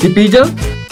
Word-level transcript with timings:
Cipilla, 0.00 0.44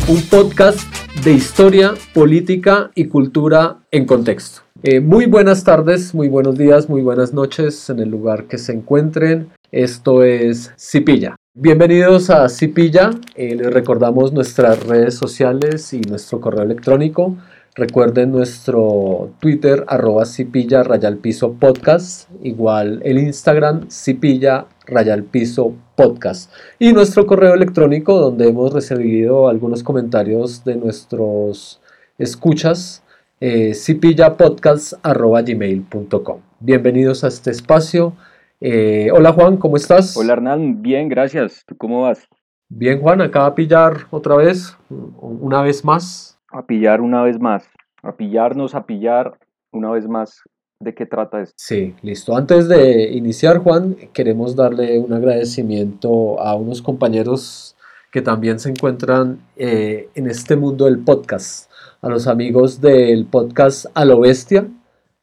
un 0.06 0.20
podcast 0.28 0.80
de 1.24 1.32
historia, 1.32 1.94
política 2.12 2.90
y 2.94 3.06
cultura 3.06 3.78
en 3.90 4.04
contexto. 4.04 4.60
Eh, 4.82 5.00
muy 5.00 5.24
buenas 5.24 5.64
tardes, 5.64 6.14
muy 6.14 6.28
buenos 6.28 6.58
días, 6.58 6.90
muy 6.90 7.00
buenas 7.00 7.32
noches 7.32 7.88
en 7.88 8.00
el 8.00 8.10
lugar 8.10 8.48
que 8.48 8.58
se 8.58 8.72
encuentren. 8.72 9.48
Esto 9.72 10.24
es 10.24 10.74
Cipilla. 10.78 11.36
Bienvenidos 11.54 12.28
a 12.28 12.50
Cipilla. 12.50 13.12
Eh, 13.34 13.54
les 13.54 13.72
recordamos 13.72 14.34
nuestras 14.34 14.86
redes 14.86 15.14
sociales 15.14 15.90
y 15.94 16.02
nuestro 16.02 16.42
correo 16.42 16.64
electrónico. 16.64 17.34
Recuerden 17.78 18.32
nuestro 18.32 19.30
Twitter, 19.38 19.84
arroba 19.86 20.26
cipilla 20.26 20.82
rayal 20.82 21.18
piso 21.18 21.52
podcast, 21.52 22.28
igual 22.42 23.00
el 23.04 23.18
Instagram 23.18 23.88
cipilla 23.88 24.66
rayal 24.84 25.22
piso 25.22 25.74
podcast 25.94 26.52
y 26.80 26.92
nuestro 26.92 27.24
correo 27.24 27.54
electrónico 27.54 28.18
donde 28.18 28.48
hemos 28.48 28.72
recibido 28.72 29.48
algunos 29.48 29.84
comentarios 29.84 30.64
de 30.64 30.74
nuestros 30.74 31.80
escuchas, 32.18 33.04
eh, 33.38 33.74
cipillapodcast.gmail.com. 33.74 36.40
Bienvenidos 36.58 37.22
a 37.22 37.28
este 37.28 37.52
espacio. 37.52 38.14
Eh, 38.60 39.10
hola 39.12 39.32
Juan, 39.32 39.56
¿cómo 39.56 39.76
estás? 39.76 40.16
Hola 40.16 40.32
Hernán, 40.32 40.82
bien, 40.82 41.08
gracias. 41.08 41.62
¿Tú 41.64 41.76
cómo 41.76 42.02
vas? 42.02 42.26
Bien 42.68 43.00
Juan, 43.00 43.20
acá 43.20 43.46
a 43.46 43.54
pillar 43.54 44.08
otra 44.10 44.34
vez, 44.34 44.76
una 44.90 45.62
vez 45.62 45.84
más 45.84 46.37
a 46.50 46.66
pillar 46.66 47.00
una 47.00 47.22
vez 47.22 47.40
más, 47.40 47.68
a 48.02 48.16
pillarnos, 48.16 48.74
a 48.74 48.86
pillar 48.86 49.38
una 49.72 49.90
vez 49.90 50.06
más. 50.08 50.42
¿De 50.80 50.94
qué 50.94 51.06
trata 51.06 51.40
esto? 51.40 51.54
Sí, 51.56 51.96
listo. 52.02 52.36
Antes 52.36 52.68
de 52.68 53.10
iniciar, 53.10 53.58
Juan, 53.58 53.96
queremos 54.12 54.54
darle 54.54 55.00
un 55.00 55.12
agradecimiento 55.12 56.40
a 56.40 56.54
unos 56.54 56.82
compañeros 56.82 57.76
que 58.12 58.22
también 58.22 58.60
se 58.60 58.70
encuentran 58.70 59.40
eh, 59.56 60.08
en 60.14 60.28
este 60.28 60.54
mundo 60.54 60.84
del 60.84 61.00
podcast. 61.00 61.68
A 62.00 62.08
los 62.08 62.28
amigos 62.28 62.80
del 62.80 63.26
podcast 63.26 63.86
A 63.94 64.04
lo 64.04 64.20
Bestia, 64.20 64.68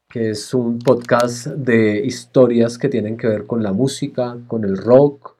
que 0.09 0.31
es 0.31 0.53
un 0.53 0.79
podcast 0.79 1.47
de 1.47 2.05
historias 2.05 2.77
que 2.77 2.89
tienen 2.89 3.15
que 3.15 3.27
ver 3.27 3.45
con 3.45 3.63
la 3.63 3.71
música, 3.71 4.37
con 4.47 4.65
el 4.65 4.77
rock, 4.77 5.35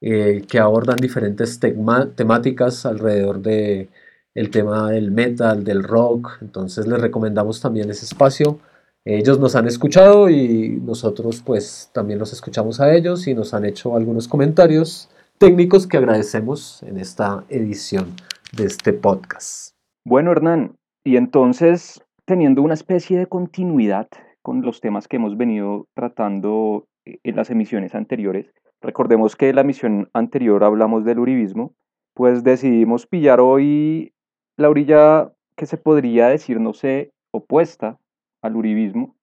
eh, 0.00 0.42
que 0.48 0.58
abordan 0.58 0.96
diferentes 0.96 1.60
temáticas 1.60 2.86
alrededor 2.86 3.40
de 3.40 3.88
el 4.34 4.50
tema 4.50 4.90
del 4.90 5.10
metal, 5.10 5.64
del 5.64 5.82
rock, 5.82 6.38
entonces 6.40 6.86
les 6.86 7.00
recomendamos 7.00 7.60
también 7.60 7.90
ese 7.90 8.04
espacio. 8.04 8.58
Ellos 9.04 9.40
nos 9.40 9.56
han 9.56 9.66
escuchado 9.66 10.28
y 10.28 10.80
nosotros 10.82 11.42
pues 11.44 11.90
también 11.92 12.18
los 12.18 12.32
escuchamos 12.32 12.80
a 12.80 12.94
ellos 12.94 13.26
y 13.26 13.34
nos 13.34 13.54
han 13.54 13.64
hecho 13.64 13.96
algunos 13.96 14.28
comentarios 14.28 15.08
técnicos 15.38 15.86
que 15.86 15.96
agradecemos 15.96 16.82
en 16.82 16.98
esta 16.98 17.44
edición 17.48 18.14
de 18.56 18.64
este 18.66 18.92
podcast. 18.92 19.74
Bueno, 20.04 20.32
Hernán, 20.32 20.76
y 21.02 21.16
entonces 21.16 22.02
teniendo 22.26 22.62
una 22.62 22.74
especie 22.74 23.18
de 23.18 23.26
continuidad 23.26 24.08
con 24.42 24.62
los 24.62 24.80
temas 24.80 25.08
que 25.08 25.16
hemos 25.16 25.36
venido 25.36 25.88
tratando 25.94 26.86
en 27.04 27.36
las 27.36 27.50
emisiones 27.50 27.94
anteriores, 27.94 28.52
recordemos 28.82 29.34
que 29.34 29.48
en 29.48 29.56
la 29.56 29.62
emisión 29.62 30.10
anterior 30.12 30.62
hablamos 30.62 31.04
del 31.04 31.18
uribismo, 31.18 31.74
pues 32.14 32.44
decidimos 32.44 33.06
pillar 33.06 33.40
hoy 33.40 34.12
la 34.60 34.68
orilla 34.68 35.32
que 35.56 35.66
se 35.66 35.78
podría 35.78 36.28
decir, 36.28 36.60
no 36.60 36.74
sé, 36.74 37.12
opuesta 37.32 37.98
al 38.42 38.56
uribismo 38.56 39.16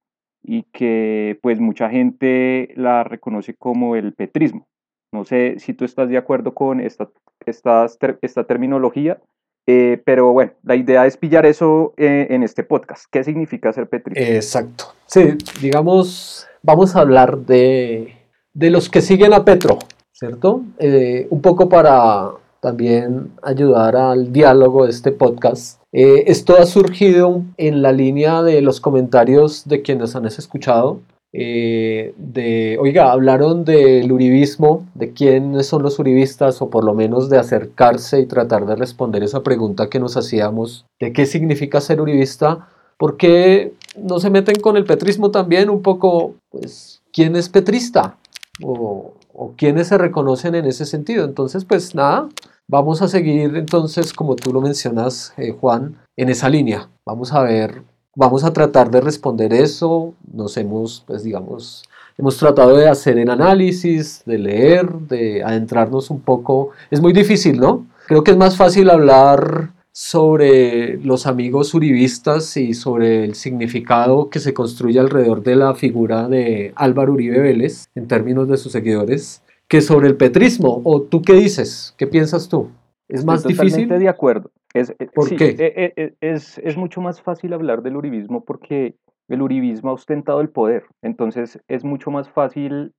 y 0.44 0.64
que 0.64 1.38
pues 1.42 1.60
mucha 1.60 1.90
gente 1.90 2.74
la 2.76 3.04
reconoce 3.04 3.54
como 3.54 3.96
el 3.96 4.14
petrismo. 4.14 4.68
No 5.14 5.26
sé 5.26 5.60
si 5.60 5.74
tú 5.74 5.86
estás 5.86 6.10
de 6.10 6.18
acuerdo 6.18 6.54
con 6.54 6.80
esta, 6.80 7.10
esta, 7.46 7.86
esta 8.22 8.44
terminología, 8.46 9.20
eh, 9.68 10.02
pero 10.06 10.34
bueno, 10.34 10.54
la 10.64 10.76
idea 10.76 11.06
es 11.06 11.18
pillar 11.18 11.46
eso 11.46 11.94
eh, 11.98 12.28
en 12.32 12.42
este 12.42 12.64
podcast. 12.64 13.06
¿Qué 13.12 13.24
significa 13.24 13.72
ser 13.74 13.88
petrismo? 13.88 14.26
Exacto. 14.26 14.86
Sí, 15.06 15.38
digamos, 15.62 16.48
vamos 16.64 16.96
a 16.96 17.02
hablar 17.02 17.38
de, 17.38 18.16
de 18.54 18.70
los 18.72 18.90
que 18.90 19.02
siguen 19.02 19.34
a 19.34 19.46
Petro, 19.46 19.78
¿cierto? 20.14 20.64
Eh, 20.80 21.28
un 21.30 21.42
poco 21.42 21.70
para 21.70 22.32
también 22.62 23.32
ayudar 23.42 23.96
al 23.96 24.32
diálogo 24.32 24.86
de 24.86 24.92
este 24.92 25.12
podcast. 25.12 25.82
Eh, 25.92 26.26
esto 26.28 26.58
ha 26.58 26.66
surgido 26.66 27.44
en 27.58 27.82
la 27.82 27.92
línea 27.92 28.44
de 28.44 28.62
los 28.62 28.82
comentarios 28.82 29.68
de 29.68 29.82
quienes 29.82 30.16
han 30.16 30.26
escuchado. 30.26 31.00
Eh, 31.34 32.14
de, 32.18 32.78
oiga, 32.80 33.12
hablaron 33.12 33.66
del 33.66 34.12
uribismo, 34.12 34.88
de 34.96 35.14
quiénes 35.14 35.68
son 35.68 35.84
los 35.84 36.00
uribistas, 36.00 36.62
o 36.62 36.70
por 36.70 36.84
lo 36.84 36.94
menos 36.94 37.30
de 37.30 37.38
acercarse 37.38 38.20
y 38.20 38.26
tratar 38.26 38.66
de 38.66 38.76
responder 38.76 39.24
esa 39.24 39.44
pregunta 39.44 39.90
que 39.90 40.00
nos 40.00 40.18
hacíamos 40.18 40.86
de 41.00 41.14
qué 41.14 41.26
significa 41.26 41.82
ser 41.82 42.02
uribista. 42.02 42.70
¿Por 42.98 43.18
qué 43.18 43.74
no 43.96 44.20
se 44.20 44.30
meten 44.30 44.56
con 44.62 44.78
el 44.78 44.86
petrismo 44.86 45.30
también 45.30 45.70
un 45.70 45.82
poco, 45.82 46.34
pues, 46.50 47.02
quién 47.14 47.36
es 47.36 47.50
petrista? 47.50 48.18
O, 48.64 49.14
o 49.38 49.54
quiénes 49.56 49.88
se 49.88 49.98
reconocen 49.98 50.56
en 50.56 50.66
ese 50.66 50.86
sentido. 50.86 51.24
Entonces, 51.24 51.64
pues 51.64 51.96
nada, 51.96 52.28
vamos 52.68 53.02
a 53.02 53.08
seguir 53.08 53.56
entonces, 53.56 54.12
como 54.12 54.36
tú 54.36 54.52
lo 54.52 54.60
mencionas, 54.60 55.34
eh, 55.38 55.56
Juan, 55.58 55.96
en 56.18 56.30
esa 56.30 56.50
línea. 56.50 56.90
Vamos 57.06 57.32
a 57.32 57.42
ver, 57.42 57.84
vamos 58.16 58.44
a 58.44 58.52
tratar 58.52 58.90
de 58.90 59.00
responder 59.00 59.54
eso. 59.54 60.16
Nos 60.34 60.58
hemos, 60.58 61.04
pues 61.06 61.24
digamos, 61.24 61.84
hemos 62.18 62.38
tratado 62.38 62.76
de 62.76 62.90
hacer 62.90 63.20
el 63.20 63.30
análisis, 63.30 64.24
de 64.26 64.40
leer, 64.40 64.92
de 64.92 65.44
adentrarnos 65.44 66.10
un 66.10 66.20
poco. 66.20 66.72
Es 66.90 67.00
muy 67.00 67.14
difícil, 67.14 67.60
¿no? 67.60 67.86
Creo 68.08 68.24
que 68.24 68.32
es 68.32 68.38
más 68.38 68.58
fácil 68.58 68.90
hablar 68.90 69.70
sobre 69.98 70.98
los 70.98 71.26
amigos 71.26 71.74
uribistas 71.74 72.56
y 72.56 72.76
sobre 72.76 73.24
el 73.24 73.34
significado 73.34 74.30
que 74.30 74.38
se 74.38 74.54
construye 74.54 75.00
alrededor 75.00 75.42
de 75.42 75.56
la 75.56 75.74
figura 75.74 76.28
de 76.28 76.72
Álvaro 76.76 77.14
Uribe 77.14 77.40
Vélez 77.40 77.88
en 77.96 78.08
términos 78.08 78.48
de 78.48 78.58
sus 78.58 78.74
seguidores 78.74 79.44
que 79.68 79.82
sobre 79.82 80.08
el 80.08 80.16
petrismo. 80.16 80.82
¿O 80.84 81.02
tú 81.02 81.24
qué 81.24 81.34
dices? 81.34 81.96
¿Qué 81.98 82.06
piensas 82.06 82.48
tú? 82.48 82.70
¿Es 83.08 83.26
más 83.26 83.42
difícil? 83.44 83.70
Totalmente 83.70 83.98
de 83.98 84.08
acuerdo. 84.08 84.52
Es, 84.72 84.92
eh, 85.00 85.10
¿Por 85.12 85.36
qué? 85.36 85.56
Eh, 85.58 85.94
eh, 85.98 86.14
es, 86.22 86.60
es 86.60 86.78
mucho 86.78 87.02
más 87.02 87.20
fácil 87.20 87.54
hablar 87.54 87.82
del 87.82 87.98
uribismo 87.98 88.46
porque 88.46 88.94
el 89.28 89.42
uribismo 89.42 89.90
ha 89.90 89.94
ostentado 89.94 90.42
el 90.42 90.50
poder. 90.50 90.86
Entonces 91.02 91.60
es 91.68 91.84
mucho 91.84 92.12
más 92.12 92.30
fácil 92.30 92.94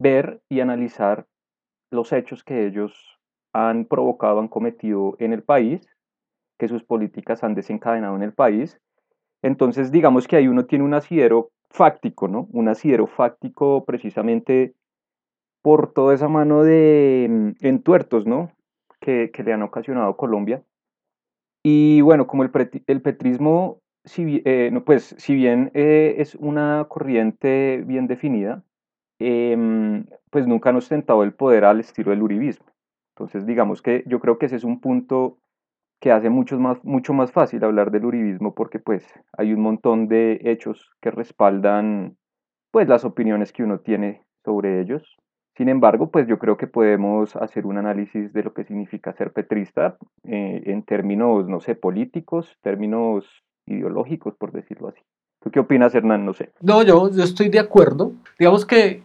ver 0.00 0.40
y 0.48 0.60
analizar 0.60 1.26
los 1.90 2.12
hechos 2.12 2.44
que 2.44 2.64
ellos 2.64 2.92
han 3.52 3.86
provocado, 3.86 4.38
han 4.38 4.46
cometido 4.46 5.16
en 5.18 5.32
el 5.32 5.42
país 5.42 5.97
que 6.58 6.68
sus 6.68 6.84
políticas 6.84 7.44
han 7.44 7.54
desencadenado 7.54 8.16
en 8.16 8.22
el 8.22 8.32
país. 8.32 8.80
Entonces, 9.42 9.92
digamos 9.92 10.26
que 10.26 10.36
ahí 10.36 10.48
uno 10.48 10.66
tiene 10.66 10.84
un 10.84 10.94
asidero 10.94 11.50
fáctico, 11.70 12.28
¿no? 12.28 12.48
Un 12.52 12.68
asidero 12.68 13.06
fáctico 13.06 13.84
precisamente 13.84 14.74
por 15.62 15.92
toda 15.92 16.14
esa 16.14 16.28
mano 16.28 16.62
de 16.64 17.26
mm, 17.28 17.66
entuertos, 17.66 18.26
¿no? 18.26 18.52
Que, 19.00 19.30
le 19.44 19.52
han 19.52 19.62
ocasionado 19.62 20.16
Colombia. 20.16 20.62
Y 21.62 22.00
bueno, 22.00 22.26
como 22.26 22.42
el, 22.42 22.50
el 22.86 23.02
petrismo, 23.02 23.80
si, 24.04 24.42
eh, 24.44 24.72
pues, 24.84 25.14
si 25.18 25.34
bien 25.34 25.70
eh, 25.74 26.16
es 26.18 26.34
una 26.34 26.86
corriente 26.88 27.82
bien 27.86 28.06
definida, 28.06 28.64
em, 29.18 30.06
pues 30.30 30.46
nunca 30.46 30.70
han 30.70 30.76
ostentado 30.76 31.22
el 31.22 31.34
poder 31.34 31.64
al 31.64 31.80
estilo 31.80 32.10
del 32.10 32.22
uribismo. 32.22 32.66
Entonces, 33.14 33.46
digamos 33.46 33.82
que 33.82 34.04
yo 34.06 34.20
creo 34.20 34.38
que 34.38 34.46
ese 34.46 34.56
es 34.56 34.64
un 34.64 34.80
punto 34.80 35.38
que 36.00 36.12
hace 36.12 36.30
mucho 36.30 36.58
más, 36.58 36.82
mucho 36.84 37.12
más 37.12 37.32
fácil 37.32 37.64
hablar 37.64 37.90
del 37.90 38.04
uribismo 38.04 38.54
porque 38.54 38.78
pues 38.78 39.04
hay 39.36 39.52
un 39.52 39.60
montón 39.60 40.08
de 40.08 40.40
hechos 40.44 40.90
que 41.00 41.10
respaldan 41.10 42.16
pues 42.70 42.88
las 42.88 43.04
opiniones 43.04 43.52
que 43.52 43.62
uno 43.62 43.80
tiene 43.80 44.22
sobre 44.44 44.80
ellos. 44.80 45.16
Sin 45.56 45.68
embargo, 45.68 46.10
pues 46.10 46.28
yo 46.28 46.38
creo 46.38 46.56
que 46.56 46.68
podemos 46.68 47.34
hacer 47.34 47.66
un 47.66 47.78
análisis 47.78 48.32
de 48.32 48.44
lo 48.44 48.54
que 48.54 48.64
significa 48.64 49.12
ser 49.14 49.32
petrista 49.32 49.96
eh, 50.22 50.62
en 50.66 50.84
términos, 50.84 51.48
no 51.48 51.58
sé, 51.58 51.74
políticos, 51.74 52.56
términos 52.62 53.26
ideológicos, 53.66 54.36
por 54.36 54.52
decirlo 54.52 54.88
así. 54.88 55.00
¿Tú 55.40 55.50
qué 55.50 55.58
opinas, 55.58 55.94
Hernán? 55.94 56.24
No 56.24 56.32
sé. 56.32 56.52
No, 56.60 56.82
yo, 56.82 57.10
yo 57.10 57.24
estoy 57.24 57.48
de 57.48 57.58
acuerdo. 57.58 58.12
Digamos 58.38 58.64
que 58.66 59.02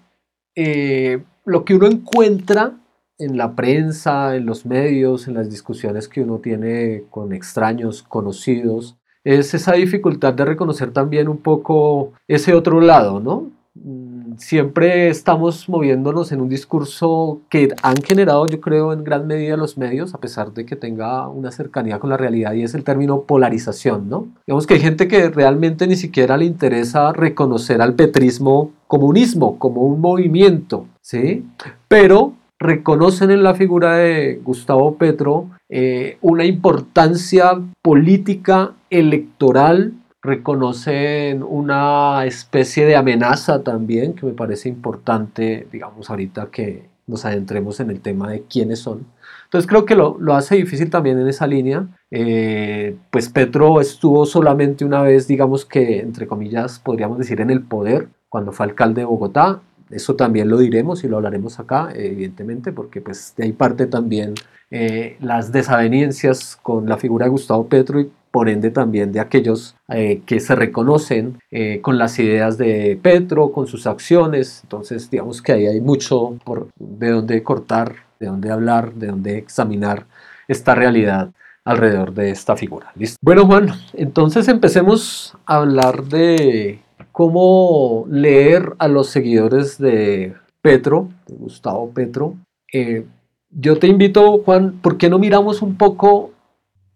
eh, 0.55 1.23
lo 1.45 1.65
que 1.65 1.73
uno 1.73 1.87
encuentra 1.87 2.73
en 3.17 3.37
la 3.37 3.55
prensa, 3.55 4.35
en 4.35 4.45
los 4.45 4.65
medios, 4.65 5.27
en 5.27 5.35
las 5.35 5.49
discusiones 5.49 6.07
que 6.07 6.21
uno 6.21 6.39
tiene 6.39 7.03
con 7.09 7.33
extraños, 7.33 8.03
conocidos, 8.03 8.97
es 9.23 9.53
esa 9.53 9.73
dificultad 9.73 10.33
de 10.33 10.45
reconocer 10.45 10.91
también 10.91 11.27
un 11.27 11.37
poco 11.37 12.13
ese 12.27 12.53
otro 12.53 12.81
lado, 12.81 13.19
¿no? 13.19 13.51
Mm, 13.75 14.35
siempre 14.37 15.09
estamos 15.09 15.67
moviéndonos 15.67 16.31
en 16.31 16.41
un 16.41 16.49
discurso 16.49 17.41
que 17.49 17.69
han 17.81 17.97
generado, 17.97 18.45
yo 18.47 18.61
creo, 18.61 18.93
en 18.93 19.03
gran 19.03 19.25
medida 19.25 19.57
los 19.57 19.77
medios, 19.77 20.13
a 20.13 20.19
pesar 20.19 20.53
de 20.53 20.65
que 20.65 20.75
tenga 20.75 21.27
una 21.27 21.51
cercanía 21.51 21.99
con 21.99 22.09
la 22.09 22.17
realidad, 22.17 22.53
y 22.53 22.63
es 22.63 22.75
el 22.75 22.83
término 22.83 23.21
polarización, 23.23 24.09
¿no? 24.09 24.27
Digamos 24.45 24.67
que 24.67 24.75
hay 24.75 24.79
gente 24.79 25.07
que 25.07 25.29
realmente 25.29 25.87
ni 25.87 25.95
siquiera 25.95 26.37
le 26.37 26.45
interesa 26.45 27.13
reconocer 27.13 27.81
al 27.81 27.95
petrismo 27.95 28.71
comunismo, 28.87 29.57
como 29.57 29.81
un 29.83 30.01
movimiento, 30.01 30.85
¿sí? 31.01 31.45
Pero 31.87 32.33
reconocen 32.63 33.29
en 33.29 33.43
la 33.43 33.53
figura 33.53 33.97
de 33.97 34.39
Gustavo 34.43 34.97
Petro 34.97 35.49
eh, 35.69 36.17
una 36.21 36.45
importancia 36.45 37.61
política 37.81 38.71
electoral, 38.89 39.93
reconocen 40.21 41.43
una 41.43 42.25
especie 42.25 42.85
de 42.85 42.95
amenaza 42.95 43.63
también, 43.63 44.13
que 44.13 44.25
me 44.25 44.33
parece 44.33 44.69
importante, 44.69 45.67
digamos, 45.71 46.09
ahorita 46.09 46.47
que 46.49 46.89
nos 47.05 47.25
adentremos 47.25 47.79
en 47.79 47.89
el 47.89 47.99
tema 47.99 48.29
de 48.29 48.43
quiénes 48.43 48.79
son. 48.79 49.05
Entonces 49.43 49.69
creo 49.69 49.85
que 49.85 49.95
lo, 49.95 50.17
lo 50.19 50.33
hace 50.33 50.55
difícil 50.55 50.89
también 50.89 51.19
en 51.19 51.27
esa 51.27 51.45
línea. 51.45 51.87
Eh, 52.09 52.95
pues 53.11 53.29
Petro 53.29 53.81
estuvo 53.81 54.25
solamente 54.25 54.85
una 54.85 55.01
vez, 55.01 55.27
digamos 55.27 55.65
que, 55.65 55.99
entre 55.99 56.27
comillas, 56.27 56.79
podríamos 56.79 57.17
decir, 57.17 57.41
en 57.41 57.49
el 57.49 57.61
poder, 57.61 58.07
cuando 58.29 58.51
fue 58.51 58.65
alcalde 58.65 59.01
de 59.01 59.05
Bogotá. 59.05 59.61
Eso 59.93 60.15
también 60.15 60.49
lo 60.49 60.57
diremos 60.57 61.03
y 61.03 61.07
lo 61.07 61.17
hablaremos 61.17 61.59
acá, 61.59 61.91
evidentemente, 61.95 62.71
porque 62.71 63.01
pues 63.01 63.33
de 63.37 63.45
ahí 63.45 63.51
parte 63.53 63.87
también 63.87 64.33
eh, 64.71 65.17
las 65.21 65.51
desavenencias 65.51 66.57
con 66.61 66.89
la 66.89 66.97
figura 66.97 67.25
de 67.25 67.29
Gustavo 67.29 67.67
Petro 67.67 67.99
y 67.99 68.09
por 68.31 68.49
ende 68.49 68.71
también 68.71 69.11
de 69.11 69.19
aquellos 69.19 69.75
eh, 69.89 70.23
que 70.25 70.39
se 70.39 70.55
reconocen 70.55 71.39
eh, 71.51 71.81
con 71.81 71.99
las 71.99 72.17
ideas 72.17 72.57
de 72.57 72.97
Petro, 72.99 73.51
con 73.51 73.67
sus 73.67 73.85
acciones. 73.85 74.61
Entonces, 74.63 75.11
digamos 75.11 75.43
que 75.43 75.51
ahí 75.51 75.67
hay 75.67 75.79
mucho 75.79 76.39
por, 76.43 76.69
de 76.79 77.11
dónde 77.11 77.43
cortar, 77.43 77.93
de 78.19 78.25
dónde 78.25 78.51
hablar, 78.51 78.93
de 78.95 79.07
dónde 79.07 79.37
examinar 79.37 80.07
esta 80.47 80.73
realidad 80.73 81.29
alrededor 81.63 82.13
de 82.15 82.31
esta 82.31 82.55
figura. 82.55 82.91
¿Listo? 82.95 83.17
Bueno, 83.21 83.45
Juan, 83.45 83.69
entonces 83.93 84.47
empecemos 84.47 85.37
a 85.45 85.57
hablar 85.57 86.03
de 86.05 86.79
cómo 87.13 88.05
leer 88.09 88.73
a 88.79 88.89
los 88.89 89.07
seguidores 89.07 89.77
de 89.77 90.33
Petro, 90.61 91.09
de 91.27 91.35
Gustavo 91.35 91.91
Petro. 91.91 92.35
Eh, 92.73 93.05
yo 93.51 93.77
te 93.77 93.87
invito, 93.87 94.39
Juan, 94.39 94.79
¿por 94.81 94.97
qué 94.97 95.09
no 95.09 95.19
miramos 95.19 95.61
un 95.61 95.77
poco 95.77 96.31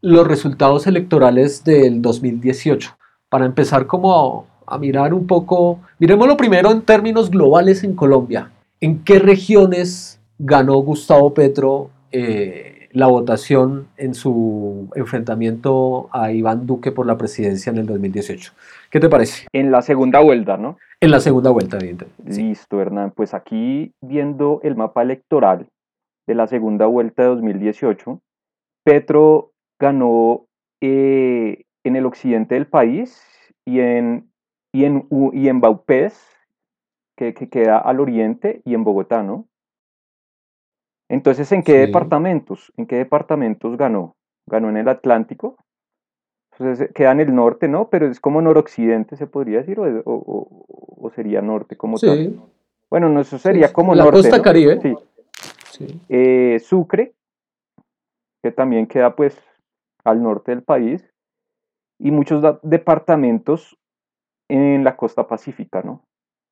los 0.01 0.27
resultados 0.27 0.87
electorales 0.87 1.63
del 1.63 2.01
2018? 2.01 2.97
Para 3.29 3.45
empezar 3.45 3.85
como 3.85 4.47
a, 4.65 4.77
mirar 4.79 5.13
un 5.13 5.27
poco, 5.27 5.81
miremoslo 5.99 6.35
primero 6.35 6.71
en 6.71 6.81
términos 6.81 7.29
globales 7.29 7.83
en 7.83 7.93
Colombia. 7.93 8.51
¿En 8.81 9.03
qué 9.03 9.19
regiones 9.19 10.19
ganó 10.39 10.77
Gustavo 10.79 11.33
Petro 11.35 11.91
eh, 12.11 12.76
la 12.97 13.05
votación 13.05 13.88
en 13.97 14.15
su 14.15 14.89
enfrentamiento 14.95 16.09
a 16.11 16.31
Iván 16.31 16.65
Duque 16.65 16.91
por 16.91 17.05
la 17.05 17.15
presidencia 17.15 17.69
en 17.69 17.77
el 17.77 17.85
2018? 17.85 18.53
¿Qué 18.89 18.99
te 18.99 19.07
parece? 19.07 19.45
En 19.53 19.71
la 19.71 19.83
segunda 19.83 20.19
vuelta, 20.19 20.57
¿no? 20.57 20.77
En 20.99 21.11
la 21.11 21.19
segunda 21.19 21.51
vuelta, 21.51 21.77
evidentemente. 21.77 22.41
Listo, 22.41 22.81
Hernán. 22.81 23.11
Pues 23.11 23.35
aquí 23.35 23.94
viendo 24.01 24.61
el 24.63 24.75
mapa 24.75 25.03
electoral 25.03 25.67
de 26.27 26.33
la 26.33 26.47
segunda 26.47 26.88
vuelta 26.88 27.21
de 27.21 27.29
2018, 27.29 28.19
Petro 28.83 29.51
ganó 29.79 30.47
eh, 30.81 31.65
en 31.83 31.95
el 31.95 32.05
occidente 32.07 32.55
del 32.55 32.65
país 32.65 33.21
y 33.63 33.79
en, 33.79 34.31
y 34.73 34.85
en, 34.85 35.07
y 35.33 35.49
en 35.49 35.61
Baupés, 35.61 36.19
que, 37.15 37.35
queda 37.35 37.77
al 37.77 37.99
oriente, 37.99 38.61
y 38.65 38.73
en 38.73 38.83
Bogotá, 38.83 39.21
¿no? 39.21 39.47
Entonces, 41.09 41.51
¿en 41.51 41.63
qué 41.63 41.77
departamentos? 41.77 42.74
¿En 42.77 42.86
qué 42.86 42.98
departamentos 42.98 43.77
ganó? 43.77 44.15
Ganó 44.45 44.69
en 44.69 44.77
el 44.77 44.88
Atlántico, 44.89 45.57
entonces 46.51 46.92
queda 46.94 47.12
en 47.12 47.19
el 47.19 47.36
norte, 47.36 47.68
¿no? 47.68 47.89
Pero 47.89 48.07
es 48.07 48.19
como 48.19 48.42
noroccidente, 48.42 49.15
se 49.15 49.27
podría 49.27 49.59
decir, 49.59 49.77
o, 49.80 51.12
sería 51.15 51.42
norte 51.42 51.77
como 51.77 51.98
tal. 51.98 52.39
Bueno, 52.89 53.09
no, 53.09 53.21
eso 53.21 53.38
sería 53.38 53.71
como 53.71 53.95
la 53.95 54.04
norte. 54.04 54.18
La 54.18 54.24
costa 54.24 54.42
caribe. 54.42 54.81
Sí. 55.71 56.01
Eh, 56.09 56.59
Sucre, 56.59 57.13
que 58.44 58.51
también 58.51 58.88
queda 58.88 59.15
pues 59.15 59.38
al 60.04 60.21
norte 60.24 60.51
del 60.51 60.63
país, 60.63 61.09
y 62.00 62.12
muchos 62.12 62.44
departamentos 62.63 63.77
en 64.50 64.83
la 64.83 64.95
costa 64.95 65.27
pacífica, 65.27 65.81
¿no? 65.81 66.04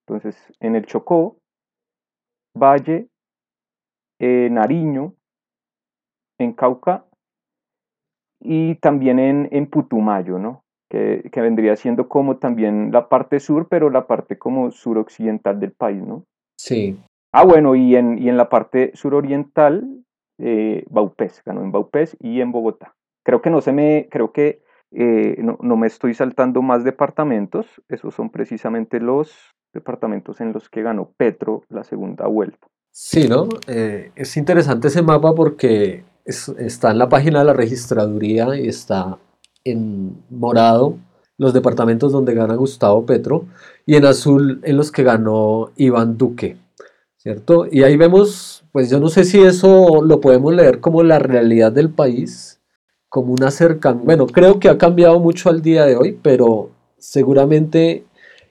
Entonces, 0.07 0.37
en 0.59 0.75
el 0.75 0.85
Chocó, 0.85 1.37
Valle, 2.57 3.07
eh, 4.19 4.49
Nariño, 4.51 5.13
en 6.37 6.53
Cauca 6.53 7.05
y 8.39 8.75
también 8.75 9.19
en, 9.19 9.49
en 9.51 9.67
Putumayo, 9.67 10.37
¿no? 10.37 10.63
Que, 10.89 11.29
que, 11.31 11.41
vendría 11.41 11.75
siendo 11.75 12.07
como 12.07 12.37
también 12.37 12.91
la 12.91 13.09
parte 13.09 13.39
sur, 13.39 13.67
pero 13.69 13.89
la 13.89 14.05
parte 14.05 14.37
como 14.37 14.71
suroccidental 14.71 15.59
del 15.59 15.71
país, 15.71 16.01
¿no? 16.01 16.25
Sí. 16.57 16.97
Ah, 17.31 17.43
bueno, 17.43 17.75
y 17.75 17.95
en, 17.95 18.17
y 18.19 18.29
en 18.29 18.37
la 18.37 18.49
parte 18.49 18.91
suroriental, 18.93 20.03
eh, 20.37 20.85
Baupés, 20.89 21.41
ganó 21.45 21.63
en 21.63 21.71
Baupés 21.71 22.15
y 22.21 22.39
en 22.39 22.51
Bogotá. 22.51 22.93
Creo 23.25 23.41
que 23.41 23.49
no 23.49 23.61
se 23.61 23.73
me, 23.73 24.07
creo 24.11 24.31
que 24.31 24.61
eh, 24.91 25.35
no, 25.39 25.57
no, 25.61 25.75
me 25.75 25.87
estoy 25.87 26.13
saltando 26.13 26.61
más 26.61 26.83
departamentos, 26.83 27.81
esos 27.89 28.13
son 28.13 28.29
precisamente 28.29 28.99
los 28.99 29.51
departamentos 29.73 30.39
en 30.39 30.53
los 30.53 30.69
que 30.69 30.83
ganó 30.83 31.11
Petro 31.17 31.63
la 31.67 31.83
segunda 31.83 32.27
vuelta. 32.27 32.67
Sí, 32.97 33.27
¿no? 33.27 33.49
Eh, 33.67 34.11
es 34.15 34.37
interesante 34.37 34.87
ese 34.87 35.01
mapa 35.01 35.35
porque 35.35 36.05
está 36.25 36.91
en 36.91 36.97
la 36.97 37.09
página 37.09 37.39
de 37.39 37.45
la 37.45 37.51
registraduría 37.53 38.57
y 38.57 38.69
está 38.69 39.17
en 39.65 40.23
morado 40.29 40.97
los 41.37 41.53
departamentos 41.53 42.13
donde 42.13 42.33
gana 42.33 42.55
Gustavo 42.55 43.05
Petro 43.05 43.47
y 43.85 43.95
en 43.97 44.05
azul 44.05 44.61
en 44.63 44.77
los 44.77 44.93
que 44.93 45.03
ganó 45.03 45.71
Iván 45.75 46.17
Duque. 46.17 46.57
¿cierto? 47.17 47.67
Y 47.69 47.83
ahí 47.83 47.97
vemos, 47.97 48.63
pues 48.71 48.89
yo 48.89 48.99
no 49.01 49.09
sé 49.09 49.25
si 49.25 49.41
eso 49.41 50.01
lo 50.01 50.21
podemos 50.21 50.53
leer 50.53 50.79
como 50.79 51.03
la 51.03 51.19
realidad 51.19 51.73
del 51.73 51.89
país, 51.89 52.61
como 53.09 53.33
una 53.33 53.51
cercan, 53.51 54.05
bueno, 54.05 54.25
creo 54.25 54.59
que 54.59 54.69
ha 54.69 54.77
cambiado 54.77 55.19
mucho 55.19 55.49
al 55.49 55.61
día 55.61 55.85
de 55.85 55.97
hoy, 55.97 56.17
pero 56.21 56.69
seguramente 56.97 58.05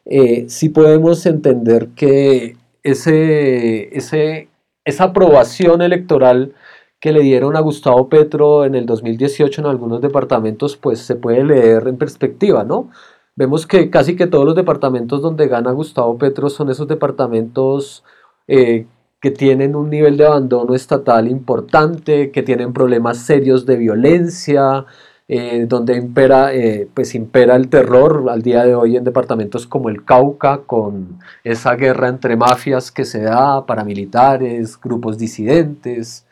eh, 0.05 0.45
sí 0.51 0.69
podemos 0.69 1.25
entender 1.25 1.89
que 1.97 2.57
ese, 2.85 4.49
esa 4.85 5.05
aprobación 5.05 5.83
electoral 5.83 6.55
que 7.01 7.13
le 7.13 7.21
dieron 7.21 7.57
a 7.57 7.61
Gustavo 7.61 8.09
Petro 8.09 8.65
en 8.65 8.75
el 8.75 8.87
2018 8.87 9.61
en 9.61 9.67
algunos 9.67 10.01
departamentos, 10.01 10.77
pues 10.77 11.01
se 11.01 11.17
puede 11.17 11.45
leer 11.45 11.89
en 11.89 11.99
perspectiva, 11.99 12.65
¿no? 12.65 12.91
Vemos 13.37 13.67
que 13.67 13.91
casi 13.91 14.17
que 14.17 14.27
todos 14.27 14.45
los 14.47 14.55
departamentos 14.55 15.21
donde 15.21 15.49
gana 15.49 15.73
Gustavo 15.73 16.17
Petro 16.19 16.49
son 16.49 16.71
esos 16.71 16.87
departamentos 16.87 18.05
eh, 18.47 18.87
que 19.21 19.31
tienen 19.31 19.75
un 19.75 19.91
nivel 19.91 20.17
de 20.17 20.27
abandono 20.27 20.75
estatal 20.75 21.29
importante, 21.29 22.31
que 22.31 22.43
tienen 22.43 22.73
problemas 22.73 23.19
serios 23.19 23.67
de 23.67 23.77
violencia, 23.77 24.87
eh, 25.29 25.67
donde 25.69 25.97
impera, 25.97 26.55
eh, 26.55 26.89
pues 26.93 27.15
impera 27.15 27.57
el 27.57 27.69
terror 27.69 28.27
al 28.31 28.43
día 28.43 28.65
de 28.65 28.75
hoy 28.75 28.97
en 28.97 29.05
departamentos 29.05 29.67
como 29.67 29.89
el 29.89 30.05
Cauca, 30.05 30.63
con 30.67 31.19
esa 31.45 31.75
guerra 31.77 32.09
entre 32.09 32.37
mafias 32.37 32.91
que 32.93 33.05
se 33.05 33.23
da, 33.23 33.67
paramilitares, 33.67 34.81
grupos 34.81 35.19
disidentes, 35.19 36.27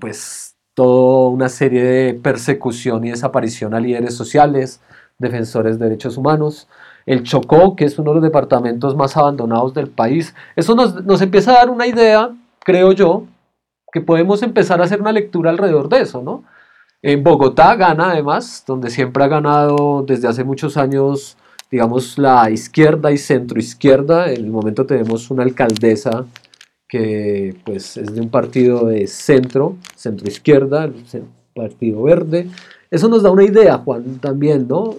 pues 0.00 0.56
toda 0.74 1.30
una 1.30 1.48
serie 1.48 1.82
de 1.82 2.14
persecución 2.14 3.04
y 3.04 3.10
desaparición 3.10 3.74
a 3.74 3.80
líderes 3.80 4.14
sociales, 4.14 4.80
defensores 5.18 5.78
de 5.78 5.86
derechos 5.86 6.16
humanos 6.16 6.68
el 7.06 7.22
Chocó, 7.22 7.76
que 7.76 7.84
es 7.84 7.98
uno 7.98 8.10
de 8.10 8.14
los 8.16 8.22
departamentos 8.22 8.96
más 8.96 9.16
abandonados 9.16 9.74
del 9.74 9.88
país. 9.88 10.34
Eso 10.56 10.74
nos, 10.74 11.20
empieza 11.20 11.52
a 11.52 11.54
dar 11.54 11.70
una 11.70 11.86
idea, 11.86 12.30
creo 12.60 12.92
yo, 12.92 13.24
que 13.92 14.00
podemos 14.00 14.42
empezar 14.42 14.80
a 14.80 14.84
hacer 14.84 15.00
una 15.00 15.12
lectura 15.12 15.50
alrededor 15.50 15.88
de 15.88 16.02
eso, 16.02 16.22
¿no? 16.22 16.44
En 17.02 17.22
Bogotá 17.22 17.76
gana 17.76 18.12
además, 18.12 18.64
donde 18.66 18.90
siempre 18.90 19.24
ha 19.24 19.28
ganado 19.28 20.04
desde 20.06 20.28
hace 20.28 20.44
muchos 20.44 20.76
años, 20.76 21.36
digamos, 21.70 22.18
la 22.18 22.50
izquierda 22.50 23.10
y 23.10 23.18
centroizquierda. 23.18 24.30
En 24.30 24.44
el 24.44 24.50
momento 24.50 24.84
tenemos 24.84 25.30
una 25.30 25.42
alcaldesa 25.42 26.26
que 26.88 27.56
pues 27.64 27.96
es 27.96 28.14
de 28.14 28.20
un 28.20 28.30
partido 28.30 28.86
de 28.86 29.06
centro, 29.06 29.76
centroizquierda, 29.96 30.84
el 30.84 30.94
Partido 31.54 32.02
Verde. 32.02 32.48
Eso 32.90 33.08
nos 33.08 33.22
da 33.22 33.30
una 33.30 33.44
idea, 33.44 33.78
Juan, 33.78 34.18
también, 34.18 34.66
¿no? 34.68 34.96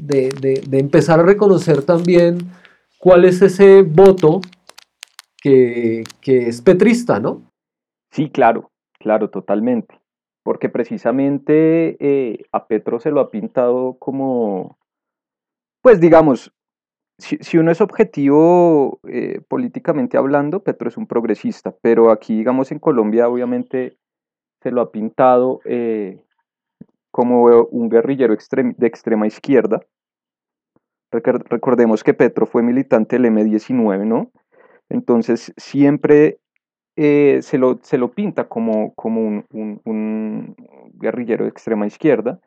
de, 0.00 0.62
empezar 0.72 1.20
a 1.20 1.24
reconocer 1.24 1.82
también 1.82 2.38
cuál 2.98 3.24
es 3.24 3.42
ese 3.42 3.82
voto 3.82 4.40
que, 5.42 6.04
es 6.22 6.60
petrista, 6.60 7.20
¿no? 7.20 7.42
Sí, 8.10 8.30
claro, 8.30 8.70
claro, 8.98 9.30
totalmente. 9.30 9.99
Porque 10.42 10.68
precisamente 10.68 11.96
eh, 12.00 12.44
a 12.52 12.66
Petro 12.66 12.98
se 12.98 13.10
lo 13.10 13.20
ha 13.20 13.30
pintado 13.30 13.98
como, 13.98 14.78
pues 15.82 16.00
digamos, 16.00 16.52
si, 17.20 17.58
uno 17.58 17.70
es 17.70 17.80
objetivo 17.80 19.00
eh, 19.06 19.42
políticamente 19.46 20.16
hablando, 20.16 20.62
Petro 20.62 20.88
es 20.88 20.96
un 20.96 21.06
progresista, 21.06 21.74
pero 21.82 22.10
aquí, 22.10 22.38
digamos, 22.38 22.72
en 22.72 22.78
Colombia 22.78 23.28
obviamente 23.28 23.98
se 24.62 24.70
lo 24.70 24.80
ha 24.80 24.90
pintado 24.90 25.60
eh, 25.64 26.24
como 27.10 27.44
un 27.44 27.88
guerrillero 27.88 28.34
de 28.34 28.86
extrema 28.86 29.26
izquierda. 29.26 29.80
Recordemos 31.12 32.04
que 32.04 32.14
Petro 32.14 32.46
fue 32.46 32.62
militante 32.62 33.18
del 33.18 33.32
M19, 33.32 34.06
¿no? 34.06 34.30
Entonces 34.88 35.52
siempre 35.56 36.38
eh, 36.96 37.40
se, 37.42 37.58
lo, 37.58 37.78
se, 37.82 37.98
lo, 37.98 38.12
pinta 38.12 38.48
como, 38.48 38.94
como 38.94 39.20
un, 39.20 39.80
un, 39.84 40.56
guerrillero 40.94 41.44
de 41.44 41.50
extrema 41.50 41.86
izquierda, 41.86 42.40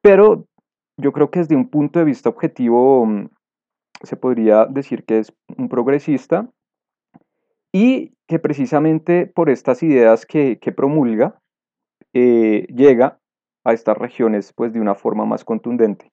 pero 0.00 0.46
yo 0.96 1.12
creo 1.12 1.30
que 1.30 1.40
desde 1.40 1.56
un 1.56 1.68
punto 1.68 1.98
de 1.98 2.04
vista 2.04 2.28
objetivo 2.28 3.04
mm, 3.04 3.28
se 4.02 4.16
podría 4.16 4.66
decir 4.66 5.04
que 5.04 5.18
es 5.18 5.32
un 5.56 5.68
progresista 5.68 6.48
y 7.72 8.14
que 8.26 8.38
precisamente 8.38 9.26
por 9.26 9.50
estas 9.50 9.82
ideas 9.82 10.24
que, 10.24 10.58
que 10.58 10.72
promulga 10.72 11.40
eh, 12.14 12.66
llega 12.74 13.18
a 13.64 13.72
estas 13.72 13.98
regiones 13.98 14.52
pues 14.54 14.72
de 14.72 14.80
una 14.80 14.94
forma 14.94 15.26
más 15.26 15.44
contundente. 15.44 16.10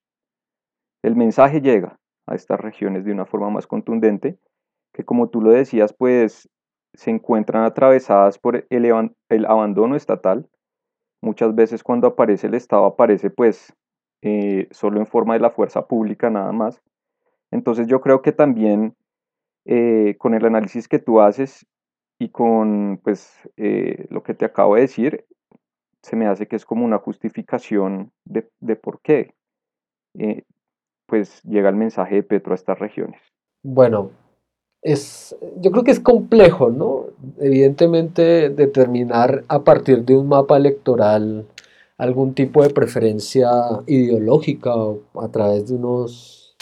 El 1.04 1.16
mensaje 1.16 1.62
llega 1.62 2.00
a 2.28 2.36
estas 2.36 2.60
regiones 2.60 3.06
de 3.06 3.12
una 3.12 3.26
forma 3.26 3.50
más 3.50 3.68
contundente, 3.68 4.38
que 4.94 5.04
como 5.04 5.30
tú 5.30 5.42
lo 5.42 5.52
decías, 5.52 5.94
pues 5.94 6.50
se 6.94 7.12
encuentran 7.12 7.64
atravesadas 7.64 8.38
por 8.38 8.66
el, 8.70 9.14
el 9.30 9.46
abandono 9.46 9.96
estatal. 9.96 10.48
Muchas 11.22 11.56
veces 11.56 11.84
cuando 11.84 12.08
aparece 12.08 12.48
el 12.48 12.54
Estado 12.54 12.86
aparece 12.86 13.30
pues 13.30 13.74
eh, 14.22 14.68
solo 14.72 15.00
en 15.00 15.08
forma 15.08 15.34
de 15.34 15.40
la 15.40 15.50
fuerza 15.50 15.88
pública 15.88 16.30
nada 16.30 16.52
más. 16.52 16.82
Entonces 17.52 17.88
yo 17.88 18.02
creo 18.02 18.22
que 18.22 18.32
también 18.32 18.96
eh, 19.66 20.16
con 20.18 20.34
el 20.34 20.46
análisis 20.46 20.88
que 20.88 21.00
tú 21.00 21.22
haces 21.22 21.66
y 22.20 22.30
con 22.30 23.00
pues 23.04 23.40
eh, 23.58 24.08
lo 24.10 24.24
que 24.24 24.34
te 24.34 24.46
acabo 24.46 24.76
de 24.76 24.82
decir, 24.82 25.26
se 26.02 26.16
me 26.16 26.28
hace 26.28 26.48
que 26.48 26.56
es 26.56 26.66
como 26.66 26.86
una 26.86 27.00
justificación 27.00 28.12
de, 28.26 28.50
de 28.60 28.76
por 28.76 29.02
qué 29.02 29.34
pues 31.08 31.42
llega 31.44 31.70
el 31.70 31.76
mensaje 31.76 32.16
de 32.16 32.24
Petro 32.24 32.54
a 32.54 32.56
estas 32.56 32.80
regiones. 32.80 33.22
Bueno, 33.64 34.12
es, 34.84 35.36
yo 35.62 35.72
creo 35.72 35.84
que 35.84 35.92
es 35.92 36.00
complejo, 36.00 36.70
¿no? 36.70 37.06
Evidentemente 37.40 38.50
determinar 38.50 39.46
a 39.48 39.63
partir 39.63 40.04
de 40.04 40.18
un 40.18 40.28
mapa 40.28 40.58
electoral 40.58 41.46
algún 41.98 42.34
tipo 42.34 42.62
de 42.63 42.70
preferencia 42.70 43.50
ideológica 43.88 44.75
o 44.75 45.02
a 45.22 45.30
través 45.30 45.70
de 45.70 45.75
unos, 45.75 46.56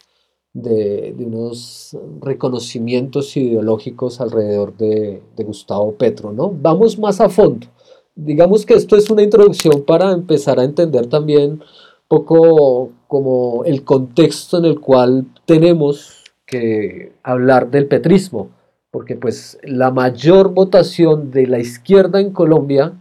de, 0.54 1.16
unos 1.18 1.98
reconocimientos 2.22 3.36
ideológicos 3.36 4.22
alrededor 4.22 4.78
de, 4.78 5.24
de 5.36 5.44
Gustavo 5.44 5.94
Petro, 5.94 6.32
¿no? 6.32 6.51
Vamos 6.51 7.00
más 7.00 7.20
a 7.22 7.30
fondo. 7.30 7.68
Digamos 8.16 8.66
que 8.66 8.75
esto 8.75 8.96
es 8.96 9.10
una 9.10 9.24
introducción 9.24 9.84
para 9.84 10.12
empezar 10.12 10.60
a 10.60 10.63
entender 10.63 11.08
también 11.08 11.63
poco 12.08 12.92
como 13.08 13.63
el 13.66 13.84
contexto 13.84 14.60
en 14.60 14.66
el 14.66 14.80
cual 14.80 15.25
tenemos 15.46 16.21
que 16.51 17.13
hablar 17.24 17.72
del 17.72 17.88
petrismo, 17.88 18.51
porque 18.91 19.15
pues 19.15 19.58
la 19.63 19.89
mayor 19.89 20.53
votación 20.53 21.31
de 21.31 21.48
la 21.48 21.58
izquierda 21.60 22.20
en 22.20 22.31
Colombia 22.31 22.93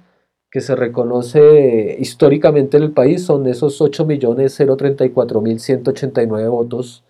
que 0.51 0.61
se 0.61 0.77
reconoce 0.77 1.97
históricamente 1.99 2.77
en 2.77 2.83
el 2.85 2.93
país 2.93 3.25
son 3.25 3.47
esos 3.47 3.81
8.034.189 3.81 6.51
votos 6.51 7.03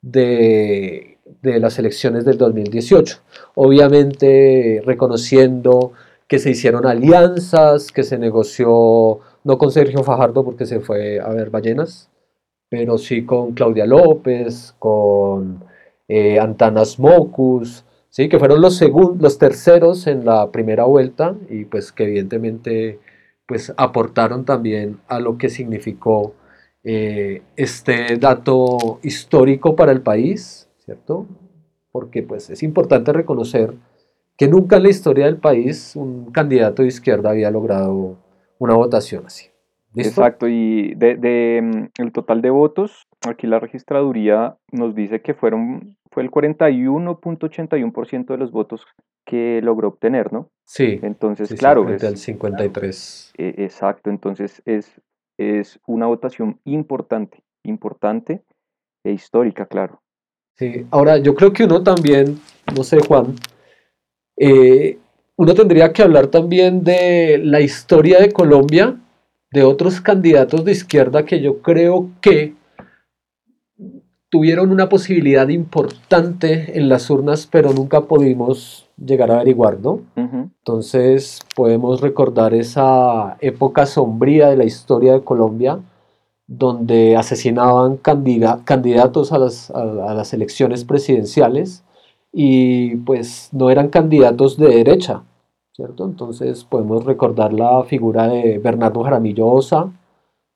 de, 0.00 1.18
de 1.42 1.60
las 1.60 1.78
elecciones 1.78 2.24
del 2.24 2.38
2018. 2.38 3.18
Obviamente 3.54 4.82
reconociendo 4.84 5.92
que 6.28 6.38
se 6.38 6.50
hicieron 6.50 6.86
alianzas, 6.86 7.92
que 7.92 8.04
se 8.04 8.18
negoció, 8.18 9.20
no 9.44 9.58
con 9.58 9.70
Sergio 9.72 10.02
Fajardo 10.04 10.44
porque 10.44 10.66
se 10.66 10.80
fue 10.80 11.20
a 11.20 11.28
ver 11.30 11.50
ballenas, 11.50 12.10
pero 12.68 12.98
sí 12.98 13.24
con 13.24 13.52
Claudia 13.52 13.86
López, 13.86 14.74
con 14.78 15.64
eh, 16.08 16.40
Antanas 16.40 16.98
Mocus, 16.98 17.84
¿sí? 18.08 18.28
que 18.28 18.38
fueron 18.38 18.60
los, 18.60 18.82
los 19.20 19.38
terceros 19.38 20.06
en 20.06 20.24
la 20.24 20.50
primera 20.50 20.84
vuelta 20.84 21.36
y 21.48 21.64
pues 21.66 21.92
que 21.92 22.04
evidentemente 22.04 22.98
pues 23.46 23.72
aportaron 23.76 24.44
también 24.44 24.98
a 25.08 25.20
lo 25.20 25.38
que 25.38 25.48
significó 25.48 26.34
eh, 26.84 27.42
este 27.56 28.16
dato 28.16 29.00
histórico 29.02 29.74
para 29.74 29.92
el 29.92 30.00
país, 30.00 30.68
¿cierto? 30.78 31.26
Porque 31.92 32.22
pues 32.22 32.50
es 32.50 32.62
importante 32.62 33.12
reconocer 33.12 33.74
que 34.36 34.48
nunca 34.48 34.76
en 34.76 34.84
la 34.84 34.88
historia 34.90 35.26
del 35.26 35.38
país 35.38 35.96
un 35.96 36.30
candidato 36.30 36.82
de 36.82 36.88
izquierda 36.88 37.30
había 37.30 37.50
logrado 37.50 38.16
una 38.58 38.74
votación 38.74 39.26
así. 39.26 39.48
Exacto, 39.96 40.46
y 40.48 40.94
de, 40.94 41.16
de, 41.16 41.60
mm, 41.62 42.02
el 42.02 42.12
total 42.12 42.42
de 42.42 42.50
votos, 42.50 43.08
aquí 43.26 43.46
la 43.46 43.58
registraduría 43.58 44.56
nos 44.70 44.94
dice 44.94 45.22
que 45.22 45.34
fueron 45.34 45.96
fue 46.18 46.24
el 46.24 46.32
41.81% 46.32 48.26
de 48.26 48.36
los 48.38 48.50
votos 48.50 48.84
que 49.24 49.60
logró 49.62 49.86
obtener, 49.86 50.32
¿no? 50.32 50.50
Sí. 50.64 50.98
Entonces, 51.02 51.54
claro. 51.54 51.86
Al 51.86 52.16
53. 52.16 53.34
E, 53.38 53.54
exacto, 53.58 54.10
entonces 54.10 54.60
es, 54.64 55.00
es 55.38 55.78
una 55.86 56.06
votación 56.06 56.58
importante, 56.64 57.44
importante 57.62 58.42
e 59.04 59.12
histórica, 59.12 59.66
claro. 59.66 60.02
Sí, 60.56 60.86
ahora 60.90 61.18
yo 61.18 61.36
creo 61.36 61.52
que 61.52 61.62
uno 61.64 61.84
también, 61.84 62.40
no 62.74 62.82
sé, 62.82 62.98
Juan, 62.98 63.36
eh, 64.36 64.98
uno 65.36 65.54
tendría 65.54 65.92
que 65.92 66.02
hablar 66.02 66.26
también 66.26 66.82
de 66.82 67.38
la 67.38 67.60
historia 67.60 68.18
de 68.18 68.32
Colombia, 68.32 68.96
de 69.52 69.62
otros 69.62 70.00
candidatos 70.00 70.64
de 70.64 70.72
izquierda 70.72 71.24
que 71.24 71.40
yo 71.40 71.62
creo 71.62 72.10
que 72.20 72.57
tuvieron 74.30 74.70
una 74.70 74.88
posibilidad 74.88 75.48
importante 75.48 76.78
en 76.78 76.88
las 76.88 77.08
urnas, 77.10 77.48
pero 77.50 77.72
nunca 77.72 78.02
pudimos 78.02 78.86
llegar 78.96 79.30
a 79.30 79.36
averiguar, 79.36 79.78
¿no? 79.80 80.00
Entonces 80.16 81.40
podemos 81.54 82.00
recordar 82.00 82.52
esa 82.52 83.36
época 83.40 83.86
sombría 83.86 84.48
de 84.48 84.56
la 84.56 84.64
historia 84.64 85.14
de 85.14 85.22
Colombia, 85.22 85.78
donde 86.46 87.16
asesinaban 87.16 87.96
candidatos 87.98 89.32
a 89.32 89.38
las, 89.38 89.70
a 89.70 90.14
las 90.14 90.32
elecciones 90.32 90.84
presidenciales 90.84 91.84
y 92.32 92.96
pues 92.96 93.48
no 93.52 93.70
eran 93.70 93.88
candidatos 93.88 94.56
de 94.56 94.68
derecha, 94.68 95.22
¿cierto? 95.72 96.04
Entonces 96.04 96.64
podemos 96.64 97.04
recordar 97.04 97.52
la 97.52 97.84
figura 97.84 98.28
de 98.28 98.58
Bernardo 98.58 99.02
Jaramillo 99.02 99.46
Osa, 99.46 99.90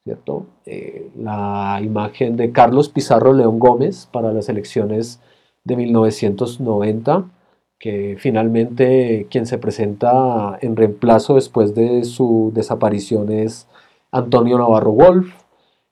¿cierto? 0.04 0.47
Eh, 0.66 1.11
la 1.16 1.80
imagen 1.82 2.37
de 2.37 2.52
Carlos 2.52 2.88
Pizarro 2.88 3.32
León 3.32 3.59
Gómez 3.59 4.09
para 4.12 4.32
las 4.32 4.49
elecciones 4.49 5.21
de 5.64 5.76
1990, 5.76 7.30
que 7.78 8.16
finalmente 8.18 9.26
quien 9.30 9.47
se 9.47 9.59
presenta 9.59 10.59
en 10.61 10.76
reemplazo 10.76 11.35
después 11.37 11.75
de 11.75 12.04
su 12.04 12.52
desaparición 12.54 13.30
es 13.32 13.68
Antonio 14.11 14.59
Navarro 14.59 14.92
Wolf. 14.92 15.35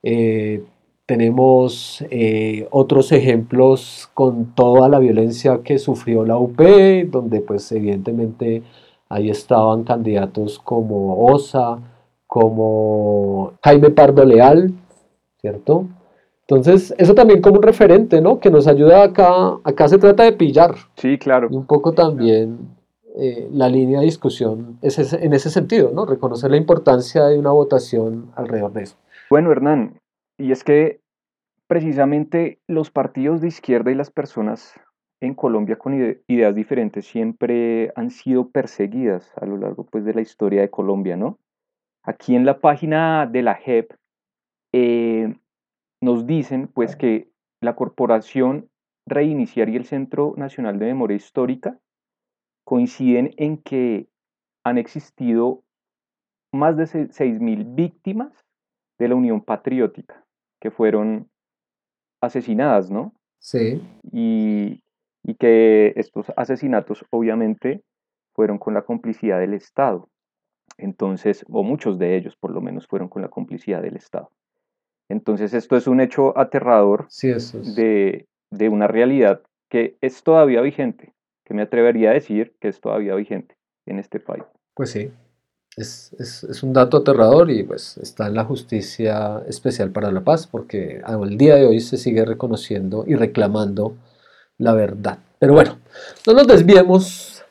Eh, 0.03 0.65
tenemos 1.07 2.05
eh, 2.11 2.69
otros 2.71 3.13
ejemplos 3.13 4.09
con 4.15 4.55
toda 4.55 4.89
la 4.89 4.99
violencia 5.01 5.61
que 5.65 5.79
sufrió 5.79 6.25
la 6.25 6.37
UP, 6.37 6.61
donde 7.11 7.41
pues 7.41 7.71
evidentemente 7.73 8.63
ahí 9.09 9.31
estaban 9.31 9.85
candidatos 9.85 10.59
como 10.61 11.27
Osa, 11.27 11.79
como 12.31 13.55
Jaime 13.65 13.91
Pardo 13.91 14.25
Leal, 14.25 14.73
¿cierto? 15.41 15.87
Entonces, 16.43 16.95
eso 16.97 17.13
también 17.13 17.43
como 17.43 17.57
un 17.57 17.63
referente, 17.65 18.21
¿no? 18.21 18.39
Que 18.39 18.53
nos 18.53 18.69
ayuda 18.69 19.03
acá, 19.03 19.59
acá 19.65 19.89
se 19.89 19.99
trata 19.99 20.23
de 20.23 20.33
pillar. 20.33 20.77
Sí, 20.95 21.19
claro. 21.19 21.49
Y 21.51 21.57
un 21.57 21.67
poco 21.67 21.91
también 21.91 22.69
eh, 23.17 23.49
la 23.53 23.69
línea 23.69 23.99
de 23.99 24.05
discusión 24.05 24.79
es 24.81 25.13
en 25.13 25.33
ese 25.33 25.51
sentido, 25.51 25.91
¿no? 25.93 26.07
Reconocer 26.07 26.53
la 26.53 26.57
importancia 26.57 27.25
de 27.25 27.37
una 27.37 27.51
votación 27.51 28.31
alrededor 28.37 28.73
de 28.75 28.85
eso. 28.85 28.97
Bueno, 29.29 29.51
Hernán, 29.51 29.95
y 30.39 30.53
es 30.53 30.63
que 30.63 31.01
precisamente 31.67 32.61
los 32.69 32.93
partidos 32.93 33.41
de 33.41 33.49
izquierda 33.49 33.91
y 33.91 33.97
las 33.97 34.13
personas 34.13 34.79
en 35.21 35.35
Colombia 35.35 35.77
con 35.77 35.95
ideas 36.29 36.55
diferentes 36.55 37.07
siempre 37.07 37.91
han 37.97 38.11
sido 38.11 38.51
perseguidas 38.51 39.33
a 39.37 39.47
lo 39.47 39.57
largo 39.57 39.83
pues, 39.83 40.05
de 40.05 40.15
la 40.15 40.21
historia 40.21 40.61
de 40.61 40.71
Colombia, 40.71 41.17
¿no? 41.17 41.37
Aquí 42.11 42.35
en 42.35 42.45
la 42.45 42.59
página 42.59 43.29
de 43.31 43.43
la 43.43 43.55
JEP 43.55 43.93
eh, 44.73 45.33
nos 46.03 46.27
dicen 46.27 46.67
pues 46.67 46.97
que 46.97 47.31
la 47.63 47.77
Corporación 47.77 48.69
Reiniciar 49.07 49.69
y 49.69 49.77
el 49.77 49.85
Centro 49.85 50.35
Nacional 50.37 50.81
de 50.81 50.87
Memoria 50.87 51.17
Histórica 51.17 51.79
coinciden 52.65 53.33
en 53.37 53.59
que 53.59 54.09
han 54.65 54.77
existido 54.77 55.63
más 56.53 56.77
de 56.77 56.87
6.000 56.87 57.77
víctimas 57.77 58.45
de 58.99 59.07
la 59.07 59.15
Unión 59.15 59.41
Patriótica 59.41 60.27
que 60.61 60.73
fueron 60.73 61.31
asesinadas, 62.21 62.91
¿no? 62.91 63.15
Sí. 63.39 63.81
Y, 64.11 64.83
y 65.23 65.35
que 65.37 65.93
estos 65.95 66.27
asesinatos 66.37 67.05
obviamente 67.11 67.85
fueron 68.35 68.59
con 68.59 68.75
la 68.75 68.83
complicidad 68.83 69.39
del 69.39 69.55
Estado. 69.55 70.10
Entonces, 70.81 71.45
o 71.51 71.63
muchos 71.63 71.99
de 71.99 72.17
ellos 72.17 72.37
por 72.37 72.53
lo 72.53 72.61
menos 72.61 72.87
fueron 72.87 73.09
con 73.09 73.23
la 73.23 73.29
complicidad 73.29 73.83
del 73.83 73.97
Estado. 73.97 74.31
Entonces, 75.09 75.55
esto 75.55 75.77
es 75.77 75.87
un 75.87 76.01
hecho 76.01 76.39
aterrador 76.39 77.09
de, 77.11 78.27
una 78.69 78.87
realidad 78.87 79.43
que 79.69 79.97
es 80.01 80.23
todavía 80.23 80.61
vigente, 80.61 81.13
que 81.45 81.55
me 81.55 81.63
atrevería 81.63 82.11
a 82.11 82.15
decir 82.15 82.55
que 82.61 82.69
es 82.69 82.81
todavía 82.81 83.15
vigente. 83.15 83.57
en 83.87 83.99
este 83.99 84.21
país. 84.21 84.45
Pues 84.75 84.91
sí, 84.91 85.11
es, 85.77 86.13
es, 86.19 86.63
un 86.63 86.73
dato 86.73 86.99
aterrador 86.99 87.51
y 87.51 87.65
pues 87.65 87.97
está 87.99 88.29
en 88.29 88.35
la 88.35 88.45
justicia 88.45 89.43
especial 89.49 89.91
para 89.91 90.13
la 90.13 90.23
paz 90.23 90.47
porque 90.47 91.01
al 91.05 91.37
día 91.37 91.57
de 91.57 91.67
hoy 91.67 91.81
se 91.81 91.97
sigue 91.97 92.25
reconociendo 92.25 93.05
y 93.07 93.17
reclamando 93.17 93.97
la 94.59 94.75
verdad. 94.75 95.19
Pero 95.41 95.55
bueno, 95.55 95.79
no 96.27 96.35
nos 96.35 96.47
desviemos, 96.47 97.43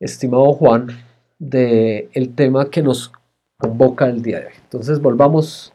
estimado 0.00 0.52
Juan, 0.52 0.88
del 1.40 2.08
el 2.12 2.34
tema 2.36 2.70
que 2.70 2.82
nos 2.82 3.10
convoca 3.58 4.06
el 4.06 4.22
día 4.22 4.38
de 4.40 4.46
hoy. 4.46 4.52
Entonces 4.62 5.00
volvamos 5.00 5.72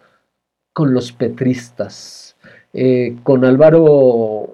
con 0.74 0.94
los 0.94 1.12
petristas. 1.12 2.38
Eh, 2.78 3.16
con 3.24 3.46
Álvaro 3.46 3.84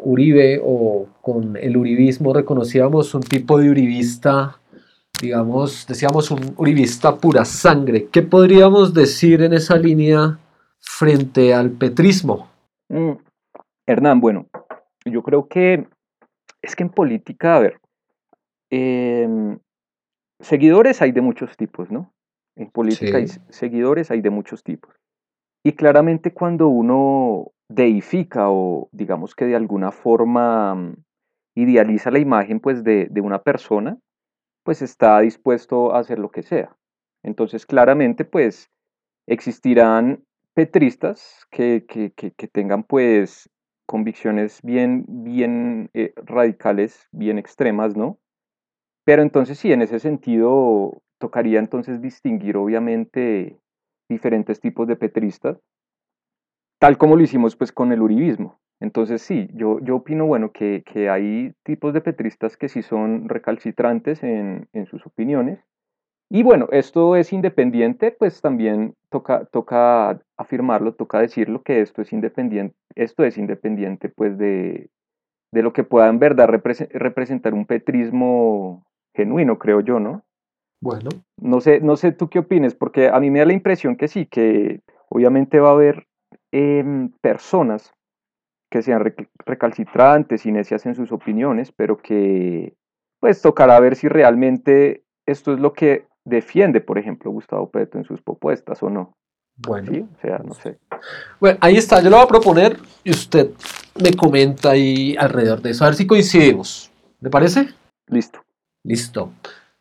Uribe 0.03 0.61
o 0.63 1.07
con 1.21 1.57
el 1.57 1.75
uribismo 1.75 2.33
reconocíamos 2.33 3.15
un 3.15 3.23
tipo 3.23 3.57
de 3.57 3.71
uribista, 3.71 4.59
digamos, 5.19 5.87
decíamos 5.87 6.29
un 6.29 6.53
uribista 6.57 7.17
pura 7.17 7.45
sangre. 7.45 8.09
¿Qué 8.11 8.21
podríamos 8.21 8.93
decir 8.93 9.41
en 9.41 9.53
esa 9.53 9.75
línea 9.75 10.37
frente 10.79 11.53
al 11.53 11.71
petrismo? 11.71 12.47
Mm, 12.89 13.13
Hernán, 13.87 14.21
bueno, 14.21 14.45
yo 15.03 15.23
creo 15.23 15.47
que 15.47 15.87
es 16.61 16.75
que 16.75 16.83
en 16.83 16.89
política, 16.89 17.55
a 17.55 17.59
ver, 17.59 17.79
em, 18.69 19.57
seguidores 20.41 21.01
hay 21.01 21.11
de 21.11 21.21
muchos 21.21 21.55
tipos, 21.57 21.91
¿no? 21.91 22.13
En 22.55 22.69
política 22.69 23.17
hay 23.17 23.27
seguidores 23.49 24.11
hay 24.11 24.21
de 24.21 24.29
muchos 24.29 24.63
tipos. 24.63 24.95
Y 25.63 25.73
claramente 25.73 26.33
cuando 26.33 26.67
uno 26.67 27.51
deifica 27.69 28.49
o 28.49 28.89
digamos 28.91 29.35
que 29.35 29.45
de 29.45 29.55
alguna 29.55 29.91
forma 29.91 30.75
mm, 30.75 30.95
idealiza 31.55 32.11
la 32.11 32.19
imagen 32.19 32.59
pues 32.59 32.83
de, 32.83 33.09
una 33.21 33.41
persona, 33.41 33.97
pues 34.63 34.81
está 34.81 35.19
dispuesto 35.21 35.93
a 35.93 35.99
hacer 35.99 36.19
lo 36.19 36.31
que 36.31 36.43
sea. 36.43 36.75
Entonces 37.23 37.65
claramente 37.65 38.25
pues 38.25 38.69
existirán 39.27 40.23
petristas 40.53 41.45
que, 41.51 41.85
tengan 42.51 42.83
pues 42.83 43.49
convicciones 43.85 44.61
bien, 44.63 45.05
bien 45.07 45.89
eh, 45.93 46.13
radicales, 46.15 47.07
bien 47.11 47.37
extremas, 47.37 47.95
¿no? 47.95 48.17
Pero 49.03 49.21
entonces 49.21 49.57
sí, 49.57 49.71
en 49.71 49.81
ese 49.81 49.99
sentido 49.99 51.01
tocaría 51.17 51.59
entonces 51.59 52.01
distinguir 52.01 52.57
obviamente 52.57 53.57
diferentes 54.09 54.59
tipos 54.59 54.87
de 54.87 54.95
petristas, 54.95 55.57
tal 56.79 56.97
como 56.97 57.15
lo 57.15 57.23
hicimos 57.23 57.55
pues 57.55 57.71
con 57.71 57.91
el 57.91 58.01
uribismo. 58.01 58.59
Entonces 58.81 59.21
sí, 59.21 59.47
yo, 59.53 59.79
yo 59.79 59.97
opino, 59.97 60.25
bueno, 60.25 60.51
que, 60.51 60.83
hay 61.09 61.53
tipos 61.63 61.93
de 61.93 62.01
petristas 62.01 62.57
que 62.57 62.67
sí 62.67 62.81
son 62.81 63.29
recalcitrantes 63.29 64.23
en, 64.23 64.67
sus 64.87 65.05
opiniones. 65.05 65.59
Y 66.29 66.43
bueno, 66.43 66.67
esto 66.71 67.15
es 67.15 67.31
independiente, 67.33 68.11
pues 68.11 68.41
también 68.41 68.95
toca, 69.09 69.45
toca 69.45 70.21
afirmarlo, 70.37 70.95
toca 70.95 71.19
decirlo 71.19 71.61
que 71.61 71.81
esto 71.81 72.01
es 72.01 72.11
independiente, 72.13 72.75
esto 72.95 73.23
es 73.23 73.37
independiente 73.37 74.09
pues 74.09 74.37
de, 74.37 74.89
de 75.51 75.61
lo 75.61 75.73
que 75.73 75.83
pueda 75.83 76.07
en 76.07 76.19
verdad 76.19 76.47
representar 76.47 77.53
un 77.53 77.65
petrismo 77.65 78.85
genuino, 79.13 79.59
creo 79.59 79.81
yo, 79.81 79.99
¿no? 79.99 80.23
Bueno. 80.81 81.09
No 81.39 81.61
sé, 81.61 81.79
no 81.79 81.95
sé 81.95 82.11
tú 82.11 82.29
qué 82.29 82.39
opines, 82.39 82.75
porque 82.75 83.09
a 83.09 83.19
mí 83.19 83.29
me 83.29 83.39
da 83.39 83.45
la 83.45 83.53
impresión 83.53 83.95
que 83.95 84.07
sí, 84.07 84.25
que 84.25 84.81
obviamente 85.09 85.59
va 85.59 85.69
a 85.69 85.73
haber 85.73 86.07
em, 86.51 87.09
personas 87.21 87.93
que 88.71 88.81
sean 88.81 89.03
recalcitrantes 89.45 90.45
y 90.45 90.51
necias 90.51 90.85
en 90.85 90.95
sus 90.95 91.11
opiniones, 91.11 91.71
pero 91.71 91.97
que 91.97 92.73
pues 93.19 93.41
tocará 93.41 93.79
ver 93.79 93.95
si 93.95 94.07
realmente 94.07 95.03
esto 95.27 95.53
es 95.53 95.59
lo 95.59 95.73
que 95.73 96.07
defiende, 96.25 96.81
por 96.81 96.97
ejemplo, 96.97 97.31
Gustavo 97.31 97.69
Petro 97.69 97.99
en 97.99 98.05
sus 98.05 98.21
propuestas 98.21 98.81
o 98.81 98.89
no. 98.89 99.13
Bueno. 99.57 99.91
¿Sí? 99.91 99.99
O 99.99 100.21
sea, 100.21 100.37
no 100.39 100.53
sé. 100.53 100.77
Bueno, 101.39 101.57
ahí 101.61 101.75
está, 101.75 102.01
yo 102.01 102.09
lo 102.09 102.15
voy 102.15 102.25
a 102.25 102.29
proponer 102.29 102.79
y 103.03 103.11
usted 103.11 103.51
me 104.01 104.13
comenta 104.13 104.71
ahí 104.71 105.15
alrededor 105.17 105.61
de 105.61 105.71
eso, 105.71 105.83
a 105.83 105.87
ver 105.87 105.95
si 105.95 106.07
coincidimos. 106.07 106.91
¿Le 107.19 107.29
parece? 107.29 107.67
Listo. 108.07 108.41
Listo. 108.83 109.31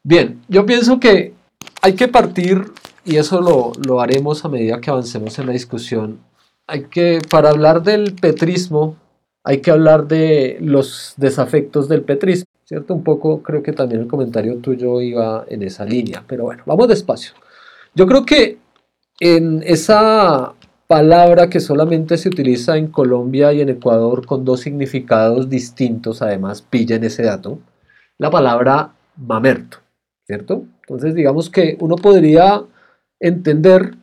Bien, 0.02 0.40
yo 0.48 0.66
pienso 0.66 1.00
que 1.00 1.34
hay 1.82 1.94
que 1.94 2.08
partir, 2.08 2.72
y 3.04 3.16
eso 3.16 3.40
lo, 3.40 4.00
haremos 4.00 4.44
a 4.44 4.48
medida 4.48 4.80
que 4.80 4.90
avancemos 4.90 5.38
en 5.38 5.46
la 5.46 5.52
discusión, 5.52 6.20
hay 6.66 6.84
que, 6.84 7.20
para 7.28 7.50
hablar 7.50 7.82
del 7.82 8.14
petrismo, 8.14 8.96
hay 9.44 9.60
que 9.60 9.70
hablar 9.70 10.06
de 10.06 10.58
los 10.60 11.14
desafectos 11.16 11.88
del 11.88 12.02
petrismo, 12.02 12.46
¿cierto? 12.64 12.94
Un 12.94 13.02
poco 13.02 13.42
creo 13.42 13.62
que 13.62 13.72
también 13.72 14.02
el 14.02 14.06
comentario 14.06 14.58
tuyo 14.58 15.00
iba 15.00 15.44
en 15.48 15.62
esa 15.62 15.84
línea, 15.84 16.22
pero 16.26 16.44
bueno, 16.44 16.62
vamos 16.66 16.88
despacio. 16.88 17.32
Yo 17.94 18.06
creo 18.06 18.24
que 18.24 18.58
en 19.18 19.62
esa 19.66 20.54
palabra 20.86 21.48
que 21.48 21.60
solamente 21.60 22.16
se 22.16 22.28
utiliza 22.28 22.76
en 22.76 22.88
Colombia 22.88 23.52
y 23.52 23.60
en 23.60 23.70
Ecuador 23.70 24.26
con 24.26 24.44
dos 24.44 24.60
significados 24.60 25.48
distintos, 25.48 26.22
además 26.22 26.62
pillen 26.62 27.04
ese 27.04 27.22
dato, 27.22 27.58
la 28.20 28.30
palabra 28.30 28.92
mamerto. 29.16 29.78
¿cierto? 30.30 30.64
Entonces, 30.82 31.16
digamos 31.16 31.50
que 31.50 31.76
uno 31.80 31.96
podría 31.96 32.62
entender 33.18 33.96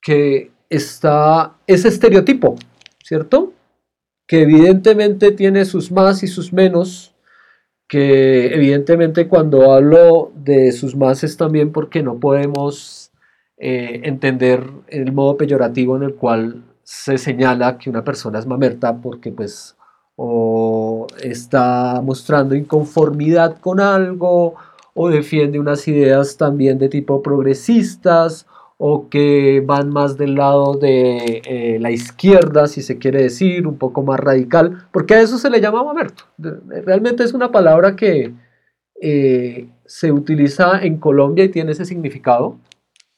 que 0.00 0.52
está 0.68 1.56
ese 1.66 1.88
estereotipo, 1.88 2.54
¿cierto? 3.02 3.52
Que 4.28 4.42
evidentemente 4.42 5.32
tiene 5.32 5.64
sus 5.64 5.90
más 5.90 6.22
y 6.22 6.28
sus 6.28 6.52
menos, 6.52 7.16
que 7.88 8.54
evidentemente 8.54 9.26
cuando 9.26 9.72
hablo 9.72 10.30
de 10.36 10.70
sus 10.70 10.94
más 10.94 11.24
es 11.24 11.36
también 11.36 11.72
porque 11.72 12.04
no 12.04 12.20
podemos 12.20 13.10
eh, 13.56 14.02
entender 14.04 14.70
el 14.86 15.10
modo 15.10 15.36
peyorativo 15.36 15.96
en 15.96 16.04
el 16.04 16.14
cual 16.14 16.62
se 16.84 17.18
señala 17.18 17.76
que 17.76 17.90
una 17.90 18.04
persona 18.04 18.38
es 18.38 18.46
mamerta 18.46 19.00
porque 19.00 19.32
pues 19.32 19.76
o 20.22 21.06
está 21.22 22.02
mostrando 22.04 22.54
inconformidad 22.54 23.56
con 23.58 23.80
algo 23.80 24.54
o 24.92 25.08
defiende 25.08 25.58
unas 25.58 25.88
ideas 25.88 26.36
también 26.36 26.78
de 26.78 26.90
tipo 26.90 27.22
progresistas 27.22 28.46
o 28.76 29.08
que 29.08 29.62
van 29.64 29.88
más 29.88 30.18
del 30.18 30.34
lado 30.34 30.74
de 30.74 31.40
eh, 31.46 31.78
la 31.80 31.90
izquierda, 31.90 32.66
si 32.66 32.82
se 32.82 32.98
quiere 32.98 33.22
decir, 33.22 33.66
un 33.66 33.78
poco 33.78 34.02
más 34.02 34.20
radical, 34.20 34.86
porque 34.92 35.14
a 35.14 35.22
eso 35.22 35.38
se 35.38 35.48
le 35.48 35.58
llama 35.58 35.84
mamerto. 35.84 36.24
Realmente 36.36 37.24
es 37.24 37.32
una 37.32 37.50
palabra 37.50 37.96
que 37.96 38.34
eh, 39.00 39.68
se 39.86 40.12
utiliza 40.12 40.82
en 40.82 40.98
Colombia 40.98 41.44
y 41.44 41.48
tiene 41.48 41.72
ese 41.72 41.86
significado. 41.86 42.58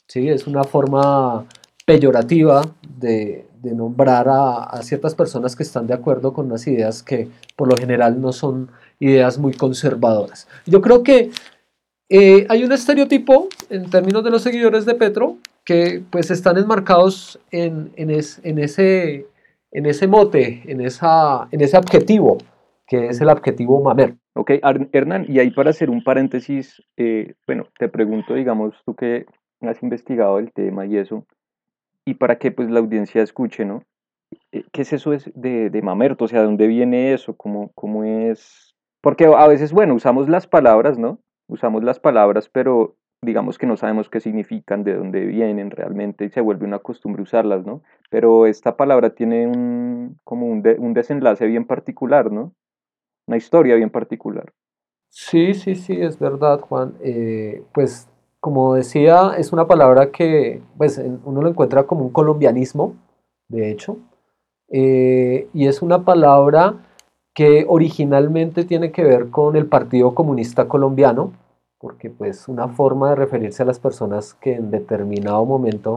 ¿sí? 0.07 0.29
Es 0.29 0.47
una 0.47 0.63
forma 0.63 1.47
peyorativa 1.85 2.63
de, 3.03 3.47
nombrar 3.63 4.29
a, 4.29 4.65
a, 4.65 4.83
ciertas 4.83 5.15
personas 5.15 5.55
que 5.55 5.63
están 5.63 5.87
de 5.87 5.95
acuerdo 5.95 6.33
con 6.33 6.47
unas 6.47 6.67
ideas 6.67 7.03
que 7.03 7.29
por 7.57 7.69
lo 7.69 7.77
general 7.77 8.21
no 8.21 8.33
son 8.33 8.71
ideas 8.99 9.39
muy 9.39 9.53
conservadoras. 9.53 10.49
Yo 10.65 10.81
creo 10.81 11.03
que 11.03 11.31
eh, 12.15 12.47
hay 12.51 12.63
un 12.63 12.73
estereotipo 12.73 13.49
en 13.71 13.89
términos 13.89 14.23
de 14.23 14.31
los 14.31 14.43
seguidores 14.43 14.85
de 14.85 14.95
Petro 14.95 15.39
que 15.65 16.03
pues 16.11 16.31
están 16.31 16.59
enmarcados 16.59 17.41
en, 17.51 17.91
en, 17.97 18.11
ese, 18.11 19.27
en 19.71 19.87
ese 19.87 20.07
mote, 20.09 20.63
en, 20.67 20.83
esa, 20.83 21.49
en 21.51 21.63
ese 21.63 21.79
objetivo, 21.79 22.37
que 22.87 23.07
es 23.07 23.21
el 23.23 23.31
objetivo 23.31 23.81
Mamer. 23.81 24.17
Ok, 24.35 24.51
Hernán, 24.93 25.25
y 25.27 25.39
ahí 25.39 25.51
para 25.53 25.71
hacer 25.71 25.89
un 25.89 26.05
paréntesis, 26.05 26.83
eh, 26.99 27.33
bueno, 27.47 27.65
te 27.79 27.89
pregunto, 27.89 28.35
digamos, 28.35 28.75
tú 28.85 28.95
que 28.95 29.25
has 29.63 29.83
investigado 29.83 30.39
el 30.39 30.53
tema 30.53 30.85
y 30.85 30.99
eso, 30.99 31.27
y 32.07 32.15
para 32.15 32.39
que 32.39 32.51
pues 32.51 32.71
la 32.71 32.81
audiencia 32.81 33.23
escuche, 33.23 33.65
¿no? 33.65 33.83
Eh, 34.53 34.65
¿Qué 34.73 34.83
es 34.83 34.93
eso 34.93 35.11
de, 35.11 35.71
de 35.71 35.83
mamerto? 35.83 36.25
O 36.25 36.29
sea, 36.29 36.41
¿de 36.41 36.47
dónde 36.47 36.67
viene 36.67 37.13
eso? 37.13 37.37
¿Cómo, 37.37 37.71
¿Cómo 37.75 38.05
es? 38.05 38.75
Porque 39.01 39.27
a 39.27 39.49
veces, 39.49 39.73
bueno, 39.73 39.95
usamos 39.95 40.29
las 40.29 40.47
palabras, 40.47 40.99
¿no? 40.99 41.19
usamos 41.53 41.85
las 41.85 42.01
palabras, 42.01 42.49
pero 42.49 42.97
digamos 43.23 43.59
que 43.59 43.67
no 43.67 43.77
sabemos 43.77 44.09
qué 44.09 44.21
significan, 44.21 44.83
de 44.83 44.95
dónde 44.95 45.25
vienen 45.27 45.71
realmente, 45.71 46.25
y 46.25 46.31
se 46.31 46.41
vuelve 46.41 46.67
una 46.67 46.81
costumbre 46.81 47.23
usarlas, 47.23 47.65
¿no? 47.65 47.83
Pero 48.11 48.47
esta 48.47 48.77
palabra 48.77 49.15
tiene 49.15 49.47
un, 49.47 50.19
como 50.25 50.47
un, 50.47 50.63
un 50.79 50.95
desenlace 50.95 51.47
bien 51.47 51.65
particular, 51.65 52.33
¿no? 52.33 52.53
Una 53.29 53.37
historia 53.37 53.77
bien 53.77 53.91
particular. 53.91 54.53
Sí, 55.09 55.55
sí, 55.55 55.77
sí, 55.77 56.01
es 56.01 56.19
verdad, 56.19 56.61
Juan. 56.61 56.95
Eh, 57.01 57.63
pues, 57.73 58.09
como 58.43 58.75
decía, 58.75 59.35
es 59.39 59.53
una 59.53 59.69
palabra 59.69 60.11
que 60.11 60.61
pues, 60.77 61.01
uno 61.25 61.43
lo 61.43 61.49
encuentra 61.49 61.85
como 61.85 62.03
un 62.03 62.11
colombianismo, 62.11 62.97
de 63.49 63.71
hecho, 63.71 63.99
eh, 64.69 65.49
y 65.55 65.69
es 65.69 65.81
una 65.81 66.05
palabra 66.05 66.75
que 67.35 67.65
originalmente 67.69 68.65
tiene 68.65 68.91
que 68.91 69.05
ver 69.05 69.31
con 69.31 69.55
el 69.55 69.67
Partido 69.67 70.13
Comunista 70.13 70.67
Colombiano, 70.67 71.33
porque 71.79 72.11
pues 72.11 72.49
una 72.49 72.67
forma 72.67 73.11
de 73.11 73.15
referirse 73.15 73.63
a 73.63 73.67
las 73.67 73.79
personas 73.79 74.35
que 74.35 74.55
en 74.55 74.73
determinado 74.73 75.45
momento 75.47 75.95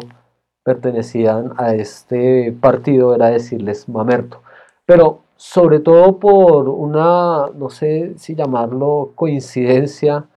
pertenecían 0.63 1.53
a 1.58 1.73
este 1.73 2.51
partido 2.51 3.15
era 3.15 3.29
decirles 3.29 3.89
mamerto. 3.89 4.43
Pero 4.86 5.21
sobre 5.36 5.79
todo 5.79 6.19
por 6.19 6.69
una, 6.69 7.49
no 7.55 7.71
sé 7.71 8.13
si 8.19 8.36
llamarlo 8.36 9.13
coincidencia, 9.15 10.29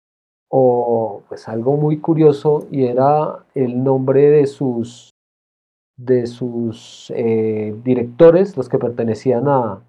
o 0.49 1.21
pues 1.29 1.47
algo 1.47 1.77
muy 1.77 1.99
curioso 1.99 2.67
y 2.71 2.85
era 2.85 3.45
el 3.53 3.83
nombre 3.83 4.29
de 4.29 4.47
sus, 4.47 5.11
de 5.95 6.25
sus 6.27 7.11
eh, 7.15 7.75
directores, 7.83 8.57
los 8.57 8.67
que 8.67 8.79
pertenecían 8.79 9.47
a, 9.47 9.83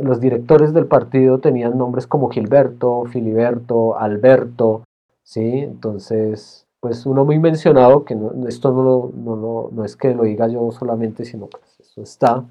los 0.00 0.20
directores 0.20 0.72
del 0.72 0.86
partido 0.86 1.40
tenían 1.40 1.76
nombres 1.76 2.06
como 2.06 2.28
Gilberto, 2.28 3.06
Filiberto, 3.06 3.98
Alberto, 3.98 4.84
¿sí? 5.24 5.60
Entonces, 5.60 6.68
pues 6.78 7.06
uno 7.06 7.24
muy 7.24 7.40
mencionado, 7.40 8.04
que 8.04 8.16
esto 8.46 8.70
no, 8.70 9.10
no, 9.16 9.70
no, 9.72 9.84
es 9.84 9.96
que 9.96 10.14
lo 10.14 10.24
diga 10.24 10.46
yo 10.46 10.70
solamente, 10.70 11.24
sino 11.24 11.48
que 11.48 11.58
eso 11.80 12.02
está. 12.02 12.44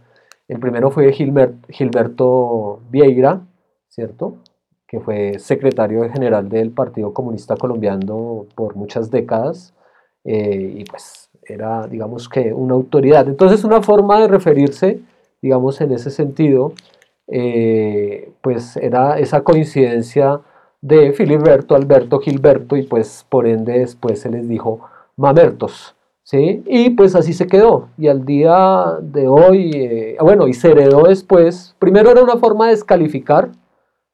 El 0.49 0.59
primero 0.59 0.91
fue 0.91 1.13
Gilberto 1.13 2.81
Vieira, 2.89 3.45
¿cierto? 3.87 4.39
Que 4.93 4.99
fue 4.99 5.39
secretario 5.39 6.07
general 6.11 6.49
del 6.49 6.69
Partido 6.69 7.15
Comunista 7.15 7.57
Colombiano 7.57 8.45
por 8.53 8.75
muchas 8.75 9.09
décadas, 9.09 9.73
eh, 10.23 10.75
y 10.77 10.83
pues 10.83 11.31
era, 11.47 11.87
digamos 11.87 12.29
que, 12.29 12.53
una 12.53 12.75
autoridad. 12.75 13.27
Entonces, 13.27 13.63
una 13.63 13.81
forma 13.81 14.21
de 14.21 14.27
referirse, 14.27 14.99
digamos, 15.41 15.81
en 15.81 15.93
ese 15.93 16.11
sentido, 16.11 16.73
eh, 17.27 18.33
pues 18.41 18.77
era 18.77 19.17
esa 19.17 19.41
coincidencia 19.41 20.41
de 20.79 21.11
Filiberto, 21.13 21.73
Alberto, 21.73 22.19
Gilberto, 22.19 22.77
y 22.77 22.83
pues 22.83 23.25
por 23.27 23.47
ende 23.47 23.79
después 23.79 24.19
se 24.19 24.29
les 24.29 24.47
dijo 24.47 24.81
Mamertos. 25.17 25.95
¿sí? 26.21 26.61
Y 26.67 26.91
pues 26.91 27.15
así 27.15 27.33
se 27.33 27.47
quedó. 27.47 27.89
Y 27.97 28.09
al 28.09 28.25
día 28.25 28.99
de 29.01 29.27
hoy, 29.27 29.71
eh, 29.73 30.17
bueno, 30.19 30.47
y 30.47 30.53
se 30.53 30.69
heredó 30.69 31.05
después, 31.07 31.75
primero 31.79 32.11
era 32.11 32.21
una 32.21 32.37
forma 32.37 32.65
de 32.65 32.73
descalificar, 32.73 33.49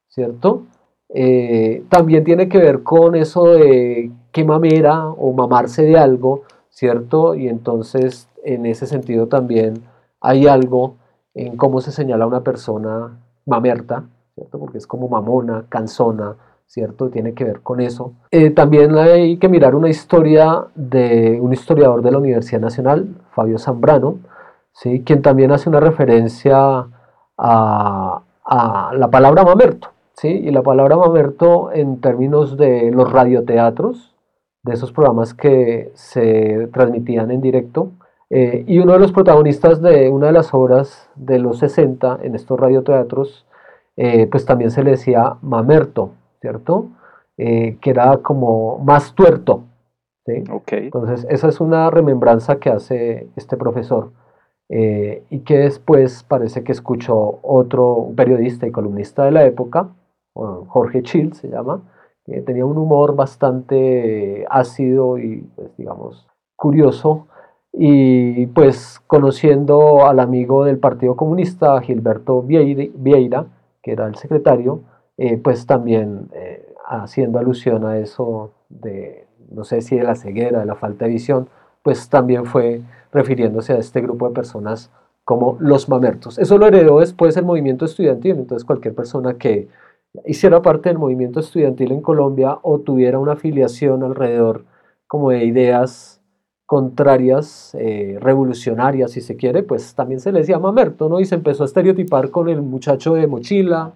¿cierto? 0.10 0.64
Eh, 1.10 1.84
también 1.90 2.24
tiene 2.24 2.50
que 2.50 2.60
ver 2.60 2.84
con 2.84 3.16
eso 3.16 3.46
de 3.46 4.12
qué 4.32 4.44
mamera 4.44 5.08
o 5.08 5.34
mamarse 5.34 5.84
de 5.84 5.98
algo, 5.98 6.44
¿cierto? 6.70 7.34
Y 7.36 7.48
entonces 7.48 8.28
en 8.44 8.66
ese 8.66 8.86
sentido 8.86 9.28
también 9.28 9.84
hay 10.22 10.48
algo 10.48 10.96
en 11.34 11.58
cómo 11.58 11.82
se 11.82 11.92
señala 11.92 12.26
a 12.26 12.28
una 12.28 12.44
persona 12.44 13.20
mamerta, 13.46 14.04
¿cierto? 14.36 14.60
Porque 14.60 14.78
es 14.78 14.88
como 14.88 15.10
mamona, 15.10 15.66
cansona, 15.70 16.36
¿cierto? 16.66 17.10
Tiene 17.10 17.34
que 17.34 17.44
ver 17.44 17.62
con 17.62 17.80
eso. 17.80 18.14
Eh, 18.32 18.52
también 18.52 18.96
hay 18.96 19.38
que 19.38 19.50
mirar 19.50 19.74
una 19.74 19.90
historia 19.90 20.68
de 20.76 21.40
un 21.42 21.52
historiador 21.54 22.04
de 22.04 22.12
la 22.12 22.20
Universidad 22.20 22.62
Nacional, 22.62 23.16
Fabio 23.32 23.58
Zambrano, 23.58 24.20
¿sí? 24.72 25.04
quien 25.04 25.22
también 25.22 25.52
hace 25.52 25.70
una 25.70 25.80
referencia 25.80 26.88
a, 27.38 28.22
a 28.46 28.92
la 28.94 29.08
palabra 29.10 29.44
mamerto, 29.44 29.90
y 30.28 30.52
la 30.52 30.62
palabra 30.62 30.98
mamerto 30.98 31.72
en 31.72 32.02
términos 32.02 32.58
de 32.58 32.92
los 32.92 33.12
radioteatros, 33.12 34.16
de 34.64 34.74
esos 34.74 34.92
programas 34.92 35.34
que 35.34 35.92
se 35.94 36.68
transmitían 36.74 37.32
en 37.32 37.42
directo, 37.42 37.92
eh, 38.30 38.64
y 38.68 38.80
uno 38.80 38.94
de 38.94 39.00
los 39.00 39.12
protagonistas 39.12 39.82
de 39.82 40.10
una 40.10 40.28
de 40.28 40.34
las 40.34 40.54
obras 40.54 41.10
de 41.16 41.40
los 41.40 41.60
60 41.60 42.20
en 42.22 42.36
estos 42.36 42.60
radioteatros, 42.60 43.46
eh, 43.98 44.28
pues 44.28 44.46
también 44.46 44.72
se 44.72 44.84
le 44.84 44.92
decía 44.92 45.38
mamerto, 45.42 46.12
¿cierto? 46.42 46.90
Eh, 47.38 47.78
que 47.82 47.90
era 47.90 48.18
como 48.18 48.78
más 48.80 49.14
tuerto. 49.16 49.64
¿sí? 50.26 50.44
Entonces, 50.72 51.26
esa 51.30 51.48
es 51.48 51.60
una 51.60 51.90
remembranza 51.90 52.60
que 52.60 52.70
hace 52.70 53.28
este 53.36 53.58
profesor. 53.58 54.12
y 54.72 55.40
que 55.40 55.58
después 55.58 56.24
parece 56.24 56.64
que 56.64 56.72
escuchó 56.74 57.40
otro 57.42 58.12
periodista 58.16 58.68
y 58.68 58.72
columnista 58.72 59.26
de 59.26 59.32
la 59.32 59.44
época, 59.46 59.90
Jorge 60.68 61.04
Chill 61.04 61.34
se 61.34 61.50
llama, 61.50 61.82
que 62.26 62.42
tenía 62.42 62.66
un 62.66 62.78
humor 62.78 63.16
bastante 63.16 64.46
ácido 64.50 65.18
y, 65.18 65.48
pues, 65.56 65.76
digamos, 65.78 66.28
curioso. 66.56 67.28
Y 67.72 68.48
pues 68.48 69.00
conociendo 69.06 70.08
al 70.08 70.20
amigo 70.20 70.66
del 70.66 70.80
Partido 70.80 71.16
Comunista, 71.16 71.80
Gilberto 71.82 72.42
Vieira, 72.42 73.46
que 73.82 73.92
era 73.92 74.08
el 74.08 74.16
secretario, 74.16 74.82
eh, 75.18 75.38
pues 75.38 75.66
también 75.66 76.30
eh, 76.34 76.74
haciendo 76.88 77.40
alusión 77.40 77.86
a 77.86 77.98
eso 78.00 78.52
de, 78.70 79.28
no 79.52 79.64
sé 79.64 79.82
si 79.82 79.98
de 79.98 80.04
la 80.04 80.16
ceguera, 80.16 80.60
de 80.60 80.66
la 80.66 80.76
falta 80.76 81.06
de 81.06 81.12
visión, 81.12 81.50
pues 81.84 82.10
también 82.10 82.46
fue 82.46 82.82
refiriéndose 83.12 83.74
a 83.74 83.78
este 83.78 84.02
grupo 84.02 84.28
de 84.28 84.34
personas 84.34 84.92
como 85.24 85.58
los 85.60 85.90
mamertos. 85.90 86.40
Eso 86.40 86.58
lo 86.58 86.66
heredó 86.66 87.00
después 87.00 87.38
el 87.38 87.46
movimiento 87.46 87.86
estudiantil, 87.86 88.38
entonces 88.38 88.66
cualquier 88.66 88.96
persona 88.96 89.36
que 89.36 89.68
hiciera 90.26 90.62
parte 90.62 90.90
del 90.90 90.98
movimiento 90.98 91.40
estudiantil 91.40 91.92
en 91.92 92.02
Colombia 92.02 92.58
o 92.64 92.80
tuviera 92.80 93.20
una 93.20 93.34
afiliación 93.34 94.04
alrededor 94.04 94.66
como 95.08 95.32
de 95.32 95.46
ideas 95.46 96.20
contrarias, 96.66 97.76
eh, 97.80 98.18
revolucionarias, 98.22 99.12
si 99.12 99.22
se 99.22 99.36
quiere, 99.36 99.64
pues 99.64 99.96
también 99.96 100.20
se 100.20 100.32
les 100.32 100.48
llama 100.48 100.72
Merto, 100.72 101.10
¿no? 101.10 101.20
Y 101.20 101.26
se 101.26 101.34
empezó 101.34 101.64
a 101.64 101.66
estereotipar 101.66 102.30
con 102.30 102.48
el 102.48 102.62
muchacho 102.62 103.16
de 103.16 103.26
mochila, 103.26 103.96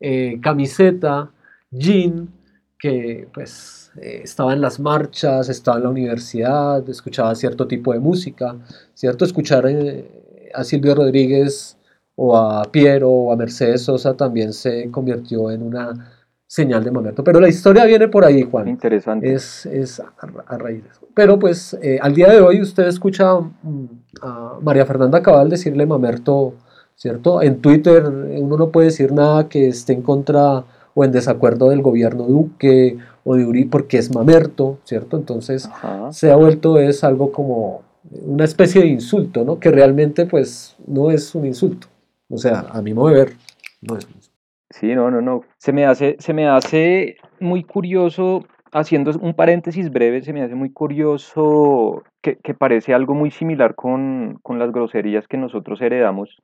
eh, 0.00 0.40
camiseta, 0.42 1.30
jean, 1.70 2.28
que 2.76 3.28
pues 3.32 3.92
eh, 4.02 4.22
estaba 4.24 4.52
en 4.52 4.60
las 4.60 4.80
marchas, 4.80 5.48
estaba 5.48 5.76
en 5.76 5.84
la 5.84 5.90
universidad, 5.90 6.88
escuchaba 6.88 7.36
cierto 7.36 7.68
tipo 7.68 7.92
de 7.92 8.00
música, 8.00 8.56
¿cierto? 8.94 9.24
Escuchar 9.24 9.66
a 10.54 10.64
Silvio 10.64 10.96
Rodríguez 10.96 11.77
o 12.20 12.36
a 12.36 12.64
Piero 12.64 13.08
o 13.08 13.32
a 13.32 13.36
Mercedes 13.36 13.82
Sosa 13.82 14.14
también 14.14 14.52
se 14.52 14.90
convirtió 14.90 15.52
en 15.52 15.62
una 15.62 15.94
señal 16.48 16.82
de 16.82 16.90
momento. 16.90 17.22
Pero 17.22 17.38
la 17.38 17.48
historia 17.48 17.84
viene 17.84 18.08
por 18.08 18.24
ahí, 18.24 18.42
Juan. 18.42 18.66
Interesante. 18.66 19.32
Es, 19.32 19.64
es 19.66 20.00
a, 20.00 20.56
raíz 20.58 20.82
de 20.82 20.90
eso. 20.90 21.06
Pero 21.14 21.38
pues 21.38 21.78
eh, 21.80 22.00
al 22.02 22.14
día 22.14 22.32
de 22.32 22.40
hoy 22.40 22.60
usted 22.60 22.88
escucha 22.88 23.34
mm, 23.38 23.86
a 24.20 24.58
María 24.60 24.84
Fernanda 24.84 25.22
Cabal 25.22 25.48
decirle 25.48 25.86
mamerto, 25.86 26.54
¿cierto? 26.96 27.40
En 27.40 27.60
Twitter 27.60 28.04
uno 28.08 28.56
no 28.56 28.70
puede 28.70 28.86
decir 28.86 29.12
nada 29.12 29.48
que 29.48 29.68
esté 29.68 29.92
en 29.92 30.02
contra 30.02 30.64
o 30.94 31.04
en 31.04 31.12
desacuerdo 31.12 31.70
del 31.70 31.82
gobierno 31.82 32.24
Duque 32.24 32.98
o 33.22 33.36
de 33.36 33.44
Uri 33.44 33.66
porque 33.66 33.98
es 33.98 34.12
mamerto, 34.12 34.78
¿cierto? 34.82 35.16
Entonces 35.16 35.70
se 36.10 36.32
ha 36.32 36.36
vuelto 36.36 36.80
es 36.80 37.04
algo 37.04 37.30
como 37.30 37.82
una 38.10 38.44
especie 38.44 38.80
de 38.80 38.88
insulto, 38.88 39.44
¿no? 39.44 39.60
Que 39.60 39.70
realmente 39.70 40.26
pues 40.26 40.74
no 40.84 41.12
es 41.12 41.36
un 41.36 41.46
insulto. 41.46 41.86
O 42.30 42.36
sea, 42.36 42.66
a 42.70 42.82
mi 42.82 42.94
modo 42.94 43.08
de 43.08 43.14
ver, 43.14 43.32
no 43.80 43.96
es. 43.96 44.08
Sí, 44.70 44.94
no, 44.94 45.10
no, 45.10 45.20
no. 45.20 45.42
Se 45.56 45.72
me 45.72 45.86
hace, 45.86 46.16
se 46.18 46.34
me 46.34 46.46
hace 46.46 47.16
muy 47.40 47.64
curioso, 47.64 48.44
haciendo 48.72 49.12
un 49.18 49.34
paréntesis 49.34 49.90
breve, 49.90 50.22
se 50.22 50.32
me 50.32 50.42
hace 50.42 50.54
muy 50.54 50.70
curioso 50.70 52.02
que, 52.20 52.36
parece 52.54 52.92
algo 52.92 53.14
muy 53.14 53.30
similar 53.30 53.74
con, 53.74 54.40
las 54.46 54.72
groserías 54.72 55.26
que 55.26 55.38
nosotros 55.38 55.80
heredamos 55.80 56.42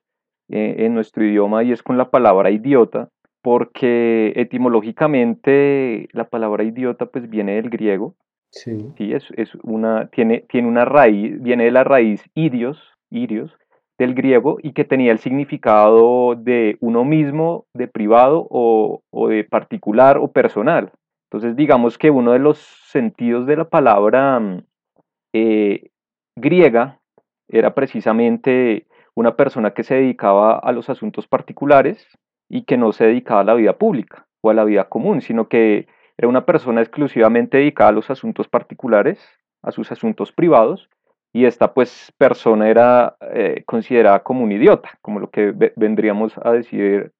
eh, 0.48 0.76
en 0.78 0.94
nuestro 0.94 1.24
idioma 1.24 1.62
y 1.64 1.72
es 1.72 1.82
con 1.82 1.98
la 1.98 2.10
palabra 2.10 2.50
idiota, 2.50 3.10
porque 3.42 4.32
etimológicamente 4.36 6.08
la 6.12 6.24
palabra 6.24 6.64
idiota 6.64 7.06
pues 7.06 7.28
viene 7.28 7.56
del 7.56 7.68
griego. 7.68 8.14
Sí. 8.50 8.92
sí 8.96 9.12
es, 9.12 9.24
es, 9.36 9.54
una, 9.62 10.08
tiene, 10.08 10.44
tiene 10.48 10.68
una 10.68 10.84
raíz, 10.84 11.42
viene 11.42 11.64
de 11.64 11.72
la 11.72 11.84
raíz 11.84 12.22
irios, 12.34 12.78
irios, 13.10 13.54
del 13.98 14.14
griego 14.14 14.58
y 14.62 14.72
que 14.72 14.84
tenía 14.84 15.12
el 15.12 15.18
significado 15.18 16.34
de 16.34 16.76
uno 16.80 17.04
mismo, 17.04 17.66
de 17.74 17.88
privado 17.88 18.46
o, 18.50 19.00
de 19.28 19.44
particular 19.44 20.18
o 20.18 20.28
personal. 20.28 20.92
Entonces 21.30 21.56
digamos 21.56 21.98
que 21.98 22.10
uno 22.10 22.32
de 22.32 22.38
los 22.38 22.58
sentidos 22.58 23.46
de 23.46 23.56
la 23.56 23.64
palabra 23.64 24.40
mm, 24.40 24.62
eh, 25.34 25.90
griega 26.36 27.00
era 27.48 27.74
precisamente 27.74 28.86
una 29.14 29.36
persona 29.36 29.72
que 29.72 29.84
se 29.84 29.94
dedicaba 29.94 30.58
a 30.58 30.72
los 30.72 30.90
asuntos 30.90 31.28
particulares 31.28 32.06
y 32.48 32.62
que 32.62 32.76
no 32.76 32.92
se 32.92 33.06
dedicaba 33.06 33.40
a 33.40 33.44
la 33.44 33.54
vida 33.54 33.78
pública 33.78 34.26
o 34.42 34.50
a 34.50 34.54
la 34.54 34.64
vida 34.64 34.88
común, 34.88 35.20
sino 35.20 35.48
que 35.48 35.86
era 36.16 36.28
una 36.28 36.46
persona 36.46 36.80
exclusivamente 36.80 37.58
dedicada 37.58 37.90
a 37.90 37.94
los 37.94 38.10
asuntos 38.10 38.48
particulares, 38.48 39.20
a 39.62 39.72
sus 39.72 39.90
asuntos 39.90 40.32
privados, 40.32 40.88
y 41.34 41.46
esta 41.46 41.74
pues 41.74 42.12
persona 42.16 42.70
era 42.70 43.16
eh, 43.20 43.64
considerada 43.66 44.22
como 44.22 44.44
un 44.44 44.52
idiota, 44.52 44.96
como 45.02 45.18
lo 45.18 45.30
que 45.30 45.52
vendríamos 45.74 46.32
a 46.40 46.52
decir 46.52 47.10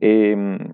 em, 0.00 0.72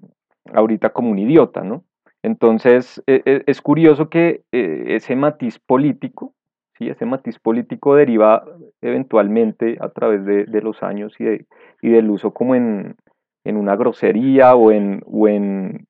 ahorita 0.52 0.90
como 0.90 1.10
un 1.10 1.18
idiota, 1.18 1.62
¿no? 1.64 1.84
Entonces 2.22 3.02
e, 3.06 3.22
e, 3.24 3.44
es 3.46 3.62
curioso 3.62 4.10
que 4.10 4.42
eh, 4.52 4.84
ese 4.88 5.16
matiz 5.16 5.58
político, 5.58 6.34
¿sí? 6.76 6.90
ese 6.90 7.06
matiz 7.06 7.38
político 7.38 7.96
deriva 7.96 8.44
eventualmente 8.82 9.78
a 9.80 9.88
través 9.88 10.26
de, 10.26 10.60
los 10.60 10.82
años 10.82 11.14
y, 11.18 11.46
y, 11.80 11.90
del 11.90 12.10
uso 12.10 12.34
como 12.34 12.54
en, 12.54 12.94
una 13.46 13.74
grosería 13.74 14.54
o 14.54 14.70
en, 14.70 15.02
o 15.06 15.28
en, 15.28 15.86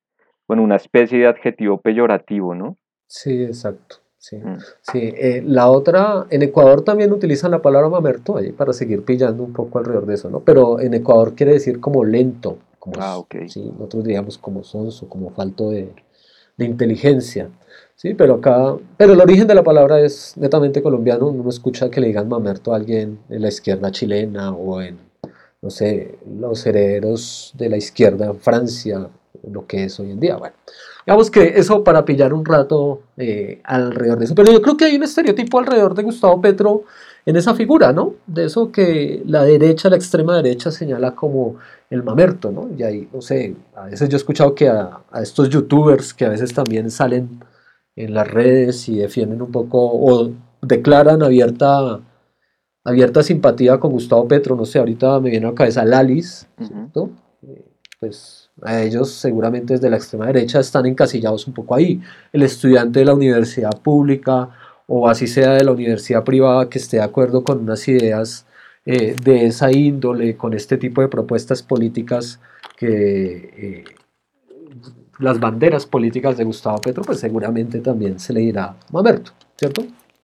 o 0.47 0.53
en 0.53 0.59
una 0.59 0.77
especie 0.77 1.19
de 1.19 1.27
adjetivo 1.27 1.81
peyorativo, 1.81 2.55
¿no? 2.55 2.77
Sí, 3.07 3.43
exacto. 3.43 4.02
Sí, 4.23 4.37
mm. 4.37 4.57
sí. 4.81 4.99
Eh, 5.17 5.43
la 5.45 5.69
otra, 5.69 6.27
en 6.29 6.43
Ecuador 6.43 6.81
también 6.81 7.11
utilizan 7.11 7.51
la 7.51 7.61
palabra 7.61 7.89
mamerto 7.89 8.37
ahí 8.37 8.53
para 8.53 8.71
seguir 8.71 9.03
pillando 9.03 9.43
un 9.43 9.51
poco 9.51 9.79
alrededor 9.79 10.05
de 10.05 10.13
eso, 10.13 10.29
¿no? 10.29 10.39
Pero 10.39 10.79
en 10.79 10.93
Ecuador 10.93 11.35
quiere 11.35 11.51
decir 11.51 11.81
como 11.81 12.05
lento, 12.05 12.57
como, 12.79 12.95
ah, 13.01 13.21
sí, 13.49 13.69
nosotros 13.77 14.05
digamos 14.05 14.37
como 14.37 14.63
sonso, 14.63 15.09
como 15.09 15.31
falto 15.31 15.71
de, 15.71 15.93
de 16.55 16.65
inteligencia. 16.65 17.49
Sí, 17.97 18.13
pero 18.13 18.35
acá, 18.35 18.77
pero 18.95 19.11
el 19.11 19.19
origen 19.19 19.45
de 19.45 19.55
la 19.55 19.63
palabra 19.63 19.99
es 19.99 20.37
netamente 20.37 20.81
colombiano. 20.81 21.27
Uno 21.27 21.49
escucha 21.49 21.89
que 21.89 21.99
le 21.99 22.07
digan 22.07 22.29
mamerto 22.29 22.71
a 22.71 22.77
alguien 22.77 23.19
en 23.27 23.41
la 23.41 23.49
izquierda 23.49 23.91
chilena 23.91 24.53
o 24.53 24.81
en, 24.81 24.99
no 25.61 25.69
sé, 25.69 26.17
los 26.25 26.65
herederos 26.65 27.51
de 27.57 27.67
la 27.67 27.75
izquierda 27.75 28.27
en 28.27 28.39
Francia, 28.39 29.09
lo 29.51 29.65
que 29.65 29.85
es 29.85 29.99
hoy 29.99 30.11
en 30.11 30.19
día. 30.19 30.37
Bueno, 30.37 30.55
digamos 31.05 31.31
que 31.31 31.53
eso 31.55 31.83
para 31.83 32.05
pillar 32.05 32.33
un 32.33 32.45
rato 32.45 33.01
eh, 33.17 33.61
alrededor 33.63 34.19
de 34.19 34.25
eso. 34.25 34.35
Pero 34.35 34.51
yo 34.51 34.61
creo 34.61 34.77
que 34.77 34.85
hay 34.85 34.95
un 34.95 35.03
estereotipo 35.03 35.59
alrededor 35.59 35.95
de 35.95 36.03
Gustavo 36.03 36.39
Petro 36.41 36.83
en 37.25 37.35
esa 37.35 37.55
figura, 37.55 37.93
¿no? 37.93 38.15
De 38.27 38.45
eso 38.45 38.71
que 38.71 39.23
la 39.25 39.43
derecha, 39.43 39.89
la 39.89 39.95
extrema 39.95 40.35
derecha 40.35 40.71
señala 40.71 41.15
como 41.15 41.55
el 41.89 42.03
mamerto, 42.03 42.51
¿no? 42.51 42.69
Y 42.77 42.83
ahí, 42.83 43.07
no 43.13 43.21
sé, 43.21 43.55
a 43.75 43.85
veces 43.85 44.09
yo 44.09 44.15
he 44.15 44.17
escuchado 44.17 44.53
que 44.55 44.67
a, 44.67 45.01
estos 45.21 45.49
youtubers 45.49 46.13
que 46.13 46.25
a 46.25 46.29
veces 46.29 46.53
también 46.53 46.91
salen 46.91 47.39
en 47.95 48.13
las 48.13 48.27
redes 48.27 48.89
y 48.89 48.97
defienden 48.97 49.41
un 49.41 49.51
poco 49.51 49.79
o 49.79 50.31
declaran 50.61 51.23
abierta, 51.23 52.01
abierta 52.83 53.23
simpatía 53.23 53.79
con 53.79 53.91
Gustavo 53.91 54.27
Petro, 54.27 54.55
no 54.55 54.65
sé, 54.65 54.79
ahorita 54.79 55.19
me 55.19 55.29
viene 55.29 55.45
a 55.45 55.49
la 55.51 55.55
cabeza 55.55 55.85
Lalis, 55.85 56.47
¿cierto? 56.57 57.11
Eh, 57.43 57.65
pues 57.99 58.42
a 58.61 58.81
ellos 58.81 59.11
seguramente 59.11 59.73
desde 59.73 59.89
la 59.89 59.97
extrema 59.97 60.27
derecha 60.27 60.59
están 60.59 60.85
encasillados 60.85 61.47
un 61.47 61.53
poco 61.53 61.75
ahí. 61.75 62.01
El 62.31 62.43
estudiante 62.43 62.99
de 62.99 63.05
la 63.05 63.15
universidad 63.15 63.81
pública 63.81 64.49
o 64.87 65.07
así 65.07 65.27
sea 65.27 65.51
de 65.51 65.63
la 65.63 65.71
universidad 65.71 66.23
privada 66.23 66.69
que 66.69 66.77
esté 66.77 66.97
de 66.97 67.03
acuerdo 67.03 67.43
con 67.43 67.59
unas 67.59 67.87
ideas 67.87 68.45
eh, 68.85 69.15
de 69.23 69.45
esa 69.45 69.71
índole, 69.71 70.35
con 70.35 70.53
este 70.53 70.77
tipo 70.77 71.01
de 71.01 71.07
propuestas 71.07 71.63
políticas 71.63 72.39
que 72.77 73.49
eh, 73.57 73.83
las 75.19 75.39
banderas 75.39 75.85
políticas 75.85 76.37
de 76.37 76.43
Gustavo 76.43 76.79
Petro, 76.81 77.03
pues 77.03 77.19
seguramente 77.19 77.79
también 77.79 78.19
se 78.19 78.33
le 78.33 78.41
dirá 78.41 78.75
mamerto, 78.91 79.31
¿cierto? 79.55 79.83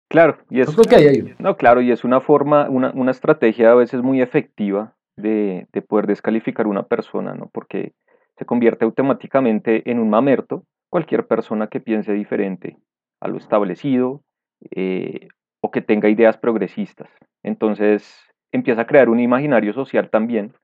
Claro, 0.09 0.39
y 0.49 0.61
es, 0.61 0.75
que 0.75 0.97
hay 0.97 1.35
no, 1.39 1.57
claro, 1.59 1.83
y 1.83 1.93
es 1.93 2.03
una 2.03 2.21
forma, 2.21 2.71
una, 2.71 2.93
una 2.95 3.11
estrategia 3.11 3.73
a 3.73 3.75
veces 3.75 4.01
muy 4.03 4.23
efectiva 4.23 4.95
de, 5.17 5.67
de, 5.73 5.83
poder 5.83 6.07
descalificar 6.07 6.67
una 6.67 6.85
persona, 6.85 7.35
¿no? 7.35 7.51
Porque 7.53 7.93
se 8.39 8.47
convierte 8.47 8.85
automáticamente 8.85 9.91
en 9.91 9.99
un 9.99 10.11
mamerto 10.11 10.65
cualquier 10.91 11.27
persona 11.27 11.67
que 11.67 11.81
piense 11.81 12.13
diferente 12.13 12.77
a 13.21 13.29
lo 13.29 13.37
establecido, 13.37 14.23
eh, 14.71 15.29
o 15.61 15.71
que 15.71 15.83
tenga 15.83 16.09
ideas 16.09 16.37
progresistas. 16.37 17.09
Entonces 17.43 18.21
empieza 18.53 18.83
a 18.83 18.87
crear 18.87 19.09
un 19.09 19.21
imaginario 19.21 19.73
social 19.73 20.11
también 20.11 20.55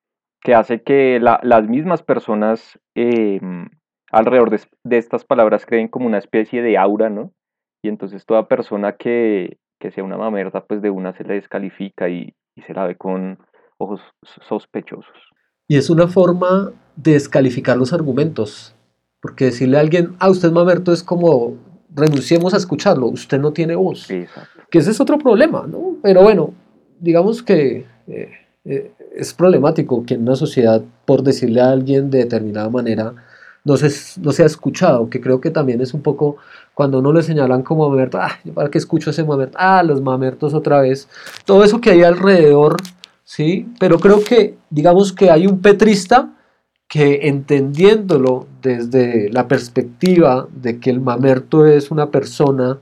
que 0.43 0.55
hace 0.55 0.83
que 0.83 1.19
las 1.21 1.69
mismas 1.69 2.03
personas 2.03 2.79
em, 2.95 3.67
alrededor 4.13 4.51
de, 4.51 4.99
estas 4.99 5.25
palabras 5.25 5.65
creen 5.65 5.89
como 5.89 6.07
una 6.07 6.19
especie 6.19 6.61
de 6.61 6.77
aura, 6.77 7.09
¿no? 7.09 7.33
Y 7.83 7.89
entonces 7.89 8.27
toda 8.27 8.47
persona 8.47 8.93
que, 8.93 9.57
que 9.81 9.91
sea 9.91 10.05
una 10.05 10.19
mamerta, 10.19 10.63
pues 10.65 10.83
de 10.83 10.91
una 10.91 11.15
se 11.15 11.25
le 11.25 11.35
descalifica 11.35 12.11
y, 12.11 12.35
se 12.67 12.75
la 12.75 12.87
ve 12.87 12.95
con 12.95 13.39
ojos 13.79 14.01
sospechosos. 14.47 15.17
Y 15.67 15.77
es 15.77 15.91
una 15.91 16.07
forma 16.07 16.73
descalificar 16.97 17.77
los 17.77 17.93
argumentos, 17.93 18.75
porque 19.21 19.47
decirle 19.47 19.77
a 19.77 19.81
alguien, 19.81 20.15
ah, 20.19 20.31
usted 20.31 20.49
es 20.49 20.55
mamerto, 20.55 20.93
es 20.93 21.03
como 21.03 21.55
renunciemos 21.95 22.55
a 22.55 22.57
escucharlo, 22.57 23.07
usted 23.07 23.41
no 23.41 23.53
tiene 23.53 23.77
voz. 23.77 24.07
Que 24.07 24.79
ese 24.79 24.91
es 24.91 25.01
otro 25.01 25.19
problema, 25.19 25.67
¿no? 25.67 25.97
Pero 26.03 26.23
bueno, 26.23 26.53
digamos 26.99 27.43
que 27.43 27.87
eh, 28.09 28.31
eh, 28.65 28.93
es 29.15 29.33
problemático 29.33 30.05
que 30.05 30.15
en 30.15 30.23
una 30.23 30.37
sociedad, 30.37 30.83
por 31.05 31.23
decirle 31.23 31.61
a 31.61 31.71
alguien 31.71 32.11
de 32.11 32.19
determinada 32.19 32.69
manera, 32.69 33.15
no 33.65 33.77
se, 33.77 34.21
no 34.21 34.31
ha 34.31 34.47
escuchado, 34.47 35.09
que 35.09 35.21
creo 35.21 35.41
que 35.41 35.51
también 35.51 35.81
es 35.81 35.95
un 35.95 36.03
poco 36.03 36.37
cuando 36.75 36.99
uno 36.99 37.13
le 37.13 37.23
señalan 37.23 37.63
como 37.63 37.89
mamerto, 37.89 38.19
ah, 38.21 38.39
¿para 38.53 38.71
qué 38.71 38.79
escucho 38.79 39.11
ese 39.11 39.25
mamerto? 39.25 39.57
Ah, 39.59 39.83
los 39.83 40.03
mamertos 40.03 40.53
otra 40.53 40.81
vez. 40.81 41.09
Todo 41.47 41.65
eso 41.65 41.81
que 41.81 41.91
hay 41.91 42.03
alrededor, 42.03 42.77
¿sí? 43.25 43.69
Pero 43.79 43.99
creo 43.99 44.23
que, 44.23 44.57
digamos 44.69 45.13
que 45.13 45.31
hay 45.31 45.47
un 45.47 45.61
petrista 45.61 46.34
que 46.95 47.27
entendiéndolo 47.27 48.47
desde 48.63 49.29
la 49.31 49.49
perspectiva 49.49 50.47
de 50.55 50.79
que 50.79 50.91
el 50.91 51.01
mamerto 51.01 51.67
es 51.67 51.91
una 51.91 52.13
persona 52.13 52.79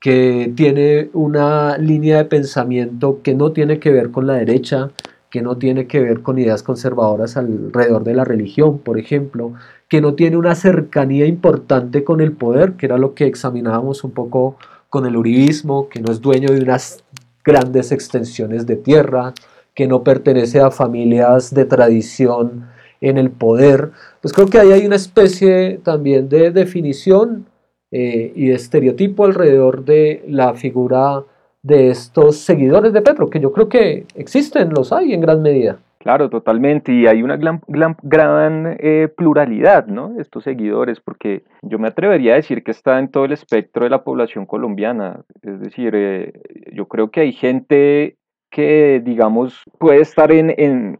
que 0.00 0.52
tiene 0.56 1.10
una 1.12 1.78
línea 1.78 2.16
de 2.16 2.24
pensamiento 2.24 3.20
que 3.22 3.36
no 3.36 3.52
tiene 3.52 3.78
que 3.78 3.92
ver 3.92 4.10
con 4.10 4.26
la 4.26 4.32
derecha, 4.32 4.90
que 5.30 5.42
no 5.42 5.58
tiene 5.58 5.86
que 5.86 6.00
ver 6.00 6.22
con 6.22 6.40
ideas 6.40 6.64
conservadoras 6.64 7.36
alrededor 7.36 8.02
de 8.02 8.14
la 8.14 8.24
religión, 8.24 8.80
por 8.80 8.98
ejemplo, 8.98 9.52
que 9.88 10.00
no 10.00 10.14
tiene 10.14 10.38
una 10.38 10.56
cercanía 10.56 11.26
importante 11.26 12.02
con 12.02 12.20
el 12.20 12.32
poder, 12.32 12.72
que 12.72 12.86
era 12.86 12.98
lo 12.98 13.14
que 13.14 13.26
examinábamos 13.26 14.02
un 14.02 14.10
poco 14.10 14.56
con 14.90 15.06
el 15.06 15.16
uribismo, 15.16 15.88
que 15.88 16.00
no 16.00 16.10
es 16.10 16.20
dueño 16.20 16.50
de 16.50 16.62
unas 16.62 17.04
grandes 17.44 17.92
extensiones 17.92 18.66
de 18.66 18.74
tierra, 18.74 19.34
que 19.72 19.86
no 19.86 20.02
pertenece 20.02 20.58
a 20.58 20.72
familias 20.72 21.54
de 21.54 21.64
tradición 21.64 22.71
en 23.02 23.18
el 23.18 23.30
poder, 23.30 23.90
pues 24.20 24.32
creo 24.32 24.46
que 24.46 24.58
ahí 24.58 24.72
hay 24.72 24.86
una 24.86 24.96
especie 24.96 25.80
también 25.82 26.28
de 26.28 26.52
definición 26.52 27.46
eh, 27.90 28.32
y 28.34 28.46
de 28.46 28.54
estereotipo 28.54 29.26
alrededor 29.26 29.84
de 29.84 30.24
la 30.26 30.54
figura 30.54 31.24
de 31.62 31.90
estos 31.90 32.38
seguidores 32.38 32.92
de 32.92 33.02
Petro, 33.02 33.28
que 33.28 33.40
yo 33.40 33.52
creo 33.52 33.68
que 33.68 34.06
existen, 34.14 34.70
los 34.70 34.92
hay 34.92 35.12
en 35.12 35.20
gran 35.20 35.42
medida. 35.42 35.78
Claro, 35.98 36.30
totalmente, 36.30 36.92
y 36.92 37.06
hay 37.06 37.22
una 37.22 37.36
gran, 37.36 38.76
eh, 38.80 39.08
pluralidad, 39.16 39.86
¿no? 39.86 40.18
Estos 40.18 40.42
seguidores, 40.44 41.00
porque 41.00 41.44
yo 41.62 41.78
me 41.78 41.86
atrevería 41.88 42.32
a 42.32 42.36
decir 42.36 42.64
que 42.64 42.72
está 42.72 42.98
en 42.98 43.08
todo 43.08 43.24
el 43.24 43.32
espectro 43.32 43.84
de 43.84 43.90
la 43.90 44.02
población 44.02 44.46
colombiana, 44.46 45.20
es 45.42 45.60
decir, 45.60 45.92
eh, 45.94 46.32
yo 46.72 46.86
creo 46.86 47.10
que 47.12 47.20
hay 47.20 47.32
gente 47.32 48.16
que, 48.50 49.00
digamos, 49.04 49.62
puede 49.78 50.00
estar 50.00 50.32
en, 50.32 50.52
en 50.56 50.98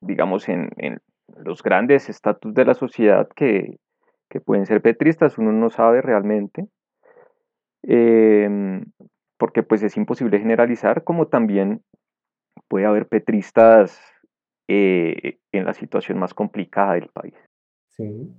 digamos, 0.00 0.48
en, 0.48 0.70
los 1.44 1.62
grandes 1.62 2.08
estatus 2.08 2.54
de 2.54 2.64
la 2.64 2.74
sociedad 2.74 3.28
que, 3.34 3.78
pueden 4.44 4.66
ser 4.66 4.82
petristas, 4.82 5.38
uno 5.38 5.52
no 5.52 5.70
sabe 5.70 6.02
realmente, 6.02 6.68
em, 7.82 8.84
porque 9.36 9.62
pues 9.62 9.82
es 9.82 9.96
imposible 9.96 10.38
generalizar, 10.38 11.02
como 11.02 11.26
también 11.26 11.82
puede 12.68 12.86
haber 12.86 13.08
petristas 13.08 14.00
eh, 14.68 15.38
en 15.52 15.64
la 15.64 15.74
situación 15.74 16.18
más 16.18 16.34
complicada 16.34 16.94
del 16.94 17.08
país. 17.08 17.34
Sí, 17.88 18.30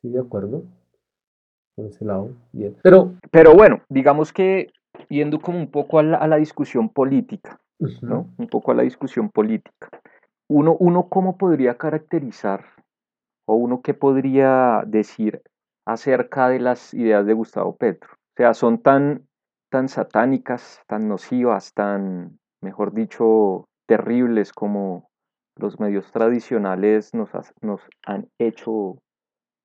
sí, 0.00 0.10
de 0.10 0.20
acuerdo. 0.20 0.64
Por 1.74 1.86
ese 1.86 2.04
lado, 2.04 2.30
bien. 2.52 2.76
Pero, 2.82 3.14
pero 3.30 3.54
bueno, 3.54 3.80
digamos 3.88 4.32
que 4.32 4.70
yendo 5.08 5.40
como 5.40 5.58
un 5.58 5.70
poco 5.70 5.98
a 5.98 6.02
la, 6.02 6.36
discusión 6.36 6.90
política, 6.90 7.58
¿no? 8.02 8.28
Un 8.36 8.48
poco 8.48 8.72
a 8.72 8.74
la 8.74 8.82
discusión 8.82 9.30
política 9.30 9.88
uno, 10.48 10.76
uno 10.78 11.08
cómo 11.08 11.36
podría 11.36 11.76
caracterizar 11.76 12.64
o 13.46 13.54
uno 13.54 13.82
qué 13.82 13.94
podría 13.94 14.82
decir 14.86 15.42
acerca 15.86 16.48
de 16.48 16.60
las 16.60 16.94
ideas 16.94 17.26
de 17.26 17.34
Gustavo 17.34 17.76
Petro. 17.76 18.10
O 18.12 18.36
sea, 18.36 18.54
son 18.54 18.78
tan, 18.78 19.26
tan 19.70 19.88
satánicas, 19.88 20.80
tan 20.86 21.08
nocivas, 21.08 21.72
tan, 21.74 22.38
mejor 22.60 22.94
dicho, 22.94 23.64
terribles 23.86 24.52
como 24.52 25.10
los 25.56 25.78
medios 25.80 26.10
tradicionales 26.12 27.12
nos, 27.14 27.30
nos 27.60 27.80
han 28.06 28.28
hecho 28.38 28.98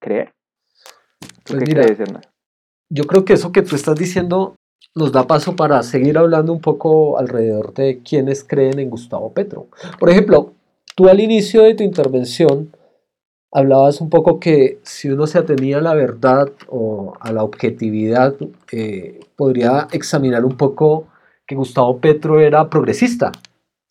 creer. 0.02 0.34
Pues 1.46 1.60
¿Qué 1.60 1.66
crees, 1.66 2.00
Yo 2.90 3.06
creo 3.06 3.24
que 3.24 3.34
eso 3.34 3.52
que 3.52 3.62
tú 3.62 3.76
estás 3.76 3.96
diciendo 3.96 4.56
nos 4.96 5.12
da 5.12 5.28
paso 5.28 5.56
para 5.56 5.82
seguir 5.84 6.18
hablando 6.18 6.52
un 6.52 6.60
poco 6.60 7.18
alrededor 7.18 7.74
de 7.74 8.02
quienes 8.04 8.44
creen 8.44 8.80
en 8.80 8.90
Gustavo 8.90 9.32
Petro. 9.32 9.68
Por 10.00 10.10
ejemplo, 10.10 10.54
Tú 10.98 11.08
al 11.10 11.20
inicio 11.20 11.62
de 11.62 11.76
tu 11.76 11.84
intervención 11.84 12.76
hablabas 13.52 14.02
un 14.02 14.10
poco 14.10 14.40
que 14.40 14.80
si 14.82 15.10
uno 15.10 15.28
se 15.28 15.38
atenía 15.38 15.78
a 15.78 15.82
la 15.82 15.94
verdad 15.94 16.52
o 16.70 17.14
a 17.20 17.32
la 17.32 17.44
objetividad, 17.44 18.36
eh, 18.72 19.20
podría 19.36 19.88
examinar 19.92 20.44
un 20.44 20.58
poco 20.58 21.06
que 21.46 21.54
Gustavo 21.54 22.00
Petro 22.00 22.40
era 22.40 22.68
progresista, 22.68 23.32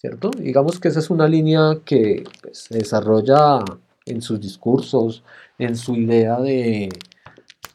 ¿cierto? 0.00 0.32
Digamos 0.36 0.80
que 0.80 0.88
esa 0.88 0.98
es 0.98 1.08
una 1.08 1.28
línea 1.28 1.78
que 1.84 2.24
pues, 2.42 2.58
se 2.58 2.78
desarrolla 2.78 3.60
en 4.04 4.20
sus 4.20 4.40
discursos, 4.40 5.22
en 5.60 5.76
su 5.76 5.94
idea 5.94 6.40
de, 6.40 6.88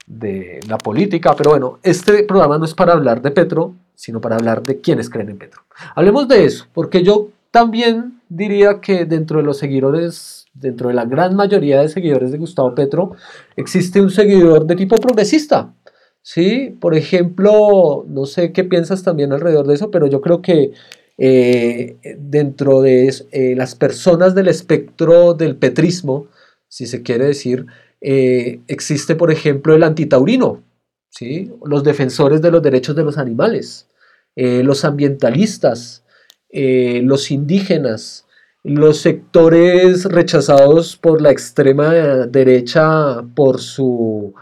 de 0.08 0.60
la 0.68 0.78
política, 0.78 1.36
pero 1.38 1.52
bueno, 1.52 1.80
este 1.84 2.24
programa 2.24 2.58
no 2.58 2.66
es 2.66 2.74
para 2.74 2.92
hablar 2.92 3.22
de 3.22 3.32
Petro, 3.32 3.76
sino 3.96 4.20
para 4.20 4.36
hablar 4.36 4.62
de 4.62 4.82
quienes 4.82 5.10
creen 5.10 5.30
en 5.30 5.38
Petro. 5.38 5.62
Hablemos 5.96 6.28
de 6.28 6.44
eso, 6.44 6.68
porque 6.74 7.02
yo 7.02 7.30
también 7.50 8.21
diría 8.32 8.80
que 8.80 9.06
dentro 9.06 9.40
de 9.40 9.44
los 9.44 9.58
seguidores, 9.58 10.46
dentro 10.54 10.88
de 10.88 10.94
la 10.94 11.06
gran 11.06 11.36
mayoría 11.36 11.82
de 11.82 11.90
seguidores 11.90 12.32
de 12.32 12.38
Gustavo 12.38 12.74
Petro, 12.74 13.12
existe 13.58 14.00
un 14.02 14.10
seguidor 14.10 14.66
de 14.66 14.78
tipo 14.78 14.96
progresista. 14.96 15.74
Sí, 16.22 16.78
por 16.80 16.96
ejemplo, 16.96 18.06
no 18.08 18.26
sé 18.26 18.54
qué 18.54 18.64
piensas 18.64 19.04
también 19.04 19.34
alrededor 19.34 19.68
de 19.68 19.74
eso, 19.74 19.92
pero 19.92 20.08
yo 20.08 20.22
creo 20.22 20.42
que 20.42 20.72
eh, 21.18 21.98
dentro 22.20 22.82
de 22.82 23.14
eh, 23.32 23.56
las 23.56 23.76
personas 23.76 24.34
del 24.34 24.48
espectro 24.48 25.34
del 25.34 25.58
petrismo, 25.58 26.28
si 26.70 26.86
se 26.86 27.02
quiere 27.02 27.26
decir, 27.26 27.66
eh, 28.00 28.62
existe, 28.68 29.16
por 29.16 29.32
ejemplo, 29.32 29.76
el 29.76 29.84
antitaurino, 29.84 30.64
¿sí? 31.10 31.52
los 31.66 31.84
defensores 31.84 32.42
de 32.42 32.52
los 32.52 32.62
derechos 32.62 32.96
de 32.96 33.04
los 33.04 33.18
animales, 33.18 33.88
los 34.36 34.86
ambientalistas, 34.86 36.06
eh, 36.52 37.02
los 37.04 37.32
indígenas, 37.32 38.26
los 38.64 39.00
sectores 39.00 40.06
rechazados 40.06 40.98
por 40.98 41.22
la 41.22 41.32
extrema 41.32 41.94
derecha 42.28 43.24
por 43.36 43.60
su 43.60 44.34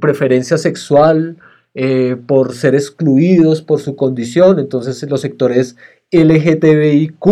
preferencia 0.00 0.58
sexual, 0.58 1.36
por 2.26 2.54
ser 2.54 2.74
excluidos 2.74 3.62
por 3.62 3.78
su 3.78 3.94
condición, 3.94 4.58
entonces 4.58 5.08
los 5.08 5.20
sectores 5.20 5.76
LGTBIQ, 6.10 7.24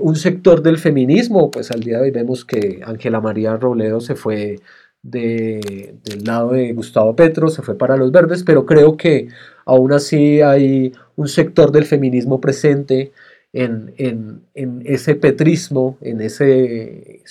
un 0.00 0.16
sector 0.16 0.62
del 0.62 0.78
feminismo, 0.78 1.50
pues 1.50 1.70
al 1.70 1.80
día 1.80 1.98
de 1.98 2.04
hoy 2.04 2.10
vemos 2.10 2.46
que 2.46 2.80
Ángela 2.86 3.20
María 3.20 3.56
Robledo 3.56 4.00
se 4.00 4.14
fue 4.14 4.56
del 5.02 6.24
lado 6.24 6.52
de 6.52 6.72
Gustavo 6.72 7.14
Petro, 7.14 7.48
se 7.48 7.62
fue 7.62 7.76
para 7.76 7.96
los 7.96 8.12
verdes, 8.12 8.42
pero 8.44 8.66
creo 8.66 8.96
que 8.96 9.28
aún 9.68 9.92
así 9.92 10.40
hay 10.40 10.92
un 11.16 11.28
sector 11.28 11.70
del 11.70 11.84
feminismo 11.84 12.40
presente 12.40 13.12
en, 13.52 14.42
ese 14.84 15.14
petrismo, 15.14 15.96
en 16.00 16.20
ese, 16.20 17.22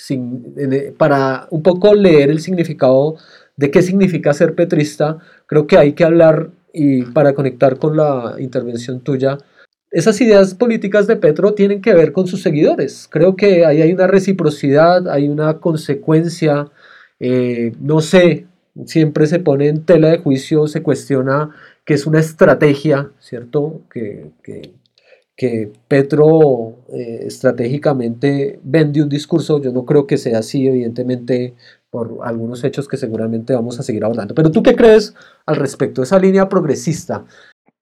para 0.96 1.46
un 1.50 1.62
poco 1.62 1.94
leer 1.94 2.30
el 2.30 2.40
significado 2.40 3.16
de 3.56 3.70
qué 3.70 3.82
significa 3.82 4.32
ser 4.32 4.54
petrista, 4.54 5.18
creo 5.46 5.66
que 5.66 5.78
hay 5.78 5.92
que 5.92 6.04
hablar 6.04 6.50
y 6.72 7.02
para 7.02 7.34
conectar 7.34 7.78
con 7.78 7.96
la 7.96 8.36
intervención 8.38 9.00
tuya, 9.00 9.38
esas 9.90 10.20
ideas 10.20 10.54
políticas 10.54 11.06
de 11.06 11.16
Petro 11.16 11.54
tienen 11.54 11.80
que 11.80 11.94
ver 11.94 12.12
con 12.12 12.26
sus 12.26 12.42
seguidores. 12.42 13.08
Creo 13.10 13.36
que 13.36 13.64
ahí 13.64 13.80
hay 13.80 13.92
una 13.92 14.06
reciprocidad, 14.06 15.08
hay 15.08 15.28
una 15.28 15.60
consecuencia 15.60 16.70
eh, 17.20 17.72
no 17.80 18.00
sé, 18.00 18.46
siempre 18.86 19.26
se 19.26 19.40
pone 19.40 19.68
en 19.68 19.84
tela 19.84 20.08
de 20.08 20.18
juicio, 20.18 20.66
se 20.68 20.82
cuestiona 20.82 21.50
que 21.88 21.94
es 21.94 22.06
una 22.06 22.20
estrategia, 22.20 23.12
¿cierto? 23.18 23.80
Que, 23.90 24.32
que, 25.34 25.72
Petro 25.88 26.84
eh, 26.92 27.20
estratégicamente 27.22 28.60
vende 28.62 29.02
un 29.02 29.08
discurso, 29.08 29.62
yo 29.62 29.72
no 29.72 29.86
creo 29.86 30.06
que 30.06 30.18
sea 30.18 30.40
así, 30.40 30.66
evidentemente, 30.66 31.54
por 31.88 32.18
algunos 32.24 32.62
hechos 32.62 32.88
que 32.88 32.98
seguramente 32.98 33.54
vamos 33.54 33.80
a 33.80 33.82
seguir 33.82 34.04
abordando. 34.04 34.34
Pero 34.34 34.50
tú 34.50 34.62
qué 34.62 34.76
crees 34.76 35.14
al 35.46 35.56
respecto 35.56 36.02
de 36.02 36.04
esa 36.04 36.18
línea 36.18 36.50
progresista? 36.50 37.24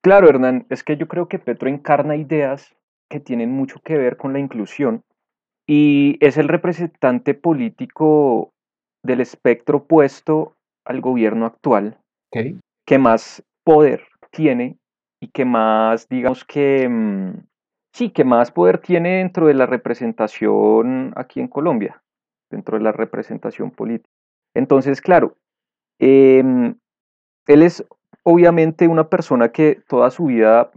Claro, 0.04 0.28
Hernán, 0.28 0.66
es 0.70 0.84
que 0.84 0.96
yo 0.96 1.08
creo 1.08 1.26
que 1.28 1.40
Petro 1.40 1.68
encarna 1.68 2.14
ideas 2.14 2.76
que 3.10 3.18
tienen 3.18 3.50
mucho 3.50 3.80
que 3.82 3.98
ver 3.98 4.16
con 4.16 4.32
la 4.32 4.38
inclusión 4.38 5.02
y 5.66 6.16
es 6.20 6.36
el 6.36 6.46
representante 6.46 7.34
político 7.34 8.50
del 9.02 9.20
espectro 9.20 9.78
opuesto 9.78 10.54
al 10.84 11.00
gobierno 11.00 11.44
actual, 11.44 11.98
que 12.30 12.98
más 12.98 13.42
poder 13.66 14.04
tiene 14.30 14.78
y 15.20 15.28
que 15.28 15.44
más, 15.44 16.08
digamos 16.08 16.44
que, 16.44 16.88
mm, 16.88 17.46
sí, 17.92 18.10
que 18.10 18.24
más 18.24 18.52
poder 18.52 18.78
tiene 18.78 19.18
dentro 19.18 19.48
de 19.48 19.54
la 19.54 19.66
representación 19.66 21.12
aquí 21.16 21.40
en 21.40 21.48
Colombia, 21.48 22.00
dentro 22.48 22.78
de 22.78 22.84
la 22.84 22.92
representación 22.92 23.72
política. 23.72 24.08
Entonces, 24.54 25.00
claro, 25.00 25.36
em, 25.98 26.76
él 27.48 27.62
es 27.62 27.84
obviamente 28.22 28.86
una 28.86 29.08
persona 29.08 29.50
que 29.50 29.82
toda 29.88 30.10
su 30.10 30.26
vida 30.26 30.70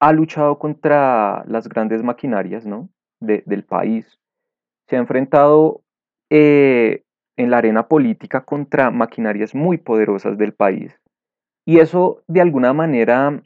ha 0.00 0.12
luchado 0.12 0.58
contra 0.58 1.44
las 1.46 1.66
grandes 1.68 2.02
maquinarias 2.02 2.66
¿no? 2.66 2.90
del 3.20 3.64
país. 3.64 4.18
Se 4.88 4.96
ha 4.96 4.98
enfrentado 4.98 5.82
eh, 6.30 7.04
en 7.38 7.50
la 7.50 7.58
arena 7.58 7.88
política 7.88 8.42
contra 8.42 8.90
maquinarias 8.90 9.54
muy 9.54 9.78
poderosas 9.78 10.36
del 10.36 10.52
país. 10.52 11.00
Y 11.68 11.80
eso 11.80 12.22
de 12.28 12.40
alguna 12.40 12.72
manera 12.72 13.42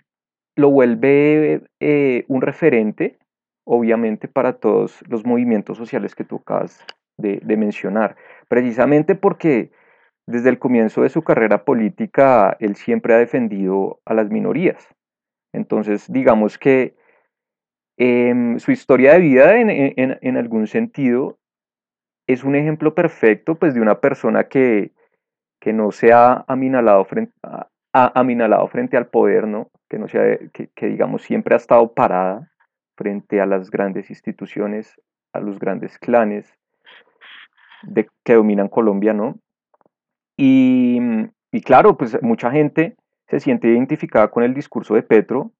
lo 0.54 0.70
vuelve 0.70 1.62
eh, 1.80 2.24
un 2.28 2.40
referente, 2.40 3.18
obviamente, 3.66 4.28
para 4.28 4.52
todos 4.52 5.02
los 5.08 5.26
movimientos 5.26 5.76
sociales 5.76 6.14
que 6.14 6.22
tú 6.22 6.36
acabas 6.36 6.86
de, 7.18 7.40
mencionar, 7.56 8.14
precisamente 8.46 9.16
porque 9.16 9.72
desde 10.28 10.50
el 10.50 10.60
comienzo 10.60 11.02
de 11.02 11.08
su 11.08 11.22
carrera 11.22 11.64
política 11.64 12.56
él 12.60 12.76
siempre 12.76 13.12
ha 13.12 13.18
defendido 13.18 14.00
a 14.04 14.14
las 14.14 14.30
minorías. 14.30 14.86
Entonces, 15.52 16.06
digamos 16.08 16.58
que 16.58 16.94
em, 17.96 18.60
su 18.60 18.70
historia 18.70 19.14
de 19.14 19.18
vida 19.18 19.56
en, 19.56 20.36
algún 20.36 20.68
sentido 20.68 21.40
es 22.28 22.44
un 22.44 22.54
ejemplo 22.54 22.94
perfecto 22.94 23.56
pues, 23.56 23.74
de 23.74 23.80
una 23.80 24.00
persona 24.00 24.44
que, 24.44 24.92
que 25.60 25.72
no 25.72 25.90
se 25.90 26.12
ha 26.12 26.44
aminalado 26.46 27.04
frente, 27.04 27.32
a, 27.42 27.66
aminalado 27.92 28.66
frente 28.68 28.96
al 28.96 29.08
poder, 29.08 29.46
¿no? 29.46 29.70
que, 29.92 29.98
no 29.98 30.08
sea, 30.08 30.38
que, 30.54 30.86
digamos 30.86 31.20
siempre 31.20 31.54
ha 31.54 31.58
estado 31.58 31.92
parada 31.92 32.50
frente 32.96 33.42
a 33.42 33.46
las 33.46 33.70
grandes 33.70 34.08
instituciones, 34.08 34.98
a 35.34 35.40
los 35.40 35.58
grandes 35.58 35.98
clanes 35.98 36.50
que 38.24 38.34
dominan 38.34 38.68
Colombia, 38.68 39.12
¿no? 39.12 39.38
Y, 40.38 40.98
y 41.50 41.60
claro, 41.60 41.98
pues 41.98 42.16
mucha 42.22 42.50
gente 42.50 42.96
se 43.28 43.38
siente 43.38 43.68
identificada 43.68 44.28
con 44.28 44.44
el 44.44 44.54
discurso 44.54 44.94
de 44.94 45.02
Petro 45.02 45.52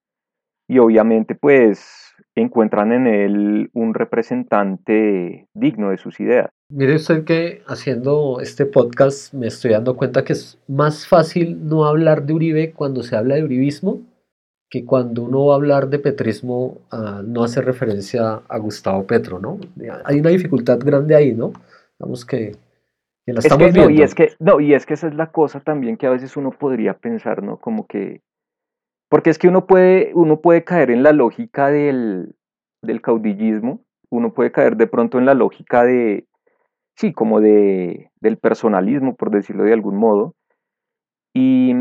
y 0.66 0.78
obviamente 0.78 1.34
pues 1.34 2.14
encuentran 2.34 2.92
en 2.92 3.06
él 3.06 3.70
un 3.74 3.92
representante 3.92 5.46
digno 5.52 5.90
de 5.90 5.98
sus 5.98 6.20
ideas. 6.20 6.48
Mire 6.74 6.96
usted 6.96 7.24
que 7.24 7.62
haciendo 7.66 8.40
este 8.40 8.64
podcast 8.64 9.34
me 9.34 9.46
estoy 9.46 9.72
dando 9.72 9.94
cuenta 9.94 10.24
que 10.24 10.32
es 10.32 10.58
más 10.66 11.06
fácil 11.06 11.68
no 11.68 11.84
hablar 11.84 12.24
de 12.24 12.32
Uribe 12.32 12.72
cuando 12.72 13.02
se 13.02 13.14
habla 13.14 13.34
de 13.34 13.44
uribismo 13.44 14.00
que 14.70 14.86
cuando 14.86 15.24
uno 15.24 15.44
va 15.44 15.52
a 15.52 15.56
hablar 15.56 15.90
de 15.90 15.98
petrismo 15.98 16.78
no 17.26 17.44
hace 17.44 17.60
referencia 17.60 18.40
a 18.48 18.58
Gustavo 18.58 19.06
Petro, 19.06 19.38
¿no? 19.38 19.58
Hay 20.06 20.18
una 20.18 20.30
dificultad 20.30 20.78
grande 20.78 21.14
ahí, 21.14 21.34
¿no? 21.34 21.52
Vamos 21.98 22.24
que, 22.24 22.56
la 23.26 23.40
estamos 23.40 23.70
viendo. 23.70 23.90
y 23.90 24.00
es 24.00 24.14
que, 24.14 24.32
no, 24.38 24.60
y 24.60 24.72
es 24.72 24.86
que 24.86 24.94
esa 24.94 25.08
es 25.08 25.14
la 25.14 25.30
cosa 25.30 25.60
también 25.60 25.98
que 25.98 26.06
a 26.06 26.10
veces 26.10 26.38
uno 26.38 26.52
podría 26.52 26.94
pensar, 26.94 27.42
¿no? 27.42 27.58
Como 27.58 27.86
que 27.86 28.22
porque 29.10 29.28
es 29.28 29.38
que 29.38 29.48
uno 29.48 29.66
puede, 29.66 30.10
uno 30.14 30.40
puede 30.40 30.64
caer 30.64 30.90
en 30.90 31.02
la 31.02 31.12
lógica 31.12 31.68
del, 31.68 32.34
caudillismo, 33.02 33.84
uno 34.08 34.32
puede 34.32 34.52
caer 34.52 34.78
de 34.78 34.86
pronto 34.86 35.18
en 35.18 35.26
la 35.26 35.34
lógica 35.34 35.84
de, 35.84 36.26
sí, 36.96 37.12
como 37.12 37.40
de, 37.40 38.10
del 38.20 38.38
personalismo, 38.38 39.16
por 39.16 39.30
decirlo 39.30 39.64
de 39.64 39.72
algún 39.72 39.96
modo, 39.96 40.34
y, 41.34 41.72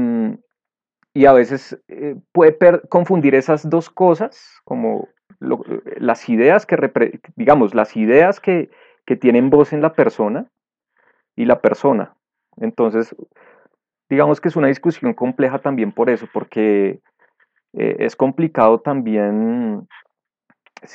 a 1.27 1.33
veces 1.33 1.77
eh, 1.87 2.15
puede 2.31 2.57
confundir 2.89 3.35
esas 3.35 3.69
dos 3.69 3.89
cosas, 3.89 4.61
como 4.63 5.09
las 5.39 6.29
ideas 6.29 6.65
que, 6.65 6.77
digamos, 7.35 7.73
las 7.73 7.97
ideas 7.97 8.39
que, 8.39 8.69
que 9.05 9.15
tienen 9.15 9.49
voz 9.49 9.73
en 9.73 9.81
la 9.81 9.93
persona 9.93 10.49
y 11.35 11.45
la 11.45 11.59
persona. 11.61 12.15
Entonces, 12.57 13.15
digamos 14.09 14.39
que 14.39 14.49
es 14.49 14.55
una 14.55 14.67
discusión 14.67 15.13
compleja 15.13 15.59
también 15.59 15.91
por 15.91 16.09
eso, 16.09 16.27
porque 16.31 17.01
eh, 17.73 17.95
es 17.99 18.15
complicado 18.15 18.79
también 18.79 19.87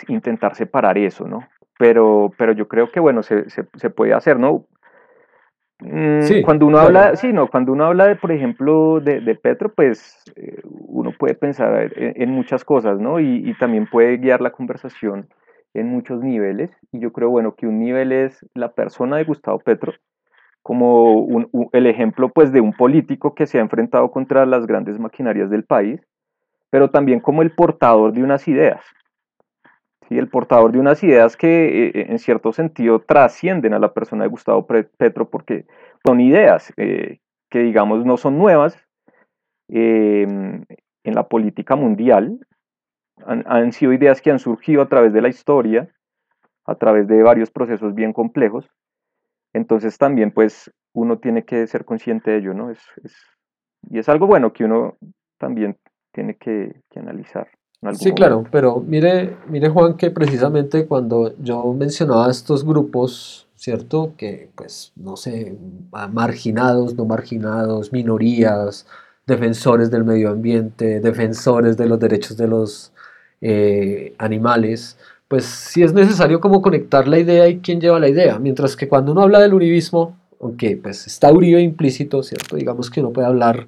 intentar 0.09 0.55
separar 0.55 0.98
eso, 0.98 1.26
¿no? 1.26 1.40
Pero, 1.78 2.32
pero 2.38 2.52
yo 2.52 2.68
creo 2.68 2.90
que, 2.90 3.00
bueno, 3.00 3.22
se, 3.22 3.42
puede 3.90 4.14
hacer, 4.14 4.38
¿no? 4.38 4.66
Mm, 5.80 6.42
cuando 6.42 6.66
uno 6.66 6.78
habla, 6.78 7.16
sí, 7.16 7.32
no, 7.34 7.48
cuando 7.48 7.72
uno 7.72 7.84
habla 7.84 8.06
de, 8.06 8.16
por 8.16 8.32
ejemplo, 8.32 9.00
de, 9.00 9.34
Petro, 9.34 9.72
pues 9.74 10.22
eh, 10.36 10.60
uno 10.64 11.12
puede 11.18 11.34
pensar 11.34 11.92
en, 11.96 12.30
muchas 12.30 12.64
cosas, 12.64 12.98
¿no? 12.98 13.20
Y, 13.20 13.54
también 13.58 13.86
puede 13.86 14.16
guiar 14.16 14.40
la 14.40 14.52
conversación 14.52 15.28
en 15.74 15.88
muchos 15.88 16.22
niveles. 16.22 16.70
Y 16.92 17.00
yo 17.00 17.12
creo, 17.12 17.29
bueno, 17.29 17.54
que 17.54 17.66
un 17.66 17.79
nivel 17.79 18.12
es 18.12 18.46
la 18.54 18.72
persona 18.72 19.18
de 19.18 19.24
Gustavo 19.24 19.58
Petro, 19.58 19.92
como 20.62 21.29
el 21.72 21.87
ejemplo, 21.87 22.31
pues, 22.31 22.52
de 22.52 22.62
un 22.62 22.72
político 22.72 23.35
que 23.35 23.46
se 23.46 23.58
ha 23.58 23.62
enfrentado 23.62 24.10
contra 24.10 24.46
las 24.46 24.66
grandes 24.66 24.98
maquinarias 24.98 25.50
del 25.50 25.64
país 25.64 26.00
pero 26.70 26.90
también 26.90 27.20
como 27.20 27.42
el 27.42 27.52
portador 27.52 28.12
de 28.12 28.22
unas 28.22 28.46
ideas. 28.48 28.81
¿Sí? 30.09 30.19
El 30.19 30.29
portador 30.29 30.73
de 30.73 30.79
unas 30.79 31.02
ideas 31.02 31.37
que 31.37 31.88
eh, 31.88 32.07
en 32.09 32.19
cierto 32.19 32.52
sentido 32.52 33.00
trascienden 33.00 33.75
a 33.75 33.79
la 33.79 33.92
persona 33.92 34.25
de 34.25 34.31
Gustavo 34.31 34.67
Petro 34.67 35.29
porque 35.31 35.67
son 36.04 36.21
ideas 36.21 36.73
eh, 36.77 37.19
que 37.50 37.61
digamos 37.61 38.04
no 38.04 38.17
son 38.17 38.38
nuevas 38.38 38.77
em, 39.69 40.65
en 41.04 41.15
la 41.15 41.29
política 41.29 41.77
mundial, 41.77 42.38
han, 43.25 43.44
han 43.46 43.73
sido 43.73 43.92
ideas 43.92 44.21
que 44.21 44.31
han 44.31 44.38
surgido 44.38 44.83
a 44.83 44.88
través 44.88 45.13
de 45.13 45.23
la 45.23 45.29
historia, 45.29 45.88
a 46.65 46.75
través 46.75 47.07
de 47.07 47.23
varios 47.23 47.50
procesos 47.50 47.94
bien 47.94 48.13
complejos. 48.13 48.69
Entonces 49.52 49.96
también 49.98 50.33
pues 50.33 50.71
uno 50.92 51.19
tiene 51.19 51.44
que 51.44 51.67
ser 51.67 51.85
consciente 51.85 52.31
de 52.31 52.38
ello, 52.38 52.54
¿no? 52.54 52.71
Es, 52.71 52.81
es, 53.04 53.15
y 53.90 53.98
es 53.98 54.09
algo 54.09 54.27
bueno 54.27 54.52
que 54.52 54.65
uno 54.65 54.96
también 55.38 55.79
tiene 56.13 56.37
que, 56.37 56.83
analizar. 56.96 57.48
Sí, 57.94 58.12
claro, 58.12 58.44
pero 58.50 58.82
mire, 58.87 59.37
mire 59.48 59.68
Juan 59.68 59.96
que 59.96 60.10
precisamente 60.10 60.87
cuando 60.87 61.34
yo 61.38 61.72
mencionaba 61.72 62.30
estos 62.30 62.64
grupos 62.64 63.46
¿cierto? 63.56 64.12
Que, 64.16 64.50
pues, 64.54 64.92
no 64.96 65.16
sé, 65.16 65.56
marginados, 66.12 66.94
no 66.94 67.04
marginados, 67.04 67.92
minorías, 67.92 68.87
defensores 69.26 69.90
del 69.90 70.04
medio 70.04 70.30
ambiente, 70.30 71.00
defensores 71.00 71.76
de 71.76 71.87
los 71.87 71.98
derechos 71.98 72.37
de 72.37 72.46
los 72.46 72.92
eh, 73.40 74.14
animales, 74.18 74.98
pues 75.26 75.44
sí 75.46 75.82
es 75.82 75.92
necesario 75.92 76.40
como 76.40 76.62
conectar 76.62 77.08
la 77.08 77.18
idea 77.18 77.48
y 77.48 77.58
quién 77.58 77.80
lleva 77.80 77.98
la 77.98 78.08
idea, 78.08 78.38
mientras 78.38 78.76
que 78.76 78.88
cuando 78.88 79.12
uno 79.12 79.22
habla 79.22 79.40
del 79.40 79.54
uribismo, 79.54 80.16
aunque 80.40 80.76
pues 80.76 81.06
está 81.06 81.32
Uribe 81.32 81.60
implícito, 81.60 82.22
¿cierto? 82.22 82.56
Digamos 82.56 82.90
que 82.90 83.00
uno 83.00 83.12
puede 83.12 83.26
hablar 83.26 83.66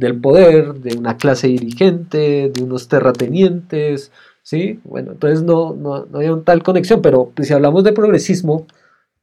del 0.00 0.20
poder, 0.20 0.74
de 0.74 0.96
una 0.96 1.16
clase 1.16 1.48
dirigente, 1.48 2.50
de 2.52 2.62
unos 2.62 2.88
terratenientes, 2.88 4.10
¿sí? 4.42 4.80
Bueno, 4.84 5.12
entonces 5.12 5.42
no, 5.42 5.74
no, 5.74 6.06
no 6.06 6.18
hay 6.18 6.28
una 6.28 6.42
tal 6.42 6.62
conexión, 6.62 7.02
pero 7.02 7.30
pues, 7.34 7.48
si 7.48 7.54
hablamos 7.54 7.84
de 7.84 7.92
progresismo, 7.92 8.66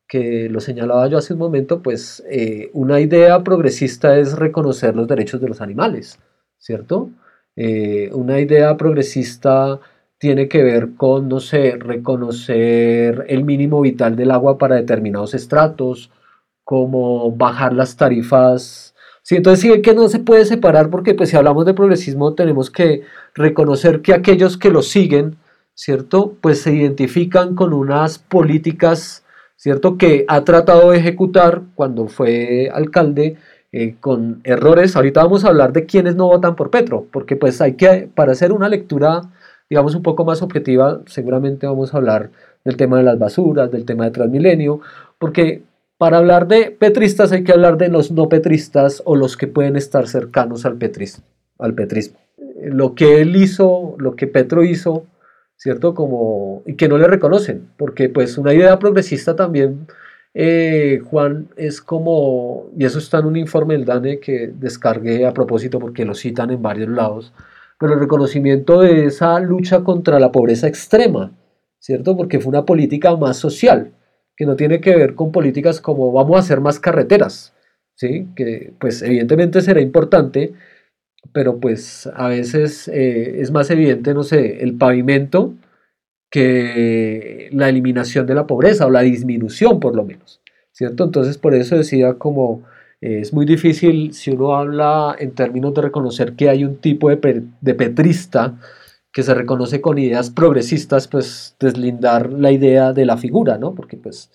que 0.08 0.50
lo 0.50 0.62
señalaba 0.62 1.08
yo 1.08 1.18
hace 1.18 1.34
un 1.34 1.40
momento, 1.40 1.82
pues 1.82 2.24
eh, 2.30 2.70
una 2.74 3.02
idea 3.02 3.44
progresista 3.44 4.18
es 4.18 4.38
reconocer 4.38 4.96
los 4.96 5.08
derechos 5.08 5.42
de 5.42 5.50
los 5.50 5.60
animales, 5.62 6.20
¿cierto? 6.58 7.10
Eh, 7.56 8.10
una 8.14 8.40
idea 8.40 8.78
progresista 8.78 9.80
tiene 10.18 10.48
que 10.48 10.64
ver 10.64 10.96
con, 10.96 11.28
no 11.28 11.40
sé, 11.40 11.76
reconocer 11.78 13.26
el 13.28 13.44
mínimo 13.44 13.82
vital 13.82 14.16
del 14.16 14.32
agua 14.32 14.58
para 14.58 14.76
determinados 14.76 15.34
estratos, 15.34 16.12
como 16.64 17.32
bajar 17.32 17.74
las 17.74 17.98
tarifas. 17.98 18.96
Sí, 19.28 19.36
entonces 19.36 19.60
sí 19.60 19.82
que 19.82 19.94
no 19.94 20.08
se 20.08 20.20
puede 20.20 20.46
separar 20.46 20.90
porque 20.90 21.14
pues 21.14 21.30
si 21.30 21.36
hablamos 21.36 21.66
de 21.66 21.74
progresismo 21.74 22.34
tenemos 22.34 22.72
que 22.72 23.02
reconocer 23.36 24.02
que 24.02 24.14
aquellos 24.14 24.58
que 24.58 24.70
lo 24.72 24.82
siguen, 24.82 25.36
¿cierto? 25.74 26.36
Pues 26.40 26.62
se 26.62 26.74
identifican 26.74 27.54
con 27.56 27.74
unas 27.74 28.20
políticas 28.20 29.26
¿cierto? 29.58 29.98
Que 29.98 30.24
ha 30.30 30.46
tratado 30.46 30.92
de 30.92 31.00
ejecutar 31.00 31.64
cuando 31.76 32.08
fue 32.08 32.70
alcalde 32.74 33.38
eh, 33.72 33.96
con 34.00 34.40
errores. 34.46 34.96
Ahorita 34.96 35.24
vamos 35.24 35.44
a 35.44 35.50
hablar 35.50 35.74
de 35.74 35.86
quienes 35.86 36.16
no 36.16 36.28
votan 36.28 36.56
por 36.56 36.70
Petro, 36.70 37.08
porque 37.12 37.36
pues 37.36 37.60
hay 37.60 37.74
que, 37.74 38.10
para 38.16 38.32
hacer 38.32 38.54
una 38.54 38.70
lectura, 38.70 39.24
digamos, 39.70 39.96
un 39.96 40.04
poco 40.04 40.24
más 40.24 40.42
objetiva, 40.42 41.02
seguramente 41.08 41.68
vamos 41.68 41.94
a 41.94 41.98
hablar 41.98 42.30
del 42.64 42.78
tema 42.78 42.98
de 42.98 43.04
las 43.04 43.20
basuras, 43.20 43.72
del 43.72 43.86
tema 43.86 44.06
de 44.06 44.12
Transmilenio, 44.12 44.80
porque 45.20 45.64
para 45.98 46.18
hablar 46.18 46.48
de 46.48 46.72
petristas 46.72 47.32
hay 47.32 47.44
que 47.44 47.52
hablar 47.52 47.78
de 47.78 47.90
los 47.90 48.12
no 48.12 48.30
petristas 48.30 49.02
o 49.06 49.16
los 49.16 49.36
que 49.36 49.48
pueden 49.48 49.76
estar 49.76 50.08
cercanos 50.08 50.66
al 50.66 50.78
petrismo. 50.78 51.26
Al 51.58 51.74
petrismo. 51.74 52.20
Lo 52.62 52.94
que 52.94 53.22
él 53.22 53.36
hizo, 53.36 53.96
lo 53.98 54.16
que 54.16 54.28
Petro 54.28 54.64
hizo, 54.64 55.06
¿cierto? 55.56 55.96
Como, 55.96 56.62
y 56.66 56.76
que 56.76 56.88
no 56.88 56.98
le 56.98 57.08
reconocen, 57.08 57.70
porque 57.78 58.10
pues 58.10 58.38
una 58.38 58.54
idea 58.54 58.78
progresista 58.78 59.36
también, 59.36 59.88
eh, 60.34 61.02
Juan, 61.06 61.48
es 61.56 61.82
como, 61.82 62.70
y 62.78 62.86
eso 62.86 63.00
está 63.00 63.20
en 63.20 63.26
un 63.26 63.38
informe 63.38 63.74
del 63.74 63.86
DANE 63.86 64.20
que 64.20 64.52
descargué 64.54 65.26
a 65.26 65.34
propósito 65.34 65.80
porque 65.80 66.06
lo 66.06 66.14
citan 66.14 66.52
en 66.52 66.62
varios 66.62 66.90
lados, 66.90 67.34
pero 67.80 67.94
el 67.94 68.00
reconocimiento 68.00 68.82
de 68.82 69.06
esa 69.06 69.40
lucha 69.40 69.84
contra 69.84 70.20
la 70.20 70.32
pobreza 70.32 70.68
extrema, 70.68 71.32
¿cierto? 71.80 72.16
Porque 72.16 72.40
fue 72.40 72.50
una 72.50 72.66
política 72.66 73.16
más 73.16 73.38
social, 73.38 73.94
que 74.38 74.46
no 74.46 74.56
tiene 74.56 74.80
que 74.80 74.96
ver 74.96 75.16
con 75.16 75.32
políticas 75.32 75.82
como 75.82 76.12
vamos 76.12 76.38
a 76.38 76.40
hacer 76.40 76.62
más 76.62 76.80
carreteras, 76.80 77.54
¿sí? 77.96 78.28
Que 78.36 78.72
pues 78.80 79.02
evidentemente 79.02 79.62
será 79.62 79.82
importante, 79.82 80.54
pero 81.34 81.60
pues 81.60 82.08
a 82.16 82.28
veces 82.30 82.88
eh, 82.88 83.42
es 83.42 83.52
más 83.52 83.70
evidente, 83.72 84.14
no 84.14 84.24
sé, 84.24 84.64
el 84.64 84.78
pavimento 84.78 85.56
que 86.30 87.50
la 87.52 87.70
eliminación 87.70 88.28
de 88.28 88.36
la 88.36 88.48
pobreza 88.48 88.86
o 88.86 88.92
la 88.92 89.02
disminución 89.02 89.80
por 89.80 89.96
lo 89.96 90.06
menos, 90.06 90.42
¿cierto? 90.72 91.06
Entonces 91.06 91.38
por 91.40 91.56
eso 91.56 91.76
decía 91.76 92.14
como 92.16 92.64
eh, 93.02 93.20
es 93.22 93.34
muy 93.34 93.46
difícil 93.46 94.14
si 94.14 94.32
uno 94.32 94.56
habla 94.56 95.16
en 95.18 95.32
términos 95.32 95.74
de 95.74 95.82
reconocer 95.82 96.34
que 96.34 96.50
hay 96.50 96.64
un 96.64 96.78
tipo 96.78 97.10
de, 97.10 97.44
de 97.62 97.74
petrista 97.74 98.56
que 99.12 99.24
se 99.24 99.34
reconoce 99.34 99.82
con 99.82 99.98
ideas 99.98 100.30
progresistas, 100.30 101.08
pues 101.08 101.56
deslindar 101.60 102.32
la 102.34 102.52
idea 102.52 102.94
de 102.94 103.06
la 103.06 103.18
figura, 103.18 103.58
¿no? 103.58 103.74
Porque 103.74 103.98
pues 103.98 104.30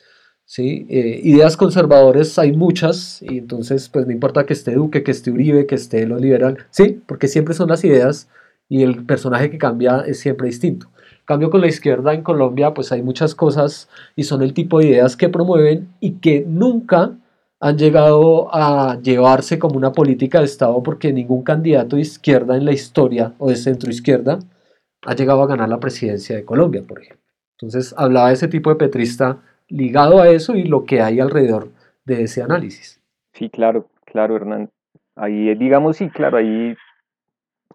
¿sí? 0.44 0.86
Eh, 0.90 1.20
ideas 1.24 1.56
conservadores 1.56 2.38
hay 2.38 2.52
muchas, 2.52 3.22
y 3.22 3.38
entonces 3.38 3.88
pues 3.88 4.06
no 4.06 4.12
importa 4.12 4.44
que 4.44 4.52
esté 4.52 4.74
Duque, 4.74 5.02
que 5.02 5.10
esté 5.10 5.30
Uribe, 5.30 5.66
que 5.66 5.76
esté 5.76 6.06
lo 6.06 6.18
liberal, 6.18 6.58
sí, 6.70 7.00
porque 7.06 7.28
siempre 7.28 7.54
son 7.54 7.68
las 7.70 7.84
ideas 7.84 8.28
y 8.68 8.82
el 8.82 9.04
personaje 9.06 9.50
que 9.50 9.58
cambia 9.58 10.04
es 10.06 10.20
siempre 10.20 10.48
distinto. 10.48 10.88
cambio 11.24 11.50
con 11.50 11.60
la 11.60 11.68
izquierda 11.68 12.14
en 12.14 12.22
Colombia, 12.22 12.74
pues 12.74 12.92
hay 12.92 13.02
muchas 13.02 13.34
cosas 13.34 13.88
y 14.16 14.24
son 14.24 14.42
el 14.42 14.54
tipo 14.54 14.78
de 14.78 14.88
ideas 14.88 15.16
que 15.16 15.28
promueven 15.28 15.88
y 16.00 16.12
que 16.20 16.44
nunca 16.46 17.12
han 17.60 17.78
llegado 17.78 18.52
a 18.54 19.00
llevarse 19.00 19.58
como 19.58 19.76
una 19.76 19.92
política 19.92 20.40
de 20.40 20.46
Estado 20.46 20.82
porque 20.82 21.12
ningún 21.12 21.42
candidato 21.44 21.96
de 21.96 22.02
izquierda 22.02 22.56
en 22.56 22.64
la 22.64 22.72
historia 22.72 23.34
o 23.38 23.48
de 23.50 23.56
centro 23.56 23.90
izquierda 23.90 24.40
ha 25.04 25.14
llegado 25.14 25.42
a 25.42 25.46
ganar 25.46 25.68
la 25.68 25.80
presidencia 25.80 26.36
de 26.36 26.44
Colombia, 26.44 26.82
por 26.86 27.00
ejemplo. 27.00 27.22
Entonces 27.56 27.94
hablaba 27.96 28.28
de 28.28 28.34
ese 28.34 28.48
tipo 28.48 28.70
de 28.70 28.76
petrista 28.76 29.42
ligado 29.68 30.20
a 30.20 30.28
eso 30.28 30.54
y 30.54 30.64
lo 30.64 30.84
que 30.84 31.00
hay 31.00 31.20
alrededor 31.20 31.70
de 32.04 32.22
ese 32.22 32.42
análisis. 32.42 33.00
Sí, 33.32 33.50
claro, 33.50 33.88
claro, 34.04 34.36
Hernán. 34.36 34.70
Ahí, 35.14 35.54
digamos, 35.54 35.96
sí, 35.96 36.08
claro, 36.08 36.38
ahí 36.38 36.76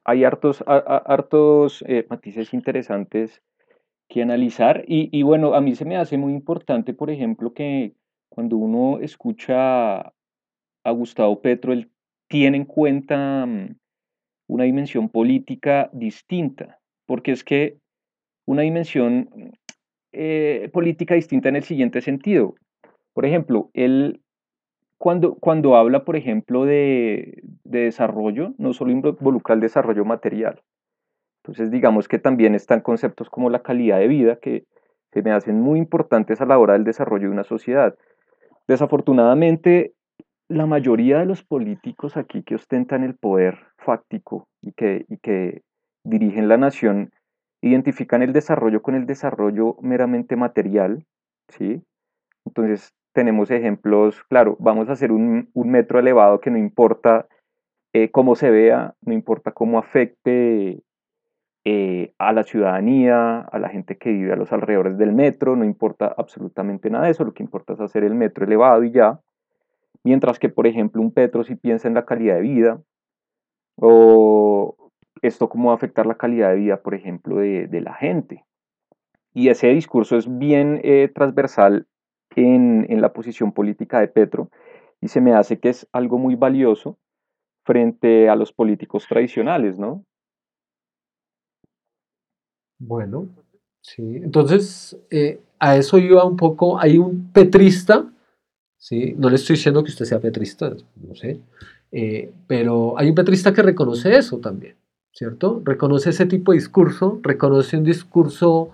hay 0.04 0.24
hartos, 0.24 0.64
hartos 0.66 1.84
eh, 1.88 2.06
matices 2.10 2.54
interesantes 2.54 3.42
que 4.08 4.22
analizar. 4.22 4.86
Y, 4.88 5.22
bueno, 5.24 5.54
a 5.54 5.62
mí 5.62 5.76
se 5.76 5.86
me 5.86 5.98
hace 5.98 6.18
muy 6.18 6.34
importante, 6.34 6.94
por 6.94 7.10
ejemplo, 7.10 7.54
que 7.54 7.94
cuando 8.30 8.56
uno 8.58 9.00
escucha 9.00 10.00
a 10.00 10.92
Gustavo 10.92 11.42
Petro, 11.42 11.74
él 11.74 11.92
tiene 12.30 12.58
en 12.58 12.66
cuenta 12.66 13.46
mm, 13.46 13.76
una 14.48 14.64
dimensión 14.64 15.10
política 15.10 15.90
distinta, 15.92 16.77
porque 17.08 17.32
es 17.32 17.44
que 17.44 17.78
una 18.46 18.62
dimensión 18.62 19.30
eh, 20.12 20.70
política 20.72 21.16
distinta 21.16 21.50
en 21.50 21.56
el 21.56 21.64
siguiente 21.64 22.02
sentido. 22.02 22.56
Por 23.14 23.26
ejemplo, 23.26 23.72
él 23.74 24.22
cuando, 24.98 25.36
cuando 25.36 25.76
habla, 25.76 26.06
por 26.06 26.16
ejemplo, 26.16 26.66
de, 26.66 27.42
desarrollo, 27.64 28.54
no 28.58 28.74
solo 28.74 28.92
involucra 28.92 29.56
el 29.56 29.62
desarrollo 29.62 30.06
material. 30.06 30.62
Entonces, 31.44 31.72
digamos 31.72 32.08
que 32.08 32.20
también 32.20 32.56
están 32.56 32.82
conceptos 32.82 33.30
como 33.30 33.50
la 33.50 33.62
calidad 33.62 34.00
de 34.00 34.08
vida 34.08 34.38
que 34.38 34.66
se 35.14 35.22
me 35.22 35.32
hacen 35.32 35.62
muy 35.62 35.80
importantes 35.80 36.42
a 36.42 36.46
la 36.46 36.60
hora 36.60 36.74
del 36.74 36.84
desarrollo 36.84 37.28
de 37.28 37.34
una 37.34 37.44
sociedad. 37.44 37.96
Desafortunadamente, 38.68 39.94
la 40.50 40.66
mayoría 40.66 41.20
de 41.20 41.26
los 41.26 41.44
políticos 41.44 42.18
aquí 42.18 42.44
que 42.44 42.56
ostentan 42.56 43.04
el 43.04 43.16
poder 43.16 43.58
fáctico 43.78 44.48
y 44.62 44.74
que, 44.74 45.06
y 45.08 45.18
que 45.18 45.62
dirigen 46.08 46.48
la 46.48 46.58
nación 46.58 47.12
identifican 47.62 48.22
el 48.22 48.34
desarrollo 48.34 48.82
con 48.82 48.96
el 48.96 49.06
desarrollo 49.06 49.78
meramente 49.82 50.36
material, 50.36 51.06
¿sí? 51.50 51.82
Entonces 52.46 52.94
tenemos 53.14 53.50
ejemplos, 53.52 54.24
claro, 54.30 54.56
vamos 54.60 54.90
a 54.90 54.94
hacer 54.94 55.12
un, 55.12 55.50
metro 55.56 56.00
elevado 56.00 56.40
que 56.40 56.52
no 56.52 56.58
importa 56.58 57.28
eh, 57.94 58.12
cómo 58.12 58.36
se 58.36 58.52
vea, 58.52 58.94
no 59.02 59.14
importa 59.14 59.52
cómo 59.52 59.80
afecte 59.80 60.84
eh, 61.66 62.14
a 62.20 62.32
la 62.32 62.44
ciudadanía, 62.44 63.40
a 63.40 63.60
la 63.60 63.70
gente 63.70 63.98
que 63.98 64.12
vive 64.12 64.34
a 64.34 64.38
los 64.38 64.52
alrededores 64.54 64.98
del 64.98 65.14
metro, 65.14 65.56
no 65.56 65.66
importa 65.66 66.14
absolutamente 66.16 66.90
nada 66.90 67.06
de 67.06 67.12
eso, 67.12 67.24
lo 67.24 67.34
que 67.34 67.44
importa 67.44 67.74
es 67.74 67.82
hacer 67.82 68.04
el 68.04 68.14
metro 68.14 68.46
elevado 68.46 68.84
y 68.84 68.92
ya. 68.92 69.20
Mientras 70.04 70.40
que, 70.40 70.48
por 70.48 70.68
ejemplo, 70.68 71.02
un 71.02 71.12
Petro 71.12 71.44
si 71.44 71.56
piensa 71.56 71.88
en 71.88 71.96
la 71.96 72.06
calidad 72.06 72.36
de 72.36 72.42
vida, 72.42 72.82
o, 73.76 74.87
esto 75.22 75.50
cómo 75.50 75.68
va 75.68 75.74
a 75.74 75.76
afectar 75.78 76.06
la 76.06 76.16
calidad 76.16 76.50
de 76.50 76.58
vida, 76.58 76.82
por 76.82 76.96
ejemplo, 76.96 77.38
de, 77.38 77.82
la 77.82 77.94
gente. 77.94 78.46
Y 79.34 79.50
ese 79.50 79.68
discurso 79.68 80.18
es 80.18 80.38
bien 80.38 80.82
eh, 80.84 81.12
transversal 81.14 81.88
en, 82.36 83.02
la 83.02 83.14
posición 83.14 83.52
política 83.52 84.00
de 84.00 84.08
Petro 84.08 84.50
y 85.02 85.08
se 85.08 85.22
me 85.22 85.34
hace 85.34 85.60
que 85.60 85.70
es 85.70 85.88
algo 85.92 86.18
muy 86.18 86.36
valioso 86.36 86.98
frente 87.64 88.30
a 88.30 88.36
los 88.36 88.52
políticos 88.54 89.06
tradicionales, 89.08 89.78
¿no? 89.78 90.04
Bueno, 92.80 93.28
sí. 93.82 94.18
Entonces, 94.18 94.98
eh, 95.10 95.42
a 95.60 95.76
eso 95.76 95.98
iba 95.98 96.24
un 96.24 96.38
poco, 96.38 96.80
hay 96.80 96.98
un 96.98 97.32
petrista, 97.32 98.10
¿sí? 98.78 99.16
No 99.18 99.30
le 99.30 99.36
estoy 99.36 99.56
diciendo 99.56 99.84
que 99.84 99.90
usted 99.90 100.06
sea 100.06 100.20
petrista, 100.20 100.76
no 100.96 101.16
sé, 101.16 101.42
eh, 101.92 102.32
pero 102.48 102.98
hay 102.98 103.10
un 103.10 103.16
petrista 103.16 103.54
que 103.54 103.64
reconoce 103.64 104.16
eso 104.16 104.40
también. 104.40 104.76
¿Cierto? 105.18 105.62
Reconoce 105.66 106.12
ese 106.12 106.28
tipo 106.28 106.52
de 106.52 106.60
discurso, 106.60 107.20
reconoce 107.24 107.76
un 107.78 107.84
discurso 107.84 108.70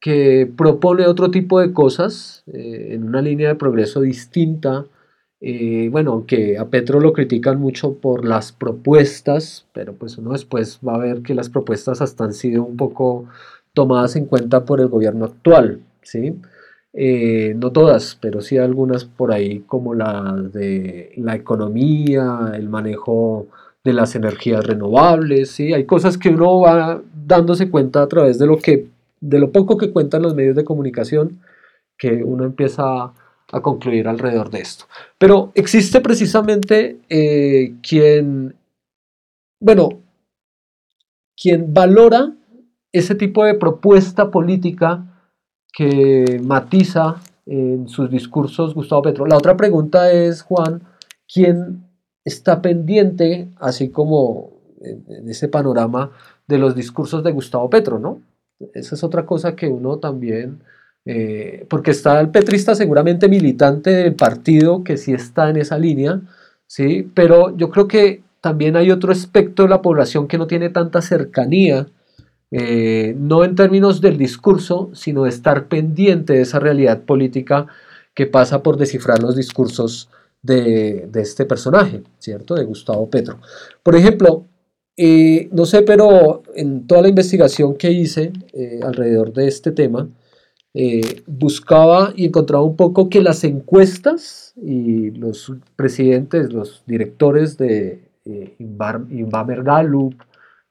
que 0.00 0.50
propone 0.56 1.06
otro 1.06 1.30
tipo 1.30 1.60
de 1.60 1.74
cosas 1.74 2.42
eh, 2.46 2.90
en 2.92 3.04
una 3.04 3.20
línea 3.20 3.48
de 3.48 3.54
progreso 3.56 4.00
distinta. 4.00 4.86
Eh, 5.40 5.90
bueno, 5.92 6.12
aunque 6.12 6.56
a 6.58 6.70
Petro 6.70 7.00
lo 7.00 7.12
critican 7.12 7.60
mucho 7.60 7.94
por 7.94 8.24
las 8.24 8.52
propuestas, 8.52 9.66
pero 9.74 9.92
pues 9.94 10.16
uno 10.16 10.32
después 10.32 10.80
va 10.86 10.94
a 10.94 10.98
ver 10.98 11.22
que 11.22 11.34
las 11.34 11.50
propuestas 11.50 12.00
hasta 12.00 12.24
han 12.24 12.32
sido 12.32 12.64
un 12.64 12.78
poco 12.78 13.28
tomadas 13.74 14.16
en 14.16 14.24
cuenta 14.24 14.64
por 14.64 14.80
el 14.80 14.88
gobierno 14.88 15.26
actual, 15.26 15.80
¿sí? 16.02 16.34
eh, 16.94 17.54
no 17.56 17.72
todas, 17.72 18.16
pero 18.20 18.40
sí 18.40 18.56
algunas 18.56 19.04
por 19.04 19.32
ahí 19.32 19.60
como 19.66 19.94
la 19.94 20.36
de 20.52 21.12
la 21.16 21.34
economía, 21.34 22.52
el 22.54 22.68
manejo 22.68 23.48
de 23.84 23.92
las 23.92 24.14
energías 24.14 24.66
renovables, 24.66 25.50
¿sí? 25.50 25.74
Hay 25.74 25.84
cosas 25.84 26.16
que 26.16 26.30
uno 26.30 26.60
va 26.60 27.02
dándose 27.14 27.70
cuenta 27.70 28.02
a 28.02 28.08
través 28.08 28.38
de 28.38 28.46
lo 28.46 28.56
que 28.58 28.88
de 29.20 29.38
lo 29.38 29.52
poco 29.52 29.78
que 29.78 29.90
cuentan 29.90 30.22
los 30.22 30.34
medios 30.34 30.54
de 30.54 30.64
comunicación 30.64 31.40
que 31.96 32.22
uno 32.22 32.44
empieza 32.44 32.84
a, 33.04 33.14
concluir 33.62 34.08
alrededor 34.08 34.50
de 34.50 34.58
esto. 34.58 34.86
Pero 35.16 35.52
existe 35.54 36.00
precisamente 36.00 36.98
eh, 37.08 37.74
quien, 37.82 38.56
bueno, 39.60 40.02
quien 41.40 41.72
valora 41.72 42.34
ese 42.92 43.14
tipo 43.14 43.44
de 43.44 43.54
propuesta 43.54 44.30
política 44.30 45.30
que 45.72 46.40
matiza 46.42 47.20
en 47.46 47.88
sus 47.88 48.10
discursos 48.10 48.74
Gustavo 48.74 49.02
Petro. 49.02 49.26
La 49.26 49.36
otra 49.36 49.56
pregunta 49.56 50.10
es, 50.10 50.42
Juan, 50.42 50.82
¿quién 51.32 51.83
está 52.24 52.62
pendiente, 52.62 53.48
así 53.56 53.90
como 53.90 54.54
en 54.82 55.28
ese 55.28 55.48
panorama, 55.48 56.10
de 56.46 56.58
los 56.58 56.74
discursos 56.74 57.22
de 57.24 57.32
Gustavo 57.32 57.70
Petro, 57.70 57.98
¿no? 57.98 58.20
Esa 58.74 58.94
es 58.94 59.04
otra 59.04 59.26
cosa 59.26 59.56
que 59.56 59.66
uno 59.66 59.98
también, 59.98 60.60
eh, 61.04 61.66
porque 61.68 61.90
está 61.90 62.20
el 62.20 62.30
petrista 62.30 62.74
seguramente 62.74 63.28
militante 63.28 63.90
del 63.90 64.14
partido 64.14 64.84
que 64.84 64.96
sí 64.96 65.12
está 65.12 65.50
en 65.50 65.56
esa 65.56 65.78
línea, 65.78 66.20
¿sí? 66.66 67.10
Pero 67.14 67.56
yo 67.56 67.70
creo 67.70 67.88
que 67.88 68.22
también 68.40 68.76
hay 68.76 68.90
otro 68.90 69.12
aspecto 69.12 69.62
de 69.62 69.70
la 69.70 69.82
población 69.82 70.28
que 70.28 70.38
no 70.38 70.46
tiene 70.46 70.70
tanta 70.70 71.00
cercanía, 71.02 71.86
eh, 72.50 73.14
no 73.18 73.42
en 73.42 73.54
términos 73.54 74.00
del 74.00 74.18
discurso, 74.18 74.90
sino 74.92 75.24
de 75.24 75.30
estar 75.30 75.66
pendiente 75.66 76.34
de 76.34 76.42
esa 76.42 76.60
realidad 76.60 77.02
política 77.02 77.66
que 78.14 78.26
pasa 78.26 78.62
por 78.62 78.76
descifrar 78.76 79.22
los 79.22 79.34
discursos 79.34 80.08
de, 80.44 81.08
este 81.14 81.46
personaje, 81.46 82.02
¿cierto? 82.18 82.54
De 82.54 82.64
Gustavo 82.64 83.08
Petro. 83.08 83.40
Por 83.82 83.96
ejemplo, 83.96 84.46
eh, 84.96 85.48
no 85.52 85.64
sé, 85.64 85.82
pero 85.82 86.42
en 86.54 86.86
toda 86.86 87.02
la 87.02 87.08
investigación 87.08 87.74
que 87.76 87.90
hice 87.90 88.32
eh, 88.52 88.80
alrededor 88.82 89.32
de 89.32 89.48
este 89.48 89.72
tema, 89.72 90.08
eh, 90.74 91.22
buscaba 91.26 92.12
y 92.14 92.26
encontraba 92.26 92.62
un 92.62 92.76
poco 92.76 93.08
que 93.08 93.22
las 93.22 93.42
encuestas 93.44 94.52
y 94.56 95.12
los 95.12 95.52
presidentes, 95.76 96.52
los 96.52 96.82
directores 96.86 97.56
de 97.56 98.10
Inbamer 98.58 99.62
Gallup, 99.62 100.14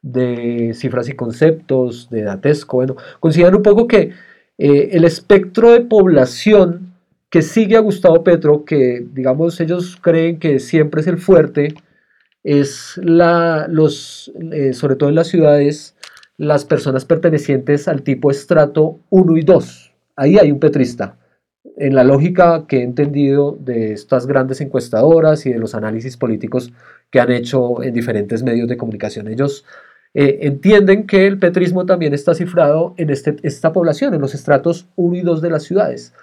de 0.02 0.74
Cifras 0.76 1.08
y 1.10 1.14
Conceptos, 1.14 2.10
de 2.10 2.24
Datesco, 2.24 2.78
bueno, 2.78 2.96
consideran 3.20 3.56
un 3.56 3.64
poco 3.64 3.88
que 3.88 4.12
el 4.58 5.06
espectro 5.06 5.72
de 5.72 5.82
población 5.82 6.93
que 7.34 7.42
sigue 7.42 7.76
a 7.76 7.80
Gustavo 7.80 8.24
Petro, 8.24 8.64
que 8.64 9.04
digamos 9.12 9.60
ellos 9.60 9.98
creen 10.00 10.38
que 10.38 10.60
siempre 10.60 11.02
es 11.02 11.08
el 11.08 11.18
fuerte, 11.18 11.74
es 12.44 13.02
la, 13.04 13.66
los, 13.68 14.32
eh, 14.52 14.74
sobre 14.74 14.98
todo 14.98 15.10
en 15.10 15.16
las 15.16 15.30
ciudades, 15.30 15.96
las 16.38 16.64
personas 16.64 17.06
pertenecientes 17.06 17.88
al 17.88 18.04
tipo 18.04 18.30
estrato 18.30 19.00
1 19.10 19.38
y 19.38 19.42
2. 19.42 19.94
Ahí 20.16 20.38
hay 20.38 20.52
un 20.52 20.60
petrista. 20.60 21.18
En 21.76 21.96
la 21.96 22.04
lógica 22.04 22.68
que 22.68 22.78
he 22.78 22.84
entendido 22.84 23.58
de 23.60 23.94
estas 23.94 24.28
grandes 24.28 24.62
encuestadoras 24.62 25.48
y 25.48 25.54
de 25.54 25.58
los 25.58 25.74
análisis 25.74 26.18
políticos 26.18 26.72
que 27.10 27.20
han 27.20 27.32
hecho 27.32 27.82
en 27.82 27.96
diferentes 27.96 28.44
medios 28.44 28.68
de 28.68 28.78
comunicación, 28.78 29.28
ellos 29.28 29.66
eh, 30.14 30.38
entienden 30.42 31.08
que 31.08 31.26
el 31.26 31.40
petrismo 31.40 31.88
también 31.88 32.14
está 32.14 32.36
cifrado 32.36 32.94
en 32.98 33.10
este, 33.10 33.38
esta 33.42 33.74
población, 33.74 34.14
en 34.14 34.22
los 34.22 34.36
estratos 34.36 34.86
1 34.98 35.16
y 35.16 35.22
2 35.22 35.42
de 35.42 35.50
las 35.50 35.64
ciudades. 35.64 36.14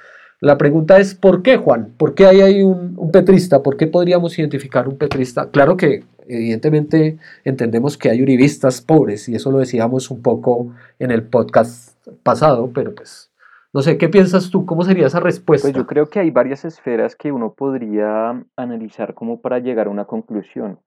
La 0.41 0.57
pregunta 0.57 0.99
es, 0.99 1.15
¿por 1.15 1.43
qué, 1.43 1.59
Juan? 1.59 1.93
¿Por 1.99 2.15
qué 2.15 2.27
hay 2.27 2.41
ahí 2.41 2.63
un, 2.63 2.97
petrista? 3.13 3.63
¿Por 3.63 3.77
qué 3.77 3.87
podríamos 3.87 4.39
identificar 4.39 4.89
un 4.89 4.97
petrista? 4.97 5.51
Claro 5.51 5.77
que 5.77 6.05
evidentemente 6.27 7.19
entendemos 7.45 7.99
que 7.99 8.09
hay 8.09 8.23
uribistas 8.23 8.81
pobres 8.81 9.29
y 9.29 9.35
eso 9.35 9.51
lo 9.51 9.59
decíamos 9.59 10.11
un 10.11 10.23
poco 10.23 10.73
en 10.99 11.11
el 11.11 11.25
podcast 11.25 11.95
pasado, 12.23 12.71
pero 12.73 12.95
pues 12.95 13.31
no 13.75 13.83
sé, 13.83 13.99
¿qué 13.99 14.09
piensas 14.09 14.51
tú? 14.51 14.65
¿Cómo 14.65 14.83
sería 14.83 15.09
esa 15.09 15.21
respuesta? 15.21 15.69
Pues 15.69 15.77
yo 15.77 15.87
creo 15.87 16.09
que 16.09 16.21
hay 16.21 16.31
varias 16.31 16.65
esferas 16.65 17.17
que 17.17 17.33
uno 17.33 17.53
podría 17.53 18.43
analizar 18.57 19.13
como 19.13 19.43
para 19.43 19.59
llegar 19.59 19.89
a 19.89 19.91
una 19.91 20.07
conclusión. 20.07 20.79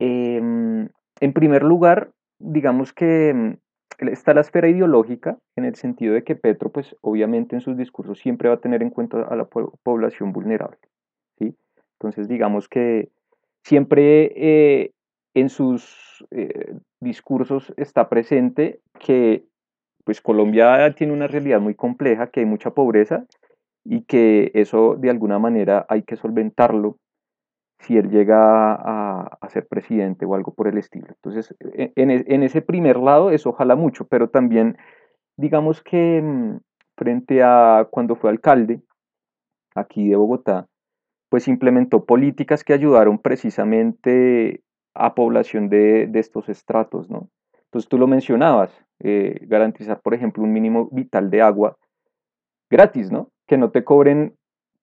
Em, 0.00 0.88
en 1.20 1.32
primer 1.32 1.62
lugar, 1.62 2.10
digamos 2.40 2.92
que 2.92 3.56
está 3.98 4.34
la 4.34 4.42
esfera 4.42 4.68
ideológica, 4.68 5.38
en 5.56 5.64
el 5.64 5.74
sentido 5.74 6.14
de 6.14 6.22
que 6.22 6.36
Petro, 6.36 6.70
pues 6.70 6.96
obviamente 7.00 7.56
en 7.56 7.60
sus 7.60 7.76
discursos 7.76 8.18
siempre 8.18 8.48
va 8.48 8.56
a 8.56 8.60
tener 8.60 8.82
en 8.82 8.90
cuenta 8.90 9.22
a 9.22 9.36
la 9.36 9.46
población 9.46 10.32
vulnerable. 10.32 10.78
¿sí? 11.38 11.56
Entonces, 11.94 12.28
digamos 12.28 12.68
que 12.68 13.10
siempre 13.64 14.32
eh, 14.36 14.92
en 15.34 15.48
sus 15.48 16.24
eh, 16.30 16.74
discursos 17.00 17.72
está 17.76 18.08
presente 18.08 18.80
que 18.98 19.44
pues 20.04 20.20
Colombia 20.22 20.94
tiene 20.94 21.12
una 21.12 21.26
realidad 21.26 21.60
muy 21.60 21.74
compleja, 21.74 22.28
que 22.28 22.40
hay 22.40 22.46
mucha 22.46 22.70
pobreza 22.70 23.26
y 23.84 24.02
que 24.02 24.50
eso 24.54 24.96
de 24.96 25.10
alguna 25.10 25.38
manera 25.38 25.84
hay 25.88 26.02
que 26.02 26.16
solventarlo 26.16 26.98
si 27.80 27.96
él 27.96 28.10
llega 28.10 28.72
a, 28.74 29.48
ser 29.48 29.66
presidente 29.66 30.26
o 30.26 30.34
algo 30.34 30.52
por 30.52 30.68
el 30.68 30.76
estilo. 30.76 31.06
Entonces, 31.08 31.54
e, 31.60 31.92
e, 31.96 32.24
en, 32.26 32.42
ese 32.42 32.60
primer 32.60 32.98
lado, 32.98 33.30
eso 33.30 33.50
ojalá 33.50 33.76
mucho, 33.76 34.06
pero 34.06 34.28
también, 34.28 34.76
digamos 35.36 35.82
que 35.82 36.20
mm, 36.20 36.58
frente 36.96 37.42
a 37.42 37.88
cuando 37.90 38.14
fue 38.16 38.30
alcalde 38.30 38.82
aquí 39.74 40.08
de 40.08 40.16
Bogotá, 40.16 40.66
pues 41.30 41.48
implementó 41.48 42.04
políticas 42.04 42.64
que 42.64 42.72
ayudaron 42.72 43.18
precisamente 43.18 44.62
a 44.94 45.14
población 45.14 45.68
de, 45.68 46.10
estos 46.14 46.48
estratos, 46.48 47.08
¿no? 47.08 47.28
Entonces 47.64 47.88
tú 47.88 47.98
lo 47.98 48.06
mencionabas, 48.06 48.72
eh, 49.00 49.38
garantizar, 49.42 50.00
por 50.00 50.14
ejemplo, 50.14 50.42
un 50.42 50.52
mínimo 50.52 50.88
vital 50.90 51.30
de 51.30 51.42
agua 51.42 51.76
gratis, 52.70 53.12
¿no? 53.12 53.30
Que 53.46 53.56
no 53.56 53.70
te 53.70 53.84
cobren 53.84 54.34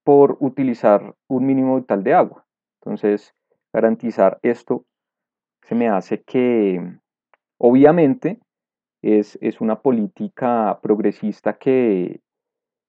por 0.03 0.37
utilizar 0.39 1.15
un 1.27 1.45
mínimo 1.45 1.75
vital 1.77 2.03
de 2.03 2.13
agua. 2.13 2.44
Entonces, 2.85 3.33
garantizar 3.73 4.39
esto 4.43 4.85
se 5.63 5.73
me 5.73 5.89
hace 5.89 6.21
que, 6.21 6.79
obviamente, 7.57 8.39
es, 9.01 9.37
una 9.59 9.81
política 9.81 10.79
progresista 10.81 11.57
que, 11.57 12.21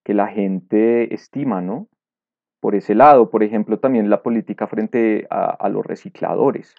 la 0.04 0.28
gente 0.28 1.12
estima, 1.12 1.60
¿no? 1.60 1.88
Por 2.60 2.76
ese 2.76 2.94
lado, 2.94 3.28
por 3.28 3.42
ejemplo, 3.42 3.80
también 3.80 4.08
la 4.08 4.22
política 4.22 4.68
frente 4.68 5.26
a, 5.30 5.68
los 5.68 5.84
recicladores. 5.84 6.76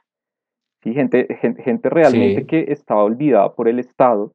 ¿sí? 0.81 0.93
Gente, 0.93 1.27
gente, 1.35 1.89
realmente 1.89 2.45
que 2.45 2.71
estaba 2.71 3.03
olvidada 3.03 3.53
por 3.53 3.67
el 3.67 3.79
Estado 3.79 4.31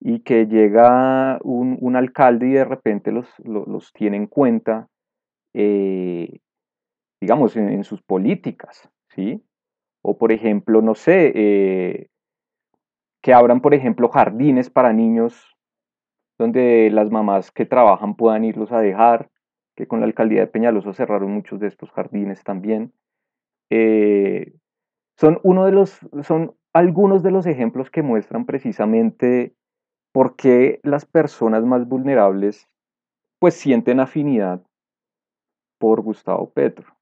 y 0.00 0.20
que 0.20 0.46
llega 0.46 1.38
un, 1.42 1.94
alcalde 1.94 2.48
y 2.48 2.52
de 2.52 2.64
repente 2.64 3.12
los, 3.12 3.28
los, 3.44 3.92
tiene 3.92 4.16
en 4.16 4.28
cuenta 4.28 4.88
eh, 5.52 6.38
digamos, 7.20 7.56
en, 7.56 7.84
sus 7.84 8.02
políticas, 8.02 8.90
¿sí? 9.08 9.44
O, 10.02 10.18
por 10.18 10.32
ejemplo, 10.32 10.82
no 10.82 10.94
sé, 10.94 11.32
eh, 11.34 12.10
que 13.22 13.34
abran, 13.34 13.60
por 13.60 13.74
ejemplo, 13.74 14.08
jardines 14.08 14.70
para 14.70 14.92
niños 14.92 15.56
donde 16.38 16.90
las 16.90 17.10
mamás 17.10 17.50
que 17.50 17.64
trabajan 17.64 18.14
puedan 18.14 18.44
irlos 18.44 18.70
a 18.72 18.80
dejar, 18.80 19.30
que 19.74 19.86
con 19.88 20.00
la 20.00 20.06
alcaldía 20.06 20.40
de 20.40 20.46
Peñalosa 20.46 20.92
cerraron 20.92 21.32
muchos 21.32 21.60
de 21.60 21.68
estos 21.68 21.90
jardines 21.90 22.44
también. 22.44 22.92
Eh, 23.70 24.54
son, 25.18 25.40
uno 25.42 25.64
de 25.64 25.72
los, 25.72 25.98
son 26.22 26.54
algunos 26.72 27.22
de 27.22 27.30
los 27.30 27.46
ejemplos 27.46 27.90
que 27.90 28.02
muestran 28.02 28.44
precisamente 28.44 29.54
por 30.12 30.36
qué 30.36 30.80
las 30.82 31.06
personas 31.06 31.64
más 31.64 31.88
vulnerables 31.88 32.68
pues 33.38 33.54
sienten 33.54 34.00
afinidad 34.00 34.62
por 35.78 36.00
Gustavo 36.02 36.50
Petro 36.50 36.95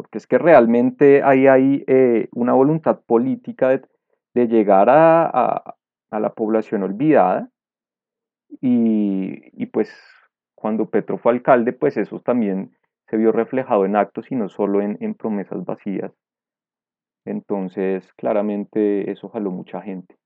porque 0.00 0.16
es 0.16 0.26
que 0.26 0.38
realmente 0.38 1.22
ahí 1.22 1.46
hay 1.46 1.84
eh, 1.86 2.30
una 2.32 2.54
voluntad 2.54 3.00
política 3.04 3.68
de, 3.68 4.48
llegar 4.48 4.88
a, 4.88 5.74
la 6.10 6.32
población 6.32 6.82
olvidada 6.82 7.50
y, 8.62 9.66
pues 9.66 9.92
cuando 10.54 10.88
Petro 10.88 11.18
fue 11.18 11.32
alcalde, 11.32 11.74
pues 11.74 11.98
eso 11.98 12.18
también 12.20 12.74
se 13.10 13.18
vio 13.18 13.30
reflejado 13.30 13.84
en 13.84 13.94
actos 13.94 14.32
y 14.32 14.36
no 14.36 14.48
solo 14.48 14.80
en, 14.80 15.14
promesas 15.14 15.66
vacías. 15.66 16.12
Entonces, 17.26 18.10
claramente 18.14 19.10
eso 19.10 19.28
jaló 19.28 19.50
mucha 19.50 19.82
gente. 19.82 20.16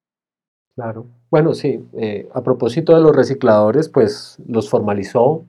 Claro. 0.76 1.08
Bueno, 1.32 1.52
sí, 1.52 1.84
eh, 1.98 2.28
a 2.32 2.44
propósito 2.44 2.94
de 2.94 3.02
los 3.02 3.16
recicladores, 3.16 3.88
pues 3.88 4.40
los 4.46 4.70
formalizó, 4.70 5.44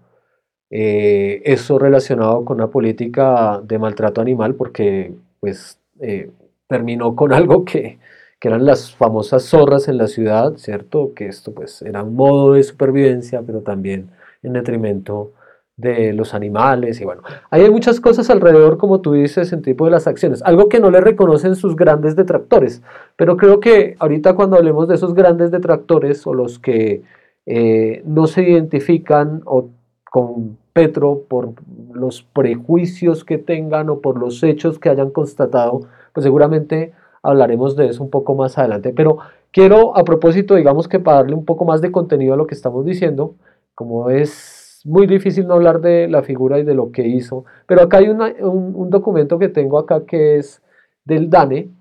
eh, 0.70 1.42
eso 1.46 1.80
relacionado 1.80 2.44
con 2.46 2.58
una 2.58 2.68
política 2.68 3.62
de 3.64 3.80
maltrato 3.80 4.22
animal, 4.22 4.56
porque 4.56 5.14
pues 5.40 5.80
eh, 6.00 6.32
terminó 6.68 7.16
con 7.16 7.34
algo 7.40 7.66
que, 7.66 8.00
eran 8.46 8.64
las 8.64 8.94
famosas 8.94 9.44
zorras 9.46 9.88
en 9.88 9.98
la 9.98 10.06
ciudad, 10.06 10.56
¿cierto? 10.58 11.16
Que 11.16 11.26
esto 11.26 11.52
pues 11.52 11.82
era 11.82 12.04
un 12.04 12.16
modo 12.16 12.54
de 12.54 12.62
supervivencia, 12.62 13.42
pero 13.42 13.62
también 13.62 14.12
en 14.44 14.54
detrimento 14.54 15.32
de 15.78 16.14
los 16.14 16.36
animales 16.36 17.02
y 17.02 17.06
bueno, 17.06 17.24
hay 17.50 17.70
muchas 17.72 18.00
cosas 18.00 18.30
alrededor, 18.30 18.78
como 18.78 19.02
tú 19.02 19.14
dices, 19.14 19.52
en 19.52 19.64
tipo 19.64 19.86
de 19.86 19.92
las 19.92 20.06
acciones, 20.06 20.44
algo 20.44 20.70
que 20.70 20.80
no 20.80 20.92
le 20.92 21.02
reconocen 21.02 21.56
sus 21.56 21.76
grandes 21.76 22.16
detractores, 22.16 22.84
pero 23.16 23.36
creo 23.36 23.60
que 23.60 23.96
ahorita 24.00 24.36
cuando 24.36 24.58
hablemos 24.58 24.88
de 24.88 24.94
esos 24.94 25.16
grandes 25.16 25.50
detractores 25.50 26.26
o 26.28 26.36
los 26.36 26.60
que 26.60 27.02
eh, 27.48 28.04
no 28.06 28.28
se 28.28 28.44
identifican 28.44 29.42
o 29.46 29.70
con 30.16 30.58
Petro 30.72 31.24
por 31.28 31.56
los 31.94 32.24
prejuicios 32.24 33.26
que 33.26 33.38
tengan 33.38 33.90
o 33.90 34.00
por 34.00 34.18
los 34.18 34.42
hechos 34.44 34.80
que 34.80 34.88
hayan 34.88 35.10
constatado, 35.10 35.82
pues 36.14 36.24
seguramente 36.24 36.94
hablaremos 37.22 37.76
de 37.76 37.88
eso 37.88 38.02
un 38.02 38.10
poco 38.10 38.34
más 38.34 38.58
adelante. 38.58 38.94
Pero 38.96 39.18
quiero, 39.52 39.98
a 39.98 40.06
propósito, 40.06 40.56
digamos 40.56 40.88
que 40.88 41.02
para 41.02 41.18
darle 41.18 41.36
un 41.36 41.44
poco 41.44 41.66
más 41.66 41.82
de 41.82 41.92
contenido 41.92 42.34
a 42.34 42.38
lo 42.38 42.48
que 42.48 42.56
estamos 42.56 42.86
diciendo, 42.86 43.36
como 43.74 44.10
es 44.10 44.82
muy 44.86 45.06
difícil 45.06 45.48
no 45.48 45.56
hablar 45.56 45.82
de 45.82 46.08
la 46.08 46.24
figura 46.24 46.60
y 46.60 46.64
de 46.64 46.76
lo 46.76 46.94
que 46.94 47.06
hizo, 47.06 47.44
pero 47.68 47.82
acá 47.82 47.98
hay 47.98 48.08
un, 48.08 48.90
documento 48.90 49.38
que 49.38 49.50
tengo 49.50 49.78
acá 49.78 50.06
que 50.06 50.38
es 50.38 50.62
del 51.04 51.30
DANE, 51.30 51.72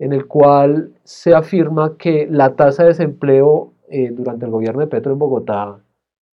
en 0.00 0.12
el 0.12 0.26
cual 0.26 0.90
se 1.04 1.32
afirma 1.32 1.96
que 1.96 2.26
la 2.28 2.56
tasa 2.56 2.82
de 2.82 2.88
desempleo 2.88 3.72
eh, 3.88 4.10
durante 4.10 4.46
el 4.46 4.50
gobierno 4.50 4.80
de 4.80 4.88
Petro 4.88 5.12
en 5.12 5.20
Bogotá, 5.20 5.78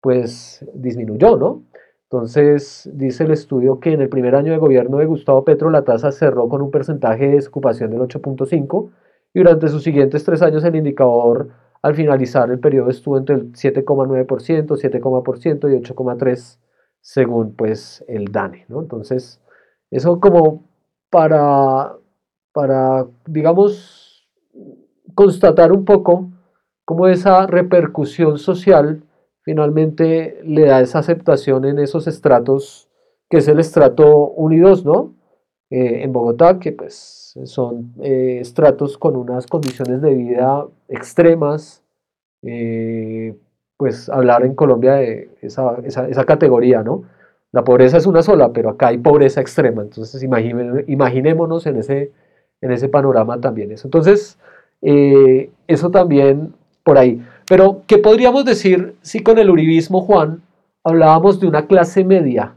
pues 0.01 0.65
disminuyó, 0.75 1.37
¿no? 1.37 1.65
Entonces, 2.05 2.91
dice 2.93 3.25
el 3.25 3.31
estudio 3.31 3.79
que 3.79 3.93
en 3.93 4.01
el 4.01 4.09
primer 4.09 4.35
año 4.35 4.53
de 4.53 4.59
gobierno 4.59 4.99
de 4.99 5.07
Gustavo 5.07 5.45
Petro 5.45 5.71
la 5.71 5.85
tasa 5.85 6.11
cerró 6.11 6.49
con 6.49 6.61
un 6.61 6.71
porcentaje 6.71 7.29
de 7.29 7.35
desocupación 7.37 7.91
del 7.91 8.01
8.5 8.01 8.91
y 9.33 9.39
durante 9.39 9.69
sus 9.69 9.85
siguientes 9.85 10.25
tres 10.25 10.43
años 10.43 10.65
el 10.65 10.75
indicador 10.75 11.51
al 11.83 11.95
finalizar 11.95 12.51
el 12.51 12.59
periodo 12.59 12.91
estuvo 12.91 13.17
entre 13.17 13.37
el 13.37 13.53
7,9%, 13.53 14.27
7,% 14.27 15.71
y 15.71 15.83
8,3% 15.83 16.59
según 17.01 17.55
pues 17.55 18.05
el 18.09 18.27
DANE. 18.27 18.67
¿no? 18.69 18.81
Entonces, 18.81 19.41
eso 19.91 20.21
como 20.21 20.65
para, 21.11 21.95
para, 22.53 23.07
digamos, 23.27 24.29
constatar 25.15 25.73
un 25.73 25.85
poco 25.85 26.31
cómo 26.85 27.07
esa 27.09 27.47
repercusión 27.47 28.39
social 28.39 29.03
finalmente 29.51 30.41
le 30.45 30.67
da 30.67 30.81
esa 30.81 31.01
aceptación 31.01 31.65
en 31.65 31.81
esos 31.81 32.07
estratos, 32.07 32.89
que 33.29 33.39
es 33.39 33.49
el 33.49 33.59
estrato 33.59 34.29
1 34.29 34.55
y 34.55 34.59
2, 34.61 34.85
¿no? 34.85 35.15
Eh, 35.71 36.05
en 36.05 36.13
Bogotá, 36.13 36.61
que 36.61 36.71
pues 36.71 37.37
son 37.47 37.93
eh, 38.01 38.39
estratos 38.41 38.97
con 38.97 39.17
unas 39.17 39.49
condiciones 39.49 40.03
de 40.03 40.15
vida 40.15 40.67
extremas, 40.87 41.83
eh, 42.43 43.35
pues 43.77 44.09
hablar 44.09 44.45
en 44.45 44.55
Colombia 44.55 44.95
de 44.95 45.31
esa, 45.43 45.79
esa, 45.85 46.25
categoría, 46.25 46.85
¿no? 46.85 47.03
La 47.51 47.65
pobreza 47.65 47.97
es 47.97 48.07
una 48.07 48.23
sola, 48.23 48.53
pero 48.53 48.71
acá 48.71 48.89
hay 48.89 48.99
pobreza 48.99 49.41
extrema, 49.41 49.83
entonces 49.83 50.23
imaginémonos 50.87 51.67
en 51.67 51.77
ese, 51.77 52.13
en 52.61 52.71
ese 52.71 52.89
panorama 52.89 53.41
también 53.41 53.73
eso. 53.73 53.89
Entonces, 53.89 54.39
eso 54.81 55.91
también 55.91 56.55
por 56.85 56.99
ahí. 56.99 57.21
Pero, 57.51 57.83
¿qué 57.89 57.99
podríamos 57.99 58.45
decir 58.45 58.95
si 59.03 59.25
con 59.25 59.37
el 59.37 59.51
uribismo, 59.51 60.03
Juan, 60.03 60.41
hablábamos 60.85 61.41
de 61.41 61.49
una 61.49 61.67
clase 61.67 62.05
media? 62.05 62.55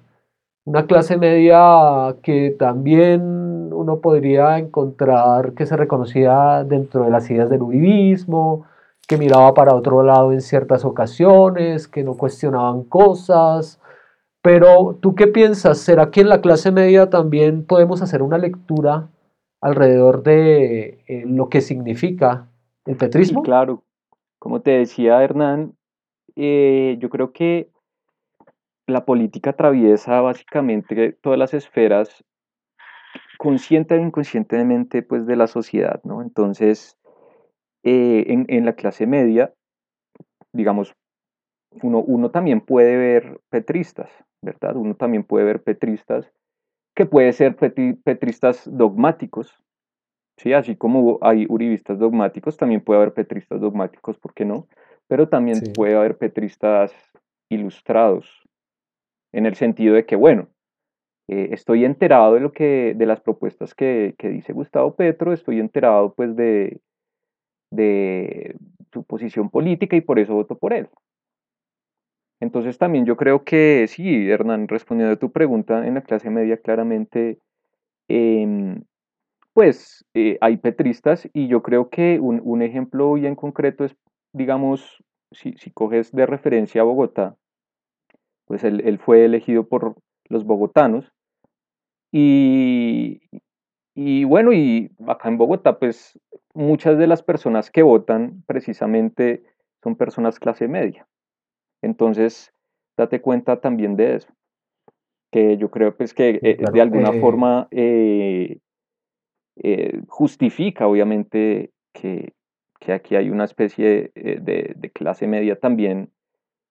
Una 0.65 0.85
clase 0.85 1.17
media 1.17 2.15
que 2.21 2.55
también 2.59 3.73
uno 3.73 4.01
podría 4.01 4.59
encontrar 4.59 5.53
que 5.53 5.65
se 5.65 5.75
reconocía 5.75 6.63
dentro 6.63 7.05
de 7.05 7.09
las 7.09 7.27
ideas 7.31 7.49
del 7.49 7.63
uribismo, 7.63 8.67
que 9.07 9.17
miraba 9.17 9.55
para 9.55 9.73
otro 9.73 10.03
lado 10.03 10.31
en 10.31 10.41
ciertas 10.41 10.85
ocasiones, 10.85 11.87
que 11.87 12.03
no 12.03 12.13
cuestionaban 12.13 12.83
cosas. 12.83 13.81
Pero, 14.43 14.99
¿tú 15.01 15.15
qué 15.15 15.25
piensas? 15.25 15.79
¿Será 15.79 16.11
que 16.11 16.21
en 16.21 16.29
la 16.29 16.39
clase 16.39 16.71
media 16.71 17.09
también 17.09 17.65
podemos 17.65 18.03
hacer 18.03 18.21
una 18.21 18.37
lectura 18.37 19.09
alrededor 19.59 20.21
de 20.21 21.03
eh, 21.07 21.23
lo 21.25 21.49
que 21.49 21.61
significa 21.61 22.45
el 22.85 22.95
petrismo? 22.95 23.41
claro, 23.41 23.81
como 24.43 24.61
te 24.61 24.71
decía 24.71 25.23
Hernán, 25.23 25.77
eh, 26.35 26.97
yo 26.99 27.09
creo 27.09 27.31
que 27.31 27.69
la 28.87 29.05
política 29.05 29.51
atraviesa 29.51 30.19
básicamente 30.19 31.13
todas 31.13 31.39
las 31.39 31.53
esferas 31.53 32.25
consciente 33.37 33.95
e 33.95 34.01
inconscientemente 34.01 35.01
pues 35.01 35.25
de 35.25 35.37
la 35.37 35.47
sociedad, 35.47 36.01
¿no? 36.03 36.21
Entonces, 36.21 36.97
eh, 37.83 38.25
en, 38.27 38.65
la 38.65 38.73
clase 38.73 39.07
media, 39.07 39.53
digamos, 40.51 40.93
uno, 41.81 41.99
uno 41.99 42.29
también 42.29 42.59
puede 42.59 42.97
ver 42.97 43.39
petristas, 43.47 44.11
¿verdad? 44.41 44.75
Uno 44.75 44.95
también 44.95 45.23
puede 45.23 45.45
ver 45.45 45.63
petristas 45.63 46.29
que 46.93 47.05
puede 47.05 47.31
ser 47.31 47.55
petristas 47.55 48.69
dogmáticos, 48.69 49.63
¿sí? 50.37 50.53
Así 50.53 50.75
como 50.75 51.19
hay 51.21 51.45
uribistas 51.49 51.99
dogmáticos, 51.99 52.57
también 52.57 52.81
puede 52.81 53.01
haber 53.01 53.13
petristas 53.13 53.61
dogmáticos, 53.61 54.17
¿por 54.17 54.33
qué 54.33 54.45
no? 54.45 54.67
Pero 55.07 55.29
también 55.29 55.61
puede 55.73 55.95
haber 55.95 56.17
petristas 56.17 56.93
ilustrados, 57.49 58.43
en 59.31 59.45
el 59.45 59.55
sentido 59.55 59.95
de 59.95 60.05
que, 60.05 60.15
bueno, 60.15 60.47
eh, 61.27 61.49
estoy 61.51 61.85
enterado 61.85 62.35
de 62.35 62.39
lo 62.39 62.51
que, 62.51 62.93
de 62.95 63.05
las 63.05 63.21
propuestas 63.21 63.73
que, 63.73 64.15
dice 64.19 64.53
Gustavo 64.53 64.95
Petro, 64.95 65.33
estoy 65.33 65.59
enterado 65.59 66.13
pues 66.13 66.35
de, 66.35 66.81
de 67.71 68.55
su 68.91 69.03
posición 69.03 69.49
política 69.49 69.95
y 69.95 70.01
por 70.01 70.19
eso 70.19 70.33
voto 70.33 70.57
por 70.57 70.73
él. 70.73 70.89
Entonces 72.39 72.77
también 72.77 73.05
yo 73.05 73.15
creo 73.15 73.43
que 73.45 73.85
sí, 73.87 74.29
Hernán, 74.29 74.67
respondiendo 74.67 75.13
a 75.13 75.19
tu 75.19 75.31
pregunta, 75.31 75.87
en 75.87 75.93
la 75.93 76.01
clase 76.01 76.29
media 76.29 76.57
claramente 76.57 77.39
em, 78.09 78.83
pues 79.53 80.05
eh, 80.13 80.37
hay 80.41 80.57
petristas 80.57 81.29
y 81.33 81.47
yo 81.47 81.61
creo 81.61 81.89
que 81.89 82.19
un, 82.19 82.61
ejemplo 82.61 83.13
bien 83.13 83.35
concreto 83.35 83.85
es, 83.85 83.95
digamos, 84.33 85.03
si, 85.31 85.53
coges 85.71 86.11
de 86.11 86.25
referencia 86.25 86.81
a 86.81 86.85
Bogotá, 86.85 87.35
pues 88.45 88.63
él, 88.63 88.99
fue 88.99 89.25
elegido 89.25 89.67
por 89.67 89.95
los 90.29 90.43
bogotanos 90.43 91.11
y, 92.11 93.21
y 93.95 94.23
bueno, 94.23 94.53
y 94.53 94.91
acá 95.07 95.29
en 95.29 95.37
Bogotá, 95.37 95.79
pues 95.79 96.19
muchas 96.53 96.97
de 96.97 97.07
las 97.07 97.23
personas 97.23 97.71
que 97.71 97.83
votan 97.83 98.43
precisamente 98.45 99.43
son 99.83 99.95
personas 99.95 100.39
clase 100.39 100.67
media. 100.67 101.07
Entonces, 101.81 102.53
date 102.97 103.21
cuenta 103.21 103.59
también 103.59 103.95
de 103.95 104.15
eso, 104.15 104.29
que 105.31 105.57
yo 105.57 105.69
creo 105.69 105.95
pues 105.95 106.13
que 106.13 106.39
eh, 106.41 106.57
de 106.71 106.81
alguna 106.81 107.09
eh, 107.09 107.19
forma 107.19 107.67
eh, 107.71 108.59
justifica 110.07 110.87
obviamente 110.87 111.71
que, 111.93 112.33
aquí 112.91 113.15
hay 113.15 113.29
una 113.29 113.45
especie 113.45 114.11
eh, 114.15 114.39
de, 114.41 114.91
clase 114.91 115.27
media 115.27 115.57
también 115.57 116.11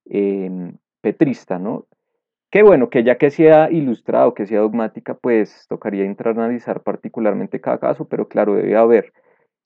em, 0.05 0.76
petrista, 1.01 1.59
¿no? 1.59 1.87
Qué 2.51 2.62
bueno, 2.62 2.91
que 2.91 3.03
ya 3.03 3.16
que 3.16 3.30
sea 3.30 3.70
ilustrado, 3.70 4.35
que 4.35 4.47
sea 4.47 4.61
dogmática, 4.61 5.14
pues 5.14 5.64
tocaría 5.70 6.05
entrar 6.05 6.37
a 6.37 6.45
analizar 6.45 6.83
particularmente 6.83 7.62
cada 7.62 7.78
caso, 7.78 8.07
pero 8.07 8.28
claro, 8.28 8.55
debe 8.55 8.76
haber. 8.76 9.14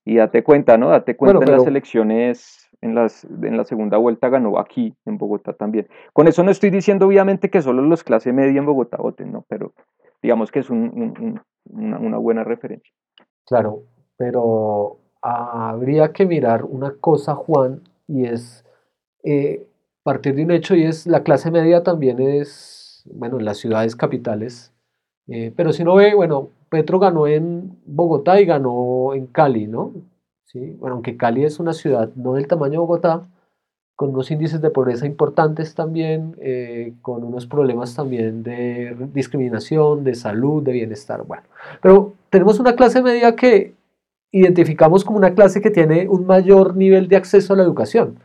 Y 0.05 0.17
date 0.17 0.45
cuenta, 0.45 0.79
¿no? 0.79 0.91
Date 0.91 1.17
cuenta 1.17 1.45
en 1.45 1.51
las 1.51 1.67
elecciones, 1.67 2.71
en, 2.81 2.95
las, 2.95 3.25
en 3.25 3.57
la 3.57 3.65
segunda 3.65 3.97
vuelta 3.97 4.29
ganó 4.29 4.61
aquí, 4.61 4.95
en 5.05 5.19
Bogotá 5.19 5.53
también. 5.55 5.89
Con 6.13 6.29
eso 6.29 6.45
no 6.45 6.53
estoy 6.53 6.71
diciendo 6.71 7.09
obviamente 7.09 7.51
que 7.51 7.61
solo 7.61 7.83
los 7.83 8.05
clase 8.05 8.33
media 8.33 8.61
en 8.61 8.67
Bogotá 8.67 8.99
voten, 8.99 9.33
¿no? 9.33 9.45
Pero 9.49 9.75
digamos 10.23 10.53
que 10.53 10.61
es 10.61 10.71
una, 10.71 11.43
una 11.65 12.19
buena 12.19 12.45
referencia. 12.45 12.93
Claro, 13.47 13.85
pero 14.17 14.99
habría 15.23 16.13
que 16.13 16.27
mirar 16.27 16.65
una 16.65 16.93
cosa, 17.01 17.35
Juan, 17.35 17.83
y 18.09 18.25
es 18.27 18.65
eh, 19.25 19.67
partir 20.03 20.35
de 20.35 20.45
un 20.45 20.51
hecho, 20.51 20.75
y 20.75 20.85
es 20.85 21.07
la 21.07 21.23
clase 21.23 21.51
media 21.51 21.83
también 21.83 22.21
es, 22.21 23.05
bueno, 23.13 23.39
en 23.39 23.45
las 23.45 23.59
ciudades 23.59 23.95
capitales, 23.97 24.73
eh, 25.29 25.53
pero 25.57 25.73
si 25.73 25.85
no 25.85 25.95
ve, 25.97 26.15
bueno, 26.15 26.51
Petro 26.71 26.99
ganó 26.99 27.27
en 27.29 27.79
Bogotá 27.87 28.41
y 28.41 28.47
ganó 28.47 29.15
en 29.15 29.27
Cali, 29.27 29.67
¿no? 29.69 29.93
Sí, 30.45 30.73
bueno, 30.81 30.95
aunque 30.97 31.17
Cali 31.17 31.45
es 31.45 31.61
una 31.61 31.73
ciudad 31.73 32.11
no 32.17 32.35
del 32.35 32.49
tamaño 32.49 32.73
de 32.73 32.79
Bogotá, 32.79 33.29
con 33.97 34.11
unos 34.11 34.31
índices 34.31 34.61
de 34.61 34.71
pobreza 34.71 35.07
importantes 35.07 35.75
también, 35.75 36.37
eh, 36.41 36.95
con 37.03 37.25
unos 37.25 37.47
problemas 37.47 37.95
también 37.95 38.43
de 38.43 38.97
discriminación, 39.15 40.05
de 40.05 40.15
salud, 40.15 40.63
de 40.63 40.73
bienestar. 40.73 41.25
Bueno, 41.25 41.45
pero 41.83 42.13
tenemos 42.37 42.61
una 42.61 42.77
clase 42.77 43.01
media 43.01 43.35
que 43.35 43.73
identificamos 44.31 45.05
como 45.05 45.17
una 45.17 45.35
clase 45.35 45.63
que 45.63 45.71
tiene 45.71 46.07
un 46.07 46.27
mayor 46.27 46.77
nivel 46.77 47.09
de 47.09 47.17
acceso 47.17 47.55
a 47.55 47.57
la 47.57 47.63
educación, 47.63 48.19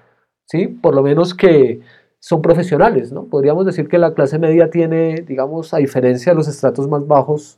¿sí? 0.48 0.68
Por 0.68 0.96
lo 0.96 1.02
menos 1.02 1.34
que 1.34 1.80
son 2.20 2.42
profesionales, 2.42 3.14
¿no? 3.14 3.28
Podríamos 3.28 3.66
decir 3.66 3.88
que 3.88 3.98
la 3.98 4.14
clase 4.14 4.38
media 4.38 4.70
tiene, 4.70 5.24
digamos, 5.26 5.74
a 5.74 5.78
diferencia 5.78 6.34
de 6.34 6.36
los 6.36 6.50
estratos 6.50 6.90
más 6.90 7.08
bajos, 7.08 7.58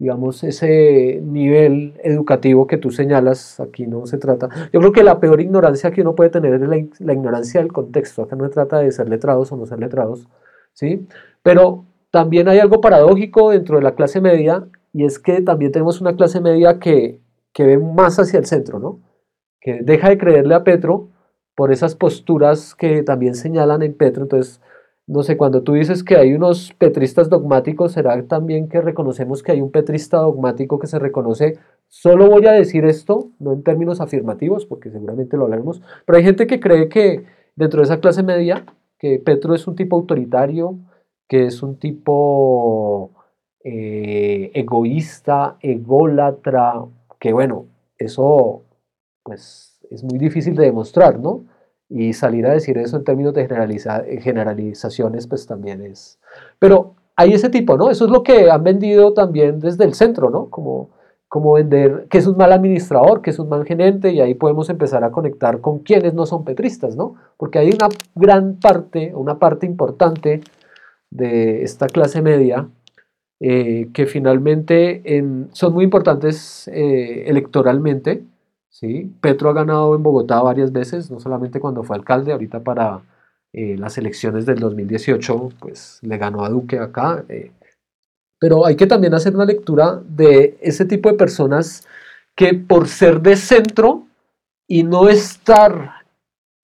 digamos, 0.00 0.42
ese 0.42 1.20
nivel 1.22 1.94
educativo 2.02 2.66
que 2.66 2.76
tú 2.76 2.90
señalas, 2.90 3.60
aquí 3.60 3.86
no 3.86 4.04
se 4.06 4.18
trata. 4.18 4.48
Yo 4.72 4.80
creo 4.80 4.90
que 4.90 5.04
la 5.04 5.20
peor 5.20 5.40
ignorancia 5.40 5.92
que 5.92 6.00
uno 6.00 6.16
puede 6.16 6.30
tener 6.30 6.54
es 6.54 7.00
la, 7.00 7.12
ignorancia 7.12 7.60
del 7.60 7.72
contexto. 7.72 8.22
Acá 8.22 8.34
no 8.34 8.46
se 8.46 8.50
trata 8.50 8.80
de 8.80 8.90
ser 8.90 9.08
letrados 9.08 9.52
o 9.52 9.56
no 9.56 9.64
ser 9.64 9.78
letrados, 9.78 10.26
¿sí? 10.72 11.06
Pero 11.44 11.84
también 12.10 12.48
hay 12.48 12.58
algo 12.58 12.80
paradójico 12.80 13.52
dentro 13.52 13.76
de 13.76 13.84
la 13.84 13.94
clase 13.94 14.20
media 14.20 14.66
y 14.94 15.04
es 15.04 15.18
que 15.18 15.42
también 15.42 15.72
tenemos 15.72 16.00
una 16.00 16.14
clase 16.14 16.40
media 16.40 16.78
que, 16.78 17.20
que 17.52 17.64
ve 17.64 17.78
más 17.78 18.18
hacia 18.20 18.38
el 18.38 18.46
centro, 18.46 18.78
¿no? 18.78 19.00
Que 19.60 19.80
deja 19.82 20.08
de 20.08 20.18
creerle 20.18 20.54
a 20.54 20.62
Petro 20.62 21.08
por 21.56 21.72
esas 21.72 21.96
posturas 21.96 22.76
que 22.76 23.02
también 23.02 23.34
señalan 23.34 23.82
en 23.82 23.96
Petro. 23.96 24.22
Entonces, 24.22 24.60
no 25.08 25.24
sé, 25.24 25.36
cuando 25.36 25.64
tú 25.64 25.72
dices 25.72 26.04
que 26.04 26.16
hay 26.16 26.32
unos 26.32 26.72
petristas 26.78 27.28
dogmáticos, 27.28 27.92
será 27.92 28.24
también 28.28 28.68
que 28.68 28.80
reconocemos 28.80 29.42
que 29.42 29.50
hay 29.50 29.60
un 29.60 29.72
petrista 29.72 30.18
dogmático 30.18 30.78
que 30.78 30.86
se 30.86 31.00
reconoce. 31.00 31.58
Solo 31.88 32.28
voy 32.30 32.46
a 32.46 32.52
decir 32.52 32.84
esto, 32.84 33.30
no 33.40 33.52
en 33.52 33.64
términos 33.64 34.00
afirmativos, 34.00 34.64
porque 34.64 34.90
seguramente 34.90 35.36
lo 35.36 35.44
hablaremos, 35.44 35.82
pero 36.06 36.18
hay 36.18 36.24
gente 36.24 36.46
que 36.46 36.60
cree 36.60 36.88
que 36.88 37.24
dentro 37.56 37.80
de 37.80 37.86
esa 37.86 37.98
clase 37.98 38.22
media, 38.22 38.64
que 38.96 39.18
Petro 39.18 39.56
es 39.56 39.66
un 39.66 39.74
tipo 39.74 39.96
autoritario, 39.96 40.78
que 41.28 41.46
es 41.46 41.64
un 41.64 41.80
tipo 41.80 43.10
eh, 43.64 44.50
egoísta, 44.54 45.56
ególatra, 45.60 46.84
que 47.18 47.32
bueno, 47.32 47.66
eso 47.98 48.62
pues 49.22 49.80
es 49.90 50.04
muy 50.04 50.18
difícil 50.18 50.54
de 50.54 50.66
demostrar, 50.66 51.18
¿no? 51.18 51.46
Y 51.88 52.12
salir 52.12 52.46
a 52.46 52.52
decir 52.52 52.76
eso 52.76 52.98
en 52.98 53.04
términos 53.04 53.32
de 53.34 53.48
generalizaciones, 54.20 55.26
pues 55.26 55.46
también 55.46 55.82
es... 55.82 56.18
Pero 56.58 56.94
hay 57.16 57.32
ese 57.32 57.48
tipo, 57.48 57.76
¿no? 57.76 57.90
Eso 57.90 58.04
es 58.04 58.10
lo 58.10 58.22
que 58.22 58.50
han 58.50 58.62
vendido 58.62 59.14
también 59.14 59.60
desde 59.60 59.84
el 59.84 59.94
centro, 59.94 60.28
¿no? 60.28 60.50
Como, 60.50 60.90
como 61.28 61.54
vender 61.54 62.06
que 62.10 62.18
es 62.18 62.26
un 62.26 62.36
mal 62.36 62.52
administrador, 62.52 63.22
que 63.22 63.30
es 63.30 63.38
un 63.38 63.48
mal 63.48 63.64
gerente, 63.64 64.12
y 64.12 64.20
ahí 64.20 64.34
podemos 64.34 64.68
empezar 64.68 65.04
a 65.04 65.10
conectar 65.10 65.60
con 65.60 65.78
quienes 65.78 66.12
no 66.12 66.26
son 66.26 66.44
petristas, 66.44 66.96
¿no? 66.96 67.14
Porque 67.38 67.58
hay 67.58 67.70
una 67.70 67.88
gran 68.14 68.56
parte, 68.56 69.14
una 69.14 69.38
parte 69.38 69.64
importante 69.64 70.42
de 71.10 71.62
esta 71.62 71.86
clase 71.86 72.20
media 72.20 72.68
eh, 73.40 73.88
que 73.92 74.06
finalmente 74.06 75.02
son 75.52 75.74
muy 75.74 75.84
importantes 75.84 76.68
eh, 76.68 77.24
electoralmente, 77.26 78.24
¿sí? 78.68 79.12
Petro 79.20 79.50
ha 79.50 79.52
ganado 79.54 79.94
en 79.94 80.02
Bogotá 80.02 80.42
varias 80.42 80.72
veces, 80.72 81.10
no 81.10 81.20
solamente 81.20 81.60
cuando 81.60 81.82
fue 81.82 81.96
alcalde, 81.96 82.32
ahorita 82.32 82.60
para 82.62 83.02
eh, 83.56 83.76
las 83.78 83.98
elecciones 83.98 84.46
del 84.46 84.58
2018, 84.58 85.50
pues 85.60 86.00
le 86.02 86.18
ganó 86.18 86.44
a 86.44 86.48
Duque 86.48 86.80
acá. 86.80 87.24
Eh, 87.28 87.52
pero 88.40 88.66
hay 88.66 88.74
que 88.74 88.88
también 88.88 89.14
hacer 89.14 89.34
una 89.34 89.44
lectura 89.44 90.02
de 90.08 90.58
ese 90.60 90.84
tipo 90.84 91.08
de 91.08 91.16
personas 91.16 91.86
que 92.34 92.54
por 92.54 92.88
ser 92.88 93.20
de 93.20 93.36
centro 93.36 94.08
y 94.66 94.82
no 94.82 95.08
estar 95.08 96.04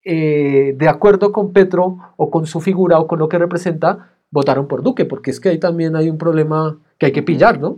eh, 0.03 0.76
de 0.78 0.89
acuerdo 0.89 1.32
con 1.32 1.53
Petro 1.53 1.99
o 2.18 2.30
con 2.30 2.45
su 2.47 2.59
figura 2.59 2.99
o 2.99 3.07
con 3.07 3.20
lo 3.20 3.30
que 3.30 3.38
representa, 3.39 4.12
votaron 4.34 4.67
por 4.67 4.81
Duque, 4.81 5.05
porque 5.05 5.29
es 5.29 5.39
que 5.39 5.49
ahí 5.49 5.59
también 5.59 5.95
hay 5.95 6.09
un 6.09 6.17
problema 6.17 6.79
que 6.97 7.05
hay 7.05 7.11
que 7.11 7.21
pillar, 7.21 7.59
¿no? 7.59 7.77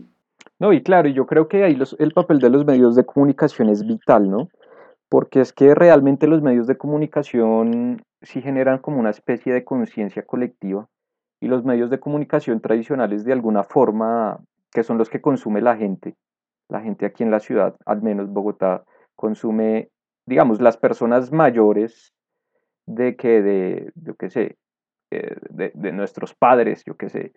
No, 0.57 0.71
y 0.71 0.81
claro, 0.81 1.09
yo 1.09 1.25
creo 1.25 1.49
que 1.49 1.65
ahí 1.65 1.77
el 1.99 2.13
papel 2.13 2.39
de 2.39 2.49
los 2.49 2.65
medios 2.65 2.95
de 2.95 3.05
comunicación 3.05 3.67
es 3.67 3.85
vital, 3.85 4.31
¿no? 4.31 4.47
Porque 5.09 5.41
es 5.41 5.51
que 5.51 5.75
realmente 5.75 6.27
los 6.27 6.41
medios 6.41 6.65
de 6.65 6.77
comunicación 6.77 8.01
sí 8.21 8.41
generan 8.41 8.79
como 8.79 8.99
una 8.99 9.09
especie 9.09 9.53
de 9.53 9.65
conciencia 9.65 10.23
colectiva 10.23 10.87
y 11.41 11.47
los 11.47 11.65
medios 11.65 11.89
de 11.89 11.99
comunicación 11.99 12.61
tradicionales 12.61 13.25
de 13.25 13.33
alguna 13.33 13.63
forma, 13.63 14.39
que 14.71 14.83
son 14.83 14.97
los 14.97 15.09
que 15.09 15.19
consume 15.19 15.61
la 15.61 15.75
gente, 15.75 16.15
la 16.69 16.79
gente 16.79 17.05
aquí 17.05 17.23
en 17.23 17.31
la 17.31 17.41
ciudad, 17.41 17.75
al 17.85 18.01
menos 18.01 18.29
Bogotá, 18.29 18.85
consume, 19.15 19.89
digamos, 20.25 20.61
las 20.61 20.77
personas 20.77 21.33
mayores 21.33 22.13
de 22.85 23.17
que, 23.17 23.41
de, 23.41 23.91
yo 23.95 24.15
qué 24.15 24.29
sé, 24.29 24.55
eh, 25.11 25.35
de, 25.49 25.91
nuestros 25.91 26.33
padres, 26.33 26.83
yo 26.85 26.95
qué 26.95 27.09
sé, 27.09 27.33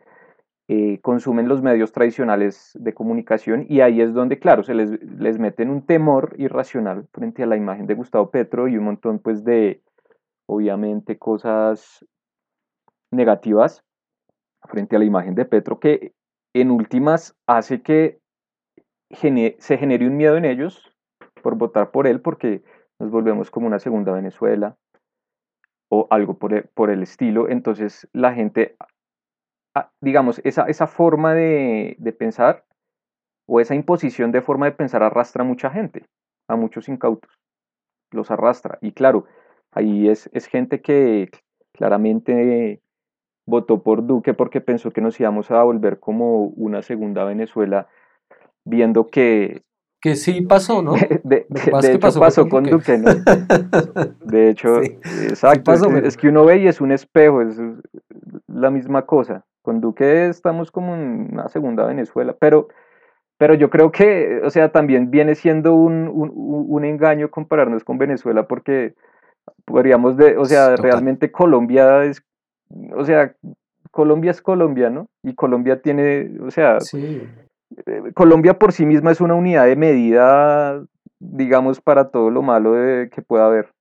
eh, 0.69 1.01
consumen 1.01 1.49
los 1.49 1.63
medios 1.63 1.93
tradicionales 1.93 2.73
de 2.75 2.95
comunicación 2.95 3.67
y 3.69 3.81
ahí 3.81 4.01
es 4.01 4.13
donde, 4.13 4.39
claro, 4.39 4.63
se 4.63 4.75
les, 4.75 4.91
les 5.03 5.39
meten 5.39 5.71
un 5.71 5.85
temor 5.85 6.35
irracional 6.39 7.07
frente 7.13 7.43
a 7.43 7.47
la 7.47 7.57
imagen 7.57 7.87
de 7.87 7.95
Gustavo 7.95 8.31
Petro 8.31 8.69
y 8.69 8.77
un 8.77 8.85
montón 8.85 9.19
pues 9.19 9.45
de, 9.45 9.83
obviamente, 10.47 11.19
cosas 11.19 12.05
negativas 13.11 13.85
frente 14.65 14.97
a 14.97 14.99
la 14.99 15.05
imagen 15.05 15.35
de 15.35 15.45
Petro 15.45 15.79
que 15.81 16.13
en 16.55 16.71
últimas 16.71 17.37
hace 17.47 17.83
que 17.83 18.19
se 19.11 19.79
genere 19.79 20.07
un 20.07 20.17
miedo 20.17 20.37
en 20.37 20.45
ellos 20.45 20.95
por 21.43 21.57
votar 21.57 21.91
por 21.91 22.07
él 22.07 22.21
porque 22.21 22.63
nos 22.99 23.11
volvemos 23.11 23.51
como 23.51 23.67
una 23.67 23.79
segunda 23.79 24.13
Venezuela 24.13 24.77
o 25.91 26.07
algo 26.11 26.39
por 26.39 26.55
el, 26.55 26.65
por 26.75 26.91
el 26.91 27.03
estilo. 27.03 27.49
Entonces 27.49 28.09
la 28.13 28.35
gente 28.35 28.77
Ah, 29.79 29.93
digamos, 30.01 30.41
esa, 30.43 30.65
esa 30.65 30.89
forma 30.89 31.35
de, 31.35 31.97
pensar 32.19 32.65
o 33.47 33.61
esa 33.61 33.77
imposición 33.77 34.33
de 34.33 34.43
forma 34.43 34.67
de 34.67 34.73
pensar 34.73 35.05
arrastra 35.05 35.45
a 35.45 35.47
mucha 35.47 35.71
gente, 35.71 36.05
a 36.49 36.57
muchos 36.57 36.89
incautos, 36.89 37.31
los 38.11 38.33
arrastra. 38.33 38.79
Y 38.81 38.91
claro, 38.91 39.27
ahí 39.71 40.09
es, 40.09 40.29
es 40.33 40.47
gente 40.47 40.81
que 40.81 41.31
claramente 41.73 42.83
votó 43.47 43.85
por 43.85 44.05
Duque 44.05 44.35
porque 44.35 44.61
pensó 44.61 44.91
que 44.91 45.01
nos 45.01 45.21
íbamos 45.21 45.53
a 45.53 45.63
volver 45.63 46.01
como 46.01 46.47
una 46.47 46.83
segunda 46.83 47.23
Venezuela, 47.25 47.89
viendo 48.65 49.07
que... 49.07 49.63
Que 50.01 50.15
sí 50.15 50.43
pasó, 50.43 50.83
¿no? 50.83 50.95
De, 51.25 51.47
hecho 51.49 51.99
pasó, 52.01 52.49
con 52.49 52.65
Duque, 52.65 52.99
¿no? 52.99 53.11
De 54.25 54.51
hecho, 54.51 54.81
exacto, 54.81 55.73
es, 55.73 56.17
que 56.17 56.29
uno 56.29 56.45
ve 56.45 56.59
y 56.59 56.69
es 56.69 56.81
un 56.81 56.93
espejo, 56.93 57.43
es 57.43 57.61
la 58.47 58.71
misma 58.71 59.07
cosa. 59.07 59.45
Con 59.63 59.81
Duque 59.81 60.29
estamos 60.29 60.71
como 60.71 60.95
en 60.95 61.31
una 61.33 61.49
segunda 61.49 61.85
Venezuela, 61.85 62.35
pero, 62.39 62.69
pero 63.39 63.55
yo 63.55 63.71
creo 63.71 63.91
que, 63.91 64.41
o 64.45 64.51
sea, 64.51 64.71
también 64.71 65.11
viene 65.11 65.35
siendo 65.35 65.75
un, 65.75 66.09
un, 66.09 66.85
engaño 66.85 67.31
compararnos 67.31 67.85
con 67.85 67.99
Venezuela 67.99 68.47
porque 68.47 68.95
podríamos, 69.65 70.17
de, 70.17 70.39
o 70.39 70.45
sea, 70.45 70.77
realmente 70.77 71.31
Colombia 71.31 72.05
es, 72.05 72.23
o 72.95 73.05
sea, 73.05 73.35
Colombia 73.91 74.31
es 74.31 74.41
Colombia, 74.41 74.91
¿no? 74.91 75.09
Y 75.23 75.35
Colombia 75.35 75.83
tiene, 75.83 76.31
o 76.41 76.51
sea, 76.51 76.79
eh, 76.95 77.29
Colombia 78.15 78.59
por 78.59 78.73
sí 78.73 78.87
misma 78.87 79.11
es 79.11 79.21
una 79.21 79.35
unidad 79.35 79.67
de 79.67 79.77
medida, 79.77 80.83
digamos, 81.19 81.81
para 81.81 82.11
todo 82.11 82.31
lo 82.31 82.43
malo 82.43 82.73
de, 82.73 83.11
que 83.11 83.23
pueda 83.23 83.47
haber 83.47 83.73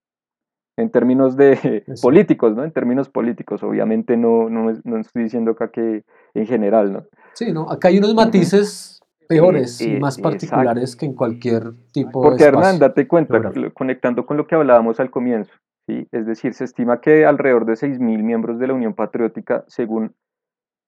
en 0.77 0.91
términos 0.91 1.35
de 1.35 1.83
políticos, 2.01 2.55
¿no? 2.55 2.63
En 2.63 2.71
términos 2.71 3.09
políticos, 3.09 3.63
obviamente 3.63 4.15
no, 4.15 4.49
no, 4.49 4.71
no, 4.83 4.97
estoy 4.97 5.23
diciendo 5.23 5.51
acá 5.51 5.69
que 5.69 6.03
en 6.33 6.45
general, 6.45 6.93
¿no? 6.93 7.05
Sí, 7.33 7.51
¿no? 7.51 7.69
Acá 7.69 7.87
hay 7.87 7.97
unos 7.97 8.13
matices 8.13 9.01
peores 9.27 9.81
y, 9.81 9.99
más 9.99 10.17
particulares 10.19 10.95
que 10.95 11.05
en 11.05 11.13
cualquier 11.13 11.73
tipo 11.91 12.21
Porque, 12.21 12.45
de 12.45 12.51
Porque 12.51 12.65
Hernán, 12.67 12.79
date 12.79 13.07
cuenta, 13.07 13.41
conectando 13.73 14.25
con 14.25 14.37
lo 14.37 14.47
que 14.47 14.55
hablábamos 14.55 14.99
al 14.99 15.09
comienzo, 15.09 15.51
¿sí? 15.87 16.07
Es 16.11 16.25
decir, 16.25 16.53
se 16.53 16.63
estima 16.63 17.01
que 17.01 17.25
alrededor 17.25 17.65
de 17.65 17.73
6.000 17.73 17.99
miembros 18.23 18.59
de 18.59 18.67
la 18.67 18.73
Unión 18.73 18.93
Patriótica, 18.93 19.65
según 19.67 20.13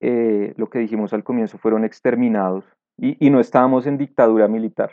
eh, 0.01 0.53
lo 0.55 0.69
que 0.69 0.79
dijimos 0.79 1.13
al 1.13 1.23
comienzo, 1.23 1.57
fueron 1.57 1.83
exterminados 1.83 2.63
y, 3.01 3.25
y 3.25 3.29
no 3.29 3.39
estábamos 3.39 3.85
en 3.87 3.97
dictadura 3.97 4.47
militar. 4.47 4.91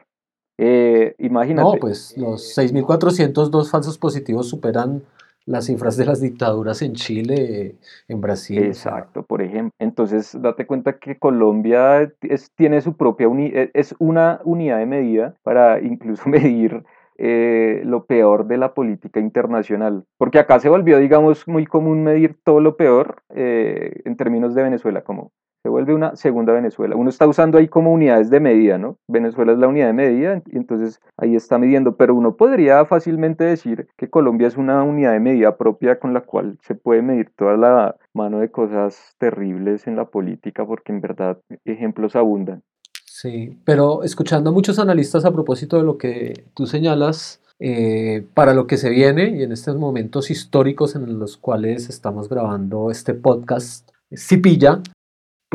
Eh, 0.59 1.14
imagínate. 1.18 1.68
No, 1.68 1.74
pues 1.78 2.16
los 2.16 2.57
6.402 2.57 3.70
falsos 3.70 3.98
positivos 3.98 4.48
superan 4.48 5.02
las 5.44 5.66
cifras 5.66 5.96
de 5.96 6.04
las 6.04 6.20
dictaduras 6.20 6.82
en 6.82 6.94
Chile, 6.94 7.76
en 8.09 8.20
Brasil. 8.20 8.64
Exacto, 8.64 9.22
por 9.22 9.42
ejemplo. 9.42 9.72
Entonces, 9.78 10.36
date 10.40 10.66
cuenta 10.66 10.98
que 10.98 11.18
Colombia 11.18 12.12
es, 12.20 12.50
tiene 12.57 12.80
su 12.80 12.96
propia 12.96 13.28
e, 13.28 13.70
es 13.72 13.94
una 13.98 14.40
unidad 14.44 14.78
de 14.78 14.86
medida 14.86 15.34
para 15.42 15.80
incluso 15.80 16.22
medir 16.28 16.84
eh, 17.18 17.82
lo 17.84 18.04
peor 18.07 18.46
de 18.46 18.59
la 18.59 18.74
política 18.74 19.20
internacional. 19.20 20.04
Porque 20.18 20.40
acá 20.40 20.59
se 20.59 20.68
volvió, 20.68 20.98
digamos, 20.98 21.46
muy 21.46 21.64
común 21.64 22.02
medir 22.02 22.36
todo 22.42 22.61
lo 22.61 22.76
peor 22.76 23.22
eh, 23.34 24.02
en 24.04 24.16
términos 24.16 24.54
de 24.54 24.64
Venezuela, 24.64 25.02
como 25.02 25.30
se 25.67 25.71
vuelve 25.71 25.95
una 25.95 26.14
segunda 26.14 26.53
Venezuela. 26.53 26.95
Uno 26.95 27.11
está 27.11 27.27
usando 27.27 27.59
ahí 27.59 27.67
como 27.67 27.93
unidades 27.93 28.31
de 28.31 28.39
medida, 28.39 28.79
¿no? 28.79 28.99
Venezuela 29.09 29.51
es 29.51 29.59
la 29.59 29.67
unidad 29.67 29.89
de 29.89 29.95
medida 29.95 30.41
y 30.47 30.57
entonces 30.57 31.01
ahí 31.17 31.35
está 31.35 31.59
midiendo, 31.59 31.97
pero 31.97 32.14
uno 32.14 32.37
podría 32.37 32.85
fácilmente 32.85 33.43
decir 33.43 33.89
que 33.97 34.09
Colombia 34.09 34.47
es 34.47 34.57
una 34.57 34.85
unidad 34.85 35.11
de 35.11 35.19
medida 35.19 35.57
propia 35.57 35.99
con 35.99 36.14
la 36.14 36.21
cual 36.21 36.57
se 36.62 36.77
puede 36.77 37.03
medir 37.03 37.33
toda 37.37 37.57
la 37.57 37.97
mano 38.14 38.39
de 38.39 38.49
cosas 38.49 39.17
terribles 39.19 39.89
en 39.89 39.97
la 39.97 40.05
política, 40.05 40.64
porque 40.64 40.93
en 40.93 41.01
verdad 41.01 41.39
ejemplos 41.64 42.14
abundan. 42.14 42.62
Sí, 43.05 43.59
pero 43.64 44.05
escuchando 44.05 44.51
a 44.51 44.53
muchos 44.53 44.79
analistas 44.79 45.25
a 45.25 45.33
propósito 45.33 45.79
de 45.79 45.83
lo 45.83 45.99
que 45.99 46.45
tú 46.55 46.67
señalas, 46.67 47.43
eh, 47.59 48.25
para 48.35 48.55
lo 48.55 48.69
que 48.69 48.77
se 48.77 48.91
viene 48.91 49.31
y 49.31 49.43
en 49.43 49.51
estos 49.51 49.75
momentos 49.75 50.31
históricos 50.31 50.95
en 50.95 51.19
los 51.19 51.37
cuales 51.37 51.89
estamos 51.89 52.29
grabando 52.29 52.93
este 52.93 53.14
podcast, 53.14 53.91
Cipilla, 54.14 54.81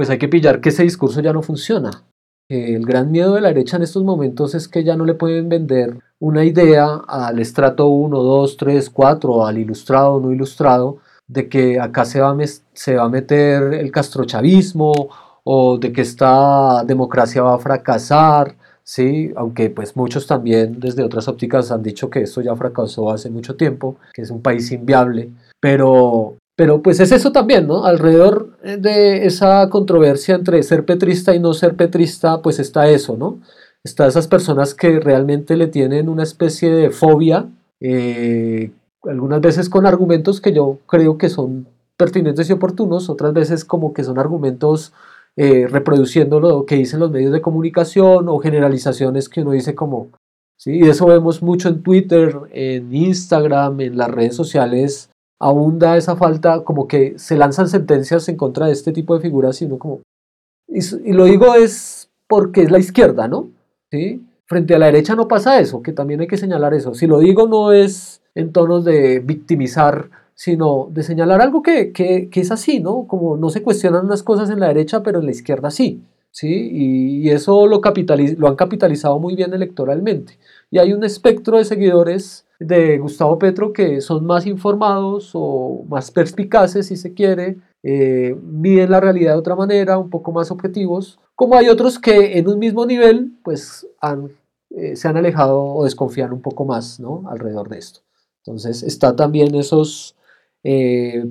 pues 0.02 0.10
hay 0.10 0.18
que 0.18 0.30
pillar 0.30 0.62
que 0.62 0.70
ese 0.70 0.82
discurso 0.82 1.22
ya 1.22 1.32
no 1.32 1.44
funciona. 1.44 1.92
El 2.50 2.84
gran 2.88 3.12
miedo 3.12 3.36
de 3.36 3.42
la 3.42 3.50
derecha 3.50 3.78
en 3.78 3.84
estos 3.84 4.04
momentos 4.04 4.56
es 4.56 4.68
que 4.68 4.84
ya 4.84 4.96
no 4.96 5.06
le 5.06 5.14
pueden 5.14 5.48
vender 5.48 6.00
una 6.20 6.44
idea 6.44 7.04
al 7.08 7.38
estrato 7.38 7.88
1, 7.88 8.18
2, 8.18 8.58
3, 8.58 8.90
4, 8.90 9.46
al 9.46 9.60
ilustrado 9.60 10.20
no 10.20 10.32
ilustrado, 10.32 10.98
de 11.28 11.48
que 11.48 11.80
acá 11.80 12.06
se 12.06 12.20
va, 12.20 12.36
se 12.74 12.96
va 12.96 13.04
a 13.04 13.10
meter 13.10 13.76
el 13.76 13.92
castrochavismo 13.92 14.92
o 15.44 15.78
de 15.78 15.94
que 15.94 16.02
esta 16.02 16.84
democracia 16.84 17.44
va 17.44 17.54
a 17.54 17.60
fracasar, 17.60 18.56
¿sí? 18.84 19.32
aunque 19.36 19.70
pues 19.70 19.96
muchos 19.96 20.26
también 20.26 20.80
desde 20.80 21.04
otras 21.04 21.28
ópticas 21.28 21.70
han 21.72 21.84
dicho 21.84 22.10
que 22.10 22.24
esto 22.24 22.42
ya 22.42 22.56
fracasó 22.56 23.12
hace 23.12 23.30
mucho 23.30 23.56
tiempo, 23.56 23.98
que 24.12 24.24
es 24.24 24.32
un 24.32 24.42
país 24.42 24.72
inviable, 24.72 25.30
pero, 25.60 26.38
pero 26.56 26.82
pues 26.82 27.00
es 27.00 27.12
eso 27.12 27.32
también, 27.32 27.68
¿no? 27.68 27.86
Alrededor 27.86 28.58
de 28.62 29.26
esa 29.26 29.70
controversia 29.70 30.36
entre 30.36 30.62
ser 30.64 30.86
petrista 30.86 31.34
y 31.34 31.40
no 31.40 31.54
ser 31.54 31.76
petrista, 31.76 32.42
pues 32.42 32.60
está 32.60 32.90
eso, 32.90 33.18
¿no? 33.18 33.40
Está 33.84 34.08
esas 34.08 34.28
personas 34.28 34.76
que 34.76 35.00
realmente 35.00 35.56
le 35.56 35.68
tienen 35.68 36.10
una 36.10 36.24
especie 36.24 36.72
de 36.72 36.92
fobia, 36.92 37.50
eh, 37.80 38.72
algunas 39.04 39.42
veces 39.42 39.70
con 39.70 39.86
argumentos 39.86 40.40
que 40.42 40.54
yo 40.54 40.78
creo 40.86 41.18
que 41.18 41.30
son 41.30 41.68
pertinentes 41.98 42.50
y 42.50 42.54
oportunos, 42.54 43.10
otras 43.10 43.34
veces 43.34 43.66
como 43.66 43.94
que 43.94 44.04
son 44.04 44.20
argumentos 44.20 44.94
eh, 45.38 45.68
reproduciendo 45.68 46.40
lo 46.40 46.66
que 46.66 46.76
dicen 46.76 47.00
los 47.00 47.12
medios 47.12 47.32
de 47.32 47.42
comunicación 47.42 48.28
o 48.28 48.38
generalizaciones 48.40 49.30
que 49.30 49.42
uno 49.42 49.52
dice 49.52 49.76
como, 49.76 50.10
¿sí? 50.58 50.80
Y 50.80 50.90
eso 50.90 51.06
vemos 51.06 51.42
mucho 51.42 51.70
en 51.70 51.82
Twitter, 51.84 52.38
en 52.52 52.94
Instagram, 52.94 53.80
en 53.82 53.98
las 53.98 54.12
redes 54.12 54.36
sociales, 54.36 55.11
abunda 55.42 55.98
esa 55.98 56.16
falta, 56.16 56.64
como 56.64 56.88
que 56.88 57.18
se 57.18 57.36
lanzan 57.36 57.68
sentencias 57.68 58.30
en 58.30 58.38
contra 58.38 58.68
de 58.68 58.74
este 58.74 58.92
tipo 58.92 59.16
de 59.16 59.22
figuras 59.22 59.62
y 59.62 59.66
uno 59.66 59.80
como... 59.80 60.02
y 60.68 61.14
lo 61.14 61.26
digo 61.26 61.56
es 61.56 62.10
porque 62.28 62.62
es 62.62 62.72
la 62.72 62.80
izquierda, 62.80 63.28
¿no? 63.28 63.50
¿sí? 63.92 64.22
Frente 64.46 64.76
a 64.76 64.80
la 64.80 64.86
derecha 64.86 65.16
no 65.16 65.28
pasa 65.28 65.60
eso, 65.60 65.82
que 65.82 65.94
también 65.94 66.22
hay 66.22 66.28
que 66.28 66.38
señalar 66.38 66.74
eso. 66.74 66.94
Si 66.94 67.08
lo 67.08 67.20
digo 67.20 67.48
no 67.48 67.72
es 67.72 68.22
en 68.36 68.52
tonos 68.52 68.86
de 68.86 69.20
victimizar, 69.20 70.10
sino 70.36 70.90
de 70.92 71.04
señalar 71.04 71.42
algo 71.42 71.62
que, 71.62 71.92
es 72.32 72.52
así, 72.52 72.80
¿no? 72.80 73.06
Como 73.08 73.36
no 73.38 73.50
se 73.50 73.64
cuestionan 73.64 74.06
unas 74.06 74.24
cosas 74.24 74.50
en 74.50 74.60
la 74.60 74.68
derecha, 74.68 75.04
pero 75.04 75.20
en 75.20 75.26
la 75.26 75.32
izquierda 75.32 75.72
sí. 75.72 76.02
¿sí? 76.32 76.70
Y, 76.72 77.30
eso 77.30 77.68
lo, 77.68 77.82
lo 77.82 78.48
han 78.48 78.56
capitalizado 78.56 79.20
muy 79.20 79.36
bien 79.36 79.54
electoralmente. 79.54 80.38
Y 80.70 80.78
hay 80.80 80.94
un 80.94 81.04
espectro 81.04 81.58
de 81.58 81.66
seguidores 81.66 82.46
de 82.62 83.00
Gustavo 83.00 83.40
Petro 83.40 83.74
que 83.74 84.02
son 84.02 84.24
más 84.26 84.46
informados 84.46 85.32
o 85.34 85.84
más 85.90 86.12
perspicaces, 86.12 86.88
si 86.88 86.96
se 86.96 87.14
quiere, 87.14 87.58
eh, 87.82 88.36
miden 88.44 88.92
la 88.92 89.00
realidad 89.00 89.34
de 89.34 89.40
otra 89.40 89.56
manera, 89.56 89.98
un 89.98 90.12
poco 90.12 90.32
más 90.32 90.52
objetivos, 90.52 91.20
como 91.36 91.56
hay 91.56 91.70
otros 91.70 91.98
que 91.98 92.38
en 92.38 92.48
un 92.48 92.60
mismo 92.60 92.86
nivel 92.86 93.32
pues 93.44 93.88
eh, 94.70 94.96
se 94.96 95.08
han 95.08 95.18
alejado 95.18 95.60
o 95.60 95.84
desconfían 95.84 96.32
un 96.34 96.42
poco 96.42 96.66
más 96.66 97.00
¿no? 97.00 97.24
alrededor 97.30 97.68
de 97.68 97.80
esto. 97.80 98.02
Entonces 98.46 98.84
está 98.84 99.16
también 99.16 99.56
esos 99.56 100.16
eh, 100.64 101.26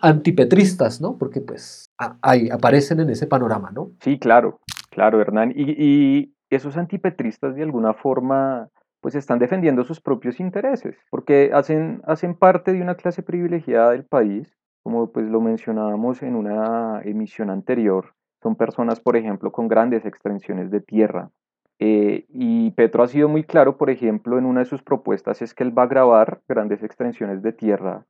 antipetristas, 0.00 1.00
¿no? 1.00 1.16
porque 1.16 1.40
pues 1.40 1.92
aparecen 1.96 2.98
en 2.98 3.10
ese 3.10 3.28
panorama. 3.28 3.70
¿no? 3.70 3.92
Sí, 4.00 4.18
claro, 4.18 4.58
claro, 4.90 5.20
Hernán. 5.20 5.52
Y, 5.54 5.74
y 5.78 6.34
esos 6.50 6.76
antipetristas 6.76 7.54
de 7.54 7.62
alguna 7.62 7.94
forma 7.94 8.68
pues 9.00 9.14
están 9.14 9.38
defendiendo 9.38 9.84
sus 9.84 10.00
propios 10.00 10.40
intereses, 10.40 10.96
porque 11.10 11.50
hacen, 11.52 12.02
hacen 12.04 12.34
parte 12.34 12.72
de 12.72 12.82
una 12.82 12.96
clase 12.96 13.22
privilegiada 13.22 13.90
del 13.92 14.04
país, 14.04 14.56
como 14.82 15.10
pues 15.12 15.26
lo 15.26 15.40
mencionábamos 15.40 16.22
en 16.22 16.36
una 16.36 17.00
emisión 17.04 17.50
anterior, 17.50 18.14
son 18.42 18.56
personas, 18.56 19.00
por 19.00 19.16
ejemplo, 19.16 19.52
con 19.52 19.68
grandes 19.68 20.04
extensiones 20.06 20.70
de 20.70 20.80
tierra. 20.80 21.30
Eh, 21.78 22.26
y 22.28 22.70
Petro 22.72 23.02
ha 23.02 23.08
sido 23.08 23.28
muy 23.28 23.44
claro, 23.44 23.76
por 23.76 23.90
ejemplo, 23.90 24.38
en 24.38 24.44
una 24.44 24.60
de 24.60 24.66
sus 24.66 24.82
propuestas 24.82 25.40
es 25.42 25.54
que 25.54 25.64
él 25.64 25.76
va 25.76 25.84
a 25.84 25.88
grabar 25.88 26.42
grandes 26.46 26.82
extensiones 26.82 27.42
de 27.42 27.52
tierra 27.52 28.06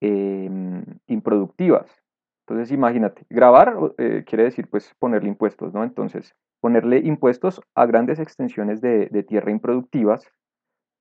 em, 0.00 0.84
improductivas. 1.06 2.01
Entonces, 2.46 2.72
imagínate, 2.72 3.24
grabar 3.30 3.76
eh, 3.98 4.24
quiere 4.26 4.44
decir 4.44 4.68
pues 4.68 4.94
ponerle 4.98 5.28
impuestos, 5.28 5.72
¿no? 5.72 5.84
Entonces, 5.84 6.34
ponerle 6.60 6.98
impuestos 6.98 7.60
a 7.74 7.86
grandes 7.86 8.18
extensiones 8.18 8.80
de, 8.80 9.08
tierra 9.28 9.50
improductivas, 9.50 10.28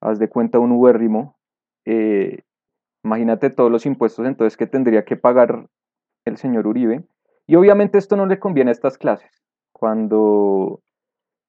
haz 0.01 0.19
de 0.19 0.29
cuenta 0.29 0.59
un 0.59 0.71
ubérrimo, 0.71 1.37
eh, 1.85 2.43
imagínate 3.03 3.49
todos 3.49 3.71
los 3.71 3.85
impuestos 3.85 4.25
entonces 4.27 4.57
que 4.57 4.67
tendría 4.67 5.05
que 5.05 5.17
pagar 5.17 5.67
el 6.25 6.37
señor 6.37 6.67
Uribe 6.67 7.03
y 7.47 7.55
obviamente 7.55 7.97
esto 7.97 8.15
no 8.15 8.25
le 8.25 8.39
conviene 8.39 8.69
a 8.69 8.73
estas 8.73 8.97
clases. 8.97 9.43
Cuando, 9.73 10.81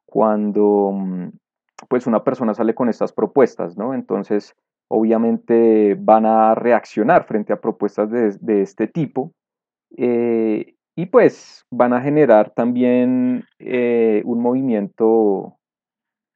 cuando 0.06 0.90
mm, 0.92 1.28
pues 1.88 2.06
una 2.06 2.24
persona 2.24 2.54
sale 2.54 2.74
con 2.74 2.88
estas 2.88 3.12
propuestas, 3.12 3.76
¿no? 3.76 3.94
Entonces, 3.94 4.54
obviamente 4.88 5.96
van 5.98 6.26
a 6.26 6.54
reaccionar 6.54 7.24
frente 7.24 7.52
a 7.52 7.60
propuestas 7.60 8.10
de, 8.10 8.62
este 8.62 8.86
tipo 8.88 9.32
eh, 9.96 10.74
y 10.94 11.06
pues 11.06 11.64
van 11.70 11.92
a 11.92 12.02
generar 12.02 12.50
también 12.50 13.44
eh, 13.58 14.22
un 14.24 14.40
movimiento 14.40 15.58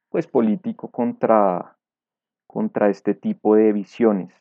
pues 0.09 0.27
político 0.27 0.89
contra, 0.89 1.77
contra 2.47 2.89
este 2.89 3.13
tipo 3.13 3.55
de 3.55 3.71
visiones. 3.71 4.33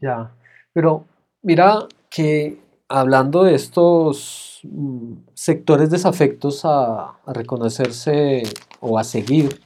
Ya, 0.00 0.32
pero 0.72 1.04
mira 1.42 1.80
que 2.10 2.60
hablando 2.88 3.44
de 3.44 3.54
estos 3.54 4.60
mm, 4.62 5.14
sectores 5.34 5.90
desafectos 5.90 6.62
a, 6.64 7.18
reconocerse 7.26 8.42
o 8.80 8.98
a 8.98 9.04
seguir 9.04 9.60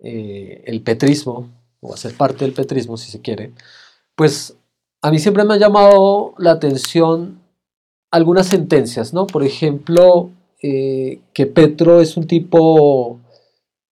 eh, 0.00 0.64
el 0.66 0.82
petrismo, 0.82 1.48
o 1.80 1.94
a 1.94 1.96
ser 1.96 2.14
parte 2.14 2.44
del 2.44 2.54
petrismo, 2.54 2.96
si 2.96 3.10
se 3.10 3.20
quiere, 3.20 3.52
pues 4.16 4.56
a 5.00 5.10
mí 5.10 5.18
siempre 5.18 5.44
me 5.44 5.54
ha 5.54 5.58
llamado 5.58 6.34
la 6.38 6.52
atención 6.52 7.40
algunas 8.10 8.46
sentencias, 8.46 9.12
¿no? 9.12 9.26
Por 9.26 9.44
ejemplo, 9.44 10.30
eh, 10.62 11.20
que 11.32 11.46
Petro 11.46 12.00
es 12.00 12.16
un 12.16 12.26
tipo 12.26 13.20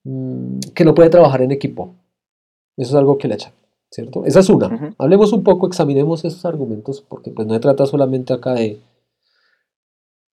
mm, 0.04 0.60
que 0.74 0.84
no 0.84 0.94
puede 0.94 1.10
trabajar 1.10 1.42
en 1.42 1.52
equipo. 1.52 1.94
Eso 2.76 2.90
es 2.90 2.94
algo 2.94 3.18
que 3.18 3.28
le 3.28 3.34
echan. 3.34 3.52
¿cierto? 3.90 4.24
Esa 4.24 4.40
es 4.40 4.50
una. 4.50 4.94
Hablemos 4.98 5.32
un 5.32 5.42
poco, 5.42 5.66
examinemos 5.66 6.24
esos 6.24 6.44
argumentos, 6.44 7.02
porque 7.06 7.30
pues 7.30 7.46
no 7.46 7.54
se 7.54 7.60
trata 7.60 7.86
solamente 7.86 8.32
acá 8.32 8.54
de... 8.54 8.78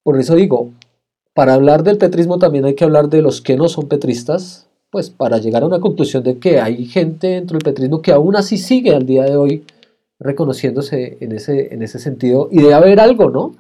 Por 0.04 0.20
eso 0.20 0.36
digo, 0.36 0.72
para 1.34 1.54
hablar 1.54 1.84
del 1.84 1.98
petrismo 1.98 2.40
también 2.40 2.66
hay 2.66 2.76
que 2.76 2.84
hablar 2.84 3.10
de 3.10 3.22
los 3.22 3.42
que 3.42 3.56
no 3.56 3.70
son 3.70 3.88
petristas, 3.88 4.68
pues 4.90 5.10
para 5.10 5.38
llegar 5.38 5.64
a 5.64 5.68
una 5.68 5.80
conclusión 5.80 6.24
de 6.24 6.40
que 6.40 6.60
hay 6.60 6.86
gente 6.86 7.28
dentro 7.28 7.58
del 7.58 7.64
petrismo 7.64 8.02
que 8.02 8.12
aún 8.12 8.36
así 8.36 8.58
sigue 8.58 8.94
al 8.94 9.06
día 9.06 9.24
de 9.24 9.38
hoy 9.38 9.64
reconociéndose 10.20 11.18
en 11.22 11.32
ese, 11.34 11.74
en 11.74 11.82
ese 11.82 12.00
sentido, 12.00 12.50
y 12.52 12.62
debe 12.62 12.74
haber 12.74 13.00
algo, 13.00 13.30
¿no? 13.30 13.56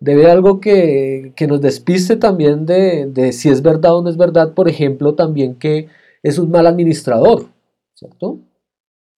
Debe 0.00 0.22
haber 0.24 0.36
algo 0.36 0.60
que, 0.60 1.32
que 1.36 1.46
nos 1.46 1.60
despiste 1.60 2.16
también 2.16 2.66
de, 2.66 3.06
de 3.06 3.32
si 3.32 3.48
es 3.48 3.62
verdad 3.62 3.96
o 3.96 4.02
no 4.02 4.10
es 4.10 4.16
verdad, 4.16 4.54
por 4.54 4.68
ejemplo, 4.68 5.14
también 5.14 5.54
que 5.56 5.88
es 6.22 6.38
un 6.38 6.50
mal 6.50 6.66
administrador, 6.66 7.46
¿cierto? 7.94 8.38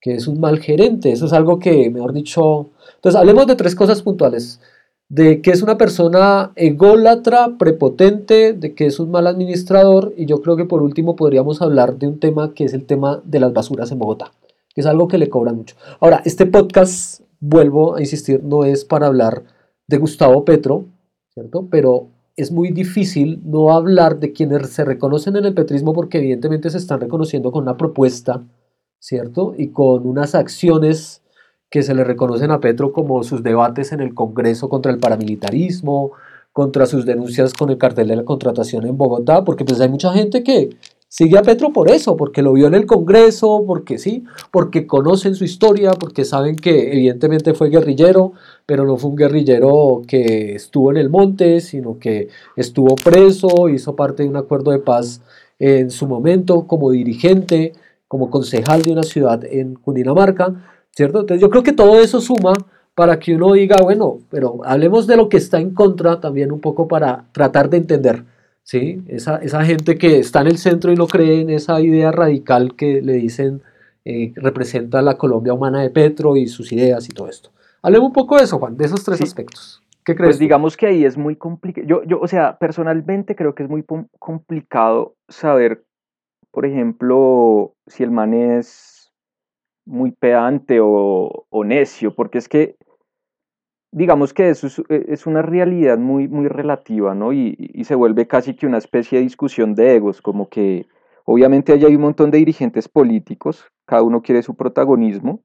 que 0.05 0.17
es 0.17 0.29
un 0.29 0.39
mal 0.39 0.59
gerente. 0.59 1.13
Eso 1.13 1.25
es 1.25 1.33
algo 1.33 1.59
que, 1.59 1.89
mejor 1.89 2.13
dicho... 2.13 2.69
Entonces, 2.97 3.19
hablemos 3.19 3.47
de 3.47 3.57
tres 3.57 3.75
cosas 3.75 4.03
puntuales. 4.03 4.61
De 5.09 5.41
que 5.41 5.51
es 5.51 5.63
una 5.63 5.79
persona 5.79 6.53
ególatra, 6.57 7.57
prepotente, 7.59 8.53
de 8.53 8.75
que 8.75 8.85
es 8.85 9.01
un 9.01 9.11
mal 9.11 9.27
administrador 9.27 10.13
y 10.15 10.27
yo 10.27 10.43
creo 10.43 10.57
que 10.57 10.67
por 10.67 10.83
último 10.83 11.17
podríamos 11.17 11.63
hablar 11.63 11.97
de 11.97 12.07
un 12.07 12.21
tema 12.21 12.53
que 12.53 12.65
es 12.65 12.75
el 12.75 12.85
tema 12.85 13.23
de 13.25 13.41
las 13.41 13.55
basuras 13.55 13.93
en 13.93 13.99
Bogotá, 13.99 14.33
que 14.75 14.81
es 14.81 14.87
algo 14.87 15.09
que 15.09 15.19
le 15.19 15.29
cobra 15.29 15.53
mucho. 15.53 15.77
Ahora, 16.01 16.23
este 16.25 16.47
podcast, 16.47 17.23
vuelvo 17.41 17.97
a 17.97 18.01
insistir, 18.01 18.43
no 18.43 18.65
es 18.65 18.85
para 18.85 19.07
hablar 19.07 19.45
de 19.87 19.99
Gustavo 19.99 20.45
Petro, 20.45 20.87
¿cierto? 21.33 21.69
Pero 21.71 22.09
es 22.37 22.51
muy 22.51 22.71
difícil 22.71 23.41
no 23.45 23.73
hablar 23.73 24.19
de 24.19 24.33
quienes 24.33 24.69
se 24.71 24.85
reconocen 24.85 25.37
en 25.37 25.45
el 25.45 25.55
petrismo 25.55 25.93
porque 25.93 26.19
evidentemente 26.19 26.71
se 26.71 26.79
están 26.79 27.01
reconociendo 27.01 27.53
con 27.53 27.63
una 27.63 27.77
propuesta 27.77 28.43
¿cierto? 29.05 29.55
Y 29.59 29.69
con 29.69 30.07
unas 30.07 30.35
acciones 30.35 31.21
que 31.69 31.83
se 31.83 31.95
le 31.95 32.05
reconocen 32.05 32.51
a 32.51 32.61
Petro 32.61 32.91
como 32.91 33.23
sus 33.23 33.43
debates 33.43 33.93
en 33.93 34.01
el 34.01 34.15
Congreso 34.15 34.71
contra 34.71 34.91
el 34.91 34.99
paramilitarismo, 34.99 36.13
contra 36.53 36.87
sus 36.87 37.05
denuncias 37.05 37.53
con 37.53 37.69
el 37.69 37.77
cartel 37.77 38.09
de 38.09 38.17
la 38.17 38.25
contratación 38.25 38.87
en 38.87 38.97
Bogotá, 38.97 39.45
porque 39.45 39.67
pues 39.67 39.79
hay 39.83 39.91
mucha 39.91 40.11
gente 40.15 40.43
que 40.43 40.71
sigue 41.15 41.39
a 41.39 41.43
Petro 41.43 41.73
por 41.73 41.89
eso, 41.93 42.17
porque 42.17 42.43
lo 42.43 42.55
vio 42.55 42.67
en 42.67 42.75
el 42.75 42.87
Congreso, 42.87 43.63
porque 43.65 43.99
sí, 43.99 44.25
porque 44.51 44.85
conocen 44.85 45.37
su 45.37 45.45
historia, 45.45 45.93
porque 45.93 46.25
saben 46.25 46.57
que 46.57 46.93
evidentemente 46.93 47.55
fue 47.55 47.71
guerrillero, 47.71 48.33
pero 48.67 48.85
no 48.85 48.97
fue 48.97 49.11
un 49.11 49.17
guerrillero 49.17 50.03
que 50.09 50.57
estuvo 50.57 50.91
en 50.91 50.97
el 50.97 51.11
monte, 51.11 51.61
sino 51.61 52.01
que 52.01 52.31
estuvo 52.57 52.97
preso, 52.97 53.69
hizo 53.69 53.95
parte 53.95 54.25
de 54.25 54.29
un 54.29 54.37
acuerdo 54.37 54.73
de 54.73 54.81
paz 54.81 55.21
en 55.61 55.93
su 55.93 56.09
momento 56.09 56.67
como 56.67 56.91
dirigente, 56.91 57.75
como 58.09 58.29
concejal 58.29 58.83
de 58.83 58.91
una 58.91 59.05
ciudad 59.05 59.45
en 59.45 59.75
Cundinamarca, 59.75 60.53
¿cierto? 60.91 61.21
Entonces 61.21 61.41
yo 61.41 61.49
creo 61.49 61.63
que 61.63 61.73
todo 61.73 62.01
eso 62.01 62.21
suma 62.21 62.55
para 62.97 63.21
que 63.21 63.37
uno 63.37 63.53
diga, 63.53 63.77
bueno, 63.81 64.19
pero 64.31 64.63
hablemos 64.65 65.07
de 65.07 65.17
lo 65.17 65.29
que 65.29 65.37
está 65.37 65.61
en 65.61 65.75
contra 65.75 66.19
también 66.19 66.51
un 66.51 66.61
poco 66.61 66.89
para 66.89 67.27
tratar 67.31 67.71
de 67.71 67.77
entender, 67.77 68.25
¿sí? 68.65 69.03
Esa, 69.07 69.37
esa 69.37 69.65
gente 69.65 69.97
que 69.97 70.19
está 70.19 70.41
en 70.41 70.49
el 70.49 70.59
centro 70.59 70.91
y 70.91 70.97
no 70.97 71.07
cree 71.07 71.43
en 71.43 71.51
esa 71.51 71.81
idea 71.81 72.11
radical 72.11 72.75
que 72.75 73.01
le 73.01 73.13
dicen 73.13 73.63
eh, 74.05 74.33
representa 74.35 75.01
la 75.01 75.17
Colombia 75.17 75.55
humana 75.55 75.81
de 75.81 75.91
Petro 75.91 76.37
y 76.37 76.49
sus 76.49 76.73
ideas 76.73 77.09
y 77.09 77.13
todo 77.13 77.29
esto. 77.29 77.51
Hablemos 77.83 78.09
un 78.09 78.13
poco 78.13 78.37
de 78.37 78.45
eso, 78.45 78.59
Juan, 78.59 78.77
de 78.77 78.87
esos 78.87 79.05
tres 79.05 79.21
aspectos. 79.21 79.83
¿Qué 80.05 80.15
crees? 80.15 80.31
Pues 80.31 80.39
digamos 80.39 80.77
que 80.77 80.87
ahí 80.87 81.05
es 81.05 81.17
muy 81.17 81.37
complicado. 81.37 81.87
Yo, 81.87 82.03
yo, 82.05 82.21
o 82.21 82.29
sea, 82.29 82.59
personalmente 82.59 83.37
creo 83.37 83.55
que 83.55 83.63
es 83.63 83.69
muy 83.71 83.85
complicado 84.19 85.15
saber, 85.29 85.85
por 86.51 86.67
ejemplo, 86.67 87.75
si 87.87 88.03
el 88.03 88.11
man 88.11 88.35
es 88.35 89.13
muy 89.87 90.11
pedante 90.13 90.81
o, 90.81 91.47
o 91.49 91.65
necio, 91.65 92.15
porque 92.15 92.39
es 92.39 92.49
que 92.49 92.77
digamos 93.95 94.35
que 94.35 94.51
eso 94.51 94.67
e, 94.89 95.07
es, 95.09 95.27
una 95.27 95.41
realidad 95.41 95.99
muy, 95.99 96.27
muy 96.27 96.49
relativa, 96.49 97.15
¿no? 97.15 97.33
Y, 97.33 97.55
y, 97.59 97.85
se 97.85 97.95
vuelve 97.95 98.27
casi 98.27 98.55
que 98.55 98.67
una 98.67 98.79
especie 98.79 99.19
de 99.19 99.25
discusión 99.25 99.75
de 99.77 99.95
egos, 99.95 100.21
como 100.21 100.49
que 100.49 100.87
obviamente 101.25 101.73
allá 101.73 101.87
hay 101.87 101.95
un 101.95 102.03
montón 102.03 102.31
de 102.33 102.39
dirigentes 102.39 102.89
políticos, 102.89 103.71
cada 103.87 104.03
uno 104.03 104.21
quiere 104.21 104.43
su 104.43 104.57
protagonismo, 104.57 105.43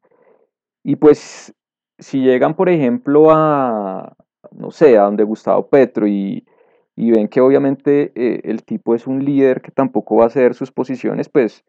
y 0.84 0.96
pues 0.96 1.54
si 2.00 2.22
llegan, 2.22 2.56
por 2.56 2.70
ejemplo, 2.70 3.30
a, 3.30 4.16
no 4.52 4.72
sé, 4.72 4.98
a 4.98 5.04
donde 5.04 5.24
Gustavo 5.24 5.68
Petro 5.70 6.08
y, 6.08 6.48
y 6.96 7.12
ven 7.12 7.28
que 7.28 7.42
obviamente 7.42 8.12
eh, 8.16 8.42
el 8.46 8.64
tipo 8.64 8.96
es 8.96 9.06
un 9.06 9.24
líder 9.24 9.62
que 9.62 9.72
tampoco 9.72 10.16
va 10.18 10.24
a 10.24 10.28
hacer 10.28 10.56
sus 10.56 10.72
posiciones, 10.72 11.30
pues 11.30 11.64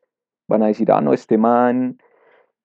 van 0.49 0.63
a 0.63 0.69
decir, 0.69 0.91
ah, 0.93 1.03
no, 1.03 1.13
este 1.13 1.37
man 1.37 1.99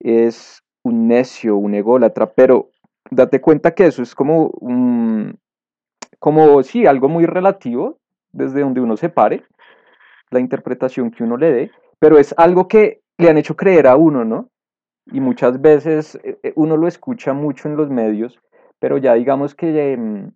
es 0.00 0.62
un 0.82 1.08
necio, 1.08 1.56
un 1.56 1.74
ególatra, 1.74 2.32
pero 2.32 2.70
date 3.10 3.40
cuenta 3.40 3.74
que 3.74 3.86
eso 3.86 4.02
es 4.02 4.14
como, 4.14 4.48
un, 4.60 5.38
como, 6.18 6.62
sí, 6.62 6.86
algo 6.86 7.08
muy 7.08 7.26
relativo 7.26 7.98
desde 8.32 8.60
donde 8.60 8.80
uno 8.80 8.96
se 8.96 9.08
pare, 9.08 9.44
la 10.30 10.40
interpretación 10.40 11.10
que 11.10 11.24
uno 11.24 11.36
le 11.36 11.52
dé, 11.52 11.70
pero 11.98 12.18
es 12.18 12.34
algo 12.36 12.68
que 12.68 13.00
le 13.18 13.30
han 13.30 13.38
hecho 13.38 13.56
creer 13.56 13.86
a 13.86 13.96
uno, 13.96 14.24
¿no? 14.24 14.50
Y 15.06 15.20
muchas 15.20 15.60
veces 15.60 16.16
eh, 16.22 16.38
eh, 16.42 16.52
uno 16.56 16.76
lo 16.76 16.88
escucha 16.88 17.32
mucho 17.32 17.68
en 17.68 17.76
los 17.76 17.88
medios, 17.88 18.38
pero 18.78 18.98
ya 18.98 19.14
digamos 19.14 19.54
que 19.54 19.92
em, 19.92 20.32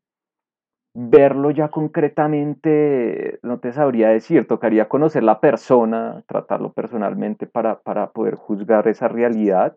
verlo 0.94 1.50
ya 1.50 1.68
concretamente 1.68 3.38
no 3.42 3.58
te 3.58 3.72
sabría 3.72 4.08
decir, 4.08 4.46
tocaría 4.46 4.88
conocer 4.88 5.22
la 5.22 5.40
persona, 5.40 6.22
tratarlo 6.26 6.72
personalmente 6.72 7.46
para, 7.46 7.80
para 7.80 8.10
poder 8.10 8.36
juzgar 8.36 8.88
esa 8.88 9.08
realidad 9.08 9.76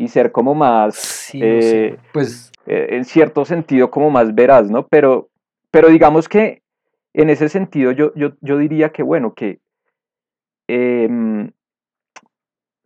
y 0.00 0.08
ser 0.08 0.32
como 0.32 0.54
más, 0.54 1.30
eh, 1.34 1.98
pues, 2.14 2.50
eh, 2.64 2.86
en 2.92 3.04
cierto 3.04 3.44
sentido, 3.44 3.90
como 3.90 4.08
más 4.08 4.34
veraz, 4.34 4.70
¿no? 4.70 4.86
Pero, 4.88 5.28
pero 5.70 5.88
digamos 5.88 6.26
que 6.26 6.62
en 7.12 7.28
ese 7.28 7.50
sentido 7.50 7.92
yo, 7.92 8.14
yo, 8.14 8.32
yo 8.40 8.56
diría 8.56 8.92
que, 8.92 9.02
bueno, 9.02 9.34
que 9.34 9.60
em, 10.70 11.50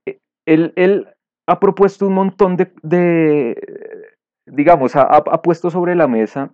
e, 0.05 0.19
él, 0.45 1.09
ha 1.47 1.61
propuesto 1.61 2.09
un 2.09 2.15
montón 2.15 2.57
de, 2.57 3.55
digamos, 4.47 4.97
ha, 4.97 5.23
puesto 5.41 5.71
sobre 5.71 5.95
la 5.95 6.09
mesa 6.09 6.51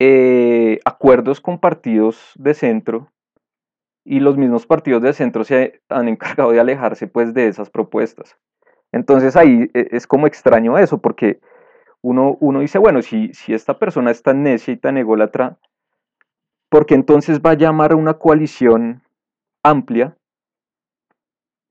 eh, 0.00 0.80
acuerdos 0.86 1.42
con 1.42 1.58
partidos 1.58 2.32
de 2.36 2.54
centro 2.54 3.12
y 4.06 4.20
los 4.20 4.38
mismos 4.38 4.64
partidos 4.64 5.02
de 5.02 5.12
centro 5.12 5.44
se 5.44 5.82
han 5.90 6.08
encargado 6.08 6.52
de 6.52 6.60
alejarse 6.60 7.08
pues 7.08 7.34
de 7.34 7.48
esas 7.48 7.68
propuestas. 7.68 8.38
Entonces 8.92 9.34
ahí 9.36 9.70
e, 9.74 9.88
es 9.90 10.06
como 10.06 10.26
extraño 10.26 10.78
eso, 10.78 10.98
porque 10.98 11.40
uno, 12.02 12.36
uno 12.40 12.60
dice, 12.60 12.78
bueno, 12.78 13.02
si, 13.02 13.32
si 13.32 13.54
esta 13.54 13.78
persona 13.78 14.10
es 14.10 14.22
tan 14.22 14.42
necia 14.42 14.72
y 14.72 14.76
tan 14.76 14.98
ególatra, 14.98 15.56
¿por 16.68 16.86
qué 16.86 16.94
entonces 16.94 17.40
va 17.40 17.50
a 17.50 17.54
llamar 17.54 17.92
a 17.92 17.96
una 17.96 18.14
coalición 18.14 19.02
amplia 19.62 20.16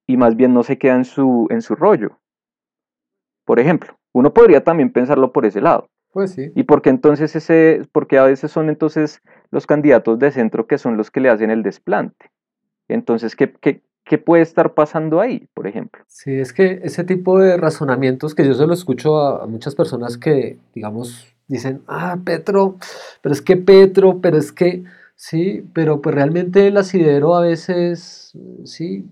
y 0.08 0.18
más 0.18 0.36
bien 0.36 0.54
no 0.54 0.64
se 0.64 0.78
queda 0.78 0.96
en 0.96 1.06
su, 1.06 1.48
en 1.50 1.62
su 1.62 1.76
rollo? 1.76 2.18
Por 3.46 3.60
ejemplo, 3.60 3.98
uno 4.14 4.34
podría 4.34 4.64
también 4.64 4.92
pensarlo 4.92 5.32
por 5.32 5.46
ese 5.46 5.62
lado. 5.62 5.90
Pues 6.12 6.32
sí. 6.34 6.52
¿Y 6.56 6.64
por 6.64 6.82
qué 6.82 6.90
entonces 6.90 7.36
ese, 7.36 7.88
porque 7.92 8.18
a 8.18 8.24
veces 8.24 8.52
son 8.52 8.70
entonces 8.70 9.22
los 9.50 9.66
candidatos 9.66 10.20
de 10.20 10.32
centro 10.32 10.68
que 10.68 10.78
son 10.78 10.98
los 10.98 11.10
que 11.10 11.22
le 11.22 11.30
hacen 11.30 11.52
el 11.52 11.64
desplante? 11.64 12.32
Entonces, 12.90 13.36
¿qué, 13.36 13.54
qué, 13.54 13.82
¿Qué 14.04 14.18
puede 14.18 14.42
estar 14.42 14.74
pasando 14.74 15.22
ahí, 15.22 15.48
por 15.54 15.68
ejemplo? 15.68 16.04
Sí, 16.08 16.32
es 16.32 16.54
que 16.54 16.82
ese 16.84 17.04
tipo 17.04 17.40
de 17.40 17.56
razonamientos 17.58 18.36
que 18.36 18.46
yo 18.46 18.54
se 18.54 18.66
lo 18.66 18.74
escucho 18.74 19.18
a, 19.18 19.46
muchas 19.48 19.76
personas 19.76 20.18
que, 20.18 20.58
digamos, 20.74 21.28
dicen, 21.48 21.82
ah, 21.88 22.18
Petro, 22.24 22.78
pero 23.22 23.34
es 23.34 23.42
que 23.42 23.58
Petro, 23.58 24.20
pero 24.20 24.38
es 24.38 24.52
que, 24.52 24.84
sí, 25.16 25.66
pero 25.74 26.02
pues 26.02 26.16
realmente 26.16 26.68
el 26.68 26.78
asidero 26.78 27.36
a 27.36 27.42
veces, 27.42 28.34
sí, 28.66 29.06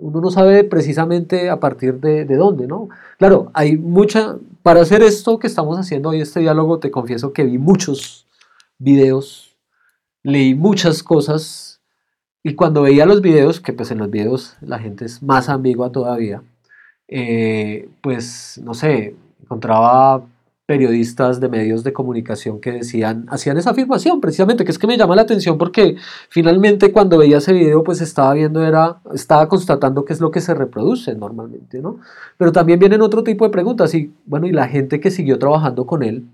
uno 0.00 0.20
no 0.20 0.30
sabe 0.30 0.64
precisamente 0.64 1.50
a 1.50 1.60
partir 1.60 2.00
de, 2.00 2.24
de 2.24 2.36
dónde, 2.36 2.66
¿no? 2.66 2.88
Claro, 3.18 3.50
hay 3.52 3.76
mucha, 3.76 4.36
para 4.62 4.80
hacer 4.80 5.02
esto 5.02 5.38
que 5.38 5.48
estamos 5.48 5.78
haciendo 5.78 6.08
hoy, 6.08 6.22
este 6.22 6.40
diálogo, 6.40 6.78
te 6.78 6.90
confieso 6.90 7.32
que 7.32 7.44
vi 7.44 7.58
muchos 7.58 8.26
videos, 8.78 9.56
leí 10.22 10.54
muchas 10.54 11.02
cosas 11.02 11.79
y 12.42 12.54
cuando 12.54 12.82
veía 12.82 13.06
los 13.06 13.20
videos, 13.20 13.60
que 13.60 13.72
pues 13.72 13.90
en 13.90 13.98
los 13.98 14.10
videos 14.10 14.56
la 14.60 14.78
gente 14.78 15.04
es 15.04 15.22
más 15.22 15.48
ambigua 15.48 15.92
todavía, 15.92 16.42
eh, 17.08 17.88
pues 18.00 18.60
no 18.64 18.74
sé, 18.74 19.14
encontraba 19.42 20.24
periodistas 20.70 21.40
de 21.40 21.48
medios 21.48 21.82
de 21.82 21.92
comunicación 21.92 22.60
que 22.60 22.70
decían, 22.70 23.26
hacían 23.28 23.58
esa 23.58 23.70
afirmación 23.70 24.20
precisamente, 24.20 24.64
que 24.64 24.70
es 24.70 24.78
que 24.78 24.86
me 24.86 24.96
llama 24.96 25.16
la 25.16 25.22
atención 25.22 25.58
porque 25.58 25.96
finalmente 26.28 26.92
cuando 26.92 27.18
veía 27.18 27.38
ese 27.38 27.52
video 27.52 27.82
pues 27.82 28.00
estaba 28.00 28.34
viendo, 28.34 28.64
era, 28.64 29.00
estaba 29.12 29.48
constatando 29.48 30.04
qué 30.04 30.12
es 30.12 30.20
lo 30.20 30.30
que 30.30 30.40
se 30.40 30.54
reproduce 30.54 31.14
normalmente, 31.16 31.80
¿no? 31.82 31.98
Pero 32.38 32.52
también 32.52 32.78
vienen 32.78 33.02
otro 33.02 33.24
tipo 33.24 33.44
de 33.44 33.50
preguntas 33.50 33.92
y 33.94 34.12
bueno, 34.26 34.46
y 34.46 34.52
la 34.52 34.68
gente 34.68 35.00
que 35.00 35.10
siguió 35.10 35.40
trabajando 35.40 35.86
con 35.86 36.04
él, 36.04 36.26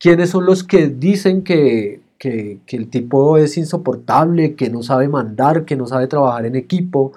¿quiénes 0.00 0.30
son 0.30 0.46
los 0.46 0.64
que 0.64 0.88
dicen 0.88 1.44
que 1.44 2.01
que, 2.22 2.60
el 2.68 2.88
tipo 2.88 3.36
es 3.36 3.56
insoportable, 3.58 4.54
que 4.54 4.70
no 4.70 4.82
sabe 4.84 5.08
mandar, 5.08 5.64
que 5.64 5.76
no 5.76 5.86
sabe 5.88 6.06
trabajar 6.06 6.46
en 6.46 6.54
equipo. 6.54 7.12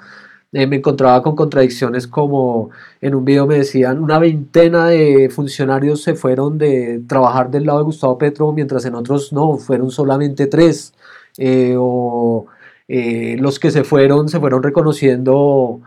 Eh, 0.51 0.67
me 0.67 0.77
encontraba 0.77 1.21
con 1.21 1.35
contradicciones 1.35 2.07
como 2.07 2.71
en 3.01 3.13
un 3.15 3.25
video 3.25 3.45
me 3.45 3.57
decían 3.57 4.01
una 4.01 4.19
veintena 4.19 4.87
de 4.87 5.29
funcionarios 5.29 6.01
se 6.01 6.15
fueron 6.15 6.57
de 6.57 7.01
trabajar 7.07 7.51
del 7.51 7.65
lado 7.65 7.79
de 7.79 7.85
Gustavo 7.85 8.17
Petro, 8.17 8.51
mientras 8.53 8.85
en 8.85 8.95
otros 8.95 9.33
no, 9.33 9.57
fueron 9.57 9.91
solamente 9.91 10.47
tres. 10.47 10.93
Eh, 11.37 11.75
o 11.77 12.47
eh, 12.87 13.37
los 13.39 13.59
que 13.59 13.71
se 13.71 13.83
fueron 13.83 14.29
se 14.29 14.39
fueron 14.39 14.63
reconociendo 14.63 15.81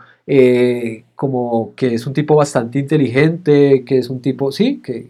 como 1.15 1.73
que 1.75 1.95
es 1.95 2.05
un 2.07 2.13
tipo 2.13 2.35
bastante 2.35 2.79
inteligente, 2.79 3.83
que 3.85 3.97
es 3.97 4.09
un 4.09 4.21
tipo, 4.21 4.51
sí, 4.51 4.81
que, 4.83 5.09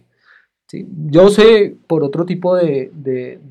yo 0.71 1.29
sé 1.29 1.75
por 1.87 2.03
otro 2.03 2.25
tipo 2.25 2.55
de, 2.55 2.91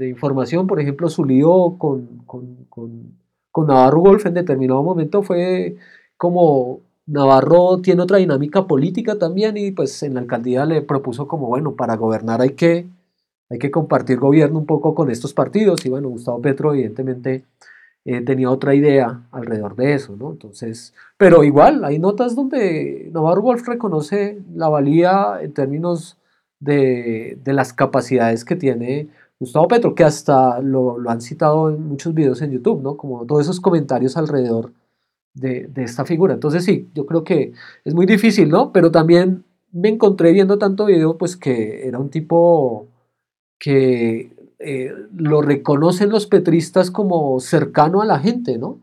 información, 0.00 0.66
por 0.66 0.80
ejemplo, 0.80 1.08
su 1.08 1.24
lío 1.24 1.76
con, 1.78 2.22
con, 2.26 3.18
Navarro 3.66 4.00
Golf 4.00 4.24
en 4.24 4.34
determinado 4.34 4.84
momento 4.84 5.24
fue 5.24 5.76
como 6.16 6.78
Navarro 7.06 7.78
tiene 7.78 8.02
otra 8.02 8.18
dinámica 8.18 8.68
política 8.68 9.18
también 9.18 9.56
y 9.56 9.72
pues 9.72 10.00
en 10.04 10.14
la 10.14 10.20
alcaldía 10.20 10.64
le 10.64 10.80
propuso 10.80 11.26
como, 11.26 11.48
bueno, 11.48 11.74
para 11.74 11.96
gobernar 11.96 12.40
hay 12.40 12.50
que, 12.50 12.86
hay 13.50 13.58
que 13.58 13.72
compartir 13.72 14.20
gobierno 14.20 14.60
un 14.60 14.66
poco 14.66 14.94
con 14.94 15.10
estos 15.10 15.34
partidos 15.34 15.84
y 15.86 15.88
bueno, 15.88 16.08
Gustavo 16.08 16.40
Petro 16.40 16.72
evidentemente 16.72 17.46
eh, 18.04 18.20
tenía 18.20 18.48
otra 18.48 18.76
idea 18.76 19.22
alrededor 19.32 19.74
de 19.74 19.94
eso, 19.94 20.14
¿no? 20.16 20.30
Entonces, 20.30 20.94
pero 21.16 21.42
igual 21.42 21.84
hay 21.84 21.98
notas 21.98 22.36
donde 22.36 23.10
Navarro 23.12 23.42
Wolf 23.42 23.66
reconoce 23.66 24.40
la 24.54 24.68
valía 24.68 25.38
en 25.42 25.52
términos 25.52 26.16
de, 26.60 27.38
las 27.46 27.72
capacidades 27.72 28.44
que 28.44 28.56
tiene 28.56 29.08
Gustavo 29.38 29.68
Petro, 29.68 29.94
que 29.94 30.04
hasta 30.04 30.60
lo, 30.60 30.98
han 31.08 31.20
citado 31.20 31.70
en 31.70 31.86
muchos 31.86 32.14
videos 32.14 32.42
en 32.42 32.52
YouTube, 32.52 32.82
¿no? 32.82 32.96
Como 32.96 33.24
todos 33.26 33.42
esos 33.42 33.60
comentarios 33.60 34.16
alrededor 34.16 34.72
de, 35.34 35.70
esta 35.76 36.04
figura. 36.04 36.34
Entonces 36.34 36.64
sí, 36.64 36.88
yo 36.94 37.06
creo 37.06 37.24
que 37.24 37.52
es 37.84 37.94
muy 37.94 38.06
difícil, 38.06 38.48
¿no? 38.48 38.72
Pero 38.72 38.90
también 38.90 39.44
me 39.72 39.88
encontré 39.88 40.32
viendo 40.32 40.58
tanto 40.58 40.86
video, 40.86 41.18
pues 41.18 41.36
que 41.36 41.86
era 41.86 41.98
un 41.98 42.10
tipo 42.10 42.88
que 43.58 44.32
eh, 44.58 44.92
lo 45.16 45.42
reconocen 45.42 46.10
los 46.10 46.26
petristas 46.26 46.90
como 46.90 47.38
cercano 47.40 48.02
a 48.02 48.06
la 48.06 48.18
gente, 48.18 48.58
¿no? 48.58 48.80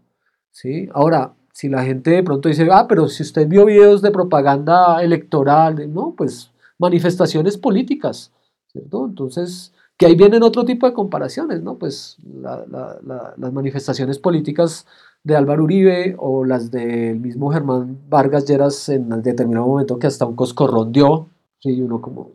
Sí, 0.52 0.88
ahora, 0.94 1.34
si 1.52 1.68
la 1.70 1.84
gente 1.84 2.12
de 2.12 2.24
pronto 2.24 2.48
dice, 2.50 2.68
ah, 2.72 2.86
pero 2.88 3.10
si 3.10 3.24
usted 3.24 3.48
vio 3.48 3.66
videos 3.66 4.02
de 4.02 4.12
propaganda 4.12 5.04
electoral, 5.04 5.94
no, 5.94 6.14
pues 6.18 6.52
manifestaciones 6.78 7.58
políticas, 7.58 8.32
¿cierto? 8.72 9.06
Entonces, 9.06 9.74
que 9.98 10.06
ahí 10.06 10.16
vienen 10.16 10.44
otro 10.44 10.66
tipo 10.66 10.86
de 10.88 10.94
comparaciones, 10.94 11.62
¿no? 11.62 11.78
Pues 11.78 12.18
las 12.42 13.54
manifestaciones 13.54 14.20
políticas 14.20 14.86
de 15.24 15.36
Álvaro 15.36 15.64
Uribe 15.64 16.16
o 16.20 16.46
las 16.46 16.70
del 16.70 17.20
mismo 17.20 17.52
Germán 17.52 17.98
Vargas 18.10 18.46
Lleras 18.46 18.90
en 18.90 19.10
determinado 19.24 19.68
momento 19.68 19.98
que 19.98 20.08
hasta 20.08 20.26
un 20.26 20.36
coscorrón 20.36 20.92
dio, 20.92 21.28
¿sí? 21.60 21.82
Uno 21.82 22.02
como... 22.02 22.32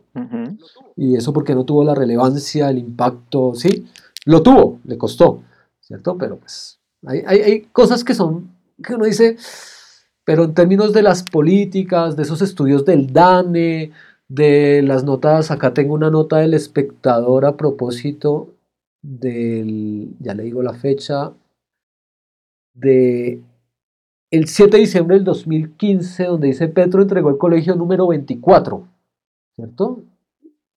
Y 0.97 1.15
eso 1.15 1.31
porque 1.31 1.55
no 1.55 1.63
tuvo 1.63 1.83
la 1.83 1.95
relevancia, 1.95 2.69
el 2.69 2.79
impacto, 2.79 3.53
¿sí? 3.55 3.87
Lo 4.25 4.43
tuvo, 4.43 4.79
le 4.83 4.97
costó, 4.97 5.41
¿cierto? 5.79 6.17
Pero 6.17 6.37
pues 6.37 6.79
hay, 7.05 7.23
hay, 7.25 7.39
hay 7.39 7.61
cosas 7.71 8.03
que 8.03 8.13
son, 8.13 8.51
que 8.83 8.95
uno 8.95 9.05
dice, 9.05 9.37
pero 10.25 10.43
en 10.43 10.53
términos 10.53 10.93
de 10.93 11.01
las 11.01 11.23
políticas, 11.23 12.15
de 12.15 12.23
esos 12.23 12.41
estudios 12.41 12.85
del 12.85 13.13
DANE, 13.13 13.91
de 14.31 14.81
las 14.81 15.03
notas, 15.03 15.51
acá 15.51 15.73
tengo 15.73 15.93
una 15.93 16.09
nota 16.09 16.37
del 16.37 16.53
espectador 16.53 17.43
a 17.45 17.57
propósito 17.57 18.55
del, 19.01 20.15
ya 20.21 20.33
le 20.33 20.43
digo 20.43 20.63
la 20.63 20.73
fecha, 20.73 21.33
de 22.73 23.41
el 24.31 24.47
7 24.47 24.77
de 24.77 24.79
diciembre 24.83 25.17
del 25.17 25.25
2015, 25.25 26.23
donde 26.27 26.47
dice 26.47 26.69
Petro 26.69 27.01
entregó 27.01 27.29
el 27.29 27.37
colegio 27.37 27.75
número 27.75 28.07
24, 28.07 28.87
¿cierto? 29.57 30.03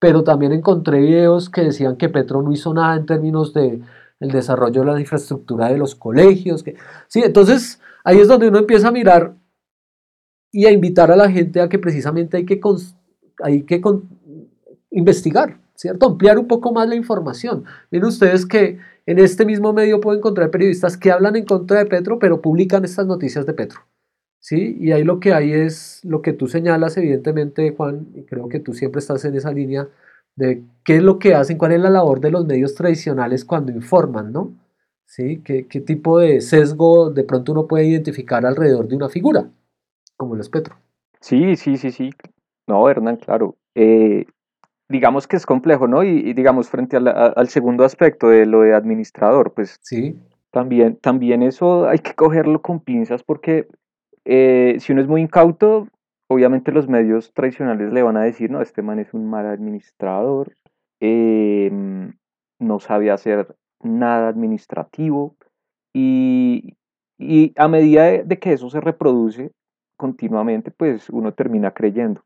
Pero 0.01 0.25
también 0.25 0.51
encontré 0.51 0.99
videos 0.99 1.49
que 1.49 1.61
decían 1.61 1.97
que 1.97 2.09
Petro 2.09 2.43
no 2.43 2.51
hizo 2.51 2.75
nada 2.75 2.97
en 2.97 3.07
términos 3.07 3.55
de 3.55 3.81
el 4.19 4.31
desarrollo 4.33 4.81
de 4.81 4.93
la 4.93 5.01
infraestructura 5.01 5.69
de 5.69 5.79
los 5.79 5.95
colegios. 5.95 6.65
Que, 6.65 6.75
sí, 7.07 7.23
entonces 7.23 7.81
ahí 8.03 8.19
es 8.19 8.27
donde 8.27 8.49
uno 8.49 8.59
empieza 8.59 8.89
a 8.89 8.93
mirar 8.93 9.37
y 10.51 10.67
a 10.67 10.73
invitar 10.73 11.13
a 11.13 11.17
la 11.17 11.31
gente 11.31 11.61
a 11.61 11.69
que 11.69 11.79
precisamente 11.79 12.37
hay 12.39 12.47
que, 12.47 12.59
hay 13.43 13.63
que 13.63 13.81
investigar, 14.91 15.59
¿cierto? 15.75 16.07
Ampliar 16.07 16.39
un 16.39 16.47
poco 16.47 16.73
más 16.73 16.89
la 16.89 16.95
información. 16.95 17.65
Miren 17.91 18.09
ustedes 18.09 18.47
que 18.47 18.79
en 19.07 19.19
este 19.19 19.45
mismo 19.45 19.73
medio 19.73 20.01
pueden 20.01 20.19
encontrar 20.19 20.51
periodistas 20.51 20.97
que 20.97 21.11
hablan 21.11 21.37
en 21.37 21.45
contra 21.45 21.79
de 21.79 21.87
Petro, 21.87 22.19
pero 22.19 22.41
publican 22.41 22.85
estas 22.85 23.07
noticias 23.07 23.47
de 23.47 23.55
Petro. 23.55 23.81
¿Sí? 24.41 24.77
Y 24.79 24.93
ahí 24.93 25.05
lo 25.05 25.21
que 25.21 25.33
hay 25.33 25.53
es 25.53 26.01
lo 26.05 26.21
que 26.21 26.35
tú 26.35 26.49
señalas, 26.49 26.97
evidentemente, 26.99 27.75
Juan, 27.75 28.09
y 28.15 28.25
creo 28.25 28.49
que 28.49 28.61
tú 28.61 28.75
siempre 28.75 28.99
estás 28.99 29.25
en 29.25 29.35
esa 29.35 29.51
línea, 29.51 29.89
de 30.37 30.63
qué 30.85 30.97
es 30.97 31.03
lo 31.03 31.19
que 31.19 31.35
hacen, 31.35 31.57
cuál 31.57 31.73
es 31.73 31.81
la 31.81 31.89
labor 31.91 32.21
de 32.21 32.31
los 32.31 32.45
medios 32.45 32.75
tradicionales 32.75 33.45
cuando 33.45 33.73
informan, 33.73 34.33
¿no? 34.33 34.53
¿Sí? 35.07 35.41
¿Qué, 35.45 35.67
qué 35.67 35.81
tipo 35.81 36.19
de 36.19 36.41
sesgo 36.41 37.11
de 37.11 37.25
pronto 37.25 37.53
uno 37.53 37.67
puede 37.67 37.87
identificar 37.87 38.45
alrededor 38.45 38.89
de 38.89 38.97
una 38.97 39.09
figura, 39.09 39.49
como 40.17 40.35
lo 40.35 40.43
es 40.43 40.49
Petro? 40.49 40.77
Sí, 41.21 41.57
sí, 41.57 41.79
sí, 41.79 41.91
sí. 41.91 42.11
No, 42.67 42.89
Hernán, 42.89 43.17
claro. 43.17 43.57
Eh, 43.75 44.27
digamos 44.89 45.27
que 45.27 45.37
es 45.37 45.47
complejo, 45.47 45.89
¿no? 45.89 46.03
Y, 46.03 46.33
digamos, 46.35 46.69
frente 46.69 46.97
al 46.97 47.49
segundo 47.49 47.85
aspecto 47.85 48.29
de 48.29 48.47
lo 48.47 48.63
de 48.63 48.75
administrador, 48.75 49.53
pues 49.53 49.79
sí. 49.83 50.17
también, 50.51 50.97
también 50.97 51.43
eso 51.43 51.89
hay 51.89 51.99
que 51.99 52.15
cogerlo 52.15 52.63
con 52.63 52.81
pinzas 52.81 53.23
porque 53.23 53.67
eh, 54.25 54.77
si 54.79 54.93
uno 54.93 55.03
es 55.03 55.09
muy 55.09 55.21
incauto, 55.23 55.89
obviamente 56.29 56.73
los 56.73 56.89
medios 56.89 57.33
tradicionales 57.35 57.93
le 57.93 58.03
van 58.03 58.17
a 58.17 58.23
decir, 58.23 58.51
no, 58.51 58.61
este 58.61 58.83
man 58.83 58.99
es 58.99 59.13
un 59.13 59.29
mal 59.29 59.47
administrador, 59.47 60.57
em, 61.01 62.15
no 62.59 62.81
sabe 62.81 63.11
hacer 63.11 63.55
nada 63.83 64.29
administrativo 64.29 65.37
y, 65.93 66.77
a 67.57 67.69
medida 67.69 68.05
de, 68.05 68.39
que 68.39 68.53
eso 68.53 68.69
se 68.71 68.81
reproduce 68.81 69.53
continuamente, 69.97 70.71
pues 70.71 71.09
uno 71.11 71.33
termina 71.33 71.71
creyendo. 71.71 72.25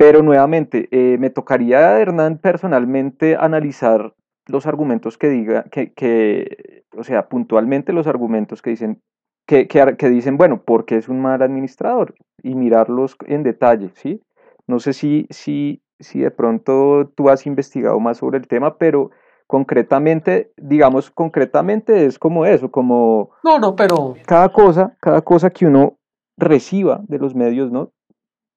Pero 0.00 0.22
nuevamente, 0.22 0.88
eh, 0.92 1.18
me 1.18 1.28
tocaría, 1.28 2.00
Hernán, 2.00 2.38
personalmente 2.38 3.36
analizar 3.36 4.14
los 4.46 4.64
argumentos 4.64 5.18
que 5.18 5.28
diga, 5.28 5.64
que, 5.64 5.92
que, 5.92 6.84
o 6.96 7.04
sea, 7.04 7.28
puntualmente 7.28 7.92
los 7.92 8.06
argumentos 8.06 8.62
que 8.62 8.70
dicen 8.70 9.02
que, 9.46 9.68
que, 9.68 10.08
dicen, 10.08 10.38
bueno, 10.38 10.62
porque 10.64 10.96
es 10.96 11.10
un 11.10 11.20
mal 11.20 11.42
administrador 11.42 12.14
y 12.42 12.54
mirarlos 12.54 13.14
en 13.26 13.42
detalle, 13.42 13.90
¿sí? 13.94 14.22
No 14.66 14.78
sé 14.78 14.94
si, 14.94 15.26
si, 15.28 15.82
si 15.98 16.20
de 16.20 16.30
pronto 16.30 17.12
tú 17.14 17.28
has 17.28 17.46
investigado 17.46 18.00
más 18.00 18.16
sobre 18.16 18.38
el 18.38 18.48
tema, 18.48 18.78
pero 18.78 19.10
concretamente, 19.46 20.50
digamos, 20.56 21.10
concretamente 21.10 22.06
es 22.06 22.18
como 22.18 22.46
eso, 22.46 22.70
como... 22.70 23.32
No, 23.44 23.58
no, 23.58 23.76
pero... 23.76 24.14
Cada 24.24 24.48
cosa, 24.48 24.96
cada 24.98 25.20
cosa 25.20 25.50
que 25.50 25.66
uno 25.66 25.98
reciba 26.38 27.02
de 27.06 27.18
los 27.18 27.34
medios, 27.34 27.70
¿no? 27.70 27.92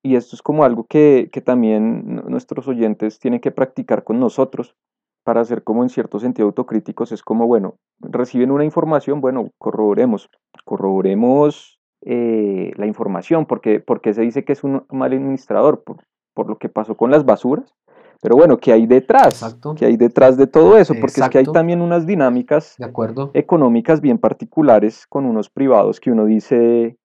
Y 0.03 0.15
esto 0.17 0.35
es 0.35 0.41
como 0.41 0.63
algo 0.65 0.85
que, 0.85 1.29
que 1.31 1.41
también 1.41 2.21
nuestros 2.27 2.67
oyentes 2.67 3.19
tienen 3.19 3.39
que 3.39 3.51
practicar 3.51 4.03
con 4.03 4.19
nosotros, 4.19 4.75
para 5.23 5.43
ser 5.45 5.63
como 5.63 5.83
en 5.83 5.89
cierto 5.89 6.19
sentido 6.19 6.47
autocríticos, 6.47 7.11
es 7.11 7.23
como, 7.23 7.47
bueno, 7.47 7.75
reciben 7.99 8.51
una 8.51 8.65
información, 8.65 9.21
bueno, 9.21 9.49
corroboremos, 9.57 10.29
corroboremos 10.65 11.79
eh, 12.01 12.71
la 12.75 12.85
información, 12.85 13.45
porque, 13.45 13.79
porque 13.79 14.13
se 14.13 14.21
dice 14.21 14.43
que 14.43 14.53
es 14.53 14.63
un 14.63 14.85
mal 14.89 15.13
administrador, 15.13 15.83
por, 15.83 16.03
por 16.33 16.49
lo 16.49 16.57
que 16.57 16.67
pasó 16.67 16.97
con 16.97 17.09
las 17.09 17.23
basuras, 17.25 17.73
pero 18.21 18.37
bueno, 18.37 18.57
¿qué 18.57 18.71
hay 18.71 18.85
detrás? 18.85 19.57
¿Qué 19.77 19.85
hay 19.85 19.97
detrás 19.97 20.37
de 20.37 20.47
todo 20.47 20.77
eso? 20.77 20.93
Porque 20.93 21.19
es 21.19 21.29
que 21.29 21.37
hay 21.39 21.45
también 21.45 21.81
unas 21.81 22.05
dinámicas 22.05 22.75
de 22.77 22.85
acuerdo. 22.85 23.31
económicas 23.33 23.99
bien 23.99 24.17
particulares 24.17 25.05
con 25.07 25.25
unos 25.25 25.49
privados 25.49 25.99
que 25.99 26.09
uno 26.09 26.25
dice, 26.25 26.97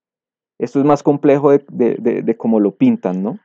esto 0.59 0.79
es 0.79 0.85
más 0.85 1.01
complejo 1.01 1.51
de, 1.51 1.63
de, 1.69 2.21
de, 2.21 2.37
cómo 2.37 2.59
lo 2.59 2.75
pintan, 2.75 3.23
¿no? 3.23 3.39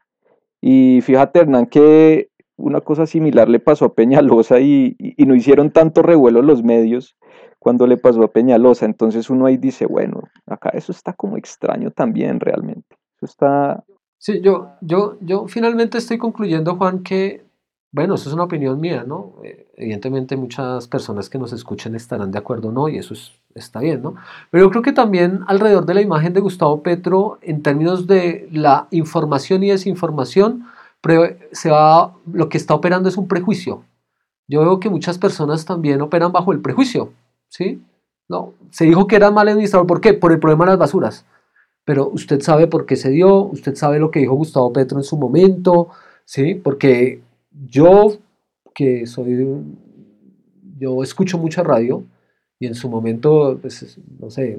Y 0.61 1.01
fíjate, 1.03 1.41
Hernán, 1.41 1.67
que 1.67 2.29
una 2.57 2.81
cosa 2.81 3.07
similar 3.07 3.49
le 3.49 3.61
pasó 3.61 3.87
a 3.87 3.95
Peñalosa 3.95 4.61
y, 4.61 4.97
no 5.19 5.35
hicieron 5.35 5.71
tanto 5.71 6.03
revuelo 6.03 6.43
los 6.43 6.63
medios 6.63 7.17
cuando 7.59 7.87
le 7.87 7.97
pasó 7.97 8.23
a 8.23 8.33
Peñalosa. 8.33 8.85
Entonces 8.85 9.31
uno 9.31 9.47
ahí 9.47 9.57
dice, 9.57 9.87
bueno, 9.87 10.23
acá 10.47 10.71
eso 10.71 10.93
está 10.93 11.13
como 11.13 11.37
extraño 11.37 11.91
también 11.91 12.41
realmente. 12.41 12.97
Está... 13.21 13.85
Sí, 14.19 14.41
yo, 14.41 14.71
yo, 14.81 15.19
yo 15.21 15.47
finalmente 15.49 15.99
estoy 15.99 16.19
concluyendo, 16.19 16.77
Juan, 16.77 17.03
que, 17.03 17.45
bueno, 17.93 18.15
eso 18.15 18.29
es 18.29 18.35
una 18.35 18.45
opinión 18.45 18.81
mía, 18.81 19.05
¿no? 19.07 19.35
Eh, 19.45 19.69
evidentemente 19.77 20.37
muchas 20.37 20.89
personas 20.89 21.29
que 21.29 21.39
nos 21.39 21.53
escuchen 21.53 21.95
estarán 21.95 22.31
de 22.31 22.39
acuerdo, 22.39 22.73
¿no? 22.73 22.89
Y 22.89 22.97
eso 22.97 23.15
está 23.55 23.81
bien, 23.81 24.03
¿no? 24.03 24.15
Pero 24.51 24.65
yo 24.65 24.71
creo 24.71 24.83
que 24.83 24.93
también 24.93 25.41
alrededor 25.47 25.87
de 25.87 25.95
la 25.95 26.03
imagen 26.03 26.33
de 26.33 26.41
Gustavo 26.41 26.83
Petro, 26.83 27.39
en 27.43 27.63
términos 27.63 28.07
de 28.07 28.49
la 28.53 28.89
información 28.91 29.63
y 29.63 29.71
desinformación, 29.71 30.67
se 31.53 31.71
va, 31.71 32.15
lo 32.33 32.49
que 32.49 32.57
está 32.57 32.75
operando 32.75 33.09
es 33.09 33.17
un 33.17 33.29
prejuicio. 33.29 33.85
Yo 34.49 34.61
veo 34.61 34.81
que 34.81 34.91
muchas 34.91 35.19
personas 35.19 35.65
también 35.65 36.01
operan 36.01 36.33
bajo 36.33 36.53
el 36.53 36.61
prejuicio, 36.61 37.13
¿sí? 37.49 37.83
No, 38.29 38.55
se 38.71 38.85
dijo 38.85 39.07
que 39.07 39.17
era 39.17 39.31
mal 39.31 39.49
administrador, 39.49 39.87
¿por 39.87 40.01
qué? 40.01 40.15
Por 40.15 40.33
el 40.33 40.39
problema 40.39 40.65
de 40.65 40.73
las 40.73 40.79
basuras. 40.79 41.27
Pero 41.85 42.09
usted 42.09 42.41
sabe 42.41 42.67
por 42.67 42.87
qué 42.87 42.97
se 42.97 43.11
dio, 43.11 43.43
usted 43.43 43.75
sabe 43.75 43.99
lo 43.99 44.11
que 44.11 44.21
dijo 44.21 44.35
Gustavo 44.35 44.73
Petro 44.73 44.99
en 44.99 45.05
su 45.05 45.19
momento, 45.19 45.89
¿sí? 46.25 46.55
Porque 46.55 47.21
yo, 47.51 48.15
que 48.75 49.07
soy, 49.07 49.47
yo 50.79 51.03
escucho 51.03 51.37
mucha 51.37 51.63
radio 51.63 52.03
y 52.65 52.67
en 52.67 52.75
su 52.75 52.89
momento, 52.89 53.59
pues, 53.61 53.99
no 54.19 54.31
sé, 54.31 54.59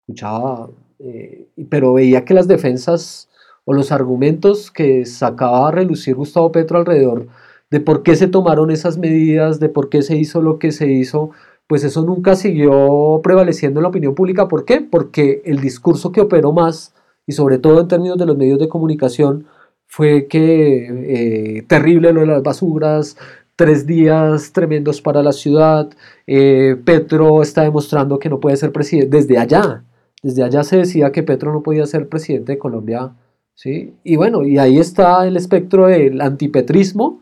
escuchaba, 0.00 0.70
eh, 0.98 1.46
pero 1.68 1.92
veía 1.92 2.24
que 2.24 2.34
las 2.34 2.48
defensas 2.48 3.28
o 3.66 3.74
los 3.74 3.92
argumentos 3.92 4.70
que 4.70 5.04
sacaba 5.04 5.68
a 5.68 5.70
relucir 5.70 6.14
Gustavo 6.14 6.50
Petro 6.52 6.78
alrededor 6.78 7.28
de 7.70 7.80
por 7.80 8.02
qué 8.02 8.16
se 8.16 8.28
tomaron 8.28 8.70
esas 8.70 8.98
medidas, 8.98 9.60
de 9.60 9.68
por 9.68 9.88
qué 9.88 10.02
se 10.02 10.16
hizo 10.16 10.40
lo 10.40 10.58
que 10.58 10.72
se 10.72 10.90
hizo, 10.90 11.30
pues 11.66 11.84
eso 11.84 12.02
nunca 12.02 12.36
siguió 12.36 13.20
prevaleciendo 13.22 13.80
en 13.80 13.82
la 13.82 13.88
opinión 13.88 14.14
pública. 14.14 14.48
¿Por 14.48 14.64
qué? 14.64 14.80
Porque 14.80 15.42
el 15.44 15.60
discurso 15.60 16.12
que 16.12 16.20
operó 16.20 16.52
más, 16.52 16.94
y 17.26 17.32
sobre 17.32 17.58
todo 17.58 17.80
en 17.80 17.88
términos 17.88 18.18
de 18.18 18.26
los 18.26 18.36
medios 18.36 18.58
de 18.58 18.68
comunicación, 18.68 19.46
fue 19.86 20.28
que 20.28 21.58
eh, 21.58 21.62
terrible 21.62 22.12
lo 22.12 22.20
de 22.20 22.26
las 22.26 22.42
basuras, 22.42 23.16
tres 23.56 23.86
días 23.86 24.52
tremendos 24.52 25.00
para 25.00 25.22
la 25.22 25.32
ciudad, 25.32 25.90
eh, 26.26 26.76
Petro 26.84 27.42
está 27.42 27.62
demostrando 27.62 28.18
que 28.18 28.28
no 28.28 28.40
puede 28.40 28.56
ser 28.56 28.72
presidente, 28.72 29.16
desde 29.16 29.38
allá, 29.38 29.84
desde 30.22 30.42
allá 30.42 30.64
se 30.64 30.78
decía 30.78 31.12
que 31.12 31.22
Petro 31.22 31.52
no 31.52 31.62
podía 31.62 31.86
ser 31.86 32.08
presidente 32.08 32.52
de 32.52 32.58
Colombia 32.58 33.12
¿sí? 33.54 33.94
Y 34.04 34.16
bueno, 34.16 34.44
y 34.44 34.58
ahí 34.58 34.78
está 34.78 35.26
el 35.26 35.36
espectro 35.36 35.86
del 35.86 36.20
antipetrismo 36.20 37.20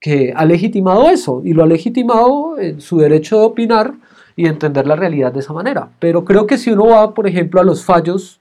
que 0.00 0.32
ha 0.34 0.44
legitimado 0.44 1.10
eso 1.10 1.42
y 1.44 1.52
lo 1.52 1.62
ha 1.62 1.66
legitimado 1.66 2.58
en 2.58 2.80
su 2.80 2.98
derecho 2.98 3.38
de 3.38 3.46
opinar 3.46 3.94
y 4.34 4.46
entender 4.46 4.86
la 4.86 4.96
realidad 4.96 5.32
de 5.32 5.40
esa 5.40 5.52
manera. 5.52 5.90
Pero 6.00 6.24
creo 6.24 6.46
que 6.46 6.58
si 6.58 6.70
uno 6.70 6.86
va, 6.86 7.14
por 7.14 7.26
ejemplo, 7.26 7.60
a 7.60 7.64
los 7.64 7.84
fallos, 7.84 8.40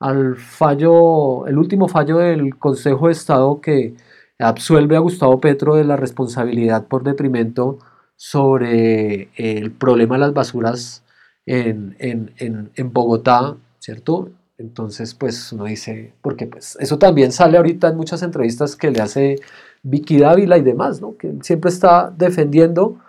al 0.00 0.36
fallo, 0.36 1.46
el 1.46 1.58
último 1.58 1.88
fallo 1.88 2.18
del 2.18 2.56
Consejo 2.58 3.06
de 3.06 3.12
Estado 3.12 3.60
que 3.60 3.94
absuelve 4.42 4.96
a 4.96 5.00
Gustavo 5.00 5.40
Petro 5.40 5.76
de 5.76 5.84
la 5.84 5.96
responsabilidad 5.96 6.86
por 6.86 7.04
detrimento 7.04 7.78
sobre 8.16 9.30
el 9.36 9.72
problema 9.72 10.16
de 10.16 10.20
las 10.20 10.34
basuras 10.34 11.04
en, 11.46 11.96
en, 11.98 12.70
en 12.74 12.92
Bogotá, 12.92 13.56
¿cierto? 13.78 14.30
Entonces, 14.58 15.14
pues 15.14 15.52
uno 15.52 15.64
dice, 15.64 16.14
porque 16.22 16.46
pues 16.46 16.76
eso 16.78 16.98
también 16.98 17.32
sale 17.32 17.56
ahorita 17.56 17.88
en 17.88 17.96
muchas 17.96 18.22
entrevistas 18.22 18.76
que 18.76 18.90
le 18.90 19.00
hace 19.00 19.36
Vicky 19.82 20.18
Dávila 20.18 20.56
y 20.56 20.62
demás, 20.62 21.00
¿no? 21.00 21.16
Que 21.16 21.34
siempre 21.42 21.70
está 21.70 22.14
defendiendo 22.16 23.00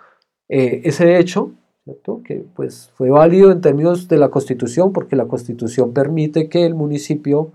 eh, 0.48 0.82
ese 0.84 1.18
hecho, 1.18 1.52
¿cierto? 1.84 2.22
Que 2.24 2.44
pues 2.56 2.90
fue 2.94 3.10
válido 3.10 3.52
en 3.52 3.60
términos 3.60 4.08
de 4.08 4.16
la 4.18 4.30
Constitución, 4.30 4.92
porque 4.92 5.16
la 5.16 5.26
Constitución 5.26 5.92
permite 5.92 6.48
que 6.48 6.66
el 6.66 6.74
municipio 6.74 7.52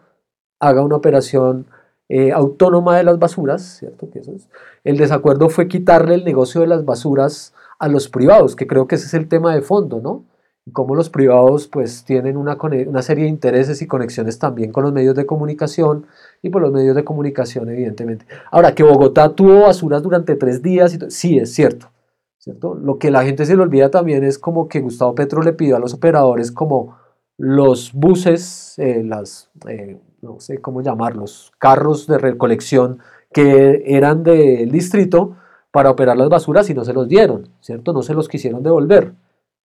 haga 0.62 0.82
una 0.82 0.96
operación 0.96 1.66
eh, 2.10 2.32
autónoma 2.32 2.98
de 2.98 3.04
las 3.04 3.20
basuras, 3.20 3.62
¿cierto? 3.80 4.10
Que 4.10 4.20
eso 4.20 4.34
es. 4.34 4.50
El 4.84 4.98
desacuerdo 4.98 5.50
fue 5.50 5.68
quitarle 5.68 6.16
el 6.16 6.26
negocio 6.26 6.62
de 6.62 6.68
las 6.68 6.84
basuras 6.84 7.54
a 7.80 7.88
los 7.88 8.10
privados, 8.10 8.56
que 8.56 8.68
creo 8.68 8.88
que 8.88 8.96
ese 8.96 9.06
es 9.06 9.14
el 9.14 9.28
tema 9.28 9.54
de 9.56 9.62
fondo, 9.62 10.02
¿no? 10.02 10.26
cómo 10.72 10.96
los 10.96 11.10
privados 11.10 11.68
pues 11.68 12.04
tienen 12.04 12.38
una, 12.38 12.58
una, 12.62 13.02
serie 13.02 13.26
de 13.26 13.30
intereses 13.30 13.82
y 13.82 13.88
conexiones 13.88 14.40
también 14.40 14.72
con 14.72 14.84
los 14.84 14.94
medios 14.94 15.16
de 15.16 15.26
comunicación 15.26 16.06
y 16.42 16.50
por 16.50 16.62
los 16.62 16.72
medios 16.72 16.96
de 16.96 17.04
comunicación 17.04 17.70
evidentemente. 17.70 18.26
Ahora, 18.52 18.76
que 18.76 18.84
Bogotá 18.84 19.34
tuvo 19.34 19.62
basuras 19.62 20.04
durante 20.04 20.36
tres 20.36 20.62
días, 20.62 20.98
sí 21.10 21.38
es 21.38 21.54
cierto, 21.54 21.92
¿cierto? 22.38 22.76
Lo 22.76 22.98
que 23.00 23.12
la 23.12 23.24
gente 23.24 23.46
se 23.46 23.56
le 23.56 23.62
olvida 23.62 23.90
también 23.90 24.24
es 24.24 24.38
como 24.38 24.68
que 24.68 24.80
Gustavo 24.80 25.16
Petro 25.16 25.42
le 25.42 25.54
pidió 25.54 25.76
a 25.76 25.80
los 25.80 25.94
operadores 25.94 26.52
como 26.52 26.98
los 27.38 27.94
buses, 27.94 28.78
eh, 28.78 29.04
las, 29.04 29.50
eh, 29.68 29.98
no 30.22 30.40
sé 30.40 30.60
cómo 30.60 30.82
llamarlos, 30.82 31.52
carros 31.58 32.08
de 32.08 32.18
recolección 32.18 33.00
que 33.32 33.84
eran 33.86 34.24
del 34.24 34.72
distrito 34.72 35.36
para 35.72 35.92
operar 35.92 36.18
las 36.18 36.30
basuras 36.30 36.70
y 36.70 36.74
no 36.74 36.84
se 36.84 36.94
los 36.94 37.08
dieron, 37.08 37.50
¿cierto? 37.62 37.94
No 37.94 38.02
se 38.02 38.14
los 38.14 38.28
quisieron 38.28 38.64
devolver. 38.64 39.14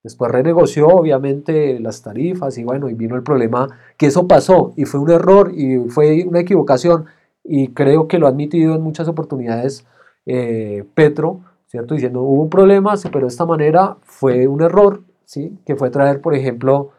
Después 0.02 0.30
renegoció 0.30 0.88
obviamente 0.88 1.80
las 1.80 2.02
tarifas 2.02 2.58
y 2.58 2.64
bueno, 2.64 2.90
y 2.90 2.94
vino 2.94 3.16
el 3.16 3.22
problema 3.22 3.68
que 3.96 4.06
eso 4.06 4.28
pasó 4.28 4.74
y 4.76 4.84
fue 4.84 5.00
un 5.00 5.10
error 5.10 5.52
y 5.54 5.78
fue 5.88 6.24
una 6.26 6.40
equivocación 6.40 7.06
y 7.42 7.68
creo 7.68 8.06
que 8.06 8.18
lo 8.18 8.26
ha 8.26 8.30
admitido 8.30 8.74
en 8.74 8.82
muchas 8.82 9.08
oportunidades 9.08 9.86
eh, 10.26 10.84
Petro, 10.94 11.40
¿cierto? 11.66 11.94
Diciendo 11.94 12.22
hubo 12.22 12.42
un 12.42 12.50
problema, 12.50 12.94
pero 13.10 13.26
de 13.26 13.28
esta 13.28 13.46
manera 13.46 13.96
fue 14.02 14.46
un 14.46 14.62
error, 14.62 15.02
¿sí? 15.24 15.58
Que 15.64 15.74
fue 15.74 15.90
traer, 15.90 16.20
por 16.20 16.34
ejemplo, 16.34 16.90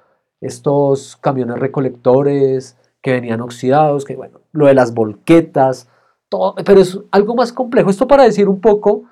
estos 0.42 1.16
camiones 1.18 1.60
recolectores 1.60 2.76
que 3.06 3.12
venían 3.12 3.40
oxidados, 3.42 4.04
que 4.04 4.16
bueno, 4.16 4.42
lo 4.52 4.66
de 4.66 4.74
las 4.74 4.96
volquetas, 4.96 5.88
todo, 6.28 6.56
pero 6.66 6.82
es 6.82 7.00
algo 7.12 7.36
más 7.36 7.54
complejo. 7.54 7.92
Esto 7.92 8.08
para 8.08 8.24
decir 8.24 8.50
un 8.50 8.60
poco 8.60 9.04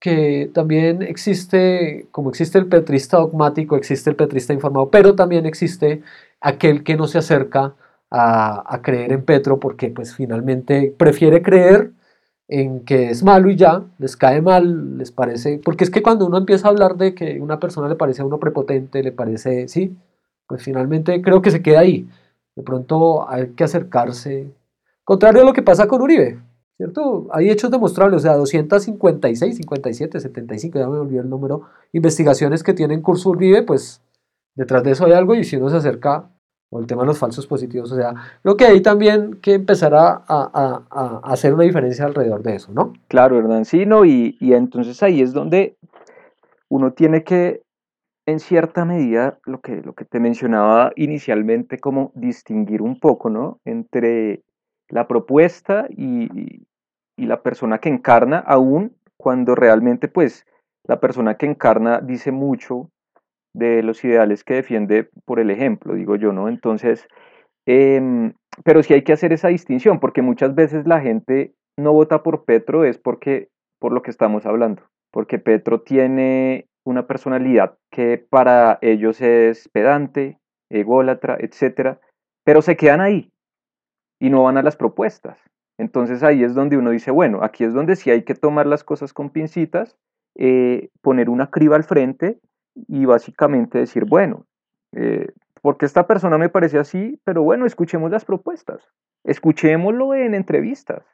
que 0.00 0.52
también 0.54 1.02
existe, 1.02 2.06
como 2.12 2.30
existe 2.30 2.58
el 2.58 2.68
petrista 2.68 3.16
dogmático, 3.16 3.74
existe 3.74 4.08
el 4.08 4.14
petrista 4.14 4.52
informado, 4.52 4.88
pero 4.88 5.16
también 5.16 5.46
existe 5.46 6.00
aquel 6.40 6.84
que 6.84 6.96
no 6.96 7.08
se 7.08 7.18
acerca 7.18 7.74
a, 8.08 8.80
creer 8.84 9.10
en 9.10 9.24
Petro 9.24 9.58
porque 9.58 9.88
pues 9.88 10.14
finalmente 10.14 10.94
prefiere 10.96 11.42
creer 11.42 11.90
en 12.46 12.84
que 12.84 13.10
es 13.10 13.24
malo 13.24 13.50
y 13.50 13.56
ya, 13.56 13.82
les 13.98 14.16
cae 14.16 14.40
mal, 14.42 14.96
les 14.96 15.10
parece, 15.10 15.60
porque 15.64 15.82
es 15.82 15.90
que 15.90 16.02
cuando 16.02 16.24
uno 16.24 16.38
empieza 16.38 16.68
a 16.68 16.70
hablar 16.70 16.96
de 16.96 17.16
que 17.16 17.40
una 17.40 17.58
persona 17.58 17.88
le 17.88 17.96
parece 17.96 18.22
a 18.22 18.26
uno 18.26 18.38
prepotente, 18.38 19.02
le 19.02 19.10
parece, 19.10 19.66
sí, 19.66 19.96
pues 20.46 20.62
finalmente 20.62 21.20
creo 21.20 21.42
que 21.42 21.50
se 21.50 21.62
queda 21.62 21.80
ahí. 21.80 22.06
De 22.56 22.62
pronto 22.62 23.28
hay 23.28 23.50
que 23.50 23.64
acercarse, 23.64 24.52
contrario 25.04 25.42
a 25.42 25.44
lo 25.44 25.52
que 25.52 25.62
pasa 25.62 25.88
con 25.88 26.02
Uribe. 26.02 26.38
¿cierto? 26.76 27.28
Hay 27.32 27.50
hechos 27.50 27.70
demostrables, 27.70 28.18
o 28.18 28.20
sea, 28.20 28.34
256, 28.34 29.56
57, 29.56 30.20
75, 30.20 30.78
ya 30.78 30.88
me 30.88 30.98
olvidé 30.98 31.20
el 31.20 31.30
número, 31.30 31.62
investigaciones 31.92 32.62
que 32.62 32.74
tienen 32.74 33.00
curso 33.00 33.30
Uribe, 33.30 33.62
pues 33.62 34.02
detrás 34.54 34.82
de 34.82 34.92
eso 34.92 35.06
hay 35.06 35.12
algo 35.12 35.34
y 35.34 35.44
si 35.44 35.56
uno 35.56 35.68
se 35.70 35.76
acerca 35.76 36.30
o 36.70 36.80
el 36.80 36.86
tema 36.86 37.02
de 37.02 37.08
los 37.08 37.18
falsos 37.18 37.46
positivos, 37.46 37.92
o 37.92 37.96
sea, 37.96 38.14
creo 38.42 38.56
que 38.56 38.64
ahí 38.64 38.80
también 38.80 39.34
que 39.34 39.54
empezará 39.54 40.24
a, 40.26 40.82
a, 40.90 41.20
hacer 41.22 41.54
una 41.54 41.62
diferencia 41.62 42.04
alrededor 42.04 42.42
de 42.42 42.56
eso, 42.56 42.72
¿no? 42.72 42.94
Claro, 43.06 43.38
Hernán, 43.38 43.64
sí, 43.64 43.86
¿no? 43.86 44.04
Y, 44.04 44.36
y 44.40 44.54
entonces 44.54 45.00
ahí 45.02 45.20
es 45.20 45.32
donde 45.32 45.76
uno 46.68 46.92
tiene 46.92 47.22
que, 47.22 47.62
en 48.26 48.40
cierta 48.40 48.84
medida, 48.84 49.38
lo 49.44 49.60
que, 49.60 49.82
lo 49.82 49.94
que 49.94 50.04
te 50.04 50.20
mencionaba 50.20 50.92
inicialmente, 50.96 51.78
como 51.78 52.12
distinguir 52.14 52.80
un 52.80 52.98
poco, 52.98 53.28
¿no? 53.28 53.60
Entre 53.64 54.42
la 54.88 55.06
propuesta 55.06 55.86
y, 55.90 56.66
la 57.16 57.42
persona 57.42 57.78
que 57.78 57.88
encarna, 57.88 58.38
aún 58.38 58.96
cuando 59.16 59.54
realmente 59.54 60.08
pues 60.08 60.46
la 60.84 60.98
persona 60.98 61.36
que 61.36 61.46
encarna 61.46 62.00
dice 62.00 62.32
mucho 62.32 62.90
de 63.54 63.84
los 63.84 64.04
ideales 64.04 64.42
que 64.42 64.54
defiende 64.54 65.08
por 65.24 65.38
el 65.38 65.50
ejemplo, 65.50 65.94
digo 65.94 66.16
yo, 66.16 66.32
¿no? 66.32 66.48
Entonces, 66.48 67.06
em, 67.66 68.34
pero 68.64 68.82
sí 68.82 68.94
hay 68.94 69.02
que 69.02 69.12
hacer 69.12 69.32
esa 69.32 69.48
distinción, 69.48 70.00
porque 70.00 70.22
muchas 70.22 70.54
veces 70.56 70.86
la 70.86 71.00
gente 71.00 71.54
no 71.78 71.92
vota 71.92 72.22
por 72.22 72.44
Petro 72.44 72.84
es 72.84 72.98
porque, 72.98 73.48
por 73.78 73.92
lo 73.92 74.02
que 74.02 74.10
estamos 74.10 74.44
hablando, 74.44 74.82
porque 75.12 75.38
Petro 75.38 75.82
tiene 75.82 76.66
una 76.84 77.06
personalidad 77.06 77.76
que 77.90 78.18
para 78.18 78.78
ellos 78.82 79.20
es 79.20 79.68
pedante, 79.68 80.38
ególatra, 80.70 81.36
etcétera, 81.40 82.00
pero 82.44 82.62
se 82.62 82.76
quedan 82.76 83.00
ahí, 83.00 83.32
y 84.20 84.30
no 84.30 84.44
van 84.44 84.56
a 84.56 84.62
las 84.62 84.76
propuestas. 84.76 85.38
Entonces 85.78 86.22
ahí 86.22 86.44
es 86.44 86.54
donde 86.54 86.76
uno 86.76 86.90
dice, 86.90 87.10
bueno, 87.10 87.42
aquí 87.42 87.64
es 87.64 87.74
donde 87.74 87.96
sí 87.96 88.10
hay 88.10 88.22
que 88.22 88.34
tomar 88.34 88.66
las 88.66 88.84
cosas 88.84 89.12
con 89.12 89.30
pincitas, 89.30 89.96
eh, 90.36 90.88
poner 91.02 91.28
una 91.28 91.50
criba 91.50 91.76
al 91.76 91.84
frente 91.84 92.38
y 92.88 93.04
básicamente 93.06 93.78
decir, 93.78 94.04
bueno, 94.04 94.46
eh, 94.92 95.32
porque 95.62 95.86
esta 95.86 96.06
persona 96.06 96.38
me 96.38 96.48
parece 96.48 96.78
así, 96.78 97.20
pero 97.24 97.42
bueno, 97.42 97.66
escuchemos 97.66 98.10
las 98.10 98.24
propuestas, 98.24 98.82
escuchémoslo 99.24 100.14
en 100.14 100.34
entrevistas, 100.34 101.04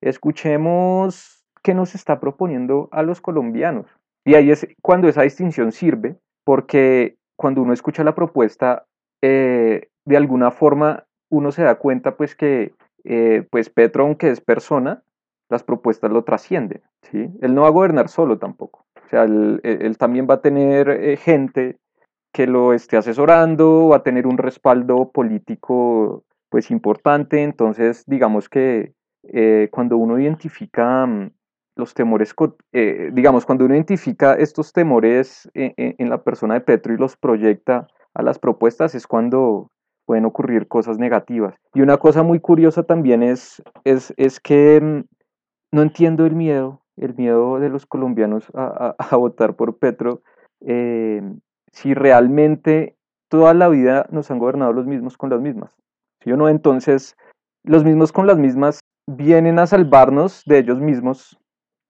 escuchemos 0.00 1.44
qué 1.62 1.74
nos 1.74 1.94
está 1.94 2.20
proponiendo 2.20 2.88
a 2.92 3.02
los 3.02 3.20
colombianos. 3.20 3.86
Y 4.24 4.34
ahí 4.34 4.50
es 4.50 4.66
cuando 4.82 5.08
esa 5.08 5.22
distinción 5.22 5.72
sirve, 5.72 6.16
porque 6.44 7.16
cuando 7.36 7.62
uno 7.62 7.72
escucha 7.72 8.04
la 8.04 8.14
propuesta, 8.14 8.86
eh, 9.22 9.88
de 10.04 10.16
alguna 10.16 10.50
forma 10.50 11.06
uno 11.30 11.52
se 11.52 11.62
da 11.62 11.76
cuenta 11.76 12.16
pues 12.16 12.34
que 12.34 12.74
eh, 13.04 13.46
pues 13.50 13.70
Petro, 13.70 14.04
aunque 14.04 14.30
es 14.30 14.40
persona, 14.40 15.02
las 15.48 15.62
propuestas 15.62 16.10
lo 16.10 16.22
trascienden, 16.22 16.82
¿sí? 17.02 17.28
Él 17.40 17.54
no 17.54 17.62
va 17.62 17.68
a 17.68 17.72
gobernar 17.72 18.08
solo 18.08 18.38
tampoco, 18.38 18.84
o 19.04 19.08
sea, 19.08 19.24
él, 19.24 19.60
e, 19.64 19.90
también 19.94 20.26
va 20.28 20.34
a 20.34 20.40
tener 20.42 20.88
eh, 20.88 21.16
gente 21.16 21.78
que 22.32 22.46
lo 22.46 22.72
esté 22.72 22.96
asesorando, 22.96 23.88
va 23.88 23.96
a 23.96 24.02
tener 24.02 24.26
un 24.26 24.38
respaldo 24.38 25.10
político 25.10 26.24
pues 26.48 26.70
importante, 26.70 27.42
entonces 27.42 28.04
digamos 28.06 28.48
que 28.48 28.92
eh, 29.24 29.68
cuando 29.70 29.96
uno 29.96 30.18
identifica 30.18 31.06
mm, 31.06 31.30
los 31.76 31.94
temores, 31.94 32.34
digamos, 33.12 33.46
cuando 33.46 33.64
uno 33.64 33.74
identifica 33.74 34.34
estos 34.34 34.72
temores 34.72 35.48
en 35.54 36.10
la 36.10 36.22
persona 36.22 36.54
de 36.54 36.60
Petro 36.60 36.92
y 36.92 36.98
los 36.98 37.16
proyecta 37.16 37.86
a 38.14 38.22
las 38.22 38.38
propuestas 38.38 38.94
es 38.94 39.06
cuando 39.06 39.70
pueden 40.10 40.24
ocurrir 40.24 40.66
cosas 40.66 40.98
negativas. 40.98 41.54
Y 41.72 41.82
una 41.82 41.96
cosa 41.98 42.24
muy 42.24 42.40
curiosa 42.40 42.82
también 42.82 43.22
es, 43.22 43.62
es, 43.84 44.12
es 44.16 44.40
que 44.40 44.80
mm, 44.80 45.04
no 45.72 45.82
entiendo 45.82 46.26
el 46.26 46.34
miedo, 46.34 46.82
el 46.96 47.14
miedo 47.14 47.60
de 47.60 47.68
los 47.68 47.86
colombianos 47.86 48.50
a, 48.54 48.96
a, 48.98 49.16
votar 49.16 49.54
por 49.54 49.78
Petro, 49.78 50.22
eh, 50.66 51.22
si 51.72 51.94
realmente 51.94 52.96
toda 53.28 53.54
la 53.54 53.68
vida 53.68 54.06
nos 54.10 54.30
han 54.32 54.40
gobernado 54.40 54.72
los 54.72 54.86
mismos 54.86 55.16
con 55.16 55.30
las 55.30 55.40
mismas. 55.40 55.76
Si 56.24 56.32
o 56.32 56.36
no, 56.36 56.48
entonces 56.48 57.16
los 57.62 57.84
mismos 57.84 58.10
con 58.10 58.26
las 58.26 58.36
mismas 58.36 58.80
vienen 59.06 59.58
a 59.60 59.66
salvarnos 59.68 60.42
de 60.44 60.58
ellos 60.58 60.80
mismos 60.80 61.38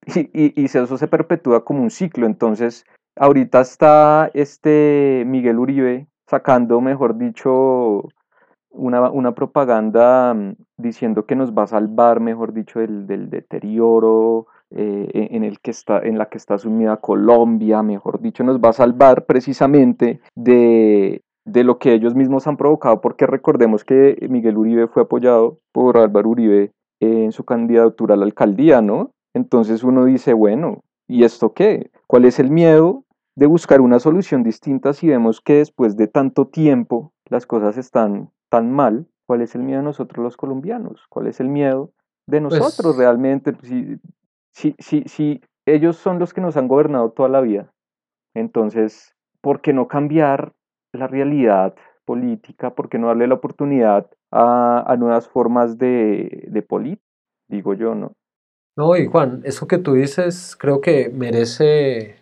y, 0.06 0.20
y, 0.32 0.60
y 0.60 0.64
eso 0.64 0.96
se 0.96 1.08
perpetúa 1.08 1.64
como 1.64 1.82
un 1.82 1.90
ciclo. 1.90 2.26
Entonces, 2.26 2.84
ahorita 3.16 3.60
está 3.60 4.30
este 4.34 5.24
Miguel 5.26 5.58
Uribe 5.58 6.06
sacando, 6.26 6.80
mejor 6.80 7.18
dicho, 7.18 8.08
una, 8.70 9.34
propaganda 9.34 10.34
mm, 10.34 10.54
diciendo 10.78 11.26
que 11.26 11.36
nos 11.36 11.52
va 11.52 11.64
a 11.64 11.68
salvar, 11.68 12.20
mejor 12.20 12.52
dicho, 12.52 12.80
del, 12.80 13.30
deterioro 13.30 14.46
eh, 14.70 15.08
e, 15.12 15.36
en, 15.36 15.44
el 15.44 15.60
que 15.60 15.72
está, 15.72 16.00
en 16.00 16.18
la 16.18 16.26
que 16.26 16.38
está 16.38 16.58
sumida 16.58 16.98
Colombia, 16.98 17.82
mejor 17.82 18.20
dicho, 18.20 18.44
nos 18.44 18.58
va 18.58 18.70
a 18.70 18.74
salvar 18.74 19.26
precisamente 19.26 20.20
de, 20.36 21.22
de 21.44 21.64
lo 21.64 21.78
que 21.78 21.92
ellos 21.92 22.14
mismos 22.14 22.46
han 22.46 22.56
provocado, 22.56 23.00
porque 23.00 23.26
recordemos 23.26 23.84
que 23.84 24.26
Miguel 24.30 24.56
Uribe 24.56 24.86
fue 24.86 25.02
apoyado 25.02 25.58
por 25.72 25.98
Álvaro 25.98 26.28
Uribe 26.28 26.72
en 27.00 27.32
su 27.32 27.44
candidatura 27.44 28.14
a 28.14 28.18
la 28.18 28.24
alcaldía, 28.24 28.82
¿no? 28.82 29.10
Entonces 29.34 29.84
uno 29.84 30.04
dice, 30.04 30.32
bueno, 30.32 30.82
¿y 31.06 31.24
esto 31.24 31.52
qué? 31.52 31.90
¿Cuál 32.06 32.24
es 32.24 32.38
el 32.38 32.50
miedo 32.50 33.04
de 33.36 33.46
buscar 33.46 33.80
una 33.80 33.98
solución 33.98 34.42
distinta 34.42 34.92
si 34.92 35.08
vemos 35.08 35.40
que 35.40 35.54
después 35.54 35.96
de 35.96 36.08
tanto 36.08 36.48
tiempo 36.48 37.12
las 37.26 37.46
cosas 37.46 37.78
están 37.78 38.30
tan 38.48 38.72
mal, 38.72 39.06
¿cuál 39.26 39.42
es 39.42 39.54
el 39.54 39.62
miedo 39.62 39.78
de 39.78 39.84
nosotros 39.84 40.22
los 40.22 40.36
colombianos? 40.36 41.06
¿Cuál 41.08 41.28
es 41.28 41.40
el 41.40 41.48
miedo 41.48 41.92
de 42.26 42.40
pues 42.40 42.60
nosotros 42.60 42.96
realmente? 42.96 43.54
Si, 43.62 43.98
si, 44.52 44.74
si, 44.78 45.04
si 45.06 45.40
ellos 45.66 45.96
son 45.96 46.18
los 46.18 46.34
que 46.34 46.40
nos 46.40 46.56
han 46.56 46.68
gobernado 46.68 47.12
toda 47.12 47.28
la 47.28 47.40
vida, 47.40 47.72
entonces, 48.34 49.14
¿por 49.40 49.60
qué 49.60 49.72
no 49.72 49.88
cambiar 49.88 50.52
la 50.92 51.06
realidad 51.06 51.74
política? 52.04 52.74
¿Por 52.74 52.88
qué 52.88 52.98
no 52.98 53.06
darle 53.06 53.28
la 53.28 53.34
oportunidad 53.34 54.10
a, 54.32 54.84
a 54.86 54.96
nuevas 54.96 55.28
formas 55.28 55.78
de, 55.78 56.48
de 56.48 56.62
política? 56.62 57.06
Digo 57.48 57.74
yo, 57.74 57.94
¿no? 57.94 58.12
No, 58.76 58.96
y 58.96 59.06
Juan, 59.06 59.42
eso 59.44 59.66
que 59.66 59.78
tú 59.78 59.94
dices 59.94 60.56
creo 60.58 60.80
que 60.80 61.08
merece 61.10 62.16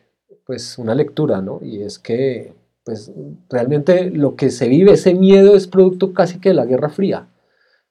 pues 0.44 0.78
una 0.78 0.94
lectura, 0.94 1.42
¿no? 1.42 1.60
Y 1.62 1.82
es 1.82 1.98
que 1.98 2.54
pues 2.84 3.12
realmente 3.50 4.10
lo 4.10 4.34
que 4.34 4.50
se 4.50 4.66
vive, 4.66 4.92
ese 4.92 5.14
miedo 5.14 5.54
es 5.54 5.66
producto 5.68 6.14
casi 6.14 6.40
que 6.40 6.48
de 6.50 6.54
la 6.54 6.64
Guerra 6.64 6.88
Fría, 6.88 7.28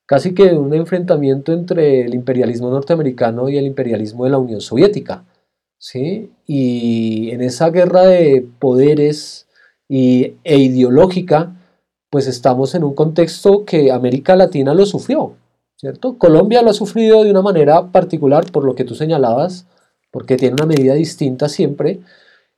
casi 0.08 0.34
que 0.34 0.46
de 0.48 0.58
un 0.58 0.74
enfrentamiento 0.74 1.54
entre 1.54 2.02
el 2.02 2.16
imperialismo 2.16 2.72
norteamericano 2.72 3.48
y 3.50 3.58
el 3.58 3.68
imperialismo 3.68 4.24
de 4.26 4.32
la 4.32 4.40
Unión 4.40 4.60
Soviética, 4.62 5.24
¿sí? 5.78 6.32
Y 6.48 7.30
en 7.32 7.42
esa 7.42 7.70
guerra 7.70 8.04
de 8.08 8.48
poderes 8.60 9.48
y, 9.88 10.34
e 10.44 10.58
ideológica, 10.58 11.56
pues 12.10 12.28
estamos 12.28 12.74
en 12.74 12.84
un 12.84 12.96
contexto 12.96 13.66
que 13.66 13.92
América 13.92 14.36
Latina 14.36 14.74
lo 14.74 14.86
sufrió, 14.88 15.36
¿cierto? 15.78 16.18
Colombia 16.18 16.62
lo 16.62 16.72
ha 16.72 16.74
sufrido 16.74 17.24
de 17.24 17.32
una 17.32 17.42
manera 17.42 17.92
particular, 17.92 18.52
por 18.52 18.66
lo 18.66 18.76
que 18.76 18.84
tú 18.84 18.96
señalabas, 18.96 19.66
porque 20.12 20.36
tiene 20.36 20.56
una 20.56 20.66
medida 20.66 20.96
distinta 20.96 21.48
siempre, 21.48 22.00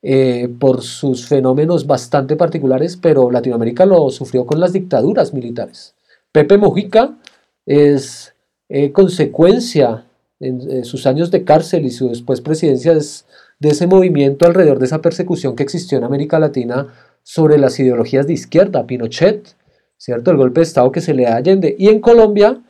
eh, 0.01 0.47
por 0.59 0.81
sus 0.81 1.27
fenómenos 1.27 1.85
bastante 1.85 2.37
particulares, 2.37 2.97
pero 2.97 3.29
Latinoamérica 3.29 3.85
lo 3.85 4.09
sufrió 4.09 4.45
con 4.45 4.59
las 4.59 4.71
dictaduras 4.71 5.33
militares. 5.33 5.93
Pepe 6.31 6.57
Mojica 6.57 7.17
es 7.65 8.33
eh, 8.69 8.91
consecuencia 8.93 10.05
en, 10.39 10.85
sus 10.85 11.05
años 11.05 11.31
de 11.31 11.43
cárcel 11.43 11.85
y 11.85 11.91
su 11.91 12.07
después 12.07 12.39
presidencia 12.39 12.93
de 12.93 13.69
ese 13.69 13.87
movimiento 13.87 14.45
alrededor 14.45 14.79
de 14.79 14.85
esa 14.85 15.01
persecución 15.01 15.55
que 15.55 15.63
existió 15.63 15.97
en 15.97 16.05
América 16.05 16.39
Latina 16.39 16.87
sobre 17.23 17.57
las 17.57 17.77
ideologías 17.77 18.25
de 18.25 18.33
izquierda, 18.33 18.87
Pinochet, 18.87 19.55
¿cierto? 19.97 20.31
El 20.31 20.37
golpe 20.37 20.61
de 20.61 20.63
Estado 20.63 20.91
que 20.93 21.01
se 21.01 21.13
le 21.13 21.23
da 21.23 21.33
a 21.33 21.37
Allende. 21.37 21.75
Y 21.77 21.89
en 21.89 21.99
Colombia, 21.99 22.61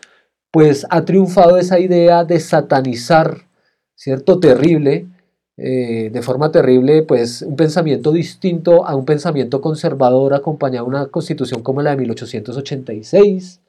pues 0.51 0.85
ha 0.89 1.05
triunfado 1.05 1.57
esa 1.57 1.80
idea 1.80 2.23
de 2.23 2.39
satanizar, 2.39 3.47
¿cierto? 3.95 4.39
Terrible, 4.39 5.07
eh, 5.57 6.09
de 6.11 6.21
forma 6.21 6.51
terrible, 6.51 7.03
pues 7.03 7.41
un 7.41 7.55
pensamiento 7.55 8.11
distinto 8.11 8.85
a 8.85 8.95
un 8.95 9.05
pensamiento 9.05 9.61
conservador 9.61 10.34
acompañado 10.34 10.85
de 10.85 10.89
una 10.89 11.05
constitución 11.07 11.61
como 11.61 11.81
la 11.81 11.91
de 11.91 11.97
1886, 11.97 13.59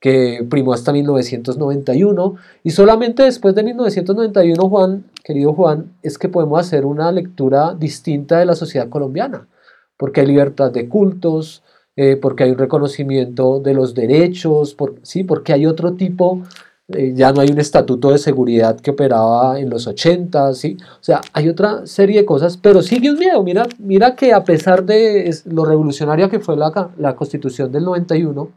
que 0.00 0.46
primó 0.48 0.72
hasta 0.72 0.92
1991, 0.92 2.36
y 2.62 2.70
solamente 2.70 3.24
después 3.24 3.54
de 3.54 3.62
1991, 3.62 4.68
Juan, 4.68 5.04
querido 5.22 5.54
Juan, 5.54 5.92
es 6.02 6.18
que 6.18 6.28
podemos 6.28 6.60
hacer 6.60 6.86
una 6.86 7.12
lectura 7.12 7.74
distinta 7.74 8.38
de 8.38 8.46
la 8.46 8.54
sociedad 8.54 8.88
colombiana, 8.88 9.48
porque 9.96 10.20
hay 10.22 10.26
libertad 10.26 10.70
de 10.72 10.88
cultos, 10.88 11.62
eh, 11.96 12.16
porque 12.16 12.44
hay 12.44 12.50
un 12.50 12.58
reconocimiento 12.58 13.60
de 13.60 13.74
los 13.74 13.94
derechos, 13.94 14.76
¿sí? 15.02 15.24
porque 15.24 15.52
hay 15.52 15.66
otro 15.66 15.94
tipo 15.94 16.42
eh, 16.88 17.14
ya 17.14 17.32
no 17.32 17.40
hay 17.40 17.48
un 17.50 17.58
estatuto 17.58 18.10
de 18.10 18.18
seguridad 18.18 18.78
que 18.78 18.90
operaba 18.90 19.58
en 19.58 19.70
los 19.70 19.86
80, 19.86 20.52
¿sí? 20.52 20.76
O 21.00 21.02
sea, 21.02 21.22
hay 21.32 21.48
otra 21.48 21.86
serie 21.86 22.20
de 22.20 22.26
cosas, 22.26 22.58
pero 22.58 22.82
sigue 22.82 23.10
un 23.10 23.18
miedo. 23.18 23.42
Mira, 23.42 23.66
mira 23.78 24.14
que 24.14 24.34
a 24.34 24.44
pesar 24.44 24.84
de 24.84 25.34
lo 25.46 25.64
revolucionaria 25.64 26.28
que 26.28 26.40
fue 26.40 26.56
la, 26.56 26.90
la 26.98 27.16
constitución 27.16 27.72
del 27.72 27.84
91, 27.84 28.50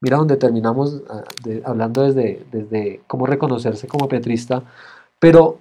mira 0.00 0.16
donde 0.16 0.36
terminamos 0.36 1.02
ah, 1.10 1.24
hablando 1.64 2.02
desde, 2.02 2.44
desde 2.52 3.00
cómo 3.08 3.26
reconocerse 3.26 3.88
como 3.88 4.08
petrista, 4.08 4.62
pero 5.18 5.58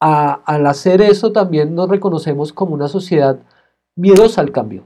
al 0.00 0.66
hacer 0.66 1.00
eso 1.00 1.32
también 1.32 1.74
nos 1.74 1.88
reconocemos 1.88 2.52
como 2.52 2.74
una 2.74 2.88
sociedad 2.88 3.38
miedosa 3.96 4.42
al 4.42 4.52
cambio, 4.52 4.84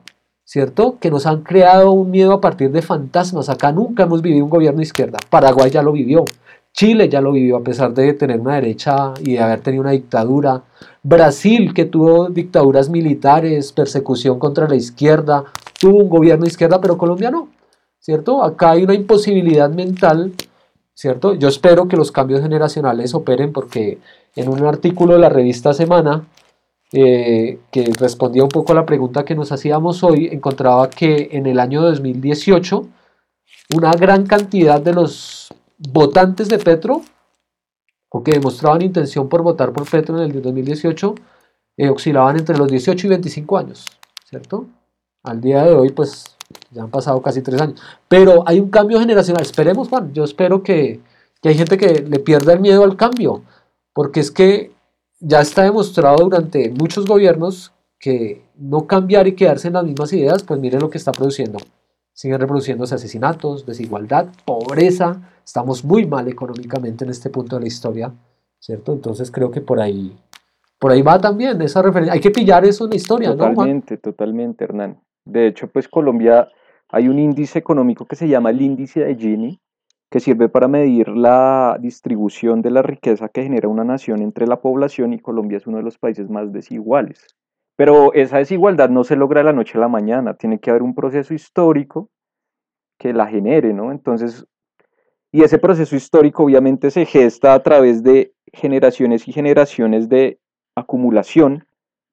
¿cierto? 0.49 0.97
Que 0.99 1.11
nos 1.11 1.27
han 1.27 1.43
creado 1.43 1.93
un 1.93 2.11
miedo 2.11 2.33
a 2.33 2.41
partir 2.41 2.71
de 2.73 2.81
fantasmas. 2.81 3.51
Acá 3.51 3.71
nunca 3.71 4.05
hemos 4.05 4.23
vivido 4.23 4.43
un 4.47 4.51
gobierno 4.51 4.79
de 4.79 4.85
izquierda. 4.85 5.19
Paraguay 5.29 5.71
ya 5.71 5.83
lo 5.83 5.93
vivió. 5.93 6.25
Chile 6.73 7.11
ya 7.11 7.21
lo 7.21 7.33
vivió 7.33 7.59
a 7.59 7.63
pesar 7.63 7.93
de 7.93 8.15
tener 8.15 8.41
una 8.41 8.55
derecha 8.55 9.13
y 9.21 9.35
de 9.35 9.41
haber 9.41 9.61
tenido 9.61 9.83
una 9.83 9.91
dictadura. 9.91 10.63
Brasil, 11.03 11.75
que 11.75 11.85
tuvo 11.85 12.31
dictaduras 12.31 12.89
militares, 12.89 13.73
persecución 13.73 14.39
contra 14.39 14.67
la 14.67 14.77
izquierda, 14.77 15.45
tuvo 15.79 15.99
un 15.99 16.09
gobierno 16.09 16.45
de 16.45 16.51
izquierda, 16.51 16.81
pero 16.81 16.97
Colombia 16.97 17.31
no, 17.31 17.51
¿cierto? 17.99 18.43
Acá 18.43 18.71
hay 18.71 18.85
una 18.85 18.95
imposibilidad 18.95 19.69
mental, 19.69 20.33
¿cierto? 20.95 21.35
Yo 21.35 21.49
espero 21.49 21.89
que 21.89 21.97
los 21.99 22.11
cambios 22.11 22.41
generacionales 22.41 23.13
operen 23.13 23.53
porque 23.53 23.99
en 24.35 24.49
un 24.49 24.65
artículo 24.65 25.13
de 25.13 25.21
la 25.21 25.29
revista 25.29 25.75
Semana 25.75 26.25
eh, 26.93 27.61
que 27.71 27.91
respondía 27.99 28.43
un 28.43 28.49
poco 28.49 28.73
a 28.73 28.77
la 28.77 28.87
pregunta 28.87 29.25
que 29.25 29.35
nos 29.35 29.53
hacíamos 29.53 30.03
hoy, 30.03 30.29
encontraba 30.33 30.89
que 30.89 31.29
en 31.33 31.47
el 31.47 31.61
año 31.61 31.83
2018 31.83 32.89
una 33.75 33.93
gran 33.93 34.27
cantidad 34.27 34.81
de 34.81 34.95
los 34.95 35.49
votantes 35.77 36.49
de 36.49 36.59
Petro 36.59 37.03
o 38.11 38.23
que 38.23 38.33
demostraban 38.33 38.83
intención 38.83 39.29
por 39.29 39.43
votar 39.43 39.73
por 39.73 39.89
Petro 39.89 40.23
en 40.23 40.31
el 40.31 40.43
2018 40.43 41.15
eh, 41.77 41.91
oscilaban 41.91 42.39
entre 42.39 42.57
los 42.57 42.69
18 42.69 43.07
y 43.07 43.11
25 43.11 43.59
años, 43.59 43.87
¿cierto? 44.25 44.67
Al 45.23 45.41
día 45.41 45.65
de 45.65 45.75
hoy, 45.75 45.91
pues 45.91 46.37
ya 46.71 46.83
han 46.83 46.91
pasado 46.91 47.21
casi 47.23 47.43
tres 47.43 47.61
años. 47.61 47.81
Pero 48.09 48.43
hay 48.47 48.59
un 48.61 48.71
cambio 48.71 48.99
generacional. 48.99 49.43
Esperemos, 49.43 49.89
Juan, 49.89 50.13
yo 50.13 50.25
espero 50.25 50.63
que, 50.63 51.01
que 51.43 51.51
hay 51.51 51.55
gente 51.55 51.77
que 51.77 52.01
le 52.01 52.19
pierda 52.19 52.55
el 52.55 52.61
miedo 52.61 52.83
al 52.83 52.97
cambio, 52.97 53.43
porque 53.93 54.21
es 54.21 54.31
que 54.31 54.73
ya 55.21 55.41
está 55.41 55.63
demostrado 55.63 56.17
durante 56.19 56.71
muchos 56.71 57.07
gobiernos 57.07 57.73
que 57.99 58.43
no 58.57 58.87
cambiar 58.87 59.27
y 59.27 59.35
quedarse 59.35 59.69
en 59.69 59.75
las 59.75 59.85
mismas 59.85 60.13
ideas, 60.13 60.43
pues 60.43 60.61
miren 60.61 60.81
lo 60.81 60.91
que 60.91 60.99
está 60.99 61.13
produciendo. 61.13 61.59
Siguen 62.13 62.41
reproduciéndose 62.41 62.95
asesinatos, 62.95 63.67
desigualdad, 63.67 64.29
pobreza. 64.45 65.21
Estamos 65.45 65.85
muy 65.85 66.07
mal 66.07 66.29
económicamente 66.29 67.05
en 67.05 67.11
este 67.11 67.31
punto 67.31 67.57
de 67.57 67.63
la 67.63 67.69
historia, 67.69 68.13
¿cierto? 68.59 68.93
Entonces 68.93 69.31
creo 69.31 69.51
que 69.51 69.61
por 69.61 69.81
ahí, 69.81 70.17
por 70.79 70.93
ahí 70.93 71.03
va 71.03 71.21
también 71.21 71.61
esa 71.63 71.83
referencia. 71.83 72.13
Hay 72.13 72.21
que 72.21 72.31
pillar 72.31 72.65
eso 72.65 72.85
en 72.85 72.91
la 72.91 72.97
historia, 72.97 73.31
totalmente, 73.31 73.95
¿no? 73.95 74.01
Totalmente, 74.01 74.65
Hernán. 74.65 75.01
De 75.25 75.47
hecho, 75.47 75.69
pues 75.69 75.89
Colombia, 75.89 76.49
hay 76.89 77.09
un 77.09 77.19
índice 77.19 77.59
económico 77.59 78.07
que 78.07 78.17
se 78.17 78.29
llama 78.29 78.51
el 78.51 78.63
índice 78.63 79.01
de 79.01 79.15
Gini, 79.15 79.61
que 80.11 80.21
sirve 80.21 80.49
para 80.49 80.69
medir 80.69 81.09
la 81.09 81.77
distribución 81.81 82.63
de 82.63 82.71
la 82.71 82.83
riqueza 82.83 83.29
que 83.29 83.43
genera 83.43 83.69
una 83.69 83.85
nación 83.85 84.23
entre 84.23 84.47
la 84.47 84.61
población 84.61 85.13
y 85.13 85.19
Colombia 85.19 85.59
es 85.59 85.67
uno 85.67 85.77
de 85.79 85.83
los 85.83 85.99
países 85.99 86.31
más 86.31 86.53
desiguales. 86.53 87.27
Pero 87.77 88.13
esa 88.15 88.39
desigualdad 88.39 88.89
no 88.89 89.05
se 89.05 89.17
logra 89.17 89.41
de 89.41 89.45
la 89.45 89.53
noche 89.53 89.77
a 89.77 89.81
la 89.81 89.89
mañana, 89.89 90.35
tiene 90.35 90.59
que 90.59 90.71
haber 90.71 90.83
un 90.83 90.95
proceso 90.95 91.35
histórico 91.35 92.11
que 92.99 93.13
la 93.13 93.27
genere, 93.27 93.73
¿no? 93.73 93.93
Entonces, 93.93 94.47
y 95.31 95.43
ese 95.43 95.59
proceso 95.59 95.95
histórico 95.95 96.45
obviamente 96.45 96.91
se 96.91 97.05
gesta 97.05 97.53
a 97.53 97.63
través 97.63 98.03
de 98.03 98.33
generaciones 98.53 99.29
y 99.29 99.33
generaciones 99.33 100.09
de 100.09 100.41
acumulación 100.75 101.67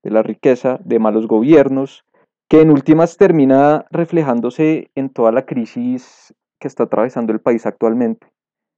de 0.04 0.12
la 0.12 0.22
riqueza, 0.22 0.80
de 0.84 1.00
malos 1.00 1.28
gobiernos, 1.28 2.04
que 2.50 2.62
en 2.62 2.70
últimas 2.70 3.18
termina 3.18 3.86
reflejándose 3.90 4.92
en 4.96 5.10
toda 5.10 5.32
la 5.32 5.46
crisis 5.46 6.36
que 6.60 6.68
está 6.68 6.84
atravesando 6.84 7.34
el 7.34 7.40
país 7.40 7.66
actualmente. 7.66 8.28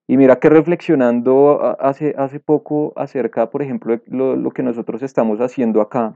Y 0.09 0.17
mira 0.17 0.39
que 0.39 0.49
reflexionando 0.49 1.77
hace, 1.79 2.15
hace 2.17 2.39
poco 2.39 2.93
acerca, 2.95 3.49
por 3.49 3.61
ejemplo, 3.61 3.97
de 3.97 4.01
lo, 4.07 4.35
lo 4.35 4.51
que 4.51 4.63
nosotros 4.63 5.03
estamos 5.03 5.39
haciendo 5.39 5.81
acá, 5.81 6.15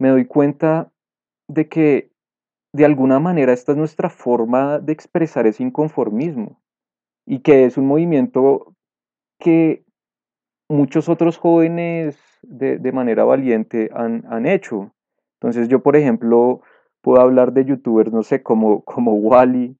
me 0.00 0.08
doy 0.08 0.26
cuenta 0.26 0.90
de 1.48 1.68
que 1.68 2.10
de 2.72 2.84
alguna 2.84 3.18
manera 3.18 3.52
esta 3.52 3.72
es 3.72 3.78
nuestra 3.78 4.10
forma 4.10 4.78
de 4.78 4.92
expresar 4.92 5.46
ese 5.46 5.62
inconformismo 5.62 6.60
y 7.26 7.40
que 7.40 7.64
es 7.64 7.76
un 7.76 7.86
movimiento 7.86 8.74
que 9.38 9.84
muchos 10.68 11.08
otros 11.08 11.38
jóvenes 11.38 12.18
de, 12.42 12.78
de 12.78 12.92
manera 12.92 13.24
valiente 13.24 13.90
han, 13.94 14.24
han, 14.28 14.46
hecho. 14.46 14.92
Entonces 15.40 15.68
yo, 15.68 15.82
por 15.82 15.96
ejemplo, 15.96 16.62
puedo 17.00 17.20
hablar 17.20 17.52
de 17.52 17.64
youtubers, 17.64 18.12
no 18.12 18.22
sé, 18.22 18.42
como, 18.42 18.82
como 18.82 19.14
Wally, 19.14 19.76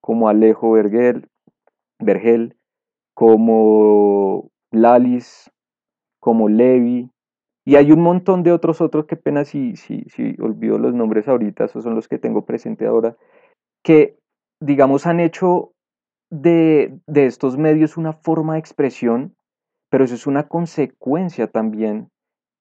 como 0.00 0.28
Alejo 0.28 0.72
Vergel, 0.72 1.28
Vergel 1.98 2.56
como 3.14 4.50
Lalis, 4.70 5.50
como 6.20 6.48
Levi, 6.48 7.10
y 7.66 7.76
hay 7.76 7.92
un 7.92 8.00
montón 8.00 8.42
de 8.42 8.52
otros 8.52 8.80
otros, 8.80 9.06
que 9.06 9.16
pena 9.16 9.44
si, 9.44 9.76
si, 9.76 10.04
si 10.04 10.36
olvido 10.40 10.78
los 10.78 10.94
nombres 10.94 11.28
ahorita, 11.28 11.64
esos 11.64 11.84
son 11.84 11.94
los 11.94 12.08
que 12.08 12.18
tengo 12.18 12.46
presente 12.46 12.86
ahora, 12.86 13.16
que 13.84 14.16
digamos 14.60 15.06
han 15.06 15.20
hecho 15.20 15.72
de, 16.30 16.98
de 17.06 17.26
estos 17.26 17.58
medios 17.58 17.96
una 17.96 18.12
forma 18.12 18.54
de 18.54 18.60
expresión, 18.60 19.36
pero 19.90 20.04
eso 20.04 20.14
es 20.14 20.26
una 20.26 20.48
consecuencia 20.48 21.48
también 21.48 22.08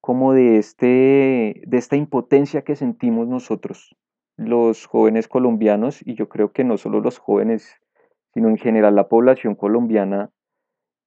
como 0.01 0.34
de, 0.34 0.57
este, 0.57 1.61
de 1.65 1.77
esta 1.77 1.95
impotencia 1.95 2.64
que 2.64 2.76
sentimos 2.76 3.27
nosotros 3.27 3.95
los 4.38 4.85
jóvenes 4.85 5.27
colombianos, 5.27 6.01
y 6.05 6.15
yo 6.15 6.30
creo 6.30 6.51
que 6.51 6.64
no 6.64 6.77
solo 6.77 7.01
los 7.01 7.18
jóvenes, 7.18 7.76
sino 8.34 8.49
en 8.49 8.57
general 8.57 8.95
la 8.95 9.09
población 9.09 9.55
colombiana, 9.55 10.30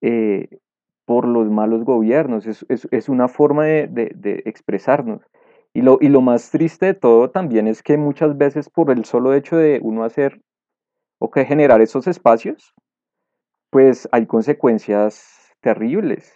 eh, 0.03 0.49
por 1.05 1.27
los 1.27 1.51
malos 1.51 1.85
gobiernos. 1.85 2.47
Es, 2.47 2.67
es, 2.69 2.89
es 2.91 3.09
una 3.09 3.29
forma 3.29 3.65
de, 3.65 3.87
de, 3.89 4.13
de, 4.15 4.43
expresarnos. 4.47 5.23
Y 5.73 5.83
lo, 5.83 5.99
y 6.01 6.09
lo 6.09 6.21
más 6.21 6.51
triste 6.51 6.87
de 6.87 6.95
todo 6.95 7.31
también 7.31 7.69
es 7.69 7.83
que 7.83 7.97
muchas 7.97 8.37
veces 8.37 8.69
por 8.69 8.91
el 8.91 9.05
solo 9.05 9.35
hecho 9.35 9.57
de 9.57 9.81
uno 9.83 10.05
hacer 10.05 10.41
o 11.19 11.31
que 11.31 11.45
generar 11.45 11.81
esos 11.81 12.07
espacios, 12.07 12.75
pues 13.71 14.09
hay 14.13 14.27
consecuencias 14.27 15.53
terribles. 15.61 16.33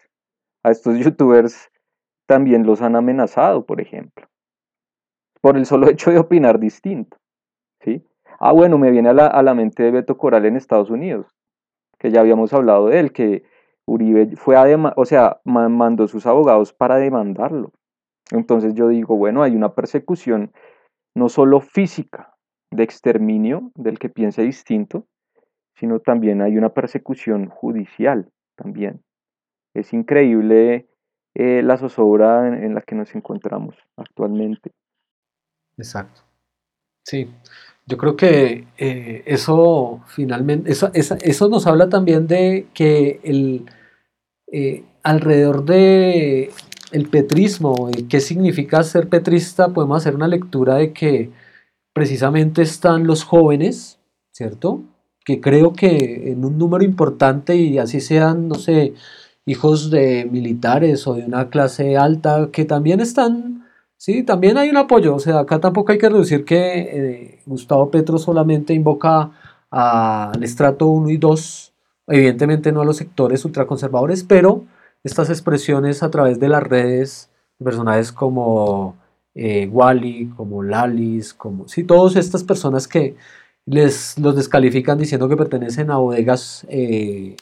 A 0.63 0.71
estos 0.71 0.99
youtubers 0.99 1.71
también 2.27 2.67
los 2.67 2.83
han 2.83 2.97
amenazado, 2.97 3.67
por 3.67 3.81
ejemplo 3.81 4.27
por 5.45 5.59
el 5.59 5.67
solo 5.67 5.91
hecho 5.91 6.11
de 6.11 6.19
opinar 6.19 6.59
distinto. 6.59 7.19
¿sí? 7.83 8.03
Ah, 8.41 8.53
bueno, 8.53 8.79
me 8.79 8.91
viene 8.91 9.11
a 9.11 9.13
la, 9.13 9.27
a 9.27 9.43
la 9.43 9.53
mente 9.53 9.83
de 9.83 9.91
Beto 9.91 10.17
Coral 10.17 10.47
en 10.47 10.57
Estados 10.57 10.89
Unidos, 10.89 11.27
que 11.99 12.11
ya 12.11 12.21
habíamos 12.21 12.55
hablado 12.55 12.89
de 12.89 12.99
él, 12.99 13.13
que 13.13 13.43
Uribe 13.85 14.37
fue 14.37 14.57
a 14.57 14.95
o 14.97 15.05
sea, 15.05 15.43
mandó 15.45 16.09
sus 16.09 16.25
abogados 16.25 16.73
para 16.73 16.97
demandarlo. 16.97 17.73
Entonces 18.31 18.73
yo 18.73 18.89
digo, 18.89 19.19
bueno, 19.19 19.43
hay 19.43 19.55
una 19.55 19.75
persecución 19.75 20.51
no 21.15 21.29
solo 21.29 21.61
física 21.61 22.35
de 22.71 22.85
exterminio 22.85 23.71
del 23.75 23.99
que 23.99 24.09
piense 24.09 24.41
distinto, 24.41 25.05
sino 25.75 26.01
también 26.01 26.41
hay 26.41 26.57
una 26.57 26.71
persecución 26.71 27.51
judicial 27.51 28.31
también. 28.57 29.03
Es 29.75 29.93
increíble 29.93 30.89
eh, 31.35 31.63
la 31.63 31.77
zozobra 31.77 32.49
en, 32.49 32.75
la 32.75 32.81
que 32.81 32.95
nos 32.95 33.15
encontramos 33.15 33.77
actualmente. 33.99 34.73
Exacto. 35.79 36.23
Sí, 37.05 37.29
yo 37.87 37.97
creo 37.99 38.17
que 38.17 38.67
eh, 38.79 39.23
eso 39.27 40.03
finalmente, 40.09 40.73
eso, 40.73 40.91
eso, 40.95 41.49
nos 41.49 41.67
habla 41.67 41.89
también 41.89 42.27
de 42.27 42.67
que 42.75 43.21
el, 43.25 43.67
eh, 44.53 44.85
alrededor 45.03 45.65
de 45.65 46.51
el 46.93 47.09
petrismo, 47.11 47.91
qué 48.09 48.21
significa 48.21 48.83
ser 48.85 49.09
petrista, 49.09 49.69
podemos 49.71 49.99
hacer 49.99 50.15
una 50.15 50.29
lectura 50.29 50.77
de 50.77 50.93
que 50.93 51.31
precisamente 51.93 52.63
están 52.63 53.07
los 53.07 53.25
jóvenes, 53.25 53.99
¿cierto? 54.33 54.83
Que 55.25 55.41
creo 55.41 55.73
que 55.73 56.31
en 56.33 56.45
un 56.45 56.59
número 56.59 56.85
importante 56.85 57.57
y 57.57 57.79
así 57.79 58.01
sean, 58.01 58.49
no 58.49 58.57
sé, 58.57 58.95
hijos 59.47 59.91
de 59.91 60.27
militares 60.31 61.07
o 61.07 61.15
de 61.15 61.25
una 61.25 61.51
clase 61.51 61.97
alta, 61.97 62.51
que 62.53 62.65
también 62.65 63.01
están, 63.01 63.64
sí, 64.05 64.23
también 64.23 64.59
hay 64.59 64.69
un 64.69 64.77
apoyo, 64.77 65.15
o 65.15 65.19
sea, 65.19 65.39
acá 65.41 65.59
tampoco 65.61 65.91
hay 65.91 65.99
que 65.99 66.11
reducir 66.11 66.45
que 66.45 66.59
eh, 66.59 67.41
Gustavo 67.47 67.91
Petro 67.91 68.19
solamente 68.19 68.75
invoca 68.75 69.31
al 69.71 70.45
estrato 70.45 70.89
1 70.89 71.09
y 71.09 71.17
2, 71.17 71.73
evidentemente 72.09 72.71
no 72.71 72.83
a 72.83 72.85
los 72.85 72.99
sectores 72.99 73.43
ultraconservadores, 73.47 74.23
pero 74.23 74.65
estas 75.05 75.31
expresiones 75.31 76.03
a 76.03 76.11
través 76.11 76.39
de 76.39 76.51
las 76.51 76.63
redes, 76.63 77.31
personajes 77.63 78.13
como 78.13 78.97
eh, 79.35 79.69
Wally, 79.73 80.29
como 80.37 80.63
Lalis, 80.63 81.33
como, 81.33 81.67
sí, 81.67 81.83
todas 81.83 82.17
estas 82.17 82.45
personas 82.45 82.87
que 82.87 83.17
les 83.65 84.19
los 84.19 84.37
descalifican 84.37 84.99
diciendo 84.99 85.31
que 85.31 85.37
pertenecen 85.39 85.91
a 85.91 85.97
bodegas 85.97 86.67
eh, 86.69 87.37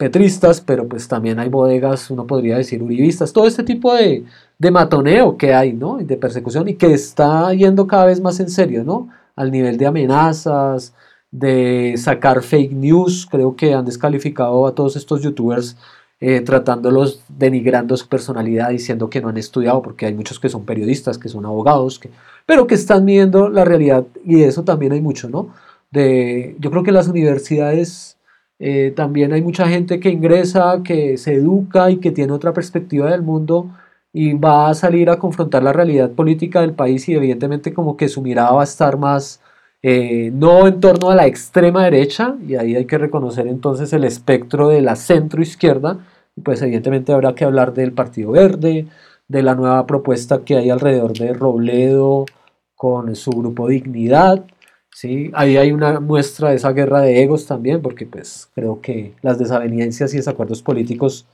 petristas, 0.00 0.62
pero 0.62 0.88
pues 0.88 1.06
también 1.08 1.38
hay 1.38 1.50
bodegas, 1.50 2.10
uno 2.10 2.26
podría 2.26 2.56
decir, 2.56 2.82
uribistas, 2.82 3.34
todo 3.34 3.46
este 3.46 3.64
tipo 3.64 3.94
de, 3.94 4.24
de 4.58 4.70
matoneo 4.70 5.36
que 5.36 5.52
hay, 5.52 5.74
¿no? 5.74 5.98
De 5.98 6.16
persecución 6.16 6.70
y 6.70 6.74
que 6.74 6.94
está 6.94 7.52
yendo 7.52 7.86
cada 7.86 8.06
vez 8.06 8.18
más 8.18 8.40
en 8.40 8.48
serio, 8.48 8.82
¿no? 8.82 9.10
Al 9.36 9.50
nivel 9.50 9.76
de 9.76 9.86
amenazas, 9.86 10.94
de 11.30 11.96
sacar 11.98 12.42
fake 12.42 12.72
news, 12.72 13.28
creo 13.30 13.54
que 13.54 13.74
han 13.74 13.84
descalificado 13.84 14.66
a 14.66 14.74
todos 14.74 14.96
estos 14.96 15.20
youtubers 15.20 15.76
eh, 16.18 16.40
tratándolos, 16.40 17.22
denigrando 17.28 17.94
su 17.94 18.08
personalidad, 18.08 18.70
diciendo 18.70 19.10
que 19.10 19.20
no 19.20 19.28
han 19.28 19.36
estudiado, 19.36 19.82
porque 19.82 20.06
hay 20.06 20.14
muchos 20.14 20.40
que 20.40 20.48
son 20.48 20.64
periodistas, 20.64 21.18
que 21.18 21.28
son 21.28 21.44
abogados, 21.44 21.98
que, 21.98 22.08
pero 22.46 22.66
que 22.66 22.74
están 22.74 23.04
viendo 23.04 23.50
la 23.50 23.66
realidad 23.66 24.06
y 24.24 24.36
de 24.36 24.46
eso 24.46 24.64
también 24.64 24.92
hay 24.92 25.02
mucho, 25.02 25.28
¿no? 25.28 25.50
De, 25.90 26.56
yo 26.58 26.70
creo 26.70 26.84
que 26.84 26.92
las 26.92 27.06
universidades 27.06 28.16
eh, 28.60 28.92
también 28.94 29.32
hay 29.32 29.42
mucha 29.42 29.66
gente 29.68 29.98
que 30.00 30.10
ingresa, 30.10 30.82
que 30.84 31.16
se 31.18 31.34
educa 31.34 31.90
y 31.90 31.96
que 31.96 32.12
tiene 32.12 32.32
otra 32.32 32.52
perspectiva 32.52 33.10
del 33.10 33.22
mundo 33.22 33.70
y 34.12 34.34
va 34.34 34.68
a 34.68 34.74
salir 34.74 35.10
a 35.10 35.18
confrontar 35.18 35.62
la 35.62 35.72
realidad 35.72 36.10
política 36.10 36.60
del 36.60 36.74
país 36.74 37.08
y 37.08 37.14
evidentemente 37.14 37.74
como 37.74 37.96
que 37.96 38.08
su 38.08 38.22
mirada 38.22 38.52
va 38.52 38.62
a 38.62 38.64
estar 38.64 38.98
más 38.98 39.40
eh, 39.82 40.30
no 40.34 40.66
en 40.66 40.80
torno 40.80 41.10
a 41.10 41.14
la 41.16 41.26
extrema 41.26 41.84
derecha 41.84 42.36
y 42.46 42.56
ahí 42.56 42.76
hay 42.76 42.84
que 42.86 42.98
reconocer 42.98 43.46
entonces 43.46 43.92
el 43.92 44.04
espectro 44.04 44.68
de 44.68 44.82
la 44.82 44.96
centro 44.96 45.42
izquierda 45.42 45.98
pues 46.42 46.62
evidentemente 46.62 47.12
habrá 47.12 47.34
que 47.34 47.44
hablar 47.44 47.74
del 47.74 47.92
Partido 47.92 48.32
Verde, 48.32 48.86
de 49.28 49.42
la 49.42 49.54
nueva 49.54 49.86
propuesta 49.86 50.44
que 50.44 50.56
hay 50.56 50.70
alrededor 50.70 51.12
de 51.12 51.32
Robledo 51.32 52.26
con 52.74 53.14
su 53.14 53.30
grupo 53.30 53.68
Dignidad, 53.68 54.44
¿sí? 54.92 55.30
Ahí 55.34 55.56
hay 55.56 55.72
una 55.72 56.00
muestra 56.00 56.50
de 56.50 56.56
esa 56.56 56.72
guerra 56.72 57.00
de 57.00 57.22
egos 57.22 57.46
también, 57.46 57.82
porque 57.82 58.06
pues 58.06 58.50
creo 58.54 58.80
que 58.80 59.14
las 59.22 59.38
desavenencias 59.38 60.12
y 60.14 60.18
desacuerdos 60.18 60.62
políticos 60.62 61.26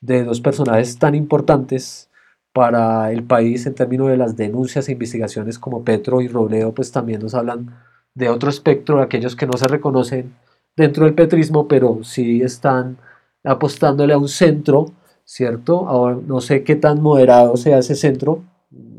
de 0.00 0.24
dos 0.24 0.40
personajes 0.40 0.98
tan 0.98 1.14
importantes 1.14 2.08
para 2.52 3.12
el 3.12 3.24
país 3.24 3.66
en 3.66 3.74
términos 3.74 4.08
de 4.08 4.16
las 4.16 4.36
denuncias 4.36 4.88
e 4.88 4.92
investigaciones 4.92 5.58
como 5.58 5.84
Petro 5.84 6.20
y 6.20 6.28
Robledo, 6.28 6.72
pues 6.72 6.90
también 6.92 7.20
nos 7.20 7.34
hablan 7.34 7.74
de 8.14 8.28
otro 8.28 8.50
espectro, 8.50 8.98
de 8.98 9.04
aquellos 9.04 9.36
que 9.36 9.46
no 9.46 9.52
se 9.52 9.68
reconocen 9.68 10.34
dentro 10.76 11.04
del 11.04 11.14
petrismo, 11.14 11.68
pero 11.68 12.00
sí 12.02 12.42
están 12.42 12.98
apostándole 13.44 14.12
a 14.12 14.18
un 14.18 14.28
centro, 14.28 14.92
¿cierto? 15.24 15.88
Ahora, 15.88 16.18
no 16.26 16.40
sé 16.40 16.64
qué 16.64 16.76
tan 16.76 17.00
moderado 17.02 17.56
sea 17.56 17.78
ese 17.78 17.94
centro, 17.94 18.42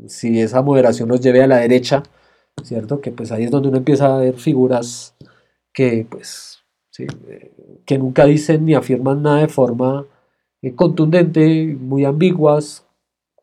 si 0.06 0.40
esa 0.40 0.62
moderación 0.62 1.08
nos 1.08 1.20
lleve 1.20 1.42
a 1.42 1.46
la 1.46 1.58
derecha, 1.58 2.02
¿cierto? 2.64 3.00
Que 3.00 3.12
pues 3.12 3.32
ahí 3.32 3.44
es 3.44 3.50
donde 3.50 3.68
uno 3.68 3.78
empieza 3.78 4.14
a 4.14 4.18
ver 4.18 4.34
figuras 4.34 5.16
que 5.72 6.06
pues, 6.08 6.58
eh, 6.98 7.52
que 7.86 7.98
nunca 7.98 8.24
dicen 8.24 8.64
ni 8.64 8.74
afirman 8.74 9.22
nada 9.22 9.38
de 9.38 9.48
forma 9.48 10.06
eh, 10.62 10.74
contundente, 10.74 11.76
muy 11.80 12.04
ambiguas, 12.04 12.86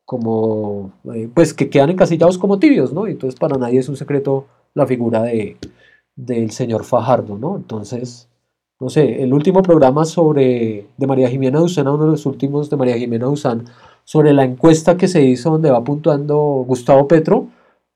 como, 0.05 0.93
eh, 1.13 1.29
pues 1.33 1.53
que 1.53 1.69
quedan 1.69 1.89
encasillados 1.89 2.37
como 2.37 2.59
tibios, 2.59 2.93
¿no? 2.93 3.07
Entonces 3.07 3.39
para 3.39 3.57
nadie 3.57 3.79
es 3.79 3.89
un 3.89 3.97
secreto 3.97 4.47
la 4.73 4.87
figura 4.87 5.23
de, 5.23 5.57
del 6.15 6.51
señor 6.51 6.85
Fajardo, 6.85 7.37
¿no? 7.37 7.57
Entonces, 7.57 8.29
no 8.79 8.89
sé, 8.89 9.23
el 9.23 9.33
último 9.33 9.61
programa 9.63 10.05
sobre, 10.05 10.87
de 10.97 11.07
María 11.07 11.29
Jimena 11.29 11.59
Duzán, 11.59 11.87
uno 11.87 12.05
de 12.05 12.11
los 12.11 12.25
últimos 12.25 12.69
de 12.69 12.77
María 12.77 12.97
Jimena 12.97 13.25
Duzán, 13.25 13.65
sobre 14.03 14.33
la 14.33 14.45
encuesta 14.45 14.97
que 14.97 15.07
se 15.07 15.23
hizo 15.23 15.51
donde 15.51 15.71
va 15.71 15.83
puntuando 15.83 16.37
Gustavo 16.67 17.07
Petro, 17.07 17.47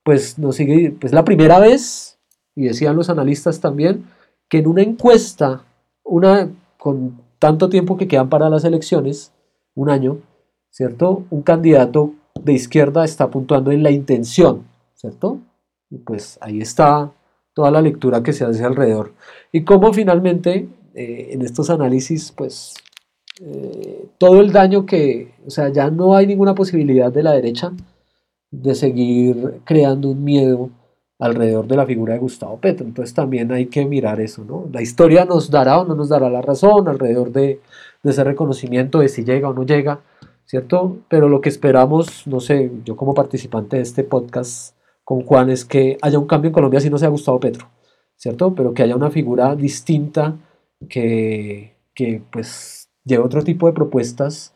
pues 0.04 0.38
no 0.40 0.52
sigue, 0.52 0.96
pues 1.00 1.14
la 1.14 1.24
primera 1.24 1.60
vez, 1.60 2.18
y 2.56 2.64
decían 2.64 2.96
los 2.96 3.10
analistas 3.10 3.60
también, 3.60 4.06
que 4.50 4.60
en 4.60 4.68
una 4.68 4.82
encuesta, 4.82 5.64
una 6.04 6.50
con 6.78 7.22
tanto 7.40 7.70
tiempo 7.70 7.98
que 7.98 8.08
quedan 8.08 8.30
para 8.30 8.50
las 8.50 8.64
elecciones, 8.64 9.32
un 9.76 9.90
año, 9.90 10.20
¿cierto? 10.70 11.24
Un 11.30 11.42
candidato 11.44 12.14
de 12.40 12.54
izquierda 12.54 13.06
está 13.06 13.30
puntuando 13.30 13.72
en 13.72 13.84
la 13.84 13.92
intención, 13.92 14.64
¿cierto? 14.96 15.40
Y 15.90 15.98
pues 15.98 16.38
ahí 16.42 16.62
está 16.62 17.12
toda 17.54 17.72
la 17.72 17.82
lectura 17.82 18.24
que 18.24 18.34
se 18.34 18.46
hace 18.46 18.64
alrededor. 18.64 19.14
Y 19.52 19.64
cómo 19.64 19.94
finalmente 19.94 20.68
eh, 20.94 21.30
en 21.32 21.42
estos 21.42 21.70
análisis, 21.70 22.32
pues 22.32 22.74
eh, 23.42 24.06
todo 24.18 24.42
el 24.42 24.52
daño 24.52 24.86
que, 24.86 25.34
o 25.46 25.50
sea, 25.50 25.70
ya 25.70 25.90
no 25.90 26.16
hay 26.16 26.28
ninguna 26.28 26.56
posibilidad 26.56 27.12
de 27.12 27.24
la 27.24 27.32
derecha 27.34 27.72
de 28.52 28.76
seguir 28.76 29.62
creando 29.66 30.10
un 30.10 30.24
miedo 30.24 30.70
alrededor 31.22 31.68
de 31.68 31.78
la 31.78 31.86
figura 31.86 32.14
de 32.14 32.20
Gustavo 32.20 32.60
Petro. 32.60 32.86
Entonces 32.86 33.14
también 33.14 33.52
hay 33.52 33.68
que 33.68 33.86
mirar 33.86 34.20
eso, 34.20 34.44
¿no? 34.44 34.68
La 34.74 34.82
historia 34.82 35.24
nos 35.24 35.50
dará 35.50 35.80
o 35.80 35.86
no 35.86 35.96
nos 35.96 36.10
dará 36.10 36.30
la 36.30 36.42
razón 36.42 36.88
alrededor 36.88 37.32
de, 37.32 37.62
ese 38.04 38.24
reconocimiento 38.24 39.00
de 39.00 39.08
si 39.08 39.24
llega 39.24 39.50
o 39.50 39.54
no 39.54 39.64
llega, 39.64 40.02
¿cierto? 40.46 40.98
Pero 41.08 41.30
lo 41.30 41.40
que 41.40 41.50
esperamos, 41.50 42.26
no 42.26 42.40
sé, 42.40 42.72
yo 42.84 42.96
como 42.96 43.14
participante 43.14 43.78
de 43.78 43.84
este 43.84 44.04
podcast 44.04 44.76
con 45.04 45.22
Juan 45.22 45.52
es 45.52 45.64
que 45.64 45.98
haya 46.02 46.18
un 46.18 46.26
cambio 46.26 46.50
en 46.50 46.54
Colombia 46.54 46.80
si 46.80 46.90
no 46.90 46.98
sea 46.98 47.10
Gustavo 47.10 47.40
Petro, 47.40 47.70
¿cierto? 48.16 48.56
Pero 48.56 48.74
que 48.74 48.82
haya 48.82 48.96
una 48.96 49.12
figura 49.12 49.56
distinta 49.56 50.40
que, 50.90 51.76
que 51.94 52.24
pues 52.32 52.90
lleve 53.06 53.24
otro 53.24 53.44
tipo 53.44 53.68
de 53.68 53.74
propuestas 53.74 54.56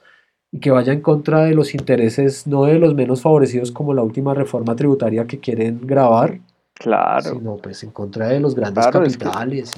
y 0.56 0.60
que 0.60 0.72
vaya 0.72 0.94
en 0.94 1.02
contra 1.02 1.44
de 1.44 1.54
los 1.54 1.76
intereses 1.76 2.48
no 2.48 2.64
de 2.64 2.80
los 2.80 2.96
menos 2.96 3.22
favorecidos 3.22 3.74
como 3.74 3.94
la 3.94 4.04
última 4.04 4.34
reforma 4.34 4.74
tributaria 4.74 5.28
que 5.28 5.38
quieren 5.38 5.82
grabar, 5.84 6.40
claro. 6.74 7.32
sino 7.32 7.58
pues 7.58 7.84
en 7.84 7.92
contra 7.92 8.30
de 8.30 8.40
los 8.40 8.56
grandes 8.56 8.88
capitales, 8.88 9.74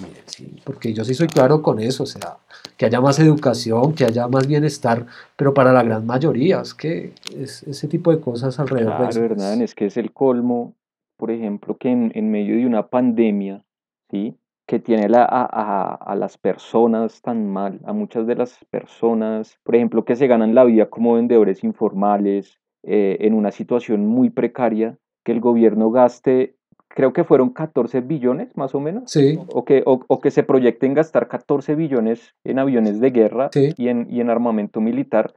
porque 0.64 0.94
yo 0.94 1.04
sí 1.04 1.16
soy 1.16 1.30
claro 1.30 1.64
con 1.64 1.80
eso, 1.80 2.04
o 2.04 2.06
sea, 2.06 2.38
que 2.78 2.86
haya 2.86 3.02
más 3.02 3.18
educación, 3.18 3.94
que 3.94 4.06
haya 4.06 4.28
más 4.28 4.46
bienestar, 4.46 5.08
pero 5.36 5.52
para 5.52 5.74
la 5.74 5.82
gran 5.82 6.06
mayoría, 6.06 6.62
es 6.62 6.76
que 6.76 7.12
es 7.36 7.64
ese 7.64 7.88
tipo 7.88 8.12
de 8.12 8.20
cosas 8.20 8.60
alrededor 8.60 9.02
de 9.02 9.10
eso. 9.10 9.28
pues. 9.28 9.60
es 9.60 9.74
que 9.74 9.88
es 9.88 9.98
el 9.98 10.12
colmo, 10.12 10.76
por 11.18 11.32
ejemplo, 11.32 11.76
que 11.78 11.90
en, 11.90 12.12
en 12.14 12.30
medio 12.30 12.56
de 12.56 12.68
una 12.68 12.86
pandemia, 12.86 13.64
¿sí? 14.12 14.36
Que 14.68 14.80
tiene 14.80 15.08
la, 15.08 15.24
a, 15.24 16.16
las 16.16 16.38
personas 16.38 17.22
tan 17.22 17.50
mal, 17.50 17.80
a 17.86 17.94
muchas 17.94 18.28
de 18.28 18.36
las 18.36 18.66
personas, 18.70 19.58
por 19.64 19.76
ejemplo, 19.76 20.04
que 20.04 20.18
se 20.18 20.28
ganan 20.28 20.54
la 20.54 20.66
vida 20.66 20.90
como 20.90 21.14
vendedores 21.14 21.64
informales, 21.64 22.60
eh, 22.84 23.18
en 23.22 23.34
una 23.34 23.52
situación 23.52 24.06
muy 24.06 24.30
precaria, 24.30 24.98
que 25.24 25.32
el 25.32 25.40
gobierno 25.40 25.90
gaste, 25.90 26.58
creo 26.90 27.14
que 27.14 27.24
fueron 27.24 27.52
14 27.52 28.02
billones 28.02 28.58
más 28.58 28.76
o 28.76 28.82
menos, 28.82 29.10
sí. 29.10 29.40
o, 29.54 29.64
que, 29.64 29.84
o, 29.86 30.20
que 30.20 30.32
se 30.32 30.44
proyecten 30.44 30.94
gastar 30.94 31.30
14 31.30 31.76
billones 31.76 32.36
en 32.44 32.60
aviones 32.60 33.00
de 33.00 33.12
guerra 33.12 33.50
y, 33.54 33.88
en, 33.88 34.08
y 34.10 34.20
en 34.20 34.30
armamento 34.30 34.82
militar, 34.82 35.34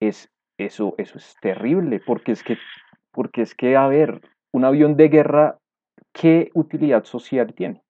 es, 0.00 0.30
eso, 0.58 0.94
eso 0.98 1.16
es 1.16 1.34
terrible, 1.40 2.02
porque 2.06 2.32
es 2.32 2.42
que, 2.42 2.58
porque 3.10 3.40
es 3.40 3.54
que, 3.54 3.74
a 3.74 3.88
ver, 3.88 4.20
un 4.52 4.66
avión 4.66 4.96
de 4.96 5.08
guerra, 5.08 5.58
¿qué 6.12 6.50
utilidad 6.52 7.04
social 7.04 7.54
tiene? 7.54 7.85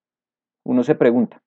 Uno 0.66 0.82
se 0.82 0.94
pregunta, 0.94 1.40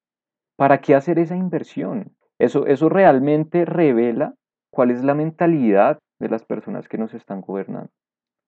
¿para 0.58 0.80
qué 0.80 0.96
hacer 0.96 1.20
esa 1.20 1.36
inversión? 1.36 2.16
Eso, 2.40 2.66
eso 2.66 2.88
realmente 2.88 3.66
revela 3.66 4.34
cuál 4.72 4.92
es 4.92 5.04
la 5.04 5.14
mentalidad 5.14 6.00
de 6.20 6.30
las 6.30 6.44
personas 6.44 6.88
que 6.88 6.98
nos 6.98 7.14
están 7.14 7.42
gobernando. 7.42 7.92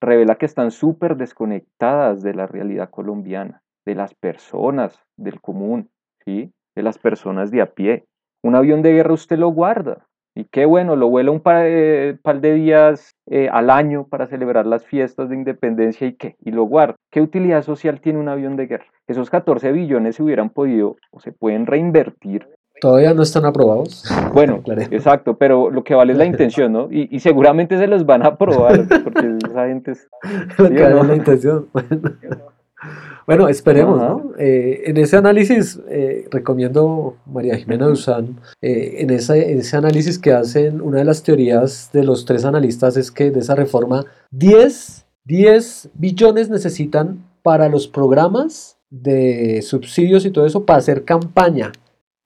revela 0.00 0.34
que 0.34 0.46
están 0.46 0.72
súper 0.72 1.16
desconectadas 1.16 2.22
de 2.22 2.34
la 2.34 2.48
realidad 2.48 2.90
colombiana, 2.90 3.62
de 3.86 3.94
las 3.94 4.14
personas 4.14 5.00
del 5.16 5.40
común, 5.40 5.90
¿sí? 6.24 6.52
de 6.74 6.82
las 6.82 6.98
personas 6.98 7.52
de 7.52 7.60
a 7.60 7.66
pie. 7.66 8.06
Un 8.42 8.56
avión 8.56 8.82
de 8.82 8.92
guerra 8.92 9.12
usted 9.12 9.38
lo 9.38 9.48
guarda, 9.50 10.08
y 10.34 10.44
qué 10.44 10.64
bueno, 10.64 10.96
lo 10.96 11.08
vuela 11.08 11.30
un 11.30 11.40
par 11.40 11.64
de, 11.64 12.52
días 12.54 13.14
eh, 13.30 13.48
al 13.50 13.70
año 13.70 14.06
para 14.08 14.26
celebrar 14.26 14.66
las 14.66 14.84
fiestas 14.84 15.28
de 15.28 15.36
independencia 15.36 16.06
y 16.06 16.14
qué, 16.14 16.36
y 16.44 16.50
lo 16.52 16.64
guarda. 16.64 16.96
¿Qué 17.10 17.20
utilidad 17.20 17.62
social 17.62 18.00
tiene 18.00 18.18
un 18.18 18.28
avión 18.28 18.56
de 18.56 18.66
guerra? 18.66 18.86
Esos 19.06 19.30
14 19.30 19.72
billones 19.72 20.16
se 20.16 20.22
hubieran 20.22 20.50
podido 20.50 20.96
o 21.10 21.20
se 21.20 21.32
pueden 21.32 21.66
reinvertir 21.66 22.46
Todavía 22.82 23.14
no 23.14 23.22
están 23.22 23.44
aprobados. 23.44 24.04
Bueno, 24.34 24.60
exacto, 24.90 25.36
pero 25.36 25.70
lo 25.70 25.84
que 25.84 25.94
vale 25.94 26.14
es 26.14 26.18
la 26.18 26.24
intención, 26.24 26.72
¿no? 26.72 26.88
Y, 26.90 27.20
seguramente 27.20 27.78
se 27.78 27.86
los 27.86 28.04
van 28.04 28.24
a 28.24 28.30
aprobar, 28.30 28.88
porque 29.04 29.36
esa 29.48 29.68
gente 29.68 29.92
es... 29.92 30.08
Lo 30.58 30.68
que 30.68 30.82
vale 30.82 31.00
es 31.00 31.06
la 31.06 31.14
intención. 31.14 31.68
Bueno, 31.72 32.51
esperemos, 33.48 33.98
¿no? 33.98 34.32
Eh, 34.38 34.82
en 34.86 34.96
ese 34.96 35.16
análisis, 35.16 35.80
eh, 35.88 36.26
recomiendo 36.30 37.16
María 37.26 37.56
Jimena 37.56 37.86
Duzán, 37.86 38.40
eh, 38.60 38.96
en, 38.98 39.10
ese, 39.10 39.52
en 39.52 39.60
ese 39.60 39.76
análisis 39.76 40.18
que 40.18 40.32
hacen, 40.32 40.80
una 40.80 40.98
de 40.98 41.04
las 41.04 41.22
teorías 41.22 41.90
de 41.92 42.04
los 42.04 42.24
tres 42.24 42.44
analistas 42.44 42.96
es 42.96 43.10
que 43.10 43.30
de 43.30 43.40
esa 43.40 43.54
reforma, 43.54 44.04
10, 44.30 45.06
10 45.24 45.90
billones 45.94 46.50
necesitan 46.50 47.24
para 47.42 47.68
los 47.68 47.88
programas 47.88 48.76
de 48.90 49.62
subsidios 49.62 50.26
y 50.26 50.30
todo 50.30 50.46
eso 50.46 50.64
para 50.64 50.78
hacer 50.78 51.04
campaña 51.04 51.72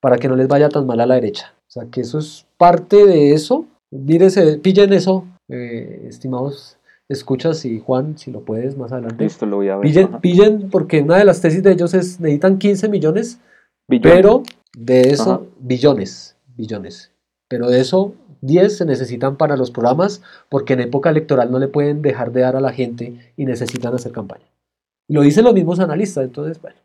para 0.00 0.18
que 0.18 0.28
no 0.28 0.36
les 0.36 0.48
vaya 0.48 0.68
tan 0.68 0.86
mal 0.86 1.00
a 1.00 1.06
la 1.06 1.14
derecha. 1.14 1.54
O 1.66 1.70
sea, 1.70 1.86
que 1.90 2.00
eso 2.00 2.18
es 2.18 2.46
parte 2.56 3.06
de 3.06 3.32
eso. 3.32 3.66
Mírese, 3.90 4.58
pillen 4.58 4.92
eso, 4.92 5.24
eh, 5.48 6.06
estimados 6.08 6.75
escuchas 7.08 7.64
y 7.64 7.78
Juan, 7.78 8.18
si 8.18 8.30
lo 8.30 8.40
puedes 8.40 8.76
más 8.76 8.92
adelante. 8.92 9.24
Listo, 9.24 9.46
lo 9.46 9.56
voy 9.56 9.68
a 9.68 9.76
ver. 9.76 10.08
Pillen, 10.20 10.70
porque 10.70 11.02
una 11.02 11.16
de 11.16 11.24
las 11.24 11.40
tesis 11.40 11.62
de 11.62 11.72
ellos 11.72 11.94
es 11.94 12.20
necesitan 12.20 12.58
15 12.58 12.88
millones, 12.88 13.38
pero 13.86 14.42
de 14.76 15.10
eso, 15.10 15.46
billones, 15.60 16.36
billones. 16.56 17.12
Pero 17.48 17.68
de 17.68 17.80
eso, 17.80 18.14
10 18.40 18.78
se 18.78 18.84
necesitan 18.84 19.36
para 19.36 19.56
los 19.56 19.70
programas, 19.70 20.22
porque 20.48 20.74
en 20.74 20.80
época 20.80 21.10
electoral 21.10 21.50
no 21.50 21.58
le 21.58 21.68
pueden 21.68 22.02
dejar 22.02 22.32
de 22.32 22.40
dar 22.40 22.56
a 22.56 22.60
la 22.60 22.72
gente 22.72 23.32
y 23.36 23.44
necesitan 23.44 23.94
hacer 23.94 24.12
campaña. 24.12 24.44
Lo 25.08 25.22
dicen 25.22 25.44
los 25.44 25.54
mismos 25.54 25.78
analistas, 25.78 26.24
entonces, 26.24 26.60
bueno. 26.60 26.76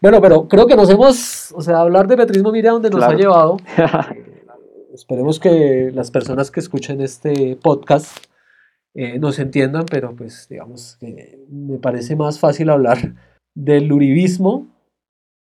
Bueno, 0.00 0.20
pero 0.20 0.46
creo 0.46 0.66
que 0.66 0.76
nos 0.76 0.88
hemos, 0.88 1.52
o 1.52 1.60
sea, 1.60 1.80
hablar 1.80 2.06
de 2.06 2.16
petrismo, 2.16 2.52
mira 2.52 2.70
dónde 2.70 2.90
nos 2.90 3.02
ha 3.02 3.14
llevado. 3.14 3.56
Eh, 4.16 4.94
esperemos 4.94 5.38
que 5.38 5.90
las 5.92 6.10
personas 6.10 6.50
que 6.50 6.60
escuchen 6.60 7.02
este 7.02 7.58
podcast 7.60 8.16
eh, 8.98 9.18
nos 9.18 9.38
entiendan, 9.38 9.84
pero 9.90 10.16
pues 10.16 10.48
digamos 10.48 10.96
que 10.98 11.38
me 11.50 11.76
parece 11.76 12.16
más 12.16 12.38
fácil 12.40 12.70
hablar 12.70 13.14
del 13.54 13.92
uribismo, 13.92 14.68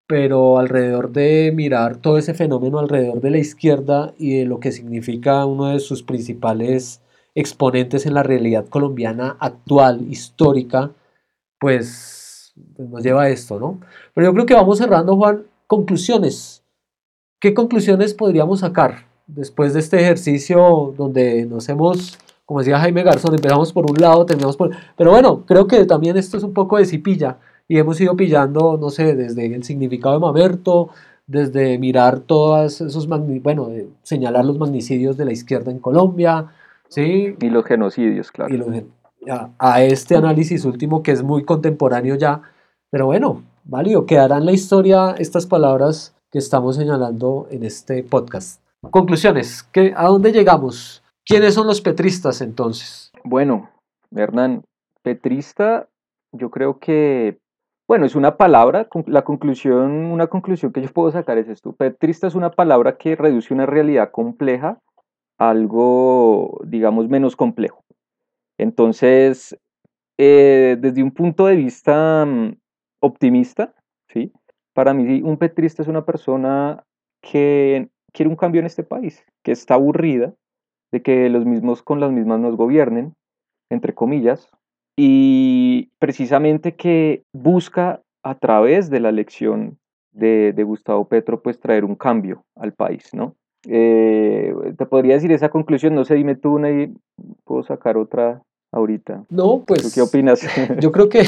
pero 0.09 0.59
alrededor 0.59 1.13
de 1.13 1.53
mirar 1.55 1.99
todo 1.99 2.19
ese 2.19 2.35
fenómeno 2.35 2.81
alrededor 2.81 3.21
de 3.21 3.31
la 3.31 3.39
izquierda 3.39 4.13
y 4.19 4.39
de 4.39 4.45
lo 4.45 4.59
que 4.59 4.73
significa 4.73 5.47
uno 5.47 5.69
de 5.69 5.79
sus 5.79 6.03
principales 6.03 7.01
exponentes 7.37 8.07
en 8.07 8.15
la 8.15 8.25
realidad 8.25 8.67
colombiana 8.69 9.37
actual, 9.39 10.03
histórica, 10.11 10.91
pues, 11.61 12.53
pues, 12.77 12.89
nos 12.89 13.05
lleva 13.05 13.23
a 13.23 13.29
esto, 13.29 13.61
¿no? 13.61 13.81
Pero 14.15 14.27
yo 14.27 14.35
creo 14.35 14.47
que 14.47 14.55
vamos 14.55 14.79
cerrando, 14.79 15.17
Juan, 15.17 15.45
conclusiones. 15.69 16.65
¿Qué 17.41 17.55
conclusiones 17.55 18.15
podríamos 18.15 18.61
sacar 18.61 19.07
después 19.29 19.75
de 19.75 19.81
este 19.81 20.01
ejercicio 20.01 20.93
donde 20.97 21.47
nos 21.47 21.69
hemos, 21.69 22.19
como 22.47 22.61
decía 22.61 22.79
Jaime 22.79 23.03
Garzón, 23.03 23.35
empezamos 23.35 23.73
por 23.73 23.91
un 23.91 23.97
lado, 23.97 24.27
terminamos 24.27 24.57
por... 24.57 24.71
Pero 24.97 25.11
bueno, 25.11 25.45
creo 25.47 25.67
que 25.67 25.85
también 25.87 26.17
esto 26.17 26.37
es 26.37 26.43
un 26.43 26.53
poco 26.53 26.77
de 26.77 26.85
cipilla 26.85 27.39
y 27.69 27.79
hemos 27.79 28.01
ido 28.01 28.17
pillando, 28.17 28.77
no 28.79 28.91
sé, 28.91 29.15
desde 29.15 29.55
el 29.55 29.65
significado 29.65 30.15
de 30.15 30.21
Mamerto, 30.21 30.91
desde 31.27 31.79
mirar 31.79 32.21
todos 32.21 32.81
esos, 32.81 33.09
bueno, 33.09 33.71
señalar 34.03 34.45
los 34.45 34.59
magnicidios 34.59 35.17
de 35.17 35.25
la 35.25 35.33
izquierda 35.33 35.71
en 35.71 35.79
Colombia, 35.79 36.49
¿sí? 36.89 37.35
Y 37.41 37.49
los 37.49 37.65
genocidios, 37.65 38.31
claro. 38.31 38.55
Y 38.55 38.59
los, 38.59 38.69
a, 39.59 39.83
este 39.83 40.17
análisis 40.17 40.65
último 40.65 41.03
que 41.03 41.13
es 41.13 41.23
muy 41.23 41.45
contemporáneo 41.45 42.17
ya. 42.17 42.43
Pero 42.91 43.07
bueno, 43.07 43.43
válido, 43.65 44.07
quedarán 44.07 44.41
en 44.41 44.47
la 44.47 44.53
historia 44.53 45.15
estas 45.19 45.47
palabras 45.47 46.15
que 46.31 46.39
estamos 46.39 46.77
señalando 46.77 47.47
en 47.51 47.65
este 47.65 48.03
podcast. 48.03 48.61
Conclusiones, 48.91 49.63
¿qué, 49.63 49.95
¿a 49.97 50.09
dónde 50.09 50.33
llegamos? 50.33 51.04
¿Quiénes 51.27 51.55
son 51.55 51.67
los 51.67 51.81
petristas 51.81 52.43
entonces? 52.43 53.11
Bueno, 53.25 53.71
Hernán, 54.15 54.63
petrista, 55.03 55.89
yo 56.33 56.51
creo 56.51 56.79
que, 56.79 57.39
bueno, 57.89 58.05
es 58.05 58.15
una 58.15 58.37
palabra, 58.37 58.89
la 59.07 59.25
conclusión, 59.25 59.91
una 59.91 60.27
conclusión 60.27 60.73
que 60.73 60.83
yo 60.83 60.93
puedo 60.93 61.11
sacar 61.11 61.39
es 61.39 61.49
esto. 61.49 61.73
Petrista 61.73 62.27
es 62.27 62.35
una 62.35 62.51
palabra 62.51 62.99
que 62.99 63.17
reduce 63.17 63.55
una 63.55 63.65
realidad 63.65 64.11
compleja 64.11 64.79
a 65.39 65.51
algo, 65.51 66.61
digamos, 66.67 67.09
menos 67.09 67.37
complejo. 67.37 67.83
Entonces, 68.59 69.57
eh, 70.19 70.77
desde 70.79 71.03
un 71.03 71.11
punto 71.11 71.47
de 71.47 71.57
vista 71.57 72.27
mm, 72.27 72.57
optimista, 73.01 73.75
¿sí? 74.13 74.31
Para 74.75 74.93
mí 74.93 75.23
un 75.23 75.39
petrista 75.39 75.81
es 75.81 75.89
una 75.89 76.05
persona 76.05 76.85
que 77.23 77.89
quiere 78.13 78.29
un 78.29 78.37
cambio 78.37 78.61
en 78.61 78.67
este 78.67 78.83
país, 78.83 79.25
que 79.43 79.53
está 79.53 79.75
aburrida 79.75 80.35
de 80.95 81.03
que 81.03 81.29
los 81.29 81.45
mismos 81.45 81.83
con 81.83 81.99
las 81.99 82.13
mismas 82.13 82.39
nos 82.39 82.57
gobiernen, 82.57 83.15
entre 83.69 83.95
comillas, 83.95 84.49
y 84.97 85.89
precisamente 85.99 86.77
que 86.77 87.25
busca 87.33 88.01
a 88.23 88.37
través 88.37 88.91
de 88.91 89.01
la 89.01 89.09
elección 89.09 89.77
de, 90.13 90.53
de 90.53 90.63
Gustavo 90.63 91.09
Petro, 91.09 91.43
pues 91.43 91.59
traer 91.59 91.85
un 91.85 91.97
cambio 91.97 92.45
al 92.55 92.75
país, 92.75 93.13
¿no? 93.13 93.35
Eh, 93.67 94.55
te 94.79 94.87
podría 94.87 95.15
decir 95.15 95.33
esa 95.33 95.49
conclusión, 95.49 95.97
no 95.97 96.05
sé, 96.05 96.15
dime 96.15 96.37
tú 96.37 96.55
una 96.55 96.71
y 96.71 96.95
puedo 97.43 97.65
sacar 97.65 97.97
otra 97.97 98.41
ahorita. 98.71 99.25
No, 99.31 99.65
pues. 99.67 99.93
qué 99.93 100.01
opinas? 100.01 100.43
Yo 100.81 100.93
creo 100.93 101.09
que, 101.09 101.25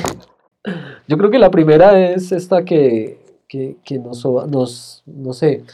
yo 1.08 1.18
creo 1.18 1.30
que 1.32 1.40
la 1.40 1.50
primera 1.50 2.08
es 2.08 2.30
esta 2.30 2.64
que, 2.64 3.18
que, 3.48 3.78
que 3.84 3.98
nos, 3.98 4.24
nos, 4.24 5.02
no 5.06 5.32
sé, 5.32 5.64